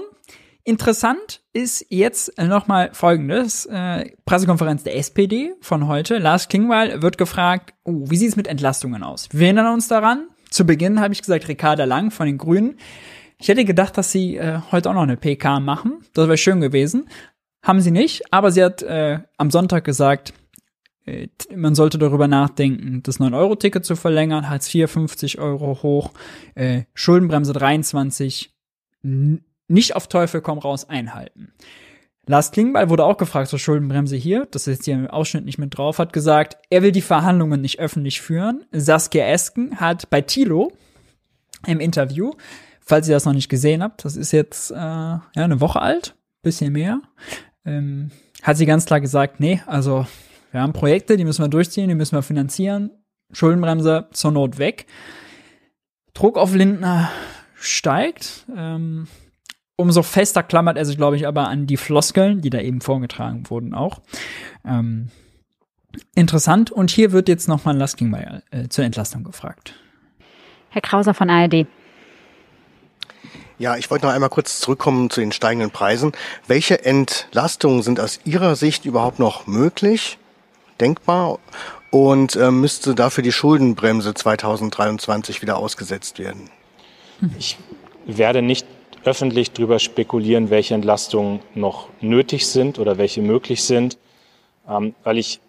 Interessant 0.64 1.41
ist 1.53 1.86
jetzt 1.90 2.38
nochmal 2.38 2.90
Folgendes. 2.94 3.65
Äh, 3.65 4.11
Pressekonferenz 4.26 4.84
der 4.84 4.98
SPD 4.98 5.53
von 5.61 5.88
heute. 5.88 6.18
Lars 6.18 6.48
Klingbeil 6.48 7.02
wird 7.02 7.18
gefragt, 7.18 7.73
oh, 7.84 8.06
wie 8.10 8.18
sieht 8.18 8.30
es 8.30 8.36
mit 8.36 8.48
Entlastungen 8.48 9.03
aus? 9.03 9.30
Wir 9.31 9.48
erinnern 9.48 9.73
uns 9.73 9.88
daran. 9.88 10.27
Zu 10.49 10.65
Beginn 10.65 10.99
habe 10.99 11.14
ich 11.14 11.22
gesagt, 11.22 11.48
Ricarda 11.48 11.86
Lang 11.86 12.11
von 12.11 12.26
den 12.26 12.38
Grünen. 12.38 12.77
Ich 13.40 13.48
hätte 13.48 13.64
gedacht, 13.64 13.98
dass 13.98 14.11
sie 14.11 14.36
äh, 14.36 14.60
heute 14.72 14.90
auch 14.90 14.94
noch 14.94 15.03
eine 15.03 15.15
PK 15.15 15.60
machen. 15.60 16.02
Das 16.14 16.27
wäre 16.27 16.38
schön 16.38 16.60
gewesen. 16.60 17.10
Haben 17.64 17.81
sie 17.81 17.91
nicht, 17.91 18.34
aber 18.34 18.52
sie 18.52 18.64
hat 18.64 18.81
äh, 18.84 19.19
am 19.38 19.52
Sonntag 19.52 19.86
gesagt, 19.86 20.34
äh, 21.06 21.27
man 21.56 21.76
sollte 21.76 21.98
darüber 21.98 22.27
nachdenken, 22.27 23.02
das 23.03 23.19
9-Euro-Ticket 23.19 23.86
zu 23.86 23.95
verlängern, 23.95 24.49
Hartz 24.49 24.73
IV 24.73 24.90
50 24.90 25.40
Euro 25.40 25.81
hoch, 25.81 26.11
äh, 26.56 26.84
Schuldenbremse 26.94 27.53
23, 27.53 28.53
nicht 29.70 29.96
auf 29.96 30.08
Teufel 30.08 30.41
komm 30.41 30.60
raus 30.60 30.90
einhalten. 30.90 31.54
Lars 32.26 32.52
Klingbeil 32.52 32.90
wurde 32.90 33.06
auch 33.06 33.18
gefragt 33.18 33.50
zur 33.50 33.58
Schuldenbremse 33.58 34.16
hier, 34.16 34.48
das 34.52 34.68
ist 34.68 34.78
jetzt 34.78 34.86
hier 34.86 34.94
im 34.94 35.08
Ausschnitt 35.08 35.46
nicht 35.46 35.58
mit 35.58 35.76
drauf, 35.76 35.98
hat 35.98 36.14
gesagt, 36.14 36.58
er 36.70 36.84
will 36.84 36.91
die 36.91 37.02
Verhandlungen 37.02 37.60
nicht 37.60 37.80
öffentlich 37.80 38.22
führen. 38.22 38.66
Saskia 38.72 39.26
Esken 39.26 39.80
hat 39.80 40.10
bei 40.12 40.22
Thilo 40.22 40.72
im 41.66 41.80
Interview, 41.80 42.34
falls 42.82 43.08
ihr 43.08 43.16
das 43.16 43.26
noch 43.26 43.34
nicht 43.34 43.50
gesehen 43.50 43.82
habt, 43.82 44.06
das 44.06 44.16
ist 44.16 44.32
jetzt 44.32 44.70
äh, 44.70 44.76
ja 44.76 45.24
eine 45.34 45.60
Woche 45.60 45.82
alt, 45.82 46.16
bisschen 46.44 46.74
mehr, 46.74 47.02
ähm, 47.66 48.12
hat 48.44 48.58
sie 48.58 48.68
ganz 48.68 48.86
klar 48.86 49.02
gesagt, 49.02 49.40
nee, 49.40 49.62
also 49.66 50.06
wir 50.52 50.62
haben 50.62 50.74
Projekte, 50.74 51.18
die 51.18 51.26
müssen 51.26 51.44
wir 51.44 51.50
durchziehen, 51.50 51.90
die 51.90 51.96
müssen 51.96 52.16
wir 52.16 52.22
finanzieren, 52.22 52.91
Schuldenbremse 53.32 54.08
zur 54.12 54.32
Not 54.32 54.58
weg. 54.58 54.86
Druck 56.14 56.38
auf 56.38 56.54
Lindner 56.54 57.10
steigt. 57.56 58.46
Ähm, 58.56 59.08
umso 59.80 60.03
fester 60.03 60.43
klammert 60.43 60.77
er 60.77 60.84
sich, 60.84 60.97
glaube 60.97 61.15
ich, 61.15 61.26
aber 61.26 61.47
an 61.47 61.65
die 61.65 61.77
Floskeln, 61.77 62.41
die 62.41 62.49
da 62.49 62.60
eben 62.60 62.81
vorgetragen 62.81 63.49
wurden 63.49 63.73
auch. 63.73 64.01
Ähm, 64.65 65.10
interessant. 66.15 66.69
Und 66.69 66.91
hier 66.91 67.14
wird 67.14 67.30
jetzt 67.30 67.47
nochmal 67.47 67.77
Lars 67.77 67.95
Klingbeil 67.95 68.43
äh, 68.51 68.68
zur 68.68 68.84
Entlastung 68.84 69.23
gefragt. 69.23 69.73
Herr 70.69 70.81
Krauser 70.81 71.14
von 71.14 71.30
ARD. 71.30 71.65
Ja, 73.57 73.77
ich 73.77 73.89
wollte 73.89 74.06
noch 74.06 74.14
einmal 74.14 74.30
kurz 74.30 74.60
zurückkommen 74.60 75.10
zu 75.10 75.22
den 75.22 75.31
steigenden 75.31 75.72
Preisen. 75.72 76.11
Welche 76.45 76.84
Entlastungen 76.84 77.81
sind 77.81 78.01
aus 78.01 78.19
Ihrer 78.26 78.57
Sicht 78.57 78.84
überhaupt 78.84 79.19
noch 79.19 79.47
möglich, 79.47 80.18
denkbar? 80.81 81.39
Und 81.89 82.35
äh, 82.35 82.51
müsste 82.51 82.95
dafür 82.95 83.23
die 83.23 83.31
Schuldenbremse 83.31 84.14
2023 84.14 85.41
wieder 85.41 85.57
ausgesetzt 85.57 86.19
werden? 86.19 86.49
Ich 87.38 87.57
werde 88.06 88.41
nicht 88.41 88.68
öffentlich 89.04 89.52
darüber 89.52 89.80
spekulieren, 89.80 90.50
welche 90.50 90.76
Entlastungen 90.76 91.40
noch 91.56 91.90
nötig 92.02 92.48
sind 92.48 92.80
oder 92.80 92.98
welche 92.98 93.22
möglich 93.22 93.64
sind, 93.64 93.98
ähm, 94.68 94.96
weil 95.04 95.18
ich 95.18 95.40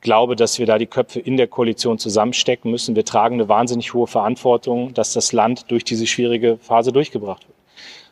glaube, 0.00 0.36
dass 0.36 0.58
wir 0.58 0.66
da 0.66 0.78
die 0.78 0.86
Köpfe 0.86 1.18
in 1.18 1.36
der 1.36 1.48
Koalition 1.48 1.98
zusammenstecken 1.98 2.70
müssen. 2.70 2.94
Wir 2.94 3.04
tragen 3.04 3.36
eine 3.36 3.48
wahnsinnig 3.48 3.94
hohe 3.94 4.06
Verantwortung, 4.06 4.94
dass 4.94 5.14
das 5.14 5.32
Land 5.32 5.70
durch 5.70 5.82
diese 5.82 6.06
schwierige 6.06 6.58
Phase 6.58 6.92
durchgebracht 6.92 7.48
wird. 7.48 7.56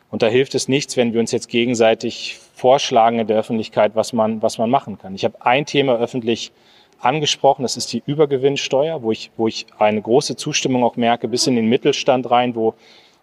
Und 0.09 0.21
da 0.21 0.27
hilft 0.27 0.53
es 0.55 0.67
nichts, 0.67 0.97
wenn 0.97 1.13
wir 1.13 1.19
uns 1.19 1.31
jetzt 1.31 1.47
gegenseitig 1.49 2.37
vorschlagen 2.53 3.19
in 3.19 3.27
der 3.27 3.37
Öffentlichkeit, 3.37 3.95
was 3.95 4.13
man, 4.13 4.41
was 4.41 4.57
man 4.57 4.69
machen 4.69 4.97
kann. 4.97 5.15
Ich 5.15 5.23
habe 5.23 5.43
ein 5.45 5.65
Thema 5.65 5.95
öffentlich 5.95 6.51
angesprochen, 6.99 7.63
das 7.63 7.77
ist 7.77 7.91
die 7.93 8.03
Übergewinnsteuer, 8.05 9.01
wo 9.03 9.11
ich, 9.11 9.31
wo 9.37 9.47
ich 9.47 9.65
eine 9.77 10.01
große 10.01 10.35
Zustimmung 10.35 10.83
auch 10.83 10.95
merke, 10.95 11.27
bis 11.27 11.47
in 11.47 11.55
den 11.55 11.67
Mittelstand 11.67 12.29
rein, 12.29 12.55
wo 12.55 12.75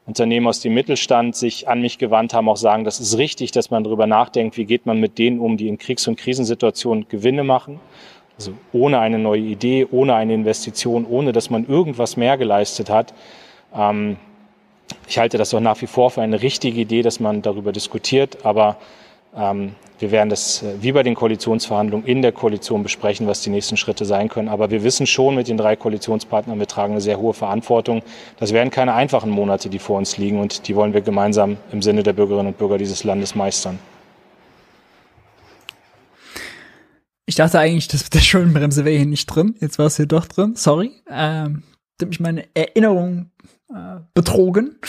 Unternehmen 0.06 0.46
aus 0.46 0.60
dem 0.60 0.74
Mittelstand 0.74 1.36
sich 1.36 1.68
an 1.68 1.80
mich 1.80 1.98
gewandt 1.98 2.34
haben, 2.34 2.48
auch 2.48 2.56
sagen, 2.56 2.84
das 2.84 3.00
ist 3.00 3.18
richtig, 3.18 3.52
dass 3.52 3.70
man 3.70 3.84
darüber 3.84 4.06
nachdenkt, 4.06 4.56
wie 4.56 4.64
geht 4.64 4.86
man 4.86 4.98
mit 4.98 5.18
denen 5.18 5.38
um, 5.38 5.56
die 5.56 5.68
in 5.68 5.78
Kriegs- 5.78 6.08
und 6.08 6.16
Krisensituationen 6.16 7.06
Gewinne 7.08 7.44
machen. 7.44 7.80
Also 8.36 8.52
ohne 8.72 8.98
eine 9.00 9.18
neue 9.18 9.42
Idee, 9.42 9.86
ohne 9.90 10.14
eine 10.14 10.32
Investition, 10.34 11.04
ohne 11.04 11.32
dass 11.32 11.50
man 11.50 11.68
irgendwas 11.68 12.16
mehr 12.16 12.38
geleistet 12.38 12.88
hat. 12.88 13.12
Ähm, 13.74 14.16
ich 15.06 15.18
halte 15.18 15.38
das 15.38 15.52
auch 15.54 15.60
nach 15.60 15.80
wie 15.82 15.86
vor 15.86 16.10
für 16.10 16.22
eine 16.22 16.42
richtige 16.42 16.80
Idee, 16.80 17.02
dass 17.02 17.20
man 17.20 17.42
darüber 17.42 17.72
diskutiert, 17.72 18.44
aber 18.44 18.76
wir 19.32 20.10
werden 20.10 20.28
das 20.28 20.62
äh, 20.62 20.74
wie 20.80 20.92
bei 20.92 21.02
den 21.02 21.14
Koalitionsverhandlungen 21.14 22.06
in 22.06 22.22
der 22.22 22.32
Koalition 22.32 22.82
besprechen, 22.82 23.26
was 23.26 23.42
die 23.42 23.50
nächsten 23.50 23.76
Schritte 23.76 24.04
sein 24.04 24.28
können. 24.28 24.48
Aber 24.48 24.70
wir 24.70 24.82
wissen 24.82 25.06
schon 25.06 25.34
mit 25.36 25.48
den 25.48 25.56
drei 25.56 25.76
Koalitionspartnern, 25.76 26.58
wir 26.58 26.66
tragen 26.66 26.94
eine 26.94 27.00
sehr 27.00 27.18
hohe 27.18 27.34
Verantwortung. 27.34 28.02
Das 28.38 28.52
werden 28.52 28.70
keine 28.70 28.94
einfachen 28.94 29.30
Monate, 29.30 29.68
die 29.68 29.78
vor 29.78 29.98
uns 29.98 30.18
liegen 30.18 30.40
und 30.40 30.66
die 30.66 30.74
wollen 30.74 30.94
wir 30.94 31.00
gemeinsam 31.00 31.58
im 31.70 31.82
Sinne 31.82 32.02
der 32.02 32.12
Bürgerinnen 32.12 32.48
und 32.48 32.58
Bürger 32.58 32.78
dieses 32.78 33.04
Landes 33.04 33.34
meistern. 33.34 33.78
Ich 37.26 37.36
dachte 37.36 37.60
eigentlich, 37.60 37.86
das 37.86 38.02
mit 38.02 38.14
der 38.14 38.20
Schuldenbremse 38.20 38.84
wäre 38.84 38.96
hier 38.96 39.06
nicht 39.06 39.26
drin. 39.26 39.54
Jetzt 39.60 39.78
war 39.78 39.86
es 39.86 39.96
hier 39.96 40.06
doch 40.06 40.26
drin. 40.26 40.56
Sorry. 40.56 40.90
Ähm, 41.08 41.62
mich 42.00 42.18
meine 42.18 42.48
Erinnerung 42.54 43.30
äh, 43.68 44.00
betrogen. 44.14 44.80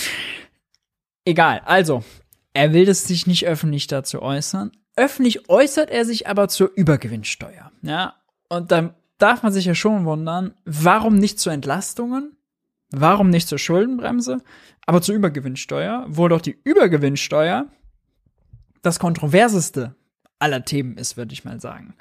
Egal. 1.26 1.62
Also, 1.66 2.04
er 2.54 2.74
will 2.74 2.88
es 2.90 3.08
sich 3.08 3.28
nicht 3.28 3.46
öffentlich 3.46 3.88
dazu 3.88 4.22
äußern. 4.22 4.72
Öffentlich 4.96 5.50
äußert 5.50 5.90
er 5.90 6.06
sich 6.06 6.28
aber 6.28 6.48
zur 6.50 6.72
Übergewinnsteuer. 6.76 7.72
Ja, 7.82 8.16
und 8.50 8.72
dann 8.72 8.94
darf 9.18 9.44
man 9.44 9.54
sich 9.54 9.66
ja 9.66 9.76
schon 9.76 10.06
wundern, 10.06 10.54
warum 10.66 11.16
nicht 11.16 11.40
zu 11.40 11.50
Entlastungen? 11.50 12.36
Warum 12.92 13.30
nicht 13.30 13.48
zur 13.48 13.58
Schuldenbremse? 13.58 14.40
Aber 14.86 15.02
zur 15.02 15.16
Übergewinnsteuer, 15.16 16.06
wo 16.10 16.28
doch 16.28 16.42
die 16.42 16.58
Übergewinnsteuer 16.64 17.68
das 18.82 19.00
kontroverseste 19.00 19.96
aller 20.40 20.66
Themen 20.66 20.98
ist, 20.98 21.16
würde 21.16 21.34
ich 21.34 21.46
mal 21.46 21.62
sagen. 21.62 21.94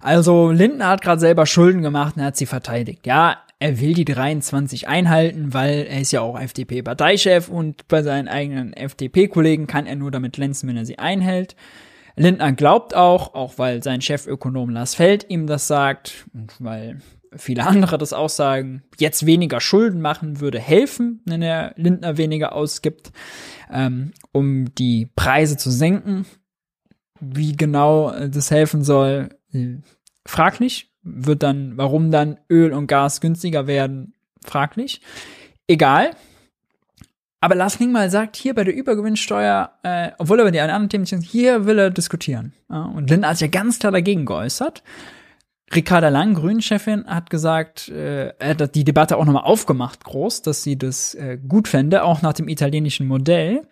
Also 0.00 0.50
Lindner 0.50 0.88
hat 0.88 1.02
gerade 1.02 1.20
selber 1.20 1.46
Schulden 1.46 1.82
gemacht 1.82 2.16
und 2.16 2.22
er 2.22 2.26
hat 2.26 2.36
sie 2.36 2.46
verteidigt. 2.46 3.06
Ja, 3.06 3.38
er 3.60 3.80
will 3.80 3.94
die 3.94 4.04
23 4.04 4.86
einhalten, 4.88 5.52
weil 5.52 5.86
er 5.88 6.00
ist 6.00 6.12
ja 6.12 6.20
auch 6.20 6.38
FDP-Parteichef 6.38 7.48
und 7.48 7.88
bei 7.88 8.02
seinen 8.02 8.28
eigenen 8.28 8.72
FDP-Kollegen 8.72 9.66
kann 9.66 9.86
er 9.86 9.96
nur 9.96 10.10
damit 10.10 10.34
glänzen, 10.34 10.68
wenn 10.68 10.76
er 10.76 10.86
sie 10.86 10.98
einhält. 10.98 11.56
Lindner 12.14 12.52
glaubt 12.52 12.94
auch, 12.94 13.34
auch 13.34 13.58
weil 13.58 13.82
sein 13.82 14.00
Chefökonom 14.00 14.70
Lars 14.70 14.94
Feld 14.94 15.26
ihm 15.28 15.46
das 15.46 15.66
sagt 15.66 16.26
und 16.34 16.54
weil 16.58 17.00
viele 17.36 17.66
andere 17.66 17.98
das 17.98 18.12
auch 18.12 18.28
sagen, 18.28 18.82
jetzt 18.98 19.26
weniger 19.26 19.60
Schulden 19.60 20.00
machen 20.00 20.40
würde 20.40 20.60
helfen, 20.60 21.20
wenn 21.24 21.42
er 21.42 21.72
Lindner 21.76 22.16
weniger 22.16 22.54
ausgibt, 22.54 23.12
ähm, 23.70 24.12
um 24.32 24.74
die 24.74 25.10
Preise 25.16 25.56
zu 25.56 25.70
senken. 25.70 26.26
Wie 27.20 27.56
genau 27.56 28.12
das 28.28 28.52
helfen 28.52 28.84
soll, 28.84 29.30
fraglich. 30.24 30.87
Wird 31.02 31.42
dann, 31.42 31.76
warum 31.76 32.10
dann 32.10 32.38
Öl 32.50 32.72
und 32.72 32.86
Gas 32.86 33.20
günstiger 33.20 33.66
werden, 33.66 34.14
fraglich. 34.44 35.00
Egal. 35.66 36.10
Aber 37.40 37.54
Lars 37.54 37.76
Klingbeil 37.76 38.10
sagt 38.10 38.36
hier 38.36 38.54
bei 38.54 38.64
der 38.64 38.74
Übergewinnsteuer, 38.74 39.70
äh, 39.84 40.10
obwohl 40.18 40.40
er 40.40 40.42
über 40.42 40.50
die 40.50 40.60
anderen 40.60 40.88
Themen 40.88 41.04
hier 41.22 41.66
will 41.66 41.78
er 41.78 41.90
diskutieren. 41.90 42.52
Ja, 42.68 42.82
und 42.82 43.08
Lindner 43.08 43.28
hat 43.28 43.38
sich 43.38 43.46
ja 43.46 43.60
ganz 43.60 43.78
klar 43.78 43.92
dagegen 43.92 44.26
geäußert. 44.26 44.82
Ricarda 45.74 46.08
Lang, 46.08 46.34
Grünen-Chefin, 46.34 47.06
hat 47.06 47.30
gesagt, 47.30 47.90
äh, 47.90 48.32
hat 48.40 48.74
die 48.74 48.84
Debatte 48.84 49.16
auch 49.16 49.24
nochmal 49.24 49.44
aufgemacht, 49.44 50.02
groß, 50.02 50.42
dass 50.42 50.62
sie 50.62 50.78
das 50.78 51.14
äh, 51.14 51.38
gut 51.46 51.68
fände, 51.68 52.04
auch 52.04 52.22
nach 52.22 52.32
dem 52.32 52.48
italienischen 52.48 53.06
Modell. 53.06 53.66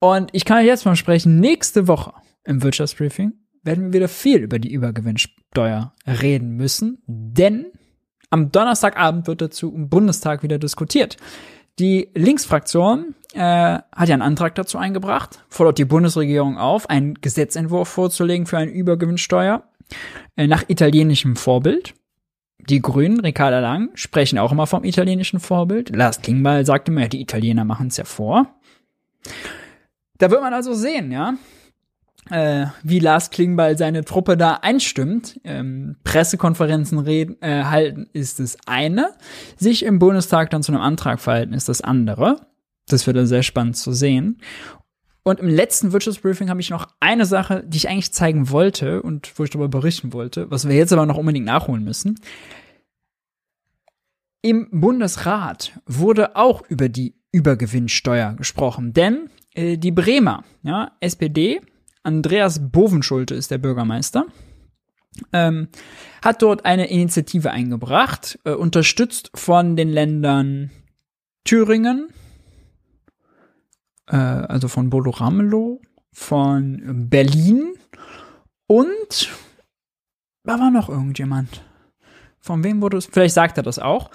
Und 0.00 0.30
ich 0.32 0.44
kann 0.44 0.64
jetzt 0.64 0.84
mal 0.84 0.96
sprechen, 0.96 1.40
nächste 1.40 1.88
Woche 1.88 2.12
im 2.44 2.62
Wirtschaftsbriefing 2.62 3.32
werden 3.62 3.86
wir 3.86 3.92
wieder 3.92 4.08
viel 4.08 4.38
über 4.38 4.58
die 4.58 4.72
Übergewinnsteuer 4.72 5.94
reden 6.06 6.56
müssen, 6.56 7.02
denn 7.06 7.66
am 8.30 8.52
Donnerstagabend 8.52 9.26
wird 9.26 9.40
dazu 9.40 9.74
im 9.74 9.88
Bundestag 9.88 10.42
wieder 10.42 10.58
diskutiert. 10.58 11.16
Die 11.78 12.10
Linksfraktion 12.14 13.14
äh, 13.32 13.38
hat 13.40 14.08
ja 14.08 14.14
einen 14.14 14.22
Antrag 14.22 14.54
dazu 14.54 14.78
eingebracht, 14.78 15.42
fordert 15.48 15.78
die 15.78 15.84
Bundesregierung 15.84 16.58
auf, 16.58 16.90
einen 16.90 17.14
Gesetzentwurf 17.14 17.88
vorzulegen 17.88 18.46
für 18.46 18.58
eine 18.58 18.70
Übergewinnsteuer 18.70 19.64
äh, 20.36 20.46
nach 20.46 20.64
italienischem 20.68 21.36
Vorbild. 21.36 21.94
Die 22.68 22.82
Grünen, 22.82 23.20
Ricarda 23.20 23.60
Lang, 23.60 23.90
sprechen 23.94 24.38
auch 24.38 24.52
immer 24.52 24.66
vom 24.66 24.84
italienischen 24.84 25.40
Vorbild. 25.40 25.94
Lars 25.96 26.20
Klingbeil 26.20 26.66
sagt 26.66 26.88
immer, 26.88 27.02
ja, 27.02 27.08
die 27.08 27.22
Italiener 27.22 27.64
machen 27.64 27.86
es 27.86 27.96
ja 27.96 28.04
vor. 28.04 28.54
Da 30.18 30.30
wird 30.30 30.42
man 30.42 30.52
also 30.52 30.74
sehen, 30.74 31.10
ja, 31.10 31.34
äh, 32.30 32.66
wie 32.82 32.98
Lars 32.98 33.30
Klingbeil 33.30 33.76
seine 33.76 34.04
Truppe 34.04 34.36
da 34.36 34.54
einstimmt. 34.54 35.40
Ähm, 35.44 35.96
Pressekonferenzen 36.04 36.98
reden, 36.98 37.36
äh, 37.40 37.64
halten 37.64 38.08
ist 38.12 38.40
das 38.40 38.56
eine. 38.66 39.12
Sich 39.56 39.84
im 39.84 39.98
Bundestag 39.98 40.50
dann 40.50 40.62
zu 40.62 40.72
einem 40.72 40.80
Antrag 40.80 41.20
verhalten 41.20 41.52
ist 41.52 41.68
das 41.68 41.80
andere. 41.80 42.36
Das 42.88 43.06
wird 43.06 43.16
dann 43.16 43.26
sehr 43.26 43.42
spannend 43.42 43.76
zu 43.76 43.92
sehen. 43.92 44.40
Und 45.22 45.40
im 45.40 45.48
letzten 45.48 45.92
Wirtschaftsbriefing 45.92 46.48
habe 46.48 46.60
ich 46.60 46.70
noch 46.70 46.88
eine 46.98 47.26
Sache, 47.26 47.62
die 47.66 47.76
ich 47.76 47.88
eigentlich 47.88 48.12
zeigen 48.12 48.50
wollte 48.50 49.02
und 49.02 49.38
wo 49.38 49.44
ich 49.44 49.50
darüber 49.50 49.68
berichten 49.68 50.12
wollte, 50.12 50.50
was 50.50 50.66
wir 50.66 50.74
jetzt 50.74 50.92
aber 50.92 51.06
noch 51.06 51.18
unbedingt 51.18 51.46
nachholen 51.46 51.84
müssen. 51.84 52.18
Im 54.42 54.68
Bundesrat 54.70 55.78
wurde 55.84 56.36
auch 56.36 56.62
über 56.68 56.88
die 56.88 57.14
Übergewinnsteuer 57.32 58.34
gesprochen, 58.34 58.94
denn 58.94 59.28
äh, 59.54 59.76
die 59.76 59.92
Bremer, 59.92 60.44
ja, 60.62 60.92
SPD, 61.00 61.60
Andreas 62.02 62.70
Bovenschulte 62.70 63.34
ist 63.34 63.50
der 63.50 63.58
Bürgermeister, 63.58 64.26
ähm, 65.32 65.68
hat 66.22 66.42
dort 66.42 66.64
eine 66.64 66.90
Initiative 66.90 67.50
eingebracht, 67.50 68.38
äh, 68.44 68.52
unterstützt 68.52 69.30
von 69.34 69.76
den 69.76 69.88
Ländern 69.90 70.70
Thüringen, 71.44 72.08
äh, 74.06 74.16
also 74.16 74.68
von 74.68 74.90
Bodo 74.90 75.10
Ramelow, 75.10 75.80
von 76.12 77.08
Berlin 77.08 77.74
und 78.66 79.30
da 80.44 80.58
war 80.58 80.70
noch 80.70 80.88
irgendjemand. 80.88 81.62
Von 82.40 82.64
wem 82.64 82.80
wurde 82.80 82.96
es? 82.96 83.06
Vielleicht 83.06 83.34
sagt 83.34 83.58
er 83.58 83.62
das 83.62 83.78
auch. 83.78 84.10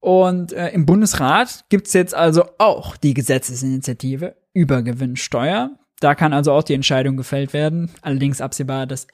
Und 0.00 0.52
äh, 0.52 0.70
im 0.70 0.86
Bundesrat 0.86 1.64
gibt's 1.68 1.92
jetzt 1.92 2.14
also 2.14 2.44
auch 2.58 2.96
die 2.96 3.14
Gesetzesinitiative 3.14 4.36
Übergewinnsteuer. 4.52 5.78
Da 6.02 6.16
kann 6.16 6.32
also 6.32 6.50
auch 6.50 6.64
die 6.64 6.74
Entscheidung 6.74 7.16
gefällt 7.16 7.52
werden. 7.52 7.88
Allerdings 8.00 8.40
absehbar, 8.40 8.88
dass 8.88 9.06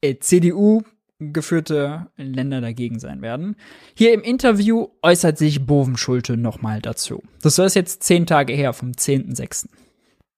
äh, 0.00 0.14
CDU 0.20 0.82
geführte 1.18 2.06
Länder 2.16 2.60
dagegen 2.60 3.00
sein 3.00 3.20
werden. 3.20 3.56
Hier 3.94 4.12
im 4.12 4.20
Interview 4.20 4.86
äußert 5.02 5.38
sich 5.38 5.66
Bovenschulte 5.66 6.36
nochmal 6.36 6.80
dazu. 6.80 7.22
Das 7.42 7.58
ist 7.58 7.74
jetzt 7.74 8.04
zehn 8.04 8.26
Tage 8.26 8.52
her, 8.52 8.74
vom 8.74 8.92
10.06. 8.92 9.66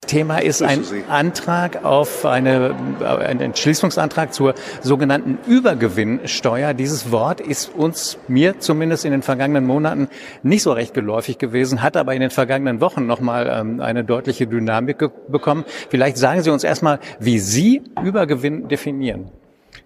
Thema 0.09 0.39
ist 0.39 0.63
ein 0.63 0.83
Antrag 1.09 1.85
auf 1.85 2.25
eine, 2.25 2.75
ein 3.01 3.41
Entschließungsantrag 3.41 4.33
zur 4.33 4.55
sogenannten 4.81 5.39
Übergewinnsteuer. 5.47 6.75
Dieses 6.75 7.13
Wort 7.13 7.41
ist 7.41 7.75
uns, 7.75 8.19
mir 8.27 8.59
zumindest 8.59 9.05
in 9.05 9.13
den 9.13 9.23
vergangenen 9.23 9.67
Monaten 9.67 10.09
nicht 10.43 10.63
so 10.63 10.73
recht 10.73 10.95
geläufig 10.95 11.39
gewesen, 11.39 11.83
hat 11.83 11.97
aber 11.97 12.15
in 12.15 12.21
den 12.21 12.31
vergangenen 12.31 12.81
Wochen 12.81 13.07
nochmal 13.07 13.53
ähm, 13.53 13.81
eine 13.81 14.03
deutliche 14.03 14.47
Dynamik 14.47 14.99
bekommen. 15.29 15.65
Vielleicht 15.91 16.17
sagen 16.17 16.43
Sie 16.43 16.51
uns 16.51 16.65
erstmal, 16.65 16.99
wie 17.21 17.39
Sie 17.39 17.83
Übergewinn 18.03 18.69
definieren. 18.69 19.31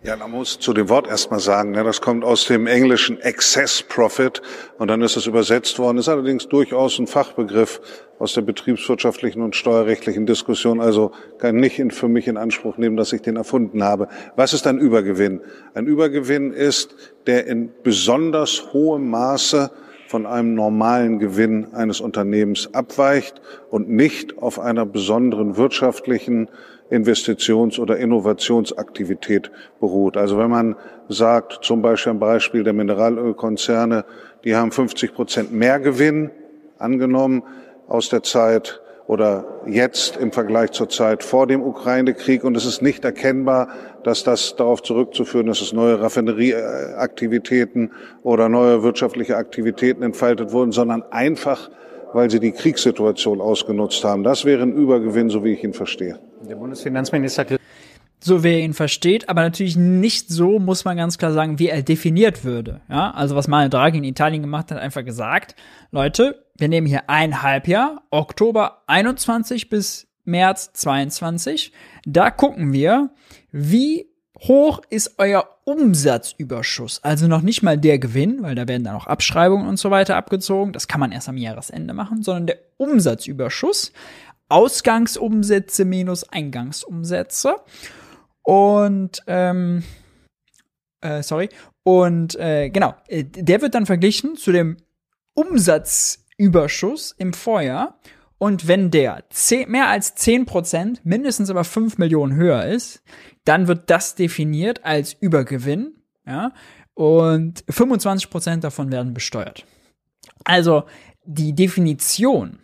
Ja, 0.05 0.17
man 0.17 0.33
muss 0.33 0.59
zu 0.59 0.73
dem 0.73 0.89
Wort 0.89 1.07
erstmal 1.07 1.39
sagen, 1.39 1.71
ne, 1.71 1.85
das 1.85 2.01
kommt 2.01 2.25
aus 2.25 2.47
dem 2.47 2.67
englischen 2.67 3.21
Excess 3.21 3.85
Profit 3.85 4.43
und 4.77 4.89
dann 4.89 5.01
ist 5.01 5.17
es 5.17 5.27
übersetzt 5.27 5.79
worden, 5.79 5.99
ist 5.99 6.09
allerdings 6.09 6.49
durchaus 6.49 6.99
ein 6.99 7.07
Fachbegriff 7.07 7.81
aus 8.19 8.35
der 8.35 8.41
betriebswirtschaftlichen 8.41 9.43
und 9.43 9.55
steuerrechtlichen 9.55 10.27
Diskussion, 10.27 10.81
also 10.81 11.13
kann 11.39 11.55
nicht 11.55 11.81
für 11.93 12.09
mich 12.09 12.27
in 12.27 12.37
Anspruch 12.37 12.79
nehmen, 12.79 12.97
dass 12.97 13.13
ich 13.13 13.23
den 13.23 13.37
erfunden 13.37 13.85
habe. 13.85 14.09
Was 14.35 14.55
ist 14.55 14.67
ein 14.67 14.81
Übergewinn? 14.81 15.41
Ein 15.75 15.87
Übergewinn 15.87 16.53
ist, 16.53 16.97
der 17.29 17.47
in 17.47 17.71
besonders 17.85 18.73
hohem 18.73 19.09
Maße 19.09 19.71
von 20.09 20.27
einem 20.27 20.55
normalen 20.55 21.21
Gewinn 21.21 21.75
eines 21.75 22.01
Unternehmens 22.01 22.75
abweicht 22.75 23.41
und 23.71 23.89
nicht 23.89 24.37
auf 24.39 24.59
einer 24.59 24.85
besonderen 24.85 25.57
wirtschaftlichen 25.57 26.49
Investitions- 26.93 27.79
oder 27.79 27.97
Innovationsaktivität 27.97 29.51
beruht. 29.81 30.17
Also 30.17 30.39
wenn 30.39 30.51
man 30.51 30.77
sagt, 31.09 31.61
zum 31.63 31.83
Beispiel 31.83 32.11
am 32.11 32.19
Beispiel 32.19 32.65
der 32.65 32.75
Mineralölkonzerne, 32.75 34.05
die 34.45 34.55
haben 34.55 34.71
50 34.71 35.15
Prozent 35.15 35.53
mehr 35.53 35.81
Gewinn 35.81 36.31
angenommen 36.79 37.43
aus 37.89 38.09
der 38.11 38.23
Zeit 38.23 38.81
oder 39.07 39.63
jetzt 39.67 40.17
im 40.17 40.33
Vergleich 40.33 40.71
zur 40.73 40.89
Zeit 40.89 41.23
vor 41.25 41.47
dem 41.47 41.63
Ukraine-Krieg. 41.63 42.45
Und 42.45 42.57
es 42.57 42.67
ist 42.67 42.83
nicht 42.83 43.05
erkennbar, 43.05 43.69
dass 44.05 44.23
das 44.25 44.57
darauf 44.57 44.83
zurückzuführen 44.83 45.49
ist, 45.49 45.61
dass 45.61 45.73
neue 45.73 46.01
Raffinerieaktivitäten 46.01 47.93
oder 48.23 48.49
neue 48.49 48.83
wirtschaftliche 48.83 49.37
Aktivitäten 49.37 50.03
entfaltet 50.03 50.53
wurden, 50.53 50.73
sondern 50.73 51.03
einfach, 51.11 51.71
weil 52.13 52.31
sie 52.31 52.41
die 52.41 52.53
Kriegssituation 52.53 53.41
ausgenutzt 53.41 54.05
haben. 54.05 54.23
Das 54.23 54.45
wäre 54.45 54.63
ein 54.63 54.73
Übergewinn, 54.73 55.31
so 55.31 55.43
wie 55.45 55.53
ich 55.53 55.65
ihn 55.65 55.73
verstehe. 55.73 56.19
Der 56.49 56.57
Bundesfinanzminister 56.57 57.45
so 58.25 58.45
wie 58.45 58.53
er 58.53 58.61
ihn 58.61 58.75
versteht, 58.75 59.29
aber 59.29 59.43
natürlich 59.43 59.77
nicht 59.77 60.29
so, 60.29 60.59
muss 60.59 60.85
man 60.85 60.97
ganz 60.97 61.19
klar 61.19 61.33
sagen, 61.33 61.59
wie 61.59 61.69
er 61.69 61.83
definiert 61.83 62.45
würde. 62.45 62.81
Ja, 62.89 63.11
also 63.11 63.35
was 63.35 63.49
Mario 63.49 63.69
Draghi 63.69 63.99
in 63.99 64.05
Italien 64.05 64.43
gemacht 64.43 64.71
hat, 64.71 64.79
einfach 64.79 65.05
gesagt, 65.05 65.57
Leute, 65.91 66.47
wir 66.57 66.69
nehmen 66.69 66.87
hier 66.87 67.11
ein 67.11 67.43
Halbjahr, 67.43 68.03
Oktober 68.11 68.83
21 68.87 69.69
bis 69.69 70.07
März 70.25 70.73
22. 70.75 71.73
Da 72.07 72.31
gucken 72.31 72.73
wir, 72.73 73.11
wie 73.51 74.07
hoch 74.39 74.81
ist 74.91 75.15
euer 75.19 75.49
Umsatzüberschuss. 75.65 77.03
Also 77.03 77.27
noch 77.27 77.43
nicht 77.43 77.63
mal 77.63 77.79
der 77.79 77.99
Gewinn, 77.99 78.43
weil 78.43 78.55
da 78.55 78.67
werden 78.67 78.85
dann 78.85 78.97
auch 78.97 79.07
Abschreibungen 79.07 79.69
und 79.69 79.79
so 79.79 79.91
weiter 79.91 80.17
abgezogen. 80.17 80.73
Das 80.73 80.89
kann 80.89 81.01
man 81.01 81.13
erst 81.13 81.29
am 81.29 81.37
Jahresende 81.37 81.95
machen, 81.95 82.23
sondern 82.23 82.47
der 82.47 82.59
Umsatzüberschuss. 82.77 83.93
Ausgangsumsätze 84.53 85.85
minus 85.85 86.25
Eingangsumsätze. 86.25 87.57
Und 88.43 89.23
ähm, 89.27 89.83
Äh, 91.03 91.23
sorry. 91.23 91.49
Und 91.83 92.37
äh, 92.37 92.71
genau, 92.71 92.95
äh, 93.09 93.25
der 93.25 93.61
wird 93.61 93.75
dann 93.75 93.87
verglichen 93.87 94.37
zu 94.37 94.53
dem 94.53 94.77
Umsatzüberschuss 95.35 97.15
im 97.19 97.33
Vorjahr. 97.33 97.99
Und 98.39 98.69
wenn 98.69 98.91
der 98.91 99.25
10, 99.31 99.71
mehr 99.71 99.89
als 99.89 100.15
10 100.15 100.47
Prozent, 100.47 101.05
mindestens 101.05 101.51
aber 101.51 101.65
5 101.65 101.99
Millionen 101.99 102.35
höher 102.37 102.65
ist, 102.67 103.03
dann 103.45 103.67
wird 103.69 103.91
das 103.91 104.15
definiert 104.15 104.85
als 104.85 105.13
Übergewinn. 105.13 105.97
Ja, 106.25 106.53
und 106.95 107.65
25 107.69 108.31
Prozent 108.31 108.63
davon 108.63 108.93
werden 108.93 109.13
besteuert. 109.13 109.67
Also 110.45 110.85
die 111.25 111.53
Definition 111.53 112.61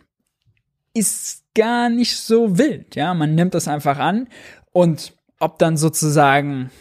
ist 0.93 1.43
gar 1.59 1.89
nicht 1.89 2.15
so 2.17 2.57
wild. 2.57 2.95
Ja, 2.95 3.13
man 3.13 3.35
nimmt 3.35 3.53
das 3.53 3.67
einfach 3.67 3.99
an 3.99 4.27
und 4.71 5.13
ob 5.39 5.59
dann 5.59 5.75
sozusagen 5.75 6.71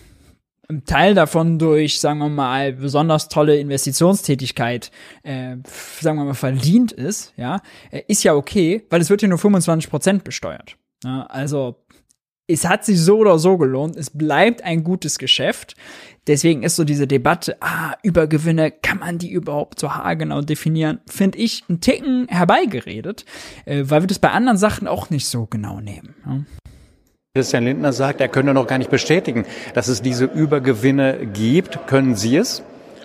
ein 0.70 0.84
Teil 0.84 1.14
davon 1.14 1.58
durch, 1.58 2.00
sagen 2.00 2.18
wir 2.20 2.28
mal, 2.28 2.74
besonders 2.74 3.28
tolle 3.28 3.58
Investitionstätigkeit, 3.58 4.90
äh, 5.22 5.56
sagen 6.00 6.18
wir 6.18 6.24
mal, 6.24 6.34
verdient 6.34 6.92
ist, 6.92 7.32
ja, 7.36 7.60
äh, 7.90 8.02
ist 8.06 8.22
ja 8.22 8.34
okay, 8.34 8.84
weil 8.90 9.00
es 9.00 9.10
wird 9.10 9.22
ja 9.22 9.28
nur 9.28 9.38
25 9.38 9.90
Prozent 9.90 10.24
besteuert. 10.24 10.76
Ja, 11.02 11.22
also 11.26 11.76
es 12.48 12.66
hat 12.66 12.84
sich 12.84 13.00
so 13.00 13.18
oder 13.18 13.38
so 13.38 13.58
gelohnt. 13.58 13.96
Es 13.96 14.10
bleibt 14.10 14.64
ein 14.64 14.82
gutes 14.82 15.18
Geschäft. 15.18 15.76
Deswegen 16.26 16.62
ist 16.62 16.76
so 16.76 16.84
diese 16.84 17.06
Debatte, 17.06 17.56
ah, 17.60 17.94
Übergewinne, 18.02 18.70
kann 18.70 18.98
man 18.98 19.18
die 19.18 19.30
überhaupt 19.30 19.78
so 19.78 19.94
haargenau 19.94 20.42
definieren, 20.42 21.00
finde 21.08 21.38
ich 21.38 21.64
ein 21.70 21.80
Ticken 21.80 22.26
herbeigeredet, 22.28 23.24
äh, 23.64 23.84
weil 23.86 24.02
wir 24.02 24.06
das 24.08 24.18
bei 24.18 24.30
anderen 24.30 24.58
Sachen 24.58 24.88
auch 24.88 25.10
nicht 25.10 25.26
so 25.26 25.46
genau 25.46 25.80
nehmen. 25.80 26.46
Christian 27.34 27.64
Lindner 27.64 27.92
sagt, 27.92 28.20
er 28.20 28.28
könne 28.28 28.52
noch 28.52 28.66
gar 28.66 28.78
nicht 28.78 28.90
bestätigen, 28.90 29.46
dass 29.74 29.88
es 29.88 30.02
diese 30.02 30.24
Übergewinne 30.24 31.26
gibt. 31.32 31.86
Können 31.86 32.14
Sie 32.14 32.36
es? 32.36 32.62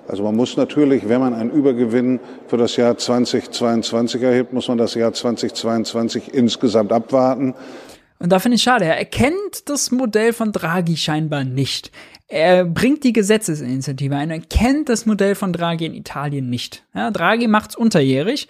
Also 0.07 0.23
man 0.23 0.35
muss 0.35 0.57
natürlich, 0.57 1.07
wenn 1.07 1.21
man 1.21 1.33
einen 1.33 1.51
Übergewinn 1.51 2.19
für 2.47 2.57
das 2.57 2.75
Jahr 2.75 2.97
2022 2.97 4.21
erhebt, 4.21 4.51
muss 4.51 4.67
man 4.67 4.77
das 4.77 4.95
Jahr 4.95 5.13
2022 5.13 6.33
insgesamt 6.33 6.91
abwarten. 6.91 7.53
Und 8.23 8.29
da 8.29 8.39
finde 8.39 8.55
ich 8.55 8.63
schade, 8.63 8.85
er 8.85 8.97
erkennt 8.97 9.67
das 9.67 9.91
Modell 9.91 10.31
von 10.31 10.53
Draghi 10.53 10.95
scheinbar 10.95 11.43
nicht. 11.43 11.91
Er 12.29 12.63
bringt 12.63 13.03
die 13.03 13.11
Gesetzesinitiative 13.11 14.15
ein, 14.15 14.31
er 14.31 14.39
kennt 14.39 14.87
das 14.87 15.05
Modell 15.05 15.35
von 15.35 15.51
Draghi 15.51 15.87
in 15.87 15.93
Italien 15.93 16.49
nicht. 16.49 16.85
Ja, 16.95 17.11
Draghi 17.11 17.49
macht's 17.49 17.75
unterjährig. 17.75 18.47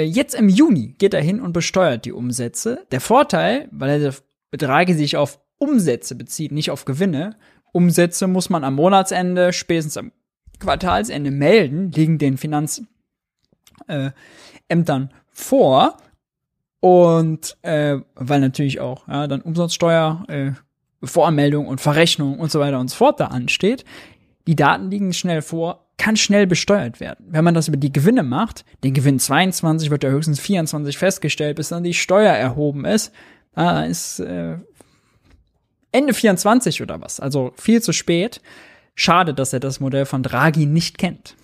Jetzt 0.00 0.34
im 0.34 0.48
Juni 0.48 0.96
geht 0.98 1.14
er 1.14 1.20
hin 1.20 1.40
und 1.40 1.52
besteuert 1.52 2.06
die 2.06 2.12
Umsätze. 2.12 2.88
Der 2.90 3.00
Vorteil, 3.00 3.68
weil 3.70 4.02
er 4.02 4.14
Draghi 4.58 4.94
sich 4.94 5.16
auf 5.16 5.38
Umsätze 5.58 6.16
bezieht, 6.16 6.50
nicht 6.50 6.72
auf 6.72 6.84
Gewinne. 6.84 7.36
Umsätze 7.72 8.26
muss 8.26 8.50
man 8.50 8.64
am 8.64 8.74
Monatsende, 8.74 9.52
spätestens 9.52 9.96
am 9.96 10.10
Quartalsende 10.58 11.30
melden, 11.30 11.92
liegen 11.92 12.18
den 12.18 12.36
Finanzämtern 12.36 12.88
äh, 13.86 15.08
vor. 15.30 15.98
Und 16.84 17.56
äh, 17.62 17.96
weil 18.14 18.40
natürlich 18.40 18.78
auch 18.78 19.08
ja, 19.08 19.26
dann 19.26 19.40
Umsatzsteuer, 19.40 20.22
äh, 20.28 20.50
Voranmeldung 21.02 21.66
und 21.66 21.80
Verrechnung 21.80 22.38
und 22.38 22.50
so 22.50 22.60
weiter 22.60 22.78
und 22.78 22.90
so 22.90 22.96
fort 22.96 23.20
da 23.20 23.28
ansteht. 23.28 23.86
Die 24.46 24.54
Daten 24.54 24.90
liegen 24.90 25.14
schnell 25.14 25.40
vor, 25.40 25.86
kann 25.96 26.18
schnell 26.18 26.46
besteuert 26.46 27.00
werden. 27.00 27.24
Wenn 27.30 27.42
man 27.42 27.54
das 27.54 27.68
über 27.68 27.78
die 27.78 27.90
Gewinne 27.90 28.22
macht, 28.22 28.66
den 28.84 28.92
Gewinn 28.92 29.18
22 29.18 29.88
wird 29.88 30.04
ja 30.04 30.10
höchstens 30.10 30.40
24 30.40 30.98
festgestellt, 30.98 31.56
bis 31.56 31.70
dann 31.70 31.84
die 31.84 31.94
Steuer 31.94 32.34
erhoben 32.34 32.84
ist. 32.84 33.14
Da 33.54 33.86
ist 33.86 34.20
äh, 34.20 34.58
Ende 35.90 36.12
24 36.12 36.82
oder 36.82 37.00
was, 37.00 37.18
also 37.18 37.54
viel 37.56 37.80
zu 37.80 37.92
spät. 37.92 38.42
Schade, 38.94 39.32
dass 39.32 39.54
er 39.54 39.60
das 39.60 39.80
Modell 39.80 40.04
von 40.04 40.22
Draghi 40.22 40.66
nicht 40.66 40.98
kennt. 40.98 41.34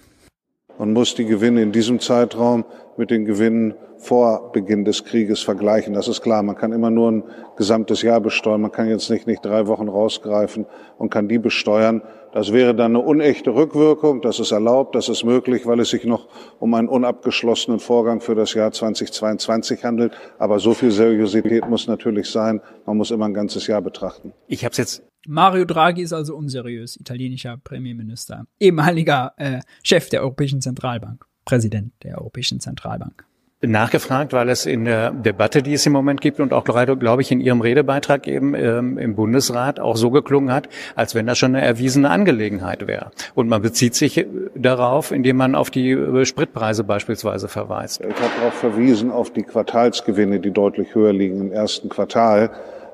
Man 0.79 0.93
muss 0.93 1.15
die 1.15 1.25
Gewinne 1.25 1.63
in 1.63 1.73
diesem 1.73 1.99
Zeitraum 1.99 2.67
mit 2.99 3.11
den 3.11 3.25
Gewinnen 3.25 3.73
vor 4.01 4.51
Beginn 4.53 4.85
des 4.85 5.05
Krieges 5.05 5.43
vergleichen. 5.43 5.93
Das 5.93 6.09
ist 6.09 6.23
klar. 6.23 6.43
Man 6.43 6.57
kann 6.57 6.73
immer 6.73 6.91
nur 6.91 7.13
ein 7.13 7.25
gesamtes 7.57 8.01
Jahr 8.03 8.21
besteuern. 8.21 8.63
Man 8.63 8.73
kann 8.73 8.89
jetzt 8.89 9.11
nicht, 9.11 9.27
nicht 9.27 9.45
drei 9.45 9.67
Wochen 9.67 9.89
rausgreifen 9.89 10.67
und 10.99 11.11
kann 11.11 11.29
die 11.29 11.39
besteuern. 11.39 12.03
Das 12.33 12.53
wäre 12.53 12.75
dann 12.75 12.97
eine 12.97 13.05
unechte 13.05 13.55
Rückwirkung. 13.55 14.23
Das 14.23 14.41
ist 14.41 14.53
erlaubt. 14.53 14.95
Das 14.95 15.09
ist 15.09 15.25
möglich, 15.25 15.67
weil 15.67 15.81
es 15.81 15.91
sich 15.91 16.05
noch 16.05 16.29
um 16.59 16.73
einen 16.75 16.89
unabgeschlossenen 16.89 17.79
Vorgang 17.79 18.21
für 18.21 18.35
das 18.35 18.55
Jahr 18.55 18.73
2022 18.73 19.85
handelt. 19.85 20.13
Aber 20.39 20.59
so 20.61 20.73
viel 20.73 20.93
Seriosität 20.93 21.69
muss 21.69 21.87
natürlich 21.87 22.31
sein. 22.31 22.63
Man 22.87 22.97
muss 22.97 23.11
immer 23.11 23.27
ein 23.27 23.35
ganzes 23.35 23.67
Jahr 23.67 23.83
betrachten. 23.83 24.33
Ich 24.47 24.65
habe 24.65 24.73
es 24.73 24.79
jetzt 24.79 25.03
Mario 25.27 25.67
Draghi 25.67 26.01
ist 26.01 26.15
also 26.15 26.35
unseriös, 26.35 26.97
italienischer 26.97 27.59
Premierminister, 27.63 28.47
ehemaliger 28.59 29.35
äh, 29.37 29.61
Chef 29.83 30.09
der 30.09 30.23
Europäischen 30.23 30.63
Zentralbank, 30.63 31.27
Präsident 31.45 31.93
der 32.03 32.17
Europäischen 32.17 32.59
Zentralbank 32.59 33.27
nachgefragt, 33.63 34.33
weil 34.33 34.49
es 34.49 34.65
in 34.65 34.87
der 34.87 35.11
Debatte, 35.11 35.63
die 35.63 35.75
es 35.75 35.85
im 35.85 35.93
Moment 35.93 36.21
gibt 36.21 36.41
und 36.41 36.53
auch 36.53 36.65
gerade, 36.65 36.97
glaube 36.97 37.21
ich, 37.21 37.31
in 37.31 37.41
Ihrem 37.41 37.61
Redebeitrag 37.61 38.27
eben 38.27 38.55
ähm, 38.55 38.97
im 38.97 39.15
Bundesrat 39.15 39.79
auch 39.79 39.97
so 39.97 40.11
geklungen 40.11 40.53
hat, 40.53 40.69
als 40.95 41.15
wenn 41.15 41.27
das 41.27 41.37
schon 41.37 41.55
eine 41.55 41.65
erwiesene 41.65 42.09
Angelegenheit 42.09 42.87
wäre. 42.87 43.11
Und 43.35 43.49
man 43.49 43.61
bezieht 43.61 43.95
sich 43.95 44.17
äh, 44.17 44.27
darauf, 44.55 45.13
indem 45.13 45.37
man 45.37 45.55
auf 45.55 45.71
die 45.71 45.91
äh, 45.91 46.25
Spritpreise 46.25 46.85
beispielsweise 46.85 47.49
verweist. 47.49 48.01
Ich 48.01 48.07
habe 48.07 48.33
darauf 48.39 48.55
verwiesen, 48.55 49.11
auf 49.11 49.31
die 49.31 49.43
Quartalsgewinne, 49.43 50.41
die 50.41 50.53
deutlich 50.53 50.95
höher 50.95 51.13
liegen 51.13 51.41
im 51.41 51.53
ersten 51.53 51.91
Quartal. 51.91 52.51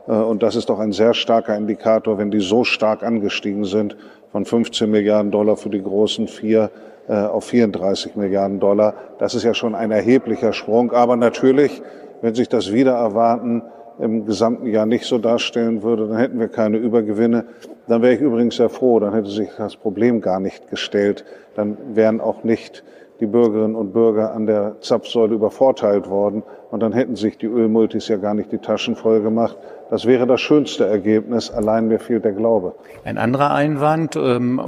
Äh, 0.09 0.11
und 0.11 0.43
das 0.43 0.57
ist 0.57 0.69
doch 0.69 0.81
ein 0.81 0.91
sehr 0.91 1.15
starker 1.15 1.57
Indikator, 1.57 2.19
wenn 2.19 2.33
die 2.33 2.41
so 2.41 2.65
stark 2.65 3.05
angestiegen 3.05 3.65
sind, 3.65 3.97
von 4.33 4.45
15 4.45 4.91
Milliarden 4.91 5.31
Dollar 5.31 5.57
für 5.57 5.71
die 5.71 5.83
großen 5.83 6.27
vier 6.27 6.71
auf 7.09 7.45
34 7.45 8.17
Milliarden 8.17 8.61
Dollar. 8.61 8.95
Das 9.19 9.35
ist 9.35 9.45
ja 9.45 9.55
schon 9.55 9.75
ein 9.75 9.91
erheblicher 9.91 10.53
Sprung. 10.53 10.93
Aber 10.93 11.17
natürlich, 11.17 11.83
wenn 12.21 12.35
sich 12.35 12.49
das 12.49 12.73
wieder 12.73 12.95
erwarten 12.95 13.63
im 13.99 14.27
gesamten 14.27 14.67
Jahr 14.67 14.87
nicht 14.87 15.07
so 15.07 15.19
darstellen 15.19 15.83
würde, 15.83 16.09
dann 16.09 16.19
hätten 16.19 16.39
wir 16.39 16.49
keine 16.49 16.77
Übergewinne. 16.77 17.47
Dann 17.89 18.03
wäre 18.03 18.15
ich 18.15 18.21
übrigens 18.21 18.57
sehr 18.57 18.69
froh, 18.69 18.99
dann 19.01 19.15
hätte 19.15 19.31
sich 19.31 19.51
das 19.57 19.77
Problem 19.77 20.21
gar 20.21 20.41
nicht 20.41 20.69
gestellt. 20.69 21.25
Dann 21.55 21.77
wären 21.95 22.21
auch 22.21 22.45
nicht 22.45 22.85
die 23.21 23.27
Bürgerinnen 23.27 23.75
und 23.75 23.93
Bürger 23.93 24.35
an 24.35 24.47
der 24.47 24.77
Zapfsäule 24.81 25.35
übervorteilt 25.35 26.11
worden. 26.11 26.43
Und 26.71 26.81
dann 26.81 26.93
hätten 26.93 27.17
sich 27.17 27.39
die 27.39 27.47
Ölmultis 27.47 28.09
ja 28.09 28.17
gar 28.17 28.35
nicht 28.35 28.53
die 28.53 28.59
Taschen 28.59 28.97
voll 28.97 29.23
gemacht. 29.23 29.57
Das 29.89 30.05
wäre 30.05 30.27
das 30.27 30.41
schönste 30.41 30.87
Ergebnis. 30.87 31.51
Allein 31.51 31.89
mir 31.89 31.99
fehlt 31.99 32.25
der 32.25 32.33
Glaube. 32.33 32.75
Ein 33.05 33.19
anderer 33.19 33.55
Einwand. 33.55 34.17
Ähm 34.17 34.61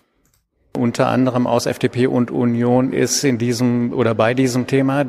unter 0.79 1.09
anderem 1.09 1.47
aus 1.47 1.67
FDP 1.67 2.07
und 2.07 2.31
Union 2.31 2.93
ist 2.93 3.25
in 3.25 3.39
diesem 3.39 3.93
oder 3.93 4.15
bei 4.15 4.35
diesem 4.35 4.67
Thema, 4.67 5.05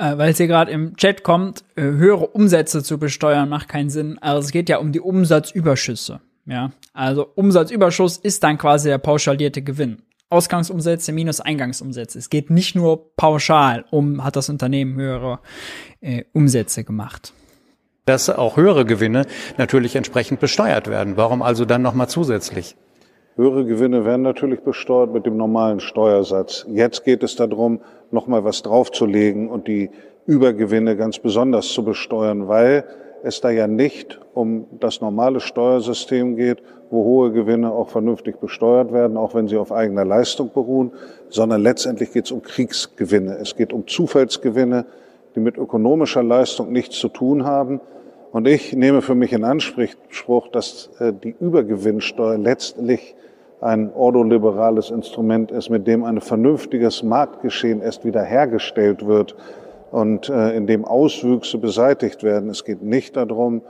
äh, 0.00 0.16
weil 0.16 0.30
es 0.30 0.38
hier 0.38 0.46
gerade 0.46 0.70
im 0.70 0.96
Chat 0.96 1.22
kommt, 1.22 1.64
äh, 1.76 1.82
höhere 1.82 2.28
Umsätze 2.28 2.82
zu 2.82 2.98
besteuern 2.98 3.48
macht 3.48 3.68
keinen 3.68 3.90
Sinn. 3.90 4.18
Also 4.20 4.46
es 4.46 4.52
geht 4.52 4.68
ja 4.68 4.78
um 4.78 4.92
die 4.92 5.00
Umsatzüberschüsse. 5.00 6.20
Ja, 6.46 6.72
also 6.94 7.26
Umsatzüberschuss 7.34 8.16
ist 8.16 8.42
dann 8.42 8.56
quasi 8.56 8.88
der 8.88 8.98
pauschalierte 8.98 9.62
Gewinn. 9.62 10.02
Ausgangsumsätze 10.30 11.12
minus 11.12 11.40
Eingangsumsätze. 11.40 12.18
Es 12.18 12.30
geht 12.30 12.50
nicht 12.50 12.76
nur 12.76 13.14
pauschal 13.16 13.84
um, 13.90 14.24
hat 14.24 14.36
das 14.36 14.48
Unternehmen 14.48 14.96
höhere 14.96 15.40
äh, 16.00 16.24
Umsätze 16.32 16.84
gemacht. 16.84 17.32
Dass 18.06 18.30
auch 18.30 18.56
höhere 18.56 18.84
Gewinne 18.84 19.26
natürlich 19.58 19.96
entsprechend 19.96 20.40
besteuert 20.40 20.88
werden. 20.88 21.16
Warum 21.16 21.42
also 21.42 21.64
dann 21.64 21.82
nochmal 21.82 22.08
zusätzlich? 22.08 22.76
Höhere 23.36 23.64
Gewinne 23.64 24.04
werden 24.04 24.22
natürlich 24.22 24.60
besteuert 24.60 25.12
mit 25.12 25.24
dem 25.24 25.36
normalen 25.36 25.78
Steuersatz. 25.78 26.66
Jetzt 26.68 27.04
geht 27.04 27.22
es 27.22 27.36
darum, 27.36 27.80
nochmal 28.10 28.44
was 28.44 28.62
draufzulegen 28.62 29.48
und 29.48 29.68
die 29.68 29.90
Übergewinne 30.26 30.96
ganz 30.96 31.18
besonders 31.20 31.68
zu 31.68 31.84
besteuern, 31.84 32.48
weil 32.48 32.84
es 33.22 33.40
da 33.40 33.50
ja 33.50 33.68
nicht 33.68 34.20
um 34.34 34.66
das 34.80 35.00
normale 35.00 35.40
Steuersystem 35.40 36.36
geht, 36.36 36.62
wo 36.90 37.04
hohe 37.04 37.30
Gewinne 37.30 37.70
auch 37.70 37.88
vernünftig 37.88 38.40
besteuert 38.40 38.92
werden, 38.92 39.16
auch 39.16 39.34
wenn 39.34 39.46
sie 39.46 39.58
auf 39.58 39.70
eigener 39.70 40.04
Leistung 40.04 40.50
beruhen, 40.52 40.90
sondern 41.28 41.62
letztendlich 41.62 42.12
geht 42.12 42.24
es 42.24 42.32
um 42.32 42.42
Kriegsgewinne. 42.42 43.36
Es 43.40 43.54
geht 43.54 43.72
um 43.72 43.86
Zufallsgewinne, 43.86 44.86
die 45.36 45.40
mit 45.40 45.56
ökonomischer 45.56 46.24
Leistung 46.24 46.72
nichts 46.72 46.98
zu 46.98 47.08
tun 47.08 47.44
haben. 47.44 47.80
Und 48.32 48.46
ich 48.46 48.74
nehme 48.74 49.02
für 49.02 49.14
mich 49.14 49.32
in 49.32 49.44
Anspruch, 49.44 50.48
dass 50.48 50.90
äh, 50.98 51.12
die 51.12 51.34
Übergewinnsteuer 51.40 52.38
letztlich 52.38 53.14
ein 53.60 53.92
ordoliberales 53.92 54.90
Instrument 54.90 55.50
ist, 55.50 55.68
mit 55.68 55.86
dem 55.86 56.04
ein 56.04 56.20
vernünftiges 56.20 57.02
Marktgeschehen 57.02 57.82
erst 57.82 58.04
wieder 58.04 58.22
hergestellt 58.22 59.06
wird 59.06 59.34
und 59.90 60.28
äh, 60.28 60.56
in 60.56 60.66
dem 60.66 60.84
Auswüchse 60.84 61.58
beseitigt 61.58 62.22
werden. 62.22 62.48
Es 62.50 62.64
geht 62.64 62.82
nicht 62.82 63.16
darum, 63.16 63.62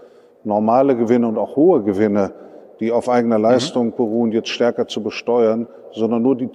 normale 0.45 0.97
Gewinne 0.97 1.27
und 1.27 1.39
auch 1.39 1.57
hohe 1.57 1.83
Gewinne, 1.83 2.33
die 2.81 2.93
auf 2.93 3.09
eigener 3.09 3.39
mhm. 3.39 3.45
Leistung 3.45 3.93
beruhen, 3.97 4.33
jetzt 4.33 4.49
stärker 4.49 4.87
zu 4.87 5.03
besteuern, 5.03 5.67
sondern 5.93 6.23
nur 6.23 6.37
die 6.37 6.53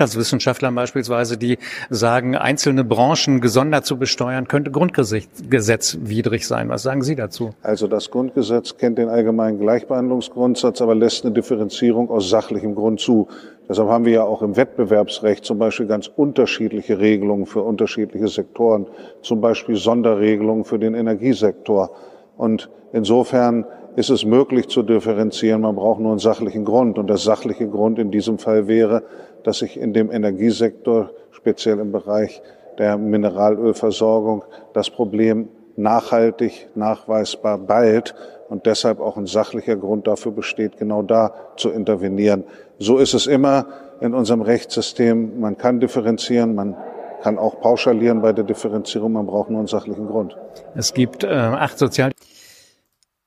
Wissenschaftlern 0.00 0.76
beispielsweise, 0.76 1.36
die 1.36 1.58
sagen, 1.90 2.36
einzelne 2.36 2.84
Branchen 2.84 3.40
gesondert 3.40 3.84
zu 3.84 3.98
besteuern, 3.98 4.46
könnte 4.46 4.70
grundgesetzwidrig 4.70 6.46
sein. 6.46 6.68
Was 6.68 6.84
sagen 6.84 7.02
Sie 7.02 7.16
dazu? 7.16 7.50
Also 7.62 7.88
das 7.88 8.12
Grundgesetz 8.12 8.76
kennt 8.76 8.98
den 8.98 9.08
allgemeinen 9.08 9.58
Gleichbehandlungsgrundsatz, 9.58 10.80
aber 10.82 10.94
lässt 10.94 11.24
eine 11.24 11.34
Differenzierung 11.34 12.10
aus 12.10 12.30
sachlichem 12.30 12.76
Grund 12.76 13.00
zu. 13.00 13.26
Deshalb 13.68 13.88
haben 13.88 14.04
wir 14.04 14.12
ja 14.12 14.22
auch 14.22 14.40
im 14.42 14.56
Wettbewerbsrecht 14.56 15.44
zum 15.44 15.58
Beispiel 15.58 15.86
ganz 15.86 16.06
unterschiedliche 16.06 17.00
Regelungen 17.00 17.46
für 17.46 17.62
unterschiedliche 17.62 18.28
Sektoren, 18.28 18.86
zum 19.22 19.40
Beispiel 19.40 19.74
Sonderregelungen 19.74 20.64
für 20.64 20.78
den 20.78 20.94
Energiesektor. 20.94 21.90
Und 22.36 22.70
insofern 22.92 23.66
ist 23.98 24.10
es 24.10 24.24
möglich 24.24 24.68
zu 24.68 24.84
differenzieren. 24.84 25.62
Man 25.62 25.74
braucht 25.74 25.98
nur 25.98 26.12
einen 26.12 26.20
sachlichen 26.20 26.64
Grund. 26.64 26.98
Und 26.98 27.08
der 27.08 27.16
sachliche 27.16 27.66
Grund 27.66 27.98
in 27.98 28.12
diesem 28.12 28.38
Fall 28.38 28.68
wäre, 28.68 29.02
dass 29.42 29.58
sich 29.58 29.76
in 29.76 29.92
dem 29.92 30.12
Energiesektor, 30.12 31.10
speziell 31.32 31.80
im 31.80 31.90
Bereich 31.90 32.40
der 32.78 32.96
Mineralölversorgung, 32.96 34.44
das 34.72 34.88
Problem 34.88 35.48
nachhaltig, 35.74 36.68
nachweisbar 36.76 37.58
bald 37.58 38.14
und 38.48 38.66
deshalb 38.66 39.00
auch 39.00 39.16
ein 39.16 39.26
sachlicher 39.26 39.74
Grund 39.74 40.06
dafür 40.06 40.30
besteht, 40.30 40.78
genau 40.78 41.02
da 41.02 41.34
zu 41.56 41.70
intervenieren. 41.70 42.44
So 42.78 42.98
ist 42.98 43.14
es 43.14 43.26
immer 43.26 43.66
in 44.00 44.14
unserem 44.14 44.42
Rechtssystem. 44.42 45.40
Man 45.40 45.58
kann 45.58 45.80
differenzieren, 45.80 46.54
man 46.54 46.76
kann 47.22 47.36
auch 47.36 47.60
pauschalieren 47.60 48.22
bei 48.22 48.32
der 48.32 48.44
Differenzierung, 48.44 49.12
man 49.12 49.26
braucht 49.26 49.50
nur 49.50 49.58
einen 49.58 49.66
sachlichen 49.66 50.06
Grund. 50.06 50.36
Es 50.76 50.94
gibt 50.94 51.24
äh, 51.24 51.28
acht 51.28 51.78
Sozial 51.78 52.12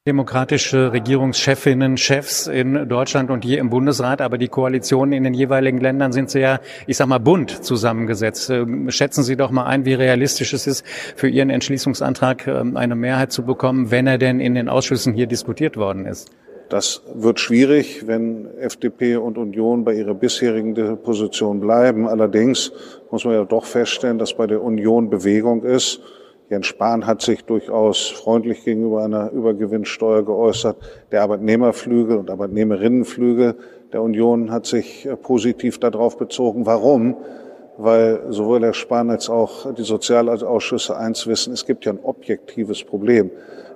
demokratische 0.08 0.94
Regierungschefinnen, 0.94 1.96
Chefs 1.96 2.48
in 2.48 2.90
Deutschland 2.90 3.30
und 3.30 3.44
hier 3.44 3.60
im 3.60 3.70
Bundesrat, 3.70 4.20
aber 4.20 4.40
die 4.40 4.48
Koalitionen 4.48 5.14
in 5.14 5.24
den 5.24 5.36
jeweiligen 5.36 5.80
Ländern 5.80 6.12
sind 6.12 6.32
sehr, 6.32 6.60
ich 6.88 6.98
sag 6.98 7.06
mal, 7.06 7.20
bunt 7.20 7.64
zusammengesetzt. 7.64 8.50
Ähm, 8.50 8.90
schätzen 8.90 9.22
Sie 9.22 9.36
doch 9.36 9.52
mal 9.52 9.66
ein, 9.66 9.86
wie 9.86 9.94
realistisch 9.94 10.54
es 10.54 10.66
ist, 10.66 10.84
für 10.88 11.30
Ihren 11.30 11.52
Entschließungsantrag 11.52 12.48
ähm, 12.48 12.78
eine 12.78 12.96
Mehrheit 12.96 13.32
zu 13.32 13.46
bekommen, 13.46 13.92
wenn 13.92 14.08
er 14.08 14.18
denn 14.18 14.40
in 14.40 14.56
den 14.56 14.70
Ausschüssen 14.70 15.14
hier 15.14 15.28
diskutiert 15.28 15.78
worden 15.78 16.08
ist. 16.08 16.32
Das 16.70 17.04
wird 17.14 17.40
schwierig, 17.40 18.08
wenn 18.08 18.48
FDP 18.58 19.18
und 19.18 19.38
Union 19.38 19.86
bei 19.86 19.94
ihrer 19.94 20.16
bisherigen 20.16 20.74
Position 21.04 21.60
bleiben. 21.60 22.08
Allerdings 22.08 22.72
muss 23.12 23.24
man 23.24 23.36
ja 23.36 23.44
doch 23.44 23.66
feststellen, 23.66 24.18
dass 24.18 24.34
bei 24.34 24.48
der 24.48 24.64
Union 24.64 25.12
Bewegung 25.12 25.64
ist 25.64 26.02
Jens 26.52 26.68
Spahn 26.68 27.08
hat 27.08 27.22
sich 27.22 27.46
durchaus 27.46 28.10
freundlich 28.10 28.66
gegenüber 28.66 29.06
einer 29.06 29.32
Übergewinnsteuer 29.32 30.26
geäußert. 30.26 30.76
Der 31.10 31.22
Arbeitnehmerflügel 31.22 32.18
und 32.18 32.30
Arbeitnehmerinnenflügel 32.30 33.56
der 33.94 34.02
Union 34.02 34.52
hat 34.52 34.66
sich 34.66 35.06
äh, 35.06 35.16
positiv 35.16 35.80
darauf 35.80 36.18
bezogen. 36.18 36.66
Warum? 36.66 37.16
Weil 37.78 38.34
sowohl 38.34 38.64
Herr 38.64 38.74
Spahn 38.74 39.10
als 39.12 39.30
auch 39.30 39.74
die 39.76 39.84
Sozialausschüsse 39.84 40.98
eins 40.98 41.26
wissen, 41.26 41.54
es 41.54 41.66
gibt 41.66 41.86
ja 41.86 41.94
ein 41.94 42.00
objektives 42.04 42.84
Problem. 42.84 43.32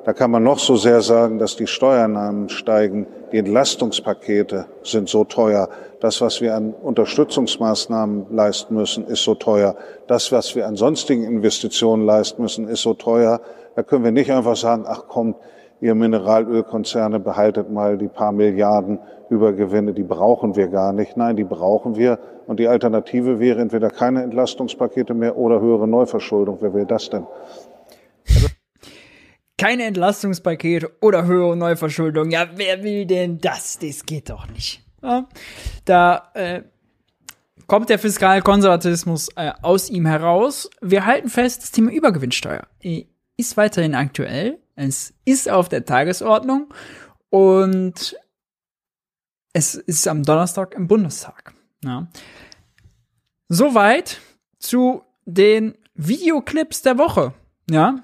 Da 0.06 0.14
kann 0.14 0.30
man 0.30 0.44
noch 0.44 0.60
so 0.60 0.76
sehr 0.76 1.02
sagen, 1.02 1.40
dass 1.40 1.56
die 1.56 1.66
Steuernahmen 1.66 2.50
steigen. 2.50 3.08
Die 3.32 3.40
Entlastungspakete 3.40 4.68
sind 4.84 5.10
so 5.10 5.24
teuer. 5.24 5.68
Das, 6.00 6.22
was 6.22 6.42
wir 6.42 6.54
an 6.54 6.76
Unterstützungsmaßnahmen 6.76 8.28
leisten 8.30 8.76
müssen, 8.76 9.08
ist 9.08 9.24
so 9.24 9.34
teuer. 9.34 9.76
Das, 10.06 10.32
was 10.32 10.56
wir 10.56 10.68
an 10.68 10.76
sonstigen 10.76 11.24
Investitionen 11.24 12.06
leisten 12.06 12.44
müssen, 12.44 12.68
ist 12.68 12.84
so 12.84 12.94
teuer. 12.94 13.42
Da 13.76 13.82
können 13.82 14.04
wir 14.04 14.12
nicht 14.12 14.32
einfach 14.32 14.56
sagen, 14.56 14.86
ach 14.88 15.08
kommt, 15.08 15.38
ihr 15.82 15.96
Mineralölkonzerne 15.96 17.20
behaltet 17.20 17.72
mal 17.72 17.98
die 17.98 18.08
paar 18.08 18.32
Milliarden 18.32 19.00
Übergewinne, 19.30 19.94
die 19.94 20.04
brauchen 20.04 20.56
wir 20.56 20.68
gar 20.68 20.94
nicht. 20.94 21.18
Nein, 21.18 21.36
die 21.36 21.44
brauchen 21.44 21.96
wir. 21.96 22.20
Und 22.46 22.60
die 22.60 22.68
Alternative 22.68 23.40
wäre 23.40 23.60
entweder 23.60 23.90
keine 23.90 24.22
Entlastungspakete 24.22 25.16
mehr 25.16 25.36
oder 25.36 25.62
höhere 25.62 25.88
Neuverschuldung. 25.88 26.60
Wer 26.62 26.76
will 26.76 26.86
das 26.86 27.10
denn? 27.10 27.26
Keine 29.58 29.84
Entlastungspakete 29.86 30.92
oder 31.02 31.26
höhere 31.26 31.56
Neuverschuldung. 31.56 32.30
Ja, 32.32 32.50
wer 32.56 32.84
will 32.84 33.06
denn 33.06 33.40
das? 33.40 33.80
Das 33.80 34.06
geht 34.06 34.30
doch 34.30 34.48
nicht. 34.48 34.82
Ja, 35.02 35.28
da 35.86 36.32
äh, 36.34 36.64
kommt 37.68 37.90
der 37.90 38.00
Fiskalkonservatismus 38.00 39.30
äh, 39.36 39.52
aus 39.62 39.90
ihm 39.90 40.06
heraus. 40.06 40.70
Wir 40.82 41.06
halten 41.06 41.30
fest, 41.30 41.64
das 41.64 41.72
Thema 41.72 41.92
Übergewinnsteuer 41.92 42.68
äh, 42.82 43.06
ist 43.38 43.58
weiterhin 43.58 43.96
aktuell. 43.96 44.60
Es 44.76 45.14
ist 45.24 45.50
auf 45.50 45.70
der 45.70 45.86
Tagesordnung 45.86 46.74
und 47.30 48.18
es 49.54 49.76
ist 49.76 50.08
am 50.08 50.24
Donnerstag 50.24 50.74
im 50.74 50.88
Bundestag. 50.88 51.54
Ja. 51.84 52.08
Soweit 53.48 54.20
zu 54.60 55.04
den 55.26 55.78
Videoclips 55.94 56.82
der 56.82 56.98
Woche. 56.98 57.34
Ja. 57.70 58.04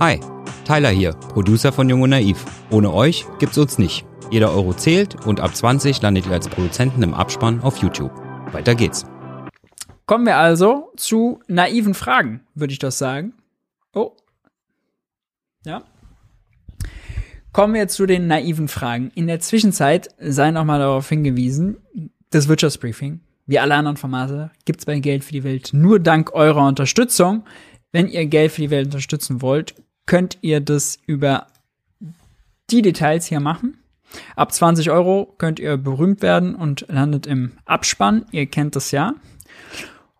Hi, 0.00 0.20
Tyler 0.64 0.90
hier, 0.90 1.10
Producer 1.10 1.72
von 1.72 1.88
Jung 1.88 2.02
und 2.02 2.10
Naiv. 2.10 2.44
Ohne 2.70 2.94
euch 2.94 3.26
gibt's 3.40 3.58
uns 3.58 3.78
nicht. 3.78 4.06
Jeder 4.30 4.52
Euro 4.52 4.72
zählt 4.72 5.26
und 5.26 5.40
ab 5.40 5.56
20 5.56 6.00
landet 6.00 6.26
ihr 6.26 6.32
als 6.34 6.46
Produzenten 6.46 7.02
im 7.02 7.14
Abspann 7.14 7.60
auf 7.62 7.78
YouTube. 7.78 8.12
Weiter 8.52 8.76
geht's. 8.76 9.04
Kommen 10.06 10.24
wir 10.24 10.36
also 10.36 10.92
zu 10.96 11.40
naiven 11.48 11.94
Fragen, 11.94 12.42
würde 12.54 12.72
ich 12.72 12.78
das 12.78 12.96
sagen. 12.96 13.34
Oh. 13.92 14.12
Ja. 15.64 15.82
Kommen 17.50 17.74
wir 17.74 17.88
zu 17.88 18.06
den 18.06 18.28
naiven 18.28 18.68
Fragen. 18.68 19.10
In 19.16 19.26
der 19.26 19.40
Zwischenzeit 19.40 20.10
sei 20.20 20.52
nochmal 20.52 20.78
darauf 20.78 21.08
hingewiesen, 21.08 21.78
das 22.30 22.46
Wirtschaftsbriefing, 22.46 23.18
wie 23.46 23.58
alle 23.58 23.74
anderen 23.74 23.96
Formate, 23.96 24.52
gibt's 24.64 24.86
bei 24.86 25.00
Geld 25.00 25.24
für 25.24 25.32
die 25.32 25.42
Welt 25.42 25.70
nur 25.72 25.98
dank 25.98 26.34
eurer 26.34 26.68
Unterstützung. 26.68 27.42
Wenn 27.90 28.06
ihr 28.06 28.26
Geld 28.26 28.52
für 28.52 28.60
die 28.60 28.70
Welt 28.70 28.86
unterstützen 28.86 29.42
wollt, 29.42 29.74
könnt 30.08 30.38
ihr 30.40 30.60
das 30.60 30.98
über 31.06 31.46
die 32.70 32.82
Details 32.82 33.26
hier 33.26 33.40
machen. 33.40 33.78
Ab 34.34 34.52
20 34.52 34.90
Euro 34.90 35.34
könnt 35.36 35.60
ihr 35.60 35.76
berühmt 35.76 36.22
werden 36.22 36.54
und 36.54 36.86
landet 36.88 37.26
im 37.26 37.52
Abspann. 37.66 38.24
Ihr 38.32 38.46
kennt 38.46 38.74
das 38.74 38.90
ja. 38.90 39.14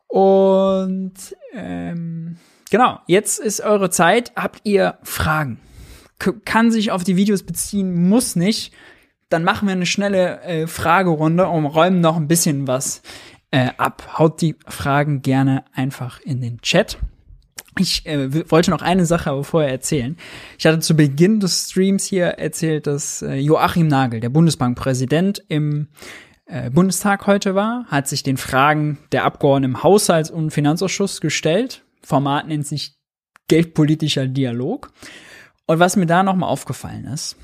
Und 0.07 1.15
ähm, 1.55 2.37
genau, 2.71 3.01
jetzt 3.07 3.41
ist 3.41 3.63
eure 3.63 3.89
Zeit. 3.89 4.33
Habt 4.37 4.61
ihr 4.65 4.99
Fragen? 5.03 5.59
K 6.19 6.35
kann 6.45 6.71
sich 6.71 6.91
auf 6.91 7.03
die 7.03 7.17
Videos 7.17 7.43
beziehen, 7.43 8.09
muss 8.09 8.37
nicht. 8.37 8.75
Dann 9.31 9.43
machen 9.43 9.69
wir 9.69 9.73
eine 9.73 9.87
schnelle 9.87 10.43
äh, 10.43 10.67
Fragerunde 10.67 11.49
und 11.49 11.65
räumen 11.65 12.01
noch 12.03 12.17
ein 12.17 12.29
bisschen 12.29 12.67
was 12.67 13.01
äh, 13.51 13.71
ab. 13.79 14.19
Haut 14.19 14.43
die 14.43 14.57
Fragen 14.67 15.23
gerne 15.23 15.65
einfach 15.73 16.21
in 16.21 16.43
den 16.43 16.61
Chat. 16.61 16.99
Ich 17.79 18.07
äh, 18.07 18.51
wollte 18.51 18.71
noch 18.71 18.83
eine 18.83 19.07
Sache 19.07 19.31
aber 19.31 19.45
vorher 19.45 19.71
erzählen. 19.71 20.17
Ich 20.59 20.67
hatte 20.67 20.81
zu 20.81 20.95
Beginn 20.95 21.41
des 21.41 21.71
Streams 21.71 22.05
hier 22.05 22.27
erzählt, 22.27 22.87
dass 22.87 23.23
äh, 23.23 23.35
Joachim 23.35 23.87
Nagel, 23.87 24.21
der 24.21 24.31
Bundesbankpräsident, 24.31 25.45
im 25.49 25.89
äh, 26.47 26.71
Bundestag 26.71 27.27
heute 27.27 27.55
war, 27.55 27.85
hat 27.89 28.09
sich 28.09 28.23
den 28.23 28.37
Fragen 28.37 28.99
der 29.13 29.25
Abgeordneten 29.25 29.75
im 29.75 29.83
Haushalts- 29.83 30.31
und 30.31 30.51
Finanzausschuss 30.51 31.21
gestellt. 31.21 31.85
Format 32.03 32.49
nennt 32.49 32.67
sich 32.67 32.97
Geldpolitischer 33.49 34.27
Dialog. 34.27 34.91
Und 35.67 35.79
was 35.79 35.97
mir 35.97 36.07
da 36.07 36.23
nochmal 36.23 36.51
aufgefallen 36.51 37.05
ist, 37.05 37.37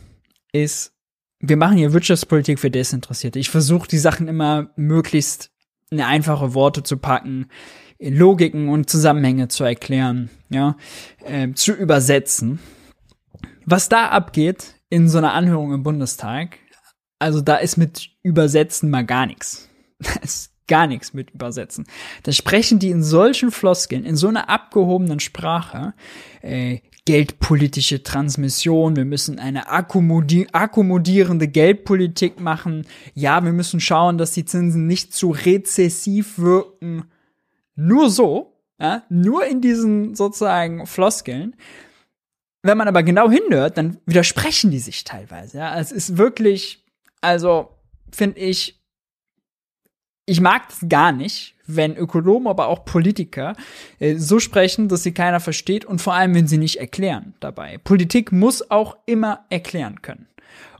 ist, 0.52 0.92
wir 1.40 1.56
machen 1.56 1.76
hier 1.76 1.92
Wirtschaftspolitik 1.92 2.58
für 2.58 2.70
Desinteressierte. 2.70 3.38
Ich 3.38 3.50
versuche 3.50 3.88
die 3.88 3.98
Sachen 3.98 4.28
immer 4.28 4.70
möglichst 4.76 5.50
in 5.90 6.00
einfache 6.00 6.54
Worte 6.54 6.82
zu 6.82 6.96
packen 6.96 7.48
Logiken 8.10 8.68
und 8.68 8.90
Zusammenhänge 8.90 9.48
zu 9.48 9.64
erklären, 9.64 10.30
ja, 10.50 10.76
äh, 11.24 11.52
zu 11.52 11.72
übersetzen. 11.72 12.58
Was 13.66 13.88
da 13.88 14.08
abgeht 14.08 14.74
in 14.90 15.08
so 15.08 15.18
einer 15.18 15.32
Anhörung 15.32 15.72
im 15.72 15.82
Bundestag, 15.82 16.58
also 17.18 17.40
da 17.40 17.56
ist 17.56 17.76
mit 17.76 18.10
Übersetzen 18.22 18.90
mal 18.90 19.04
gar 19.04 19.26
nichts. 19.26 19.68
Da 20.00 20.20
ist 20.22 20.50
gar 20.66 20.86
nichts 20.86 21.14
mit 21.14 21.30
Übersetzen. 21.30 21.86
Da 22.24 22.32
sprechen 22.32 22.78
die 22.78 22.90
in 22.90 23.02
solchen 23.02 23.50
Floskeln, 23.50 24.04
in 24.04 24.16
so 24.16 24.28
einer 24.28 24.48
abgehobenen 24.48 25.20
Sprache, 25.20 25.94
äh, 26.42 26.80
geldpolitische 27.06 28.02
Transmission, 28.02 28.96
wir 28.96 29.04
müssen 29.04 29.38
eine 29.38 29.68
akkommodi 29.68 30.46
akkommodierende 30.52 31.48
Geldpolitik 31.48 32.40
machen. 32.40 32.86
Ja, 33.14 33.44
wir 33.44 33.52
müssen 33.52 33.78
schauen, 33.78 34.16
dass 34.16 34.32
die 34.32 34.46
Zinsen 34.46 34.86
nicht 34.86 35.12
zu 35.12 35.30
rezessiv 35.30 36.38
wirken 36.38 37.04
nur 37.76 38.10
so, 38.10 38.60
ja, 38.80 39.04
nur 39.08 39.46
in 39.46 39.60
diesen 39.60 40.14
sozusagen 40.14 40.86
Floskeln. 40.86 41.56
Wenn 42.62 42.78
man 42.78 42.88
aber 42.88 43.02
genau 43.02 43.30
hinhört, 43.30 43.76
dann 43.76 43.98
widersprechen 44.06 44.70
die 44.70 44.78
sich 44.78 45.04
teilweise. 45.04 45.58
Ja, 45.58 45.78
es 45.78 45.92
ist 45.92 46.16
wirklich, 46.16 46.84
also 47.20 47.68
finde 48.10 48.40
ich, 48.40 48.80
ich 50.26 50.40
mag 50.40 50.70
es 50.70 50.86
gar 50.88 51.12
nicht, 51.12 51.54
wenn 51.66 51.96
Ökonomen, 51.96 52.48
aber 52.48 52.68
auch 52.68 52.84
Politiker 52.84 53.54
äh, 53.98 54.16
so 54.16 54.38
sprechen, 54.38 54.88
dass 54.88 55.02
sie 55.02 55.12
keiner 55.12 55.40
versteht 55.40 55.84
und 55.84 56.00
vor 56.00 56.14
allem, 56.14 56.34
wenn 56.34 56.46
sie 56.46 56.58
nicht 56.58 56.76
erklären 56.76 57.34
dabei. 57.40 57.78
Politik 57.78 58.32
muss 58.32 58.70
auch 58.70 58.96
immer 59.06 59.44
erklären 59.50 60.02
können. 60.02 60.28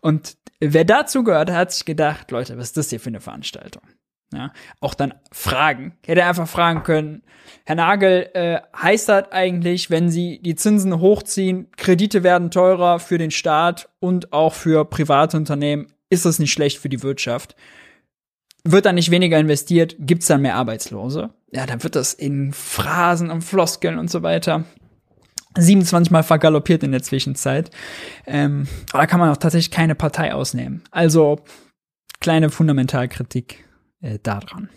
Und 0.01 0.37
wer 0.61 0.85
dazu 0.85 1.25
gehört, 1.25 1.51
hat 1.51 1.73
sich 1.73 1.85
gedacht, 1.85 2.31
Leute, 2.31 2.57
was 2.59 2.69
ist 2.69 2.77
das 2.77 2.91
hier 2.91 3.01
für 3.01 3.09
eine 3.09 3.21
Veranstaltung? 3.21 3.83
Ja, 4.33 4.53
auch 4.81 4.95
dann 4.95 5.15
Fragen. 5.33 5.97
Hätte 6.05 6.25
einfach 6.25 6.49
fragen 6.49 6.83
können, 6.83 7.23
Herr 7.65 7.77
Nagel, 7.77 8.31
äh, 8.35 8.61
heißt 8.77 9.09
das 9.09 9.31
eigentlich, 9.33 9.91
wenn 9.91 10.11
Sie 10.11 10.41
die 10.43 10.55
Zinsen 10.55 10.99
hochziehen, 10.99 11.71
Kredite 11.77 12.23
werden 12.23 12.51
teurer 12.51 12.99
für 12.99 13.19
den 13.19 13.31
Staat 13.31 13.89
und 14.01 14.33
auch 14.33 14.55
für 14.55 14.85
private 14.85 15.37
Unternehmen, 15.37 15.87
ist 16.11 16.25
das 16.25 16.39
nicht 16.39 16.53
schlecht 16.53 16.79
für 16.79 16.89
die 16.89 17.03
Wirtschaft? 17.03 17.55
Wird 18.65 18.87
dann 18.87 18.95
nicht 18.95 19.11
weniger 19.11 19.39
investiert, 19.39 19.97
gibt's 19.99 20.27
dann 20.27 20.43
mehr 20.43 20.57
Arbeitslose? 20.57 21.31
Ja, 21.53 21.67
dann 21.67 21.83
wird 21.83 21.97
das 21.97 22.15
in 22.15 22.53
Phrasen 22.53 23.31
und 23.31 23.43
Floskeln 23.43 23.99
und 23.99 24.11
so 24.11 24.23
weiter 24.23 24.65
27 25.57 26.11
Mal 26.11 26.23
vergaloppiert 26.23 26.83
in 26.83 26.93
der 26.93 27.03
Zwischenzeit. 27.03 27.71
Ähm, 28.27 28.67
da 28.93 29.07
kann 29.07 29.21
man 29.21 29.31
auch 29.31 29.37
tatsächlich 29.37 29.71
keine 29.71 29.95
Partei 29.95 30.35
ausnehmen. 30.35 30.83
Also 30.91 31.41
kleine 32.21 32.51
Fundamentalkritik 32.51 33.64
äh, 34.05 34.19
daran. 34.23 34.69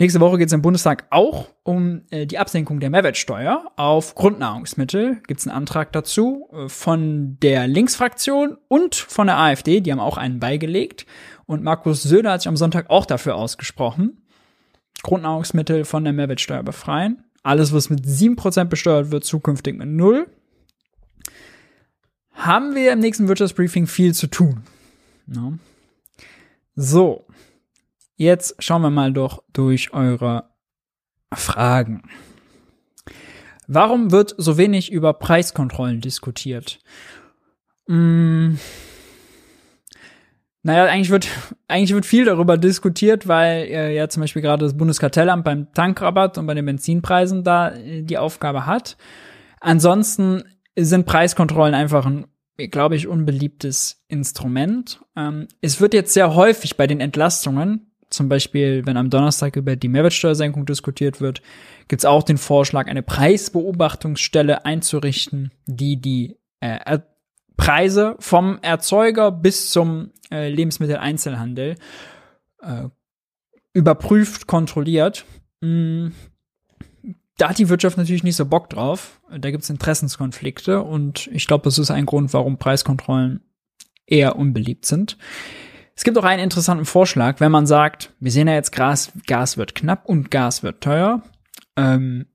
Nächste 0.00 0.20
Woche 0.20 0.38
geht 0.38 0.46
es 0.46 0.52
im 0.52 0.62
Bundestag 0.62 1.06
auch 1.10 1.48
um 1.64 2.02
äh, 2.10 2.24
die 2.24 2.38
Absenkung 2.38 2.78
der 2.78 2.88
Mehrwertsteuer 2.88 3.72
auf 3.76 4.14
Grundnahrungsmittel. 4.14 5.20
Gibt 5.26 5.40
es 5.40 5.46
einen 5.48 5.56
Antrag 5.56 5.92
dazu 5.92 6.48
äh, 6.52 6.68
von 6.68 7.36
der 7.40 7.66
Linksfraktion 7.66 8.56
und 8.68 8.94
von 8.94 9.26
der 9.26 9.38
AfD. 9.38 9.80
Die 9.80 9.90
haben 9.90 9.98
auch 9.98 10.16
einen 10.16 10.38
beigelegt. 10.38 11.04
Und 11.46 11.64
Markus 11.64 12.02
Söder 12.02 12.32
hat 12.32 12.42
sich 12.42 12.48
am 12.48 12.56
Sonntag 12.56 12.90
auch 12.90 13.06
dafür 13.06 13.34
ausgesprochen. 13.34 14.22
Grundnahrungsmittel 15.02 15.84
von 15.84 16.04
der 16.04 16.12
Mehrwertsteuer 16.12 16.62
befreien. 16.62 17.24
Alles, 17.42 17.72
was 17.72 17.90
mit 17.90 18.04
7% 18.04 18.64
besteuert 18.66 19.10
wird, 19.10 19.24
zukünftig 19.24 19.76
mit 19.76 19.88
0. 19.88 20.28
Haben 22.34 22.76
wir 22.76 22.92
im 22.92 23.00
nächsten 23.00 23.26
Wirtschaftsbriefing 23.26 23.88
viel 23.88 24.14
zu 24.14 24.28
tun. 24.28 24.62
Ja. 25.26 25.52
So, 26.76 27.24
jetzt 28.18 28.62
schauen 28.62 28.82
wir 28.82 28.90
mal 28.90 29.12
doch 29.12 29.42
durch 29.52 29.94
eure 29.94 30.50
Fragen. 31.32 32.02
Warum 33.66 34.10
wird 34.10 34.34
so 34.36 34.58
wenig 34.58 34.92
über 34.92 35.14
Preiskontrollen 35.14 36.00
diskutiert? 36.00 36.78
Hm, 37.86 38.58
naja, 40.62 40.84
eigentlich 40.84 41.10
wird, 41.10 41.28
eigentlich 41.68 41.94
wird 41.94 42.06
viel 42.06 42.24
darüber 42.24 42.58
diskutiert, 42.58 43.28
weil 43.28 43.62
äh, 43.68 43.94
ja 43.96 44.08
zum 44.08 44.20
Beispiel 44.22 44.42
gerade 44.42 44.64
das 44.64 44.76
Bundeskartellamt 44.76 45.44
beim 45.44 45.72
Tankrabatt 45.72 46.38
und 46.38 46.46
bei 46.46 46.54
den 46.54 46.66
Benzinpreisen 46.66 47.44
da 47.44 47.70
äh, 47.70 48.02
die 48.02 48.18
Aufgabe 48.18 48.66
hat. 48.66 48.96
Ansonsten 49.60 50.44
sind 50.76 51.06
Preiskontrollen 51.06 51.74
einfach 51.74 52.06
ein, 52.06 52.26
glaube 52.56 52.96
ich, 52.96 53.08
unbeliebtes 53.08 54.04
Instrument. 54.08 55.00
Ähm, 55.16 55.48
es 55.60 55.80
wird 55.80 55.94
jetzt 55.94 56.12
sehr 56.14 56.34
häufig 56.34 56.76
bei 56.76 56.86
den 56.86 57.00
Entlastungen, 57.00 57.87
zum 58.10 58.28
Beispiel, 58.28 58.86
wenn 58.86 58.96
am 58.96 59.10
Donnerstag 59.10 59.56
über 59.56 59.76
die 59.76 59.88
Mehrwertsteuersenkung 59.88 60.66
diskutiert 60.66 61.20
wird, 61.20 61.42
gibt 61.88 62.00
es 62.00 62.06
auch 62.06 62.22
den 62.22 62.38
Vorschlag, 62.38 62.86
eine 62.86 63.02
Preisbeobachtungsstelle 63.02 64.64
einzurichten, 64.64 65.52
die 65.66 66.00
die 66.00 66.36
äh, 66.60 66.98
Preise 67.56 68.16
vom 68.18 68.58
Erzeuger 68.62 69.30
bis 69.30 69.70
zum 69.70 70.12
äh, 70.30 70.48
Lebensmitteleinzelhandel 70.48 71.76
äh, 72.62 72.84
überprüft, 73.72 74.46
kontrolliert. 74.46 75.24
Mm, 75.60 76.08
da 77.36 77.50
hat 77.50 77.58
die 77.58 77.68
Wirtschaft 77.68 77.96
natürlich 77.96 78.24
nicht 78.24 78.36
so 78.36 78.46
Bock 78.46 78.70
drauf. 78.70 79.20
Da 79.30 79.50
gibt 79.50 79.62
es 79.64 79.70
Interessenskonflikte 79.70 80.82
und 80.82 81.28
ich 81.32 81.46
glaube, 81.46 81.64
das 81.64 81.78
ist 81.78 81.90
ein 81.90 82.06
Grund, 82.06 82.32
warum 82.32 82.58
Preiskontrollen 82.58 83.40
eher 84.06 84.36
unbeliebt 84.36 84.86
sind. 84.86 85.18
Es 85.98 86.04
gibt 86.04 86.16
auch 86.16 86.22
einen 86.22 86.44
interessanten 86.44 86.84
Vorschlag, 86.84 87.40
wenn 87.40 87.50
man 87.50 87.66
sagt, 87.66 88.14
wir 88.20 88.30
sehen 88.30 88.46
ja 88.46 88.54
jetzt, 88.54 88.70
Gas, 88.70 89.10
Gas 89.26 89.56
wird 89.56 89.74
knapp 89.74 90.08
und 90.08 90.30
Gas 90.30 90.62
wird 90.62 90.80
teuer. 90.80 91.22
Ähm, 91.76 92.26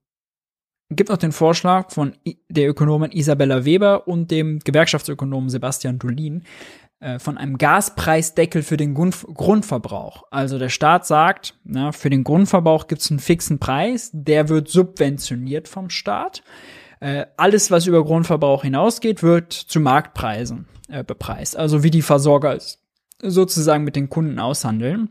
gibt 0.89 1.09
auch 1.09 1.17
den 1.17 1.31
Vorschlag 1.31 1.89
von 1.89 2.13
der 2.49 2.67
Ökonomin 2.67 3.13
Isabella 3.13 3.63
Weber 3.63 4.05
und 4.05 4.31
dem 4.31 4.59
Gewerkschaftsökonomen 4.59 5.49
Sebastian 5.49 5.97
Dolin 5.97 6.43
äh, 6.99 7.19
von 7.19 7.37
einem 7.37 7.57
Gaspreisdeckel 7.57 8.63
für 8.63 8.75
den 8.75 8.95
Grund 8.95 9.25
Grundverbrauch. 9.33 10.23
Also 10.29 10.59
der 10.59 10.67
Staat 10.67 11.07
sagt, 11.07 11.57
na, 11.63 11.93
für 11.93 12.09
den 12.09 12.25
Grundverbrauch 12.25 12.87
gibt 12.87 13.01
es 13.01 13.11
einen 13.11 13.21
fixen 13.21 13.59
Preis, 13.59 14.09
der 14.11 14.49
wird 14.49 14.67
subventioniert 14.67 15.69
vom 15.69 15.89
Staat. 15.89 16.43
Äh, 16.99 17.27
alles, 17.37 17.71
was 17.71 17.87
über 17.87 18.03
Grundverbrauch 18.03 18.63
hinausgeht, 18.63 19.23
wird 19.23 19.53
zu 19.53 19.79
Marktpreisen 19.79 20.67
äh, 20.89 21.05
bepreist. 21.05 21.55
Also 21.55 21.81
wie 21.81 21.91
die 21.91 22.01
Versorger 22.01 22.57
sozusagen 23.23 23.83
mit 23.83 23.95
den 23.95 24.09
Kunden 24.09 24.39
aushandeln. 24.39 25.09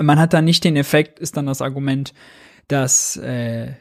Man 0.00 0.18
hat 0.18 0.32
da 0.32 0.42
nicht 0.42 0.64
den 0.64 0.76
Effekt, 0.76 1.18
ist 1.18 1.36
dann 1.36 1.46
das 1.46 1.62
Argument, 1.62 2.12
dass 2.68 3.16
äh, 3.16 3.72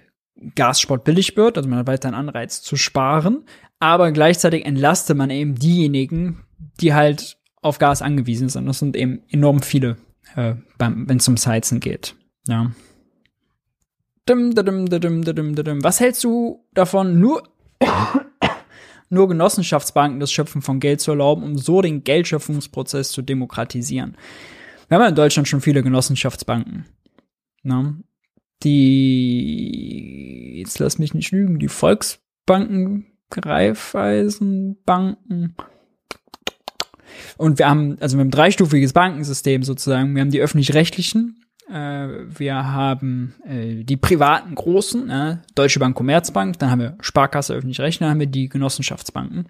Gassport 0.55 1.03
billig 1.03 1.37
wird, 1.37 1.57
also 1.57 1.69
man 1.69 1.79
hat 1.79 1.87
weiter 1.87 2.13
Anreiz 2.13 2.61
zu 2.61 2.75
sparen, 2.75 3.45
aber 3.79 4.11
gleichzeitig 4.11 4.65
entlastet 4.65 5.17
man 5.17 5.29
eben 5.29 5.55
diejenigen, 5.55 6.43
die 6.79 6.93
halt 6.93 7.37
auf 7.61 7.77
Gas 7.77 8.01
angewiesen 8.01 8.49
sind. 8.49 8.65
Das 8.65 8.79
sind 8.79 8.95
eben 8.95 9.21
enorm 9.29 9.61
viele, 9.61 9.97
äh, 10.35 10.55
wenn 10.77 11.17
es 11.17 11.27
ums 11.27 11.45
Heizen 11.45 11.79
geht. 11.79 12.15
Ja. 12.47 12.71
Was 15.83 15.99
hältst 15.99 16.23
du 16.23 16.65
davon, 16.73 17.19
nur, 17.19 17.43
nur 19.11 19.27
Genossenschaftsbanken 19.27 20.19
das 20.19 20.31
Schöpfen 20.31 20.61
von 20.61 20.79
Geld 20.79 21.01
zu 21.01 21.11
erlauben, 21.11 21.43
um 21.43 21.57
so 21.57 21.81
den 21.81 22.03
Geldschöpfungsprozess 22.03 23.11
zu 23.11 23.21
demokratisieren? 23.21 24.15
Wir 24.87 24.95
haben 24.95 25.03
ja 25.03 25.09
in 25.09 25.15
Deutschland 25.15 25.47
schon 25.47 25.61
viele 25.61 25.83
Genossenschaftsbanken. 25.83 26.85
Ne? 27.63 27.97
Die, 28.63 30.59
jetzt 30.59 30.79
lass 30.79 30.99
mich 30.99 31.13
nicht 31.13 31.31
lügen, 31.31 31.59
die 31.59 31.67
Volksbanken, 31.67 33.05
Greifeisenbanken. 33.29 35.55
Und 37.37 37.59
wir 37.59 37.69
haben, 37.69 37.97
also 37.99 38.17
wir 38.17 38.21
haben 38.21 38.27
ein 38.27 38.31
dreistufiges 38.31 38.93
Bankensystem 38.93 39.63
sozusagen. 39.63 40.15
Wir 40.15 40.21
haben 40.21 40.31
die 40.31 40.41
öffentlich-rechtlichen, 40.41 41.40
wir 41.71 42.71
haben 42.71 43.35
äh, 43.45 43.83
die 43.83 43.97
privaten 43.97 44.55
großen, 44.55 45.09
äh, 45.09 45.37
Deutsche 45.55 45.79
Bank, 45.79 45.95
Commerzbank, 45.95 46.59
dann 46.59 46.69
haben 46.69 46.81
wir 46.81 46.97
Sparkasse, 46.99 47.53
öffentlich-rechtlich, 47.53 47.99
dann 47.99 48.09
haben 48.09 48.19
wir 48.19 48.27
die 48.27 48.49
Genossenschaftsbanken. 48.49 49.47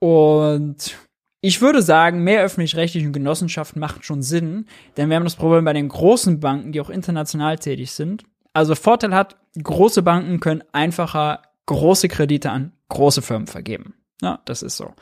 Und 0.00 0.96
ich 1.40 1.60
würde 1.60 1.82
sagen, 1.82 2.24
mehr 2.24 2.42
öffentlich-rechtliche 2.42 3.10
Genossenschaften 3.10 3.78
macht 3.78 4.04
schon 4.04 4.22
Sinn, 4.22 4.66
denn 4.96 5.08
wir 5.08 5.16
haben 5.16 5.24
das 5.24 5.36
Problem 5.36 5.64
bei 5.64 5.72
den 5.72 5.88
großen 5.88 6.40
Banken, 6.40 6.72
die 6.72 6.80
auch 6.80 6.90
international 6.90 7.58
tätig 7.58 7.92
sind. 7.92 8.24
Also 8.52 8.74
Vorteil 8.74 9.14
hat, 9.14 9.36
große 9.62 10.02
Banken 10.02 10.40
können 10.40 10.64
einfacher 10.72 11.42
große 11.66 12.08
Kredite 12.08 12.50
an 12.50 12.72
große 12.88 13.22
Firmen 13.22 13.46
vergeben. 13.46 13.94
Ja, 14.20 14.40
das 14.46 14.62
ist 14.62 14.76
so. 14.76 14.94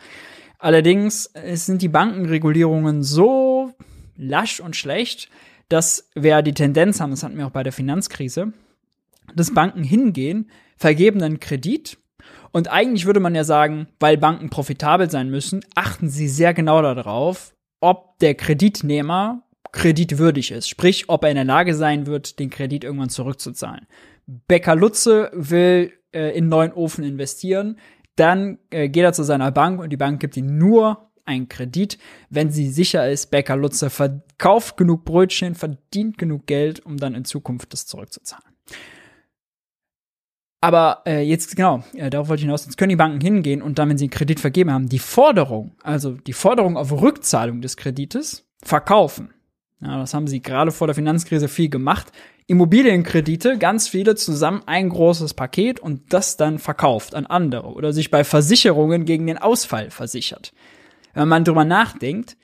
Allerdings 0.59 1.31
sind 1.55 1.83
die 1.83 1.89
Bankenregulierungen 1.89 3.03
so 3.03 3.73
lasch 4.17 4.61
und 4.61 4.77
schlecht, 4.77 5.29
dass 5.69 6.11
wir 6.15 6.43
die 6.43 6.55
Tendenz 6.55 7.01
haben, 7.01 7.11
das 7.11 7.23
hatten 7.23 7.39
wir 7.39 7.47
auch 7.47 7.53
bei 7.53 7.63
der 7.63 7.73
Finanzkrise, 7.73 8.53
dass 9.35 9.55
Banken 9.55 9.83
hingehen, 9.83 10.51
vergeben 10.77 11.23
einen 11.23 11.41
Kredit 11.41 11.99
und 12.53 12.71
eigentlich 12.71 13.07
würde 13.07 13.21
man 13.21 13.35
ja 13.35 13.45
sagen, 13.45 13.89
weil 14.01 14.17
Banken 14.17 14.51
profitabel 14.51 15.11
sein 15.11 15.31
müssen, 15.31 15.65
achten 15.75 16.09
sie 16.09 16.29
sehr 16.29 16.55
genau 16.55 16.81
darauf, 16.83 17.55
ob 17.81 18.19
der 18.19 18.35
Kreditnehmer 18.35 19.43
kreditwürdig 19.73 20.53
ist, 20.53 20.69
sprich, 20.69 21.09
ob 21.09 21.25
er 21.25 21.31
in 21.31 21.37
der 21.37 21.45
Lage 21.45 21.75
sein 21.75 22.07
wird, 22.07 22.39
den 22.39 22.51
Kredit 22.51 22.85
irgendwann 22.85 23.11
zurückzuzahlen. 23.11 23.87
Becker 24.27 24.75
Lutze 24.75 25.31
will 25.35 25.93
äh, 26.13 26.37
in 26.37 26.49
neuen 26.49 26.73
Ofen 26.73 27.05
investieren, 27.05 27.79
dann 28.17 28.59
äh, 28.71 28.89
geht 28.89 29.05
er 29.05 29.13
zu 29.13 29.23
seiner 29.23 29.53
Bank 29.53 29.81
und 29.81 29.91
die 29.91 29.99
Bank 29.99 30.21
gibt 30.21 30.37
ihm 30.37 30.57
nur 30.57 31.06
einen 31.27 31.49
Kredit, 31.49 31.99
wenn 32.31 32.51
sie 32.51 32.71
sicher 32.71 33.09
ist, 33.11 33.31
Bäcker 33.31 33.57
Lutze 33.57 33.91
verkauft 33.91 34.77
genug 34.77 35.05
Brötchen, 35.05 35.55
verdient 35.55 36.19
genug 36.19 36.47
Geld, 36.47 36.85
um 36.85 36.97
dann 36.97 37.15
in 37.15 37.25
Zukunft 37.25 37.73
das 37.73 37.87
zurückzuzahlen. 37.87 38.45
Aber 40.61 41.03
äh, 41.07 41.21
jetzt, 41.21 41.55
genau, 41.55 41.85
äh, 41.95 42.11
darauf 42.11 42.29
wollte 42.29 42.41
ich 42.41 42.45
hinaus, 42.47 42.65
jetzt 42.65 42.79
können 42.79 42.89
die 42.89 42.97
Banken 42.97 43.21
hingehen 43.21 43.63
und 43.63 43.79
dann, 43.79 43.89
wenn 43.89 43.99
sie 43.99 44.07
einen 44.07 44.11
Kredit 44.11 44.41
vergeben 44.41 44.73
haben, 44.73 44.89
die 44.89 44.99
Forderung, 44.99 45.77
also 45.83 46.13
die 46.13 46.33
Forderung 46.33 46.77
auf 46.77 46.91
Rückzahlung 46.91 47.61
des 47.61 47.77
Kredites, 47.77 48.49
verkaufen. 48.63 49.33
Ja, 49.81 49.99
das 49.99 50.15
haben 50.15 50.27
sie 50.27 50.41
gerade 50.41 50.73
vor 50.73 50.87
der 50.87 50.95
Finanzkrise 50.95 51.49
viel 51.49 51.69
gemacht. 51.69 52.11
Immobilienkredite, 52.47 53.59
ganz 53.59 53.89
viele 53.89 54.15
zusammen 54.15 54.63
ein 54.67 54.89
großes 54.89 55.35
Paket 55.35 55.79
und 55.81 56.13
das 56.13 56.37
dann 56.37 56.59
verkauft 56.59 57.15
an 57.15 57.27
andere 57.27 57.69
oder 57.69 57.93
sich 57.93 58.11
bei 58.11 58.25
Versicherungen 58.25 59.05
gegen 59.05 59.27
den 59.27 59.39
Ausfall 59.39 59.91
versichert. 59.91 60.53
Wenn 61.17 61.29
man 61.29 61.45
drüber 61.45 61.65
nachdenkt, 61.65 62.37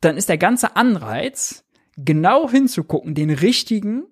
dann 0.00 0.16
ist 0.16 0.28
der 0.28 0.36
ganze 0.36 0.74
Anreiz, 0.74 1.64
genau 1.96 2.50
hinzugucken, 2.50 3.14
den 3.14 3.30
richtigen, 3.30 4.02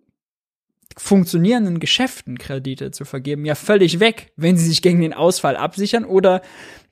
funktionierenden 0.96 1.80
Geschäften 1.80 2.38
Kredite 2.38 2.92
zu 2.92 3.04
vergeben, 3.04 3.44
ja 3.44 3.56
völlig 3.56 3.98
weg, 3.98 4.32
wenn 4.36 4.56
sie 4.56 4.66
sich 4.66 4.82
gegen 4.82 5.00
den 5.00 5.12
Ausfall 5.12 5.56
absichern 5.56 6.04
oder 6.04 6.42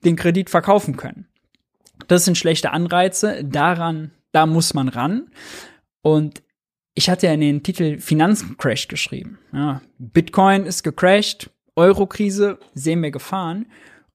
den 0.05 0.16
Kredit 0.16 0.51
verkaufen 0.51 0.97
können. 0.97 1.28
Das 2.09 2.24
sind 2.24 2.37
schlechte 2.37 2.73
Anreize, 2.73 3.45
daran, 3.45 4.11
da 4.33 4.47
muss 4.47 4.74
man 4.74 4.89
ran. 4.89 5.31
Und 6.03 6.43
ich 6.95 7.09
hatte 7.09 7.28
ja 7.28 7.35
in 7.35 7.41
den 7.41 7.62
Titel 7.62 8.01
Finanzencrash 8.01 8.89
geschrieben. 8.89 9.39
Ja, 9.53 9.81
Bitcoin 9.99 10.66
ist 10.66 10.83
gecrashed, 10.83 11.51
Eurokrise 11.77 12.59
sehen 12.74 13.01
wir 13.03 13.12
Gefahren. 13.12 13.66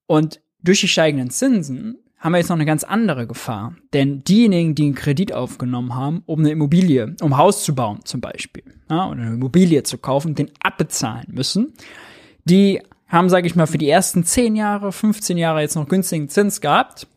Und 0.06 0.42
durch 0.62 0.80
die 0.80 0.88
steigenden 0.88 1.30
Zinsen 1.30 2.01
haben 2.22 2.32
wir 2.32 2.38
jetzt 2.38 2.48
noch 2.48 2.56
eine 2.56 2.64
ganz 2.64 2.84
andere 2.84 3.26
Gefahr. 3.26 3.74
Denn 3.92 4.22
diejenigen, 4.22 4.76
die 4.76 4.84
einen 4.84 4.94
Kredit 4.94 5.32
aufgenommen 5.32 5.96
haben, 5.96 6.22
um 6.26 6.38
eine 6.38 6.50
Immobilie, 6.50 7.16
um 7.20 7.32
ein 7.32 7.36
Haus 7.36 7.64
zu 7.64 7.74
bauen 7.74 8.00
zum 8.04 8.20
Beispiel, 8.20 8.62
ja, 8.88 9.08
oder 9.08 9.20
eine 9.20 9.34
Immobilie 9.34 9.82
zu 9.82 9.98
kaufen, 9.98 10.36
den 10.36 10.50
abbezahlen 10.62 11.26
müssen, 11.32 11.74
die 12.44 12.80
haben, 13.08 13.28
sage 13.28 13.48
ich 13.48 13.56
mal, 13.56 13.66
für 13.66 13.76
die 13.76 13.90
ersten 13.90 14.24
10 14.24 14.54
Jahre, 14.54 14.92
15 14.92 15.36
Jahre 15.36 15.62
jetzt 15.62 15.74
noch 15.74 15.88
günstigen 15.88 16.28
Zins 16.28 16.60
gehabt. 16.60 17.08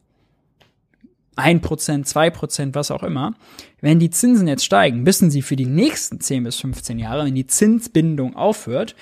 1%, 1.38 1.62
2%, 1.62 2.74
was 2.74 2.92
auch 2.92 3.04
immer. 3.04 3.36
Wenn 3.82 4.00
die 4.00 4.10
Zinsen 4.10 4.48
jetzt 4.48 4.66
steigen, 4.66 5.04
müssen 5.04 5.30
sie 5.30 5.42
für 5.42 5.56
die 5.56 5.66
nächsten 5.66 6.20
10 6.20 6.46
bis 6.46 6.56
15 6.60 6.98
Jahre, 6.98 7.26
wenn 7.26 7.36
die 7.36 7.46
Zinsbindung 7.46 8.36
aufhört, 8.36 8.96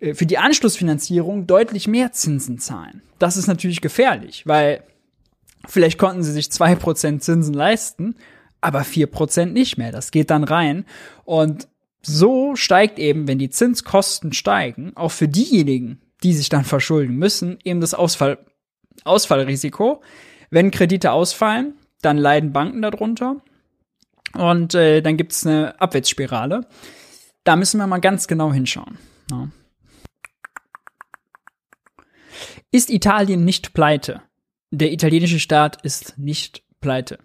äh, 0.00 0.14
für 0.14 0.24
die 0.24 0.38
Anschlussfinanzierung 0.38 1.46
deutlich 1.46 1.86
mehr 1.86 2.12
Zinsen 2.12 2.58
zahlen. 2.58 3.02
Das 3.18 3.36
ist 3.36 3.46
natürlich 3.46 3.80
gefährlich, 3.80 4.46
weil 4.46 4.82
vielleicht 5.66 5.98
konnten 5.98 6.22
sie 6.22 6.32
sich 6.32 6.46
2% 6.46 7.20
Zinsen 7.20 7.54
leisten, 7.54 8.16
aber 8.60 8.80
4% 8.80 9.46
nicht 9.46 9.76
mehr. 9.76 9.92
Das 9.92 10.10
geht 10.10 10.30
dann 10.30 10.44
rein. 10.44 10.86
Und 11.24 11.68
so 12.02 12.56
steigt 12.56 12.98
eben, 12.98 13.26
wenn 13.28 13.38
die 13.38 13.50
Zinskosten 13.50 14.32
steigen, 14.32 14.92
auch 14.96 15.10
für 15.10 15.28
diejenigen, 15.28 16.00
die 16.22 16.34
sich 16.34 16.48
dann 16.48 16.64
verschulden 16.64 17.16
müssen, 17.16 17.58
eben 17.64 17.80
das 17.80 17.94
Ausfall, 17.94 18.38
Ausfallrisiko. 19.04 20.02
Wenn 20.50 20.70
Kredite 20.70 21.12
ausfallen, 21.12 21.74
dann 22.00 22.16
leiden 22.16 22.52
Banken 22.52 22.82
darunter. 22.82 23.36
Und 24.34 24.74
äh, 24.74 25.00
dann 25.00 25.16
gibt 25.16 25.32
es 25.32 25.46
eine 25.46 25.80
Abwärtsspirale. 25.80 26.66
Da 27.44 27.56
müssen 27.56 27.78
wir 27.78 27.86
mal 27.86 28.00
ganz 28.00 28.26
genau 28.26 28.52
hinschauen. 28.52 28.98
Ja. 29.30 29.48
Ist 32.70 32.90
Italien 32.90 33.44
nicht 33.44 33.74
pleite? 33.74 34.22
Der 34.74 34.92
italienische 34.92 35.38
Staat 35.38 35.84
ist 35.84 36.18
nicht 36.18 36.64
pleite. 36.80 37.18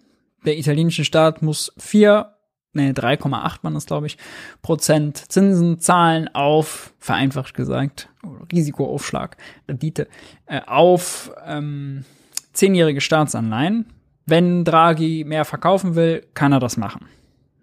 Der 0.46 0.56
italienische 0.56 1.04
Staat 1.04 1.42
muss 1.42 1.72
vier, 1.76 2.36
ne, 2.74 2.92
3,8 2.92 3.62
waren 3.62 3.74
das, 3.74 3.86
glaube 3.86 4.06
ich, 4.06 4.18
Prozent 4.62 5.16
Zinsen 5.16 5.80
zahlen 5.80 6.28
auf, 6.32 6.94
vereinfacht 7.00 7.54
gesagt, 7.54 8.08
Risikoaufschlag, 8.52 9.36
Rendite, 9.68 10.06
äh, 10.46 10.60
auf 10.64 11.32
ähm, 11.44 12.04
zehnjährige 12.52 13.00
Staatsanleihen. 13.00 13.86
Wenn 14.26 14.64
Draghi 14.64 15.24
mehr 15.24 15.44
verkaufen 15.44 15.96
will, 15.96 16.24
kann 16.34 16.52
er 16.52 16.60
das 16.60 16.76
machen. 16.76 17.06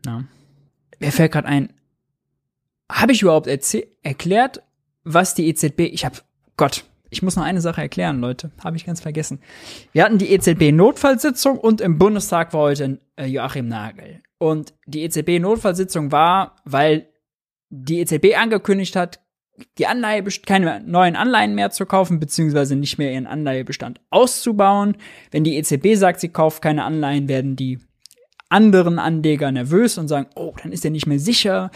Ja. 0.05 0.25
Mir 0.99 1.13
fällt 1.13 1.31
gerade 1.31 1.47
ein, 1.47 1.71
habe 2.91 3.13
ich 3.13 3.21
überhaupt 3.21 3.47
erklärt, 3.47 4.61
was 5.05 5.33
die 5.33 5.47
EZB, 5.47 5.79
ich 5.79 6.03
habe, 6.03 6.17
Gott, 6.57 6.83
ich 7.09 7.21
muss 7.21 7.35
noch 7.35 7.43
eine 7.43 7.61
Sache 7.61 7.81
erklären, 7.81 8.19
Leute. 8.19 8.51
Habe 8.63 8.77
ich 8.77 8.85
ganz 8.85 9.01
vergessen. 9.01 9.39
Wir 9.91 10.03
hatten 10.03 10.17
die 10.17 10.31
EZB-Notfallsitzung 10.31 11.57
und 11.57 11.81
im 11.81 11.97
Bundestag 11.97 12.53
war 12.53 12.61
heute 12.61 12.99
äh, 13.15 13.25
Joachim 13.25 13.67
Nagel. 13.67 14.21
Und 14.37 14.73
die 14.85 15.03
EZB-Notfallsitzung 15.03 16.11
war, 16.11 16.55
weil 16.65 17.09
die 17.69 17.99
EZB 17.99 18.37
angekündigt 18.37 18.95
hat, 18.95 19.19
die 19.77 19.87
Anleihe, 19.87 20.23
keine 20.45 20.81
neuen 20.85 21.15
Anleihen 21.15 21.55
mehr 21.55 21.71
zu 21.71 21.85
kaufen, 21.85 22.19
beziehungsweise 22.19 22.75
nicht 22.75 22.97
mehr 22.97 23.11
ihren 23.11 23.25
Anleihebestand 23.25 23.99
auszubauen. 24.11 24.97
Wenn 25.31 25.43
die 25.43 25.57
EZB 25.57 25.95
sagt, 25.95 26.19
sie 26.19 26.29
kauft 26.29 26.61
keine 26.61 26.83
Anleihen, 26.83 27.27
werden 27.27 27.55
die 27.55 27.79
anderen 28.49 28.99
Anleger 28.99 29.51
nervös 29.51 29.97
und 29.97 30.07
sagen, 30.07 30.27
oh, 30.35 30.53
dann 30.61 30.71
ist 30.71 30.85
er 30.85 30.91
nicht 30.91 31.07
mehr 31.07 31.19
sicher, 31.19 31.71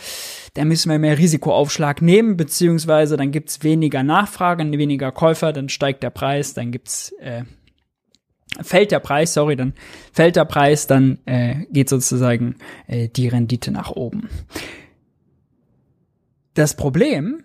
dann 0.53 0.67
müssen 0.67 0.89
wir 0.89 0.99
mehr 0.99 1.17
Risikoaufschlag 1.17 2.01
nehmen, 2.01 2.37
beziehungsweise 2.37 3.17
dann 3.17 3.31
gibt's 3.31 3.63
weniger 3.63 4.03
Nachfrage, 4.03 4.63
weniger 4.77 5.11
Käufer, 5.11 5.53
dann 5.53 5.69
steigt 5.69 6.03
der 6.03 6.09
Preis, 6.09 6.53
dann 6.53 6.71
gibt's 6.71 7.11
äh, 7.19 7.43
fällt 8.61 8.91
der 8.91 8.99
Preis, 8.99 9.33
sorry, 9.33 9.55
dann 9.55 9.73
fällt 10.11 10.35
der 10.35 10.45
Preis, 10.45 10.87
dann 10.87 11.19
äh, 11.25 11.65
geht 11.71 11.89
sozusagen 11.89 12.55
äh, 12.87 13.07
die 13.07 13.27
Rendite 13.27 13.71
nach 13.71 13.91
oben. 13.91 14.29
Das 16.53 16.75
Problem 16.75 17.43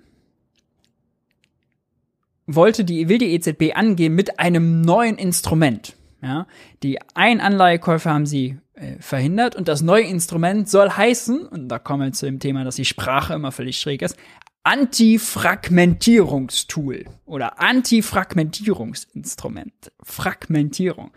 wollte 2.46 2.84
die, 2.84 3.08
will 3.08 3.18
die 3.18 3.34
EZB 3.34 3.74
angehen 3.74 4.14
mit 4.14 4.38
einem 4.38 4.80
neuen 4.80 5.16
Instrument. 5.16 5.96
Ja, 6.22 6.46
die 6.82 6.98
Einanleihekäufe 7.14 8.10
haben 8.10 8.26
sie 8.26 8.58
äh, 8.74 8.96
verhindert 9.00 9.54
und 9.54 9.68
das 9.68 9.82
neue 9.82 10.02
Instrument 10.04 10.68
soll 10.68 10.90
heißen, 10.90 11.46
und 11.46 11.68
da 11.68 11.78
kommen 11.78 12.02
wir 12.02 12.10
zu 12.12 12.26
dem 12.26 12.40
Thema, 12.40 12.64
dass 12.64 12.74
die 12.76 12.84
Sprache 12.84 13.32
immer 13.34 13.52
völlig 13.52 13.78
schräg 13.78 14.02
ist, 14.02 14.16
Antifragmentierungstool 14.64 17.04
oder 17.24 17.60
Antifragmentierungsinstrument. 17.60 19.92
Fragmentierung. 20.02 21.12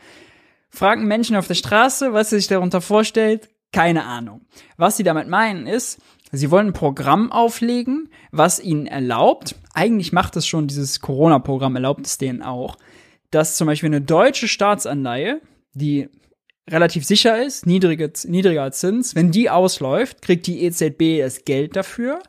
Fragen 0.69 1.07
Menschen 1.07 1.35
auf 1.35 1.47
der 1.47 1.55
Straße, 1.55 2.13
was 2.13 2.29
sie 2.29 2.37
sich 2.37 2.47
darunter 2.47 2.79
vorstellt, 2.81 3.49
keine 3.71 4.05
Ahnung. 4.05 4.41
Was 4.77 4.97
sie 4.97 5.03
damit 5.03 5.27
meinen 5.27 5.65
ist, 5.65 5.99
sie 6.31 6.51
wollen 6.51 6.67
ein 6.67 6.73
Programm 6.73 7.31
auflegen, 7.31 8.11
was 8.31 8.59
ihnen 8.59 8.85
erlaubt, 8.85 9.55
eigentlich 9.73 10.13
macht 10.13 10.35
es 10.35 10.45
schon 10.45 10.67
dieses 10.67 10.99
Corona-Programm, 10.99 11.75
erlaubt 11.75 12.05
es 12.05 12.19
denen 12.19 12.43
auch, 12.43 12.77
dass 13.31 13.55
zum 13.55 13.67
Beispiel 13.67 13.87
eine 13.87 14.01
deutsche 14.01 14.47
Staatsanleihe, 14.47 15.41
die 15.73 16.09
relativ 16.69 17.05
sicher 17.05 17.43
ist, 17.43 17.65
niedrige, 17.65 18.11
niedriger 18.25 18.71
Zins, 18.71 19.15
wenn 19.15 19.31
die 19.31 19.49
ausläuft, 19.49 20.21
kriegt 20.21 20.47
die 20.47 20.63
EZB 20.63 21.19
das 21.19 21.45
Geld 21.45 21.75
dafür. 21.75 22.19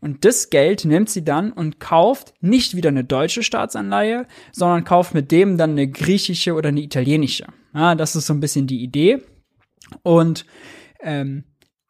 Und 0.00 0.24
das 0.24 0.50
Geld 0.50 0.84
nimmt 0.84 1.10
sie 1.10 1.24
dann 1.24 1.52
und 1.52 1.80
kauft 1.80 2.32
nicht 2.40 2.76
wieder 2.76 2.88
eine 2.88 3.02
deutsche 3.02 3.42
Staatsanleihe, 3.42 4.26
sondern 4.52 4.84
kauft 4.84 5.12
mit 5.12 5.32
dem 5.32 5.58
dann 5.58 5.72
eine 5.72 5.88
griechische 5.88 6.54
oder 6.54 6.68
eine 6.68 6.82
italienische. 6.82 7.46
Ja, 7.74 7.96
das 7.96 8.14
ist 8.14 8.26
so 8.26 8.34
ein 8.34 8.40
bisschen 8.40 8.68
die 8.68 8.82
Idee. 8.82 9.22
Und 10.02 10.46
ähm, 11.00 11.44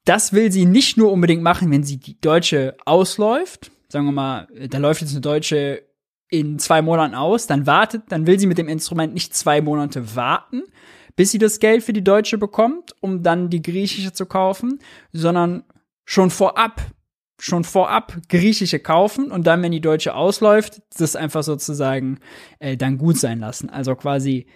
das 0.04 0.32
will 0.32 0.50
sie 0.50 0.64
nicht 0.64 0.96
nur 0.96 1.12
unbedingt 1.12 1.42
machen, 1.42 1.70
wenn 1.70 1.84
sie 1.84 1.98
die 1.98 2.18
deutsche 2.18 2.76
ausläuft. 2.86 3.70
Sagen 3.88 4.06
wir 4.06 4.12
mal, 4.12 4.48
da 4.70 4.78
läuft 4.78 5.02
jetzt 5.02 5.12
eine 5.12 5.20
deutsche 5.20 5.82
in 6.30 6.58
zwei 6.58 6.82
Monaten 6.82 7.14
aus, 7.14 7.46
dann 7.46 7.66
wartet, 7.66 8.04
dann 8.08 8.26
will 8.26 8.38
sie 8.38 8.46
mit 8.46 8.58
dem 8.58 8.68
Instrument 8.68 9.14
nicht 9.14 9.34
zwei 9.34 9.60
Monate 9.60 10.14
warten, 10.14 10.62
bis 11.16 11.30
sie 11.30 11.38
das 11.38 11.58
Geld 11.58 11.82
für 11.82 11.92
die 11.92 12.04
deutsche 12.04 12.38
bekommt, 12.38 12.94
um 13.00 13.22
dann 13.22 13.50
die 13.50 13.62
griechische 13.62 14.12
zu 14.12 14.26
kaufen, 14.26 14.78
sondern 15.12 15.64
schon 16.04 16.30
vorab, 16.30 16.80
schon 17.40 17.64
vorab 17.64 18.18
griechische 18.28 18.78
kaufen 18.78 19.30
und 19.30 19.46
dann, 19.46 19.62
wenn 19.62 19.72
die 19.72 19.80
deutsche 19.80 20.14
ausläuft, 20.14 20.82
das 20.98 21.16
einfach 21.16 21.42
sozusagen 21.42 22.18
äh, 22.58 22.76
dann 22.76 22.98
gut 22.98 23.16
sein 23.16 23.40
lassen. 23.40 23.70
Also 23.70 23.94
quasi, 23.96 24.46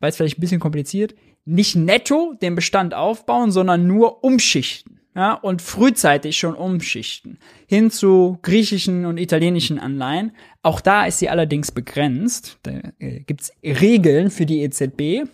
weil 0.00 0.10
es 0.10 0.16
vielleicht 0.16 0.38
ein 0.38 0.42
bisschen 0.42 0.60
kompliziert, 0.60 1.14
nicht 1.44 1.76
netto 1.76 2.34
den 2.40 2.54
Bestand 2.54 2.94
aufbauen, 2.94 3.50
sondern 3.50 3.86
nur 3.86 4.22
umschichten 4.22 4.91
ja, 5.14 5.34
und 5.34 5.60
frühzeitig 5.60 6.38
schon 6.38 6.54
umschichten 6.54 7.38
hin 7.66 7.90
zu 7.90 8.38
griechischen 8.42 9.04
und 9.04 9.18
italienischen 9.18 9.78
Anleihen. 9.78 10.32
Auch 10.62 10.80
da 10.80 11.04
ist 11.04 11.18
sie 11.18 11.28
allerdings 11.28 11.70
begrenzt. 11.70 12.58
Da 12.62 12.80
äh, 12.98 13.20
gibt's 13.20 13.52
Regeln 13.62 14.30
für 14.30 14.46
die 14.46 14.62
EZB, 14.62 15.28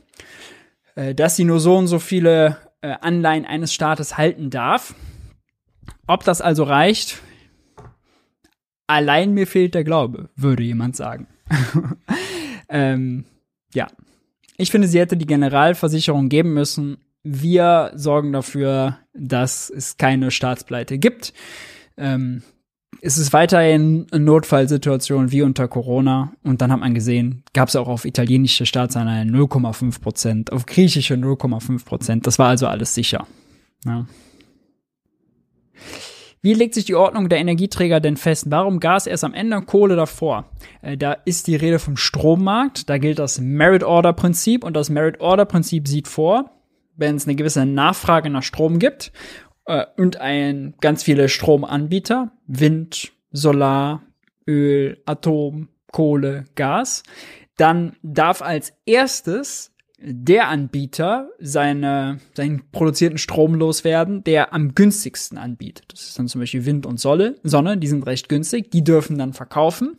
äh, 0.97 1.15
dass 1.15 1.37
sie 1.37 1.45
nur 1.45 1.61
so 1.61 1.77
und 1.77 1.87
so 1.87 1.99
viele 1.99 2.59
äh, 2.81 2.95
Anleihen 3.01 3.45
eines 3.45 3.73
Staates 3.73 4.17
halten 4.17 4.51
darf. 4.51 4.95
Ob 6.07 6.25
das 6.25 6.41
also 6.41 6.65
reicht, 6.65 7.21
allein 8.87 9.33
mir 9.33 9.47
fehlt 9.47 9.75
der 9.75 9.85
Glaube, 9.85 10.31
würde 10.35 10.65
jemand 10.65 10.97
sagen. 10.97 11.29
ähm, 12.69 13.25
ja. 13.75 13.87
Ich 14.57 14.73
finde, 14.73 14.89
sie 14.89 14.99
hätte 14.99 15.17
die 15.17 15.27
Generalversicherung 15.27 16.29
geben 16.29 16.53
müssen, 16.53 16.99
wir 17.31 17.93
sorgen 17.95 18.33
dafür, 18.33 18.99
dass 19.13 19.71
es 19.71 19.97
keine 19.97 20.31
Staatspleite 20.31 20.99
gibt. 20.99 21.35
Ähm, 21.97 22.43
es 23.01 23.19
ist 23.19 23.33
weiterhin 23.33 24.07
eine 24.11 24.25
Notfallsituation 24.25 25.31
wie 25.31 25.43
unter 25.43 25.69
Corona. 25.69 26.33
Und 26.43 26.63
dann 26.63 26.73
hat 26.73 26.81
man 26.81 26.95
gesehen, 26.95 27.45
gab 27.53 27.69
es 27.69 27.77
auch 27.77 27.89
auf 27.89 28.05
italienische 28.05 28.67
Staatsanleihen 28.67 29.35
0,5 29.35 30.01
Prozent, 30.01 30.53
auf 30.53 30.67
griechische 30.67 31.15
0,5 31.15 31.85
Prozent. 31.85 32.27
Das 32.27 32.39
war 32.39 32.49
also 32.49 32.67
alles 32.67 32.95
sicher. 32.95 33.27
Ja. 33.85 34.07
Wie 36.41 36.55
legt 36.55 36.75
sich 36.75 36.85
die 36.85 36.95
Ordnung 36.95 37.29
der 37.29 37.39
Energieträger 37.39 38.01
denn 38.01 38.17
fest? 38.17 38.47
Warum 38.49 38.81
Gas 38.81 39.07
erst 39.07 39.25
am 39.25 39.35
Ende, 39.35 39.61
Kohle 39.63 39.97
davor? 39.97 40.51
Äh, 40.83 40.97
da 40.97 41.13
ist 41.13 41.47
die 41.47 41.57
Rede 41.57 41.79
vom 41.79 41.97
Strommarkt. 41.97 42.89
Da 42.89 42.99
gilt 42.99 43.19
das 43.19 43.41
Merit-Order-Prinzip 43.41 44.65
und 44.65 44.75
das 44.75 44.89
Merit-Order-Prinzip 44.89 45.87
sieht 45.87 46.09
vor, 46.09 46.58
wenn 46.99 47.17
es 47.17 47.27
eine 47.27 47.37
gewisse 47.37 47.65
Nachfrage 47.65 48.29
nach 48.29 48.43
Strom 48.43 48.79
gibt 48.79 49.13
äh, 49.65 49.87
und 49.97 50.19
ein 50.21 50.75
ganz 50.81 51.03
viele 51.03 51.29
Stromanbieter, 51.31 52.33
Wind, 52.47 53.13
Solar, 53.31 54.03
Öl, 54.47 55.01
Atom, 55.07 55.69
Kohle, 55.91 56.45
Gas, 56.55 57.03
dann 57.57 57.97
darf 58.03 58.43
als 58.43 58.73
erstes 58.85 59.73
der 60.01 60.49
Anbieter 60.49 61.31
seine, 61.41 62.19
seinen 62.35 62.71
produzierten 62.71 63.19
Strom 63.19 63.55
loswerden, 63.55 64.23
der 64.23 64.53
am 64.53 64.75
günstigsten 64.75 65.39
anbietet. 65.39 65.93
Das 65.93 66.03
ist 66.03 66.19
dann 66.19 66.29
zum 66.29 66.41
Beispiel 66.41 66.67
Wind 66.67 66.87
und 66.87 67.01
Sonne, 67.01 67.35
Sonne, 67.43 67.79
die 67.79 67.89
sind 67.89 68.07
recht 68.07 68.29
günstig, 68.29 68.71
die 68.71 68.85
dürfen 68.85 69.19
dann 69.19 69.33
verkaufen. 69.33 69.97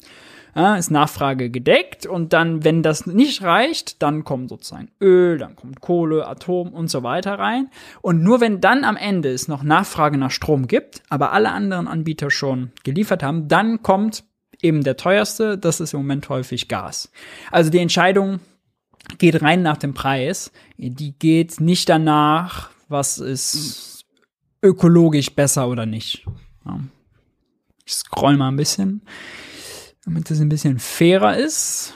Ja, 0.55 0.75
ist 0.75 0.89
Nachfrage 0.89 1.49
gedeckt 1.49 2.05
und 2.05 2.33
dann, 2.33 2.63
wenn 2.63 2.81
das 2.81 3.05
nicht 3.05 3.43
reicht, 3.43 4.01
dann 4.01 4.23
kommt 4.23 4.49
sozusagen 4.49 4.89
Öl, 4.99 5.37
dann 5.37 5.55
kommt 5.55 5.79
Kohle, 5.79 6.27
Atom 6.27 6.73
und 6.73 6.89
so 6.89 7.03
weiter 7.03 7.37
rein. 7.37 7.69
Und 8.01 8.23
nur 8.23 8.41
wenn 8.41 8.59
dann 8.59 8.83
am 8.83 8.97
Ende 8.97 9.29
es 9.29 9.47
noch 9.47 9.61
Nachfrage 9.61 10.17
nach 10.17 10.31
Strom 10.31 10.67
gibt, 10.67 11.03
aber 11.09 11.33
alle 11.33 11.51
anderen 11.51 11.87
Anbieter 11.87 12.31
schon 12.31 12.71
geliefert 12.83 13.21
haben, 13.21 13.47
dann 13.47 13.83
kommt 13.83 14.23
eben 14.61 14.83
der 14.83 14.97
teuerste, 14.97 15.57
das 15.57 15.79
ist 15.79 15.93
im 15.93 16.01
Moment 16.01 16.27
häufig 16.29 16.67
Gas. 16.67 17.11
Also 17.51 17.69
die 17.69 17.79
Entscheidung 17.79 18.39
geht 19.17 19.41
rein 19.41 19.61
nach 19.61 19.77
dem 19.77 19.93
Preis, 19.93 20.51
die 20.77 21.17
geht 21.17 21.59
nicht 21.59 21.89
danach, 21.89 22.71
was 22.87 23.19
ist 23.19 24.05
ökologisch 24.61 25.31
besser 25.31 25.67
oder 25.67 25.85
nicht. 25.85 26.25
Ja. 26.65 26.79
Ich 27.85 27.93
scroll 27.93 28.37
mal 28.37 28.49
ein 28.49 28.57
bisschen 28.57 29.01
damit 30.09 30.31
es 30.31 30.39
ein 30.39 30.49
bisschen 30.49 30.79
fairer 30.79 31.37
ist. 31.37 31.93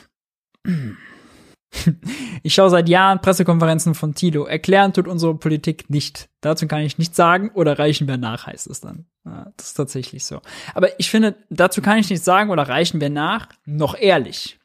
Ich 2.44 2.54
schaue 2.54 2.70
seit 2.70 2.88
Jahren 2.88 3.20
Pressekonferenzen 3.20 3.96
von 3.96 4.14
Tilo. 4.14 4.46
Erklären 4.46 4.94
tut 4.94 5.08
unsere 5.08 5.34
Politik 5.34 5.90
nicht. 5.90 6.30
Dazu 6.40 6.68
kann 6.68 6.82
ich 6.82 7.00
nichts 7.00 7.18
sagen 7.18 7.50
oder 7.56 7.80
reichen 7.80 8.08
wir 8.08 8.18
nach, 8.18 8.46
heißt 8.46 8.68
es 8.68 8.80
dann. 8.80 9.08
Ja, 9.26 9.52
das 9.58 9.70
ist 9.70 9.74
tatsächlich 9.74 10.24
so. 10.24 10.42
Aber 10.76 11.00
ich 11.00 11.10
finde, 11.10 11.36
dazu 11.50 11.82
kann 11.82 11.98
ich 11.98 12.12
nichts 12.12 12.26
sagen 12.26 12.52
oder 12.52 12.70
reichen 12.70 13.02
wir 13.02 13.10
nach, 13.10 13.48
noch 13.66 13.98
ehrlich. 13.98 14.60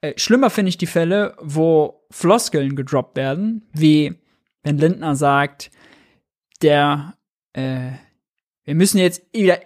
Äh, 0.00 0.14
schlimmer 0.16 0.50
finde 0.50 0.70
ich 0.70 0.78
die 0.78 0.86
Fälle, 0.86 1.36
wo 1.40 2.02
Floskeln 2.10 2.74
gedroppt 2.74 3.16
werden, 3.16 3.68
wie 3.72 4.16
wenn 4.64 4.78
Lindner 4.78 5.14
sagt, 5.14 5.70
der, 6.60 7.14
äh, 7.52 7.92
wir 8.64 8.74
müssen 8.74 8.98
jetzt 8.98 9.22
wieder 9.32 9.60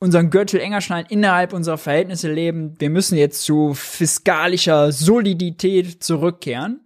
unseren 0.00 0.30
Gürtel 0.30 0.60
enger 0.60 0.80
schnallen, 0.80 1.06
innerhalb 1.08 1.52
unserer 1.52 1.78
Verhältnisse 1.78 2.32
leben. 2.32 2.74
Wir 2.78 2.90
müssen 2.90 3.16
jetzt 3.16 3.42
zu 3.42 3.74
fiskalischer 3.74 4.92
Solidität 4.92 6.02
zurückkehren. 6.02 6.80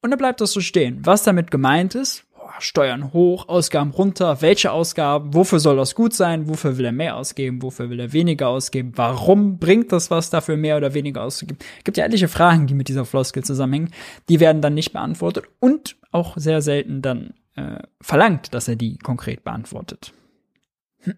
Und 0.00 0.10
da 0.10 0.16
bleibt 0.16 0.40
das 0.40 0.52
so 0.52 0.60
stehen. 0.60 1.00
Was 1.04 1.24
damit 1.24 1.50
gemeint 1.50 1.94
ist, 1.94 2.24
boah, 2.34 2.52
Steuern 2.60 3.12
hoch, 3.12 3.48
Ausgaben 3.48 3.90
runter, 3.90 4.40
welche 4.42 4.70
Ausgaben, 4.70 5.34
wofür 5.34 5.58
soll 5.58 5.76
das 5.76 5.94
gut 5.94 6.14
sein, 6.14 6.48
wofür 6.48 6.78
will 6.78 6.84
er 6.84 6.92
mehr 6.92 7.16
ausgeben, 7.16 7.62
wofür 7.62 7.90
will 7.90 8.00
er 8.00 8.12
weniger 8.12 8.48
ausgeben, 8.48 8.92
warum 8.94 9.58
bringt 9.58 9.92
das 9.92 10.10
was 10.10 10.30
dafür 10.30 10.56
mehr 10.56 10.76
oder 10.76 10.94
weniger 10.94 11.22
auszugeben. 11.22 11.58
Gibt 11.84 11.96
ja 11.96 12.04
etliche 12.04 12.28
Fragen, 12.28 12.66
die 12.68 12.74
mit 12.74 12.88
dieser 12.88 13.04
Floskel 13.04 13.44
zusammenhängen, 13.44 13.90
die 14.28 14.40
werden 14.40 14.62
dann 14.62 14.74
nicht 14.74 14.92
beantwortet 14.92 15.46
und 15.60 15.96
auch 16.12 16.36
sehr 16.36 16.62
selten 16.62 17.02
dann 17.02 17.34
äh, 17.56 17.80
verlangt, 18.00 18.54
dass 18.54 18.68
er 18.68 18.76
die 18.76 18.98
konkret 18.98 19.44
beantwortet. 19.44 20.12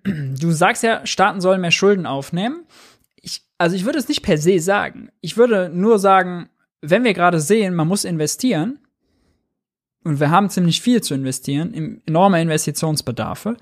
Du 0.07 0.51
sagst 0.51 0.83
ja, 0.83 1.05
Staaten 1.07 1.41
sollen 1.41 1.61
mehr 1.61 1.71
Schulden 1.71 2.07
aufnehmen. 2.07 2.65
Ich, 3.17 3.43
also 3.59 3.77
ich 3.77 3.85
würde 3.85 3.99
es 3.99 4.09
nicht 4.09 4.23
per 4.23 4.39
se 4.39 4.59
sagen. 4.59 5.11
Ich 5.21 5.37
würde 5.37 5.71
nur 5.73 5.99
sagen, 5.99 6.49
wenn 6.81 7.05
wir 7.05 7.15
gerade 7.15 7.41
sehen, 7.41 7.75
man 7.75 7.89
muss 7.89 8.05
investieren, 8.05 8.79
und 10.05 10.21
wir 10.21 10.31
haben 10.31 10.51
ziemlich 10.51 10.83
viel 10.83 11.03
zu 11.03 11.15
investieren, 11.15 12.03
enorme 12.07 12.41
Investitionsbedarfe, 12.41 13.57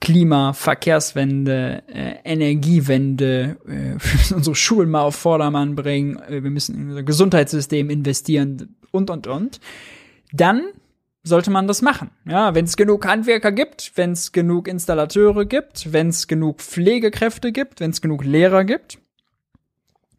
Klima, 0.00 0.54
Verkehrswende, 0.54 1.82
äh, 1.86 2.14
Energiewende, 2.24 3.58
äh, 3.66 3.68
wir 3.68 3.92
müssen 4.14 4.36
unsere 4.36 4.56
Schulen 4.56 4.88
mal 4.88 5.02
auf 5.02 5.16
Vordermann 5.16 5.76
bringen, 5.76 6.16
äh, 6.22 6.42
wir 6.42 6.50
müssen 6.50 6.74
in 6.74 6.88
unser 6.88 7.02
Gesundheitssystem 7.02 7.90
investieren 7.90 8.76
und, 8.90 9.10
und, 9.10 9.26
und, 9.26 9.60
dann 10.32 10.62
sollte 11.22 11.50
man 11.50 11.66
das 11.66 11.82
machen. 11.82 12.10
Ja, 12.26 12.54
wenn 12.54 12.64
es 12.64 12.76
genug 12.76 13.06
Handwerker 13.06 13.52
gibt, 13.52 13.92
wenn 13.96 14.12
es 14.12 14.32
genug 14.32 14.68
Installateure 14.68 15.44
gibt, 15.44 15.92
wenn 15.92 16.08
es 16.08 16.26
genug 16.26 16.60
Pflegekräfte 16.60 17.52
gibt, 17.52 17.80
wenn 17.80 17.90
es 17.90 18.00
genug 18.00 18.24
Lehrer 18.24 18.64
gibt, 18.64 18.98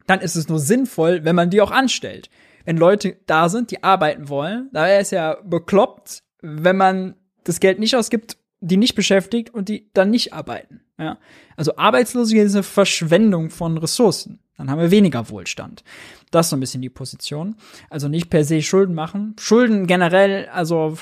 dann 0.06 0.20
ist 0.20 0.36
es 0.36 0.48
nur 0.48 0.58
sinnvoll, 0.58 1.24
wenn 1.24 1.36
man 1.36 1.50
die 1.50 1.60
auch 1.60 1.70
anstellt. 1.70 2.30
Wenn 2.64 2.76
Leute 2.76 3.16
da 3.26 3.48
sind, 3.48 3.70
die 3.70 3.82
arbeiten 3.82 4.28
wollen, 4.28 4.68
da 4.72 4.84
wäre 4.84 5.00
es 5.00 5.10
ja 5.10 5.36
bekloppt, 5.42 6.22
wenn 6.40 6.76
man 6.76 7.16
das 7.44 7.60
Geld 7.60 7.78
nicht 7.78 7.96
ausgibt, 7.96 8.36
die 8.60 8.76
nicht 8.76 8.94
beschäftigt 8.94 9.52
und 9.52 9.68
die 9.68 9.90
dann 9.94 10.10
nicht 10.10 10.32
arbeiten. 10.32 10.82
Ja? 10.98 11.18
Also 11.56 11.76
Arbeitslosigkeit 11.76 12.46
ist 12.46 12.54
eine 12.54 12.62
Verschwendung 12.62 13.50
von 13.50 13.76
Ressourcen. 13.78 14.38
Dann 14.56 14.70
haben 14.70 14.80
wir 14.80 14.90
weniger 14.90 15.28
Wohlstand. 15.30 15.82
Das 16.30 16.46
ist 16.46 16.50
so 16.50 16.56
ein 16.56 16.60
bisschen 16.60 16.82
die 16.82 16.90
Position. 16.90 17.56
Also 17.90 18.08
nicht 18.08 18.30
per 18.30 18.44
se 18.44 18.62
Schulden 18.62 18.94
machen. 18.94 19.34
Schulden 19.38 19.86
generell, 19.86 20.48
also 20.48 20.96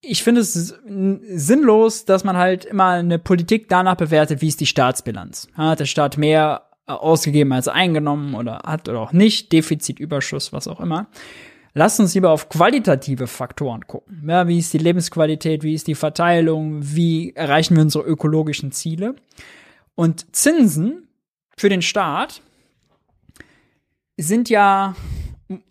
ich 0.00 0.22
finde 0.22 0.40
es 0.40 0.74
sinnlos, 0.84 2.04
dass 2.04 2.24
man 2.24 2.36
halt 2.36 2.64
immer 2.64 2.90
eine 2.90 3.18
Politik 3.18 3.68
danach 3.68 3.96
bewertet, 3.96 4.40
wie 4.40 4.48
ist 4.48 4.60
die 4.60 4.66
Staatsbilanz. 4.66 5.48
Hat 5.54 5.80
der 5.80 5.86
Staat 5.86 6.16
mehr 6.16 6.62
ausgegeben 6.86 7.52
als 7.52 7.68
eingenommen 7.68 8.34
oder 8.34 8.60
hat 8.64 8.88
oder 8.88 9.00
auch 9.00 9.12
nicht, 9.12 9.52
Defizitüberschuss, 9.52 10.52
was 10.52 10.68
auch 10.68 10.80
immer. 10.80 11.08
Lasst 11.74 12.00
uns 12.00 12.14
lieber 12.14 12.30
auf 12.30 12.48
qualitative 12.48 13.26
Faktoren 13.26 13.86
gucken. 13.86 14.24
Ja, 14.26 14.48
wie 14.48 14.58
ist 14.58 14.72
die 14.72 14.78
Lebensqualität, 14.78 15.62
wie 15.62 15.74
ist 15.74 15.88
die 15.88 15.94
Verteilung, 15.94 16.78
wie 16.80 17.34
erreichen 17.34 17.76
wir 17.76 17.82
unsere 17.82 18.04
ökologischen 18.04 18.72
Ziele? 18.72 19.16
Und 19.94 20.34
Zinsen 20.34 21.05
für 21.56 21.68
den 21.68 21.82
Staat 21.82 22.42
sind 24.16 24.48
ja, 24.48 24.94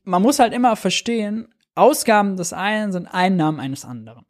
man 0.04 0.22
muss 0.22 0.40
halt 0.40 0.54
immer 0.54 0.76
verstehen, 0.76 1.48
Ausgaben 1.76 2.38
des 2.38 2.54
einen 2.54 2.92
sind 2.92 3.08
Einnahmen 3.08 3.60
eines 3.60 3.86
anderen. 3.86 4.26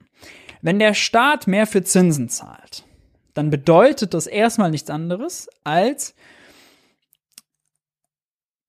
Wenn 0.62 0.80
der 0.80 0.94
Staat 0.94 1.48
mehr 1.48 1.68
für 1.68 1.84
Zinsen 1.84 2.30
zahlt, 2.30 2.86
dann 3.34 3.50
bedeutet 3.50 4.14
das 4.14 4.26
erstmal 4.26 4.72
nichts 4.72 4.90
anderes 4.90 5.48
als, 5.64 6.16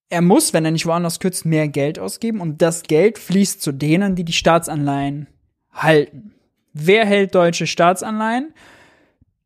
er 0.08 0.22
muss, 0.22 0.52
wenn 0.52 0.64
er 0.64 0.70
nicht 0.70 0.86
woanders 0.86 1.18
kürzt, 1.18 1.44
mehr 1.46 1.68
Geld 1.68 1.98
ausgeben 1.98 2.40
und 2.40 2.62
das 2.62 2.82
Geld 2.82 3.18
fließt 3.18 3.60
zu 3.60 3.72
denen, 3.72 4.14
die 4.14 4.24
die 4.24 4.32
Staatsanleihen 4.32 5.26
halten. 5.72 6.34
Wer 6.72 7.06
hält 7.06 7.34
deutsche 7.34 7.66
Staatsanleihen? 7.66 8.52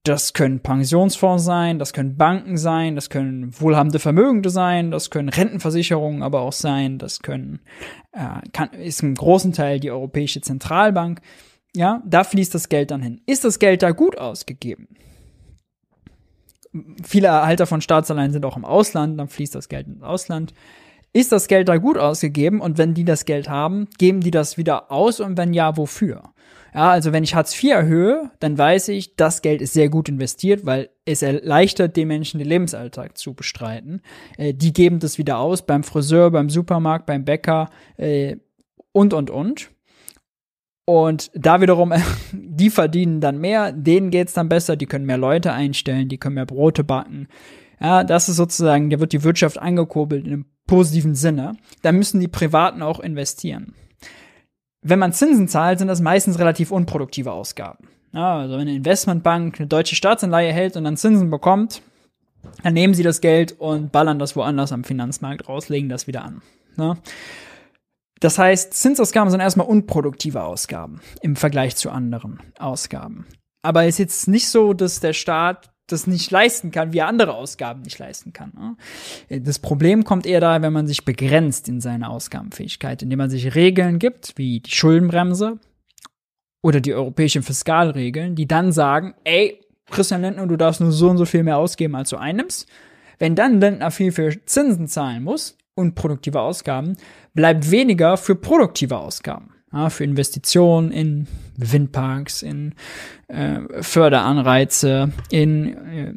Das 0.04 0.32
können 0.32 0.60
Pensionsfonds 0.60 1.44
sein, 1.44 1.78
das 1.78 1.92
können 1.92 2.16
Banken 2.16 2.56
sein, 2.56 2.94
das 2.94 3.10
können 3.10 3.52
wohlhabende 3.60 3.98
Vermögende 3.98 4.48
sein, 4.48 4.90
das 4.90 5.10
können 5.10 5.28
Rentenversicherungen 5.28 6.22
aber 6.22 6.40
auch 6.40 6.54
sein, 6.54 6.96
das 6.96 7.20
können, 7.20 7.60
äh, 8.12 8.40
kann, 8.52 8.70
ist 8.70 9.02
im 9.02 9.14
großen 9.14 9.52
Teil 9.52 9.78
die 9.78 9.90
Europäische 9.90 10.40
Zentralbank. 10.40 11.20
Ja, 11.74 12.02
da 12.06 12.24
fließt 12.24 12.54
das 12.54 12.70
Geld 12.70 12.90
dann 12.90 13.02
hin. 13.02 13.20
Ist 13.26 13.44
das 13.44 13.58
Geld 13.58 13.82
da 13.82 13.90
gut 13.90 14.16
ausgegeben? 14.16 14.88
Viele 17.04 17.28
Erhalter 17.28 17.66
von 17.66 17.82
Staatsanleihen 17.82 18.32
sind 18.32 18.46
auch 18.46 18.56
im 18.56 18.64
Ausland, 18.64 19.20
dann 19.20 19.28
fließt 19.28 19.54
das 19.54 19.68
Geld 19.68 19.86
ins 19.86 20.02
Ausland. 20.02 20.54
Ist 21.12 21.32
das 21.32 21.48
Geld 21.48 21.68
da 21.68 21.76
gut 21.76 21.98
ausgegeben? 21.98 22.60
Und 22.60 22.78
wenn 22.78 22.94
die 22.94 23.04
das 23.04 23.24
Geld 23.24 23.48
haben, 23.48 23.88
geben 23.98 24.20
die 24.20 24.30
das 24.30 24.56
wieder 24.56 24.90
aus? 24.92 25.20
Und 25.20 25.36
wenn 25.36 25.52
ja, 25.52 25.76
wofür? 25.76 26.32
Ja, 26.74 26.90
also 26.90 27.12
wenn 27.12 27.24
ich 27.24 27.34
Hartz 27.34 27.54
IV 27.62 27.72
erhöhe, 27.72 28.30
dann 28.38 28.56
weiß 28.56 28.88
ich, 28.88 29.16
das 29.16 29.42
Geld 29.42 29.60
ist 29.60 29.72
sehr 29.72 29.88
gut 29.88 30.08
investiert, 30.08 30.64
weil 30.66 30.90
es 31.04 31.22
erleichtert 31.22 31.96
den 31.96 32.08
Menschen 32.08 32.38
den 32.38 32.48
Lebensalltag 32.48 33.18
zu 33.18 33.34
bestreiten. 33.34 34.02
Äh, 34.36 34.54
die 34.54 34.72
geben 34.72 35.00
das 35.00 35.18
wieder 35.18 35.38
aus 35.38 35.66
beim 35.66 35.82
Friseur, 35.82 36.30
beim 36.30 36.48
Supermarkt, 36.48 37.06
beim 37.06 37.24
Bäcker 37.24 37.70
äh, 37.96 38.36
und, 38.92 39.14
und, 39.14 39.30
und. 39.30 39.70
Und 40.84 41.30
da 41.34 41.60
wiederum, 41.60 41.92
die 42.32 42.70
verdienen 42.70 43.20
dann 43.20 43.38
mehr, 43.38 43.72
denen 43.72 44.10
geht's 44.10 44.34
dann 44.34 44.48
besser, 44.48 44.76
die 44.76 44.86
können 44.86 45.06
mehr 45.06 45.18
Leute 45.18 45.52
einstellen, 45.52 46.08
die 46.08 46.18
können 46.18 46.36
mehr 46.36 46.46
Brote 46.46 46.84
backen. 46.84 47.28
Ja, 47.80 48.04
das 48.04 48.28
ist 48.28 48.36
sozusagen, 48.36 48.90
da 48.90 49.00
wird 49.00 49.12
die 49.12 49.24
Wirtschaft 49.24 49.58
angekurbelt 49.58 50.26
in 50.26 50.32
einem 50.32 50.46
positiven 50.66 51.14
Sinne. 51.14 51.56
Da 51.82 51.92
müssen 51.92 52.20
die 52.20 52.28
Privaten 52.28 52.82
auch 52.82 53.00
investieren 53.00 53.74
wenn 54.82 54.98
man 54.98 55.12
Zinsen 55.12 55.48
zahlt, 55.48 55.78
sind 55.78 55.88
das 55.88 56.00
meistens 56.00 56.38
relativ 56.38 56.70
unproduktive 56.70 57.32
Ausgaben. 57.32 57.88
Ja, 58.12 58.38
also 58.38 58.54
wenn 58.54 58.62
eine 58.62 58.74
Investmentbank 58.74 59.58
eine 59.58 59.68
deutsche 59.68 59.94
Staatsanleihe 59.94 60.52
hält 60.52 60.76
und 60.76 60.84
dann 60.84 60.96
Zinsen 60.96 61.30
bekommt, 61.30 61.82
dann 62.62 62.74
nehmen 62.74 62.94
sie 62.94 63.02
das 63.02 63.20
Geld 63.20 63.52
und 63.60 63.92
ballern 63.92 64.18
das 64.18 64.34
woanders 64.34 64.72
am 64.72 64.84
Finanzmarkt 64.84 65.48
raus, 65.48 65.68
legen 65.68 65.88
das 65.88 66.06
wieder 66.06 66.24
an. 66.24 66.42
Ja. 66.76 66.96
Das 68.20 68.38
heißt, 68.38 68.74
Zinsausgaben 68.74 69.30
sind 69.30 69.40
erstmal 69.40 69.66
unproduktive 69.66 70.42
Ausgaben 70.42 71.00
im 71.22 71.36
Vergleich 71.36 71.76
zu 71.76 71.90
anderen 71.90 72.40
Ausgaben. 72.58 73.26
Aber 73.62 73.84
es 73.84 73.94
ist 73.94 73.98
jetzt 73.98 74.28
nicht 74.28 74.48
so, 74.48 74.72
dass 74.72 75.00
der 75.00 75.12
Staat 75.12 75.70
das 75.92 76.06
nicht 76.06 76.30
leisten 76.30 76.70
kann, 76.70 76.92
wie 76.92 76.98
er 76.98 77.08
andere 77.08 77.34
Ausgaben 77.34 77.82
nicht 77.82 77.98
leisten 77.98 78.32
kann. 78.32 78.52
Ne? 79.28 79.40
Das 79.42 79.58
Problem 79.58 80.04
kommt 80.04 80.26
eher 80.26 80.40
da, 80.40 80.62
wenn 80.62 80.72
man 80.72 80.86
sich 80.86 81.04
begrenzt 81.04 81.68
in 81.68 81.80
seiner 81.80 82.10
Ausgabenfähigkeit, 82.10 83.02
indem 83.02 83.18
man 83.18 83.30
sich 83.30 83.54
Regeln 83.54 83.98
gibt, 83.98 84.36
wie 84.36 84.60
die 84.60 84.70
Schuldenbremse 84.70 85.58
oder 86.62 86.80
die 86.80 86.94
europäischen 86.94 87.42
Fiskalregeln, 87.42 88.34
die 88.34 88.46
dann 88.46 88.72
sagen, 88.72 89.14
ey, 89.24 89.60
Christian 89.90 90.22
Lindner, 90.22 90.46
du 90.46 90.56
darfst 90.56 90.80
nur 90.80 90.92
so 90.92 91.08
und 91.10 91.18
so 91.18 91.24
viel 91.24 91.42
mehr 91.42 91.58
ausgeben, 91.58 91.96
als 91.96 92.10
du 92.10 92.16
einnimmst. 92.16 92.68
Wenn 93.18 93.34
dann 93.34 93.60
Lindner 93.60 93.90
viel 93.90 94.12
für 94.12 94.44
Zinsen 94.44 94.86
zahlen 94.86 95.22
muss 95.22 95.56
unproduktive 95.80 96.40
Ausgaben, 96.40 96.96
bleibt 97.34 97.70
weniger 97.70 98.16
für 98.16 98.34
produktive 98.34 98.98
Ausgaben. 98.98 99.54
Ja, 99.72 99.88
für 99.88 100.04
Investitionen 100.04 100.90
in 100.90 101.26
Windparks, 101.60 102.42
in 102.42 102.74
äh, 103.28 103.60
Förderanreize, 103.82 105.12
in 105.30 105.76
äh, 105.76 106.14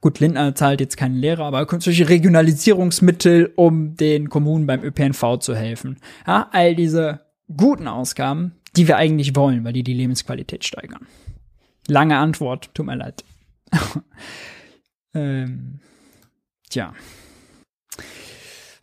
Gut, 0.00 0.20
Lindner 0.20 0.54
zahlt 0.54 0.80
jetzt 0.80 0.96
keinen 0.96 1.14
Lehrer, 1.14 1.44
aber 1.44 1.66
solche 1.80 2.08
Regionalisierungsmittel, 2.08 3.52
um 3.56 3.96
den 3.96 4.28
Kommunen 4.28 4.66
beim 4.66 4.82
ÖPNV 4.82 5.38
zu 5.38 5.54
helfen. 5.54 5.96
Ja, 6.26 6.48
all 6.52 6.74
diese 6.74 7.20
guten 7.56 7.88
Ausgaben, 7.88 8.56
die 8.76 8.88
wir 8.88 8.96
eigentlich 8.96 9.36
wollen, 9.36 9.64
weil 9.64 9.72
die 9.72 9.82
die 9.82 9.94
Lebensqualität 9.94 10.64
steigern. 10.64 11.06
Lange 11.88 12.18
Antwort, 12.18 12.74
tut 12.74 12.86
mir 12.86 12.96
leid. 12.96 13.24
ähm, 15.14 15.80
tja. 16.68 16.94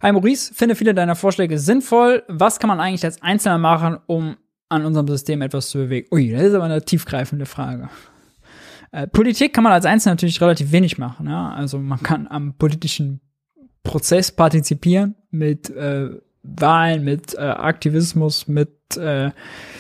Hi 0.02 0.14
Maurice, 0.14 0.54
finde 0.54 0.76
viele 0.76 0.94
deiner 0.94 1.16
Vorschläge 1.16 1.60
sinnvoll. 1.60 2.24
Was 2.30 2.60
kann 2.60 2.70
man 2.70 2.80
eigentlich 2.80 3.04
als 3.04 3.22
Einzelner 3.22 3.58
machen, 3.58 3.98
um 4.08 4.38
an 4.70 4.86
unserem 4.86 5.08
System 5.08 5.42
etwas 5.42 5.70
zu 5.70 5.80
bewegen? 5.80 6.08
Ui, 6.12 6.32
das 6.32 6.44
ist 6.44 6.54
aber 6.54 6.66
eine 6.66 6.84
tiefgreifende 6.84 7.46
Frage. 7.46 7.90
Äh, 8.92 9.08
Politik 9.08 9.54
kann 9.54 9.64
man 9.64 9.74
als 9.74 9.86
Einzelner 9.86 10.14
natürlich 10.14 10.42
relativ 10.42 10.72
wenig 10.72 10.98
machen. 10.98 11.28
Ja? 11.28 11.52
Also 11.52 11.80
man 11.80 12.02
kann 12.02 12.28
am 12.28 12.54
politischen 12.54 13.22
Prozess 13.84 14.32
partizipieren 14.32 15.16
mit 15.32 15.70
äh, 15.70 16.10
Wahlen, 16.44 17.04
mit 17.04 17.36
äh, 17.36 17.40
Aktivismus, 17.40 18.48
mit 18.48 18.98
äh, 18.98 19.32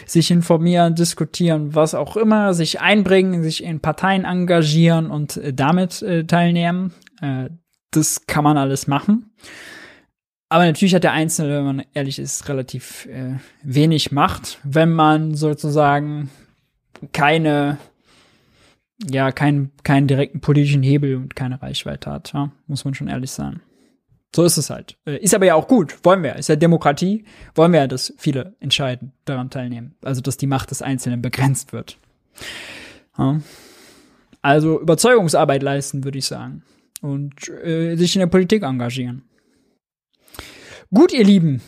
sich 0.06 0.30
informieren, 0.32 0.96
diskutieren, 0.96 1.74
was 1.74 1.96
auch 1.96 2.18
immer, 2.18 2.54
sich 2.54 2.82
einbringen, 2.82 3.44
sich 3.44 3.64
in 3.64 3.80
Parteien 3.80 4.26
engagieren 4.26 5.10
und 5.10 5.38
äh, 5.38 5.54
damit 5.54 6.02
äh, 6.02 6.26
teilnehmen. 6.26 6.94
Äh, 7.22 7.50
das 7.92 8.28
kann 8.28 8.44
man 8.44 8.58
alles 8.58 8.88
machen. 8.88 9.32
Aber 10.50 10.66
natürlich 10.66 10.96
hat 10.96 11.04
der 11.04 11.14
Einzelne, 11.14 11.58
wenn 11.58 11.66
man 11.66 11.86
ehrlich 11.94 12.18
ist, 12.18 12.50
relativ 12.50 13.06
äh, 13.06 13.36
wenig 13.62 14.12
Macht, 14.12 14.60
wenn 14.64 14.92
man 14.92 15.36
sozusagen 15.36 16.32
keine, 17.14 17.78
ja, 19.08 19.32
keinen, 19.32 19.72
keinen 19.84 20.08
direkten 20.08 20.42
politischen 20.42 20.82
Hebel 20.82 21.16
und 21.16 21.36
keine 21.36 21.62
Reichweite 21.62 22.10
hat. 22.10 22.34
Ja? 22.34 22.52
Muss 22.66 22.84
man 22.84 22.96
schon 22.96 23.08
ehrlich 23.08 23.30
sein. 23.30 23.62
So 24.36 24.44
ist 24.44 24.58
es 24.58 24.72
halt. 24.72 24.98
Äh, 25.06 25.18
ist 25.18 25.36
aber 25.36 25.46
ja 25.46 25.54
auch 25.54 25.68
gut, 25.68 25.98
wollen 26.04 26.24
wir. 26.24 26.36
Ist 26.36 26.50
ja 26.50 26.56
Demokratie, 26.56 27.26
wollen 27.54 27.72
wir 27.72 27.82
ja, 27.82 27.88
dass 27.88 28.14
viele 28.18 28.56
entscheiden, 28.60 29.12
daran 29.26 29.52
teilnehmen. 29.52 29.96
Also, 30.02 30.22
dass 30.22 30.38
die 30.38 30.48
Macht 30.48 30.72
des 30.72 30.82
Einzelnen 30.82 31.22
begrenzt 31.22 31.74
wird. 31.74 31.98
Ja. 33.18 33.40
Also 34.42 34.80
Überzeugungsarbeit 34.80 35.62
leisten, 35.62 36.04
würde 36.04 36.18
ich 36.18 36.26
sagen. 36.26 36.64
Und 37.02 37.50
äh, 37.50 37.96
sich 37.96 38.16
in 38.16 38.22
der 38.22 38.28
Politik 38.28 38.64
engagieren. 38.64 39.24
Gut, 40.94 41.14
ihr 41.14 41.24
Lieben. 41.24 41.62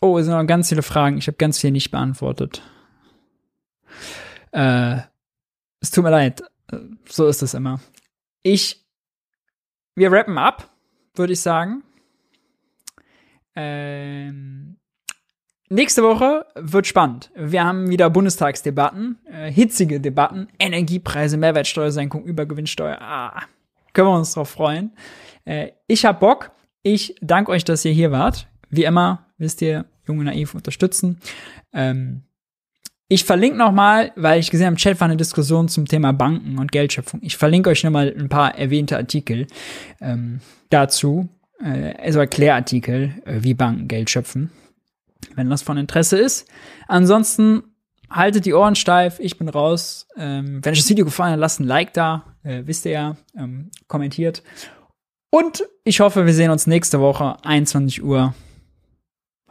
Oh, 0.00 0.18
es 0.18 0.24
sind 0.26 0.34
noch 0.34 0.46
ganz 0.46 0.70
viele 0.70 0.82
Fragen. 0.82 1.18
Ich 1.18 1.26
habe 1.26 1.36
ganz 1.36 1.58
viel 1.58 1.70
nicht 1.70 1.90
beantwortet. 1.90 2.62
Äh, 4.52 4.98
es 5.80 5.90
tut 5.90 6.04
mir 6.04 6.10
leid. 6.10 6.42
So 7.06 7.26
ist 7.26 7.42
es 7.42 7.54
immer. 7.54 7.80
Ich, 8.42 8.84
wir 9.94 10.10
rappen 10.10 10.38
ab, 10.38 10.70
würde 11.14 11.34
ich 11.34 11.40
sagen. 11.40 11.82
Ähm, 13.54 14.76
nächste 15.68 16.02
Woche 16.02 16.46
wird 16.54 16.86
spannend. 16.86 17.30
Wir 17.34 17.64
haben 17.64 17.90
wieder 17.90 18.08
Bundestagsdebatten, 18.08 19.18
äh, 19.26 19.50
hitzige 19.50 20.00
Debatten, 20.00 20.48
Energiepreise, 20.58 21.36
Mehrwertsteuersenkung, 21.36 22.24
Übergewinnsteuer. 22.24 22.98
Ah, 23.00 23.42
können 23.92 24.08
wir 24.08 24.16
uns 24.16 24.32
drauf 24.32 24.50
freuen. 24.50 24.96
Äh, 25.44 25.72
ich 25.86 26.04
hab 26.06 26.20
Bock. 26.20 26.50
Ich 26.82 27.14
danke 27.20 27.52
euch, 27.52 27.64
dass 27.64 27.84
ihr 27.84 27.92
hier 27.92 28.10
wart. 28.10 28.48
Wie 28.76 28.84
immer, 28.84 29.26
wisst 29.38 29.62
ihr, 29.62 29.84
Junge 30.06 30.24
Naiv 30.24 30.54
unterstützen. 30.54 31.20
Ähm, 31.72 32.22
ich 33.08 33.24
verlinke 33.24 33.58
nochmal, 33.58 34.12
weil 34.16 34.40
ich 34.40 34.50
gesehen 34.50 34.66
habe, 34.66 34.74
im 34.74 34.78
Chat 34.78 35.00
war 35.00 35.06
eine 35.06 35.16
Diskussion 35.16 35.68
zum 35.68 35.86
Thema 35.86 36.12
Banken 36.12 36.58
und 36.58 36.72
Geldschöpfung. 36.72 37.20
Ich 37.22 37.36
verlinke 37.36 37.70
euch 37.70 37.84
nochmal 37.84 38.14
ein 38.18 38.28
paar 38.28 38.56
erwähnte 38.58 38.96
Artikel 38.96 39.46
ähm, 40.00 40.40
dazu 40.70 41.28
äh, 41.64 41.94
also 42.02 42.20
Erklärartikel, 42.20 43.14
äh, 43.24 43.38
wie 43.40 43.54
Banken 43.54 43.88
Geld 43.88 44.10
schöpfen, 44.10 44.50
wenn 45.34 45.50
das 45.50 45.62
von 45.62 45.76
Interesse 45.76 46.18
ist. 46.18 46.48
Ansonsten 46.88 47.62
haltet 48.10 48.46
die 48.46 48.54
Ohren 48.54 48.76
steif, 48.76 49.18
ich 49.18 49.38
bin 49.38 49.48
raus. 49.48 50.06
Ähm, 50.16 50.64
wenn 50.64 50.72
euch 50.72 50.78
das 50.78 50.88
Video 50.88 51.04
gefallen 51.04 51.32
hat, 51.32 51.40
lasst 51.40 51.60
ein 51.60 51.66
Like 51.66 51.92
da, 51.94 52.36
äh, 52.42 52.62
wisst 52.64 52.84
ihr 52.84 52.92
ja, 52.92 53.16
ähm, 53.36 53.70
kommentiert. 53.88 54.42
Und 55.30 55.64
ich 55.82 56.00
hoffe, 56.00 56.26
wir 56.26 56.34
sehen 56.34 56.50
uns 56.50 56.66
nächste 56.66 57.00
Woche, 57.00 57.36
21 57.44 58.04
Uhr. 58.04 58.34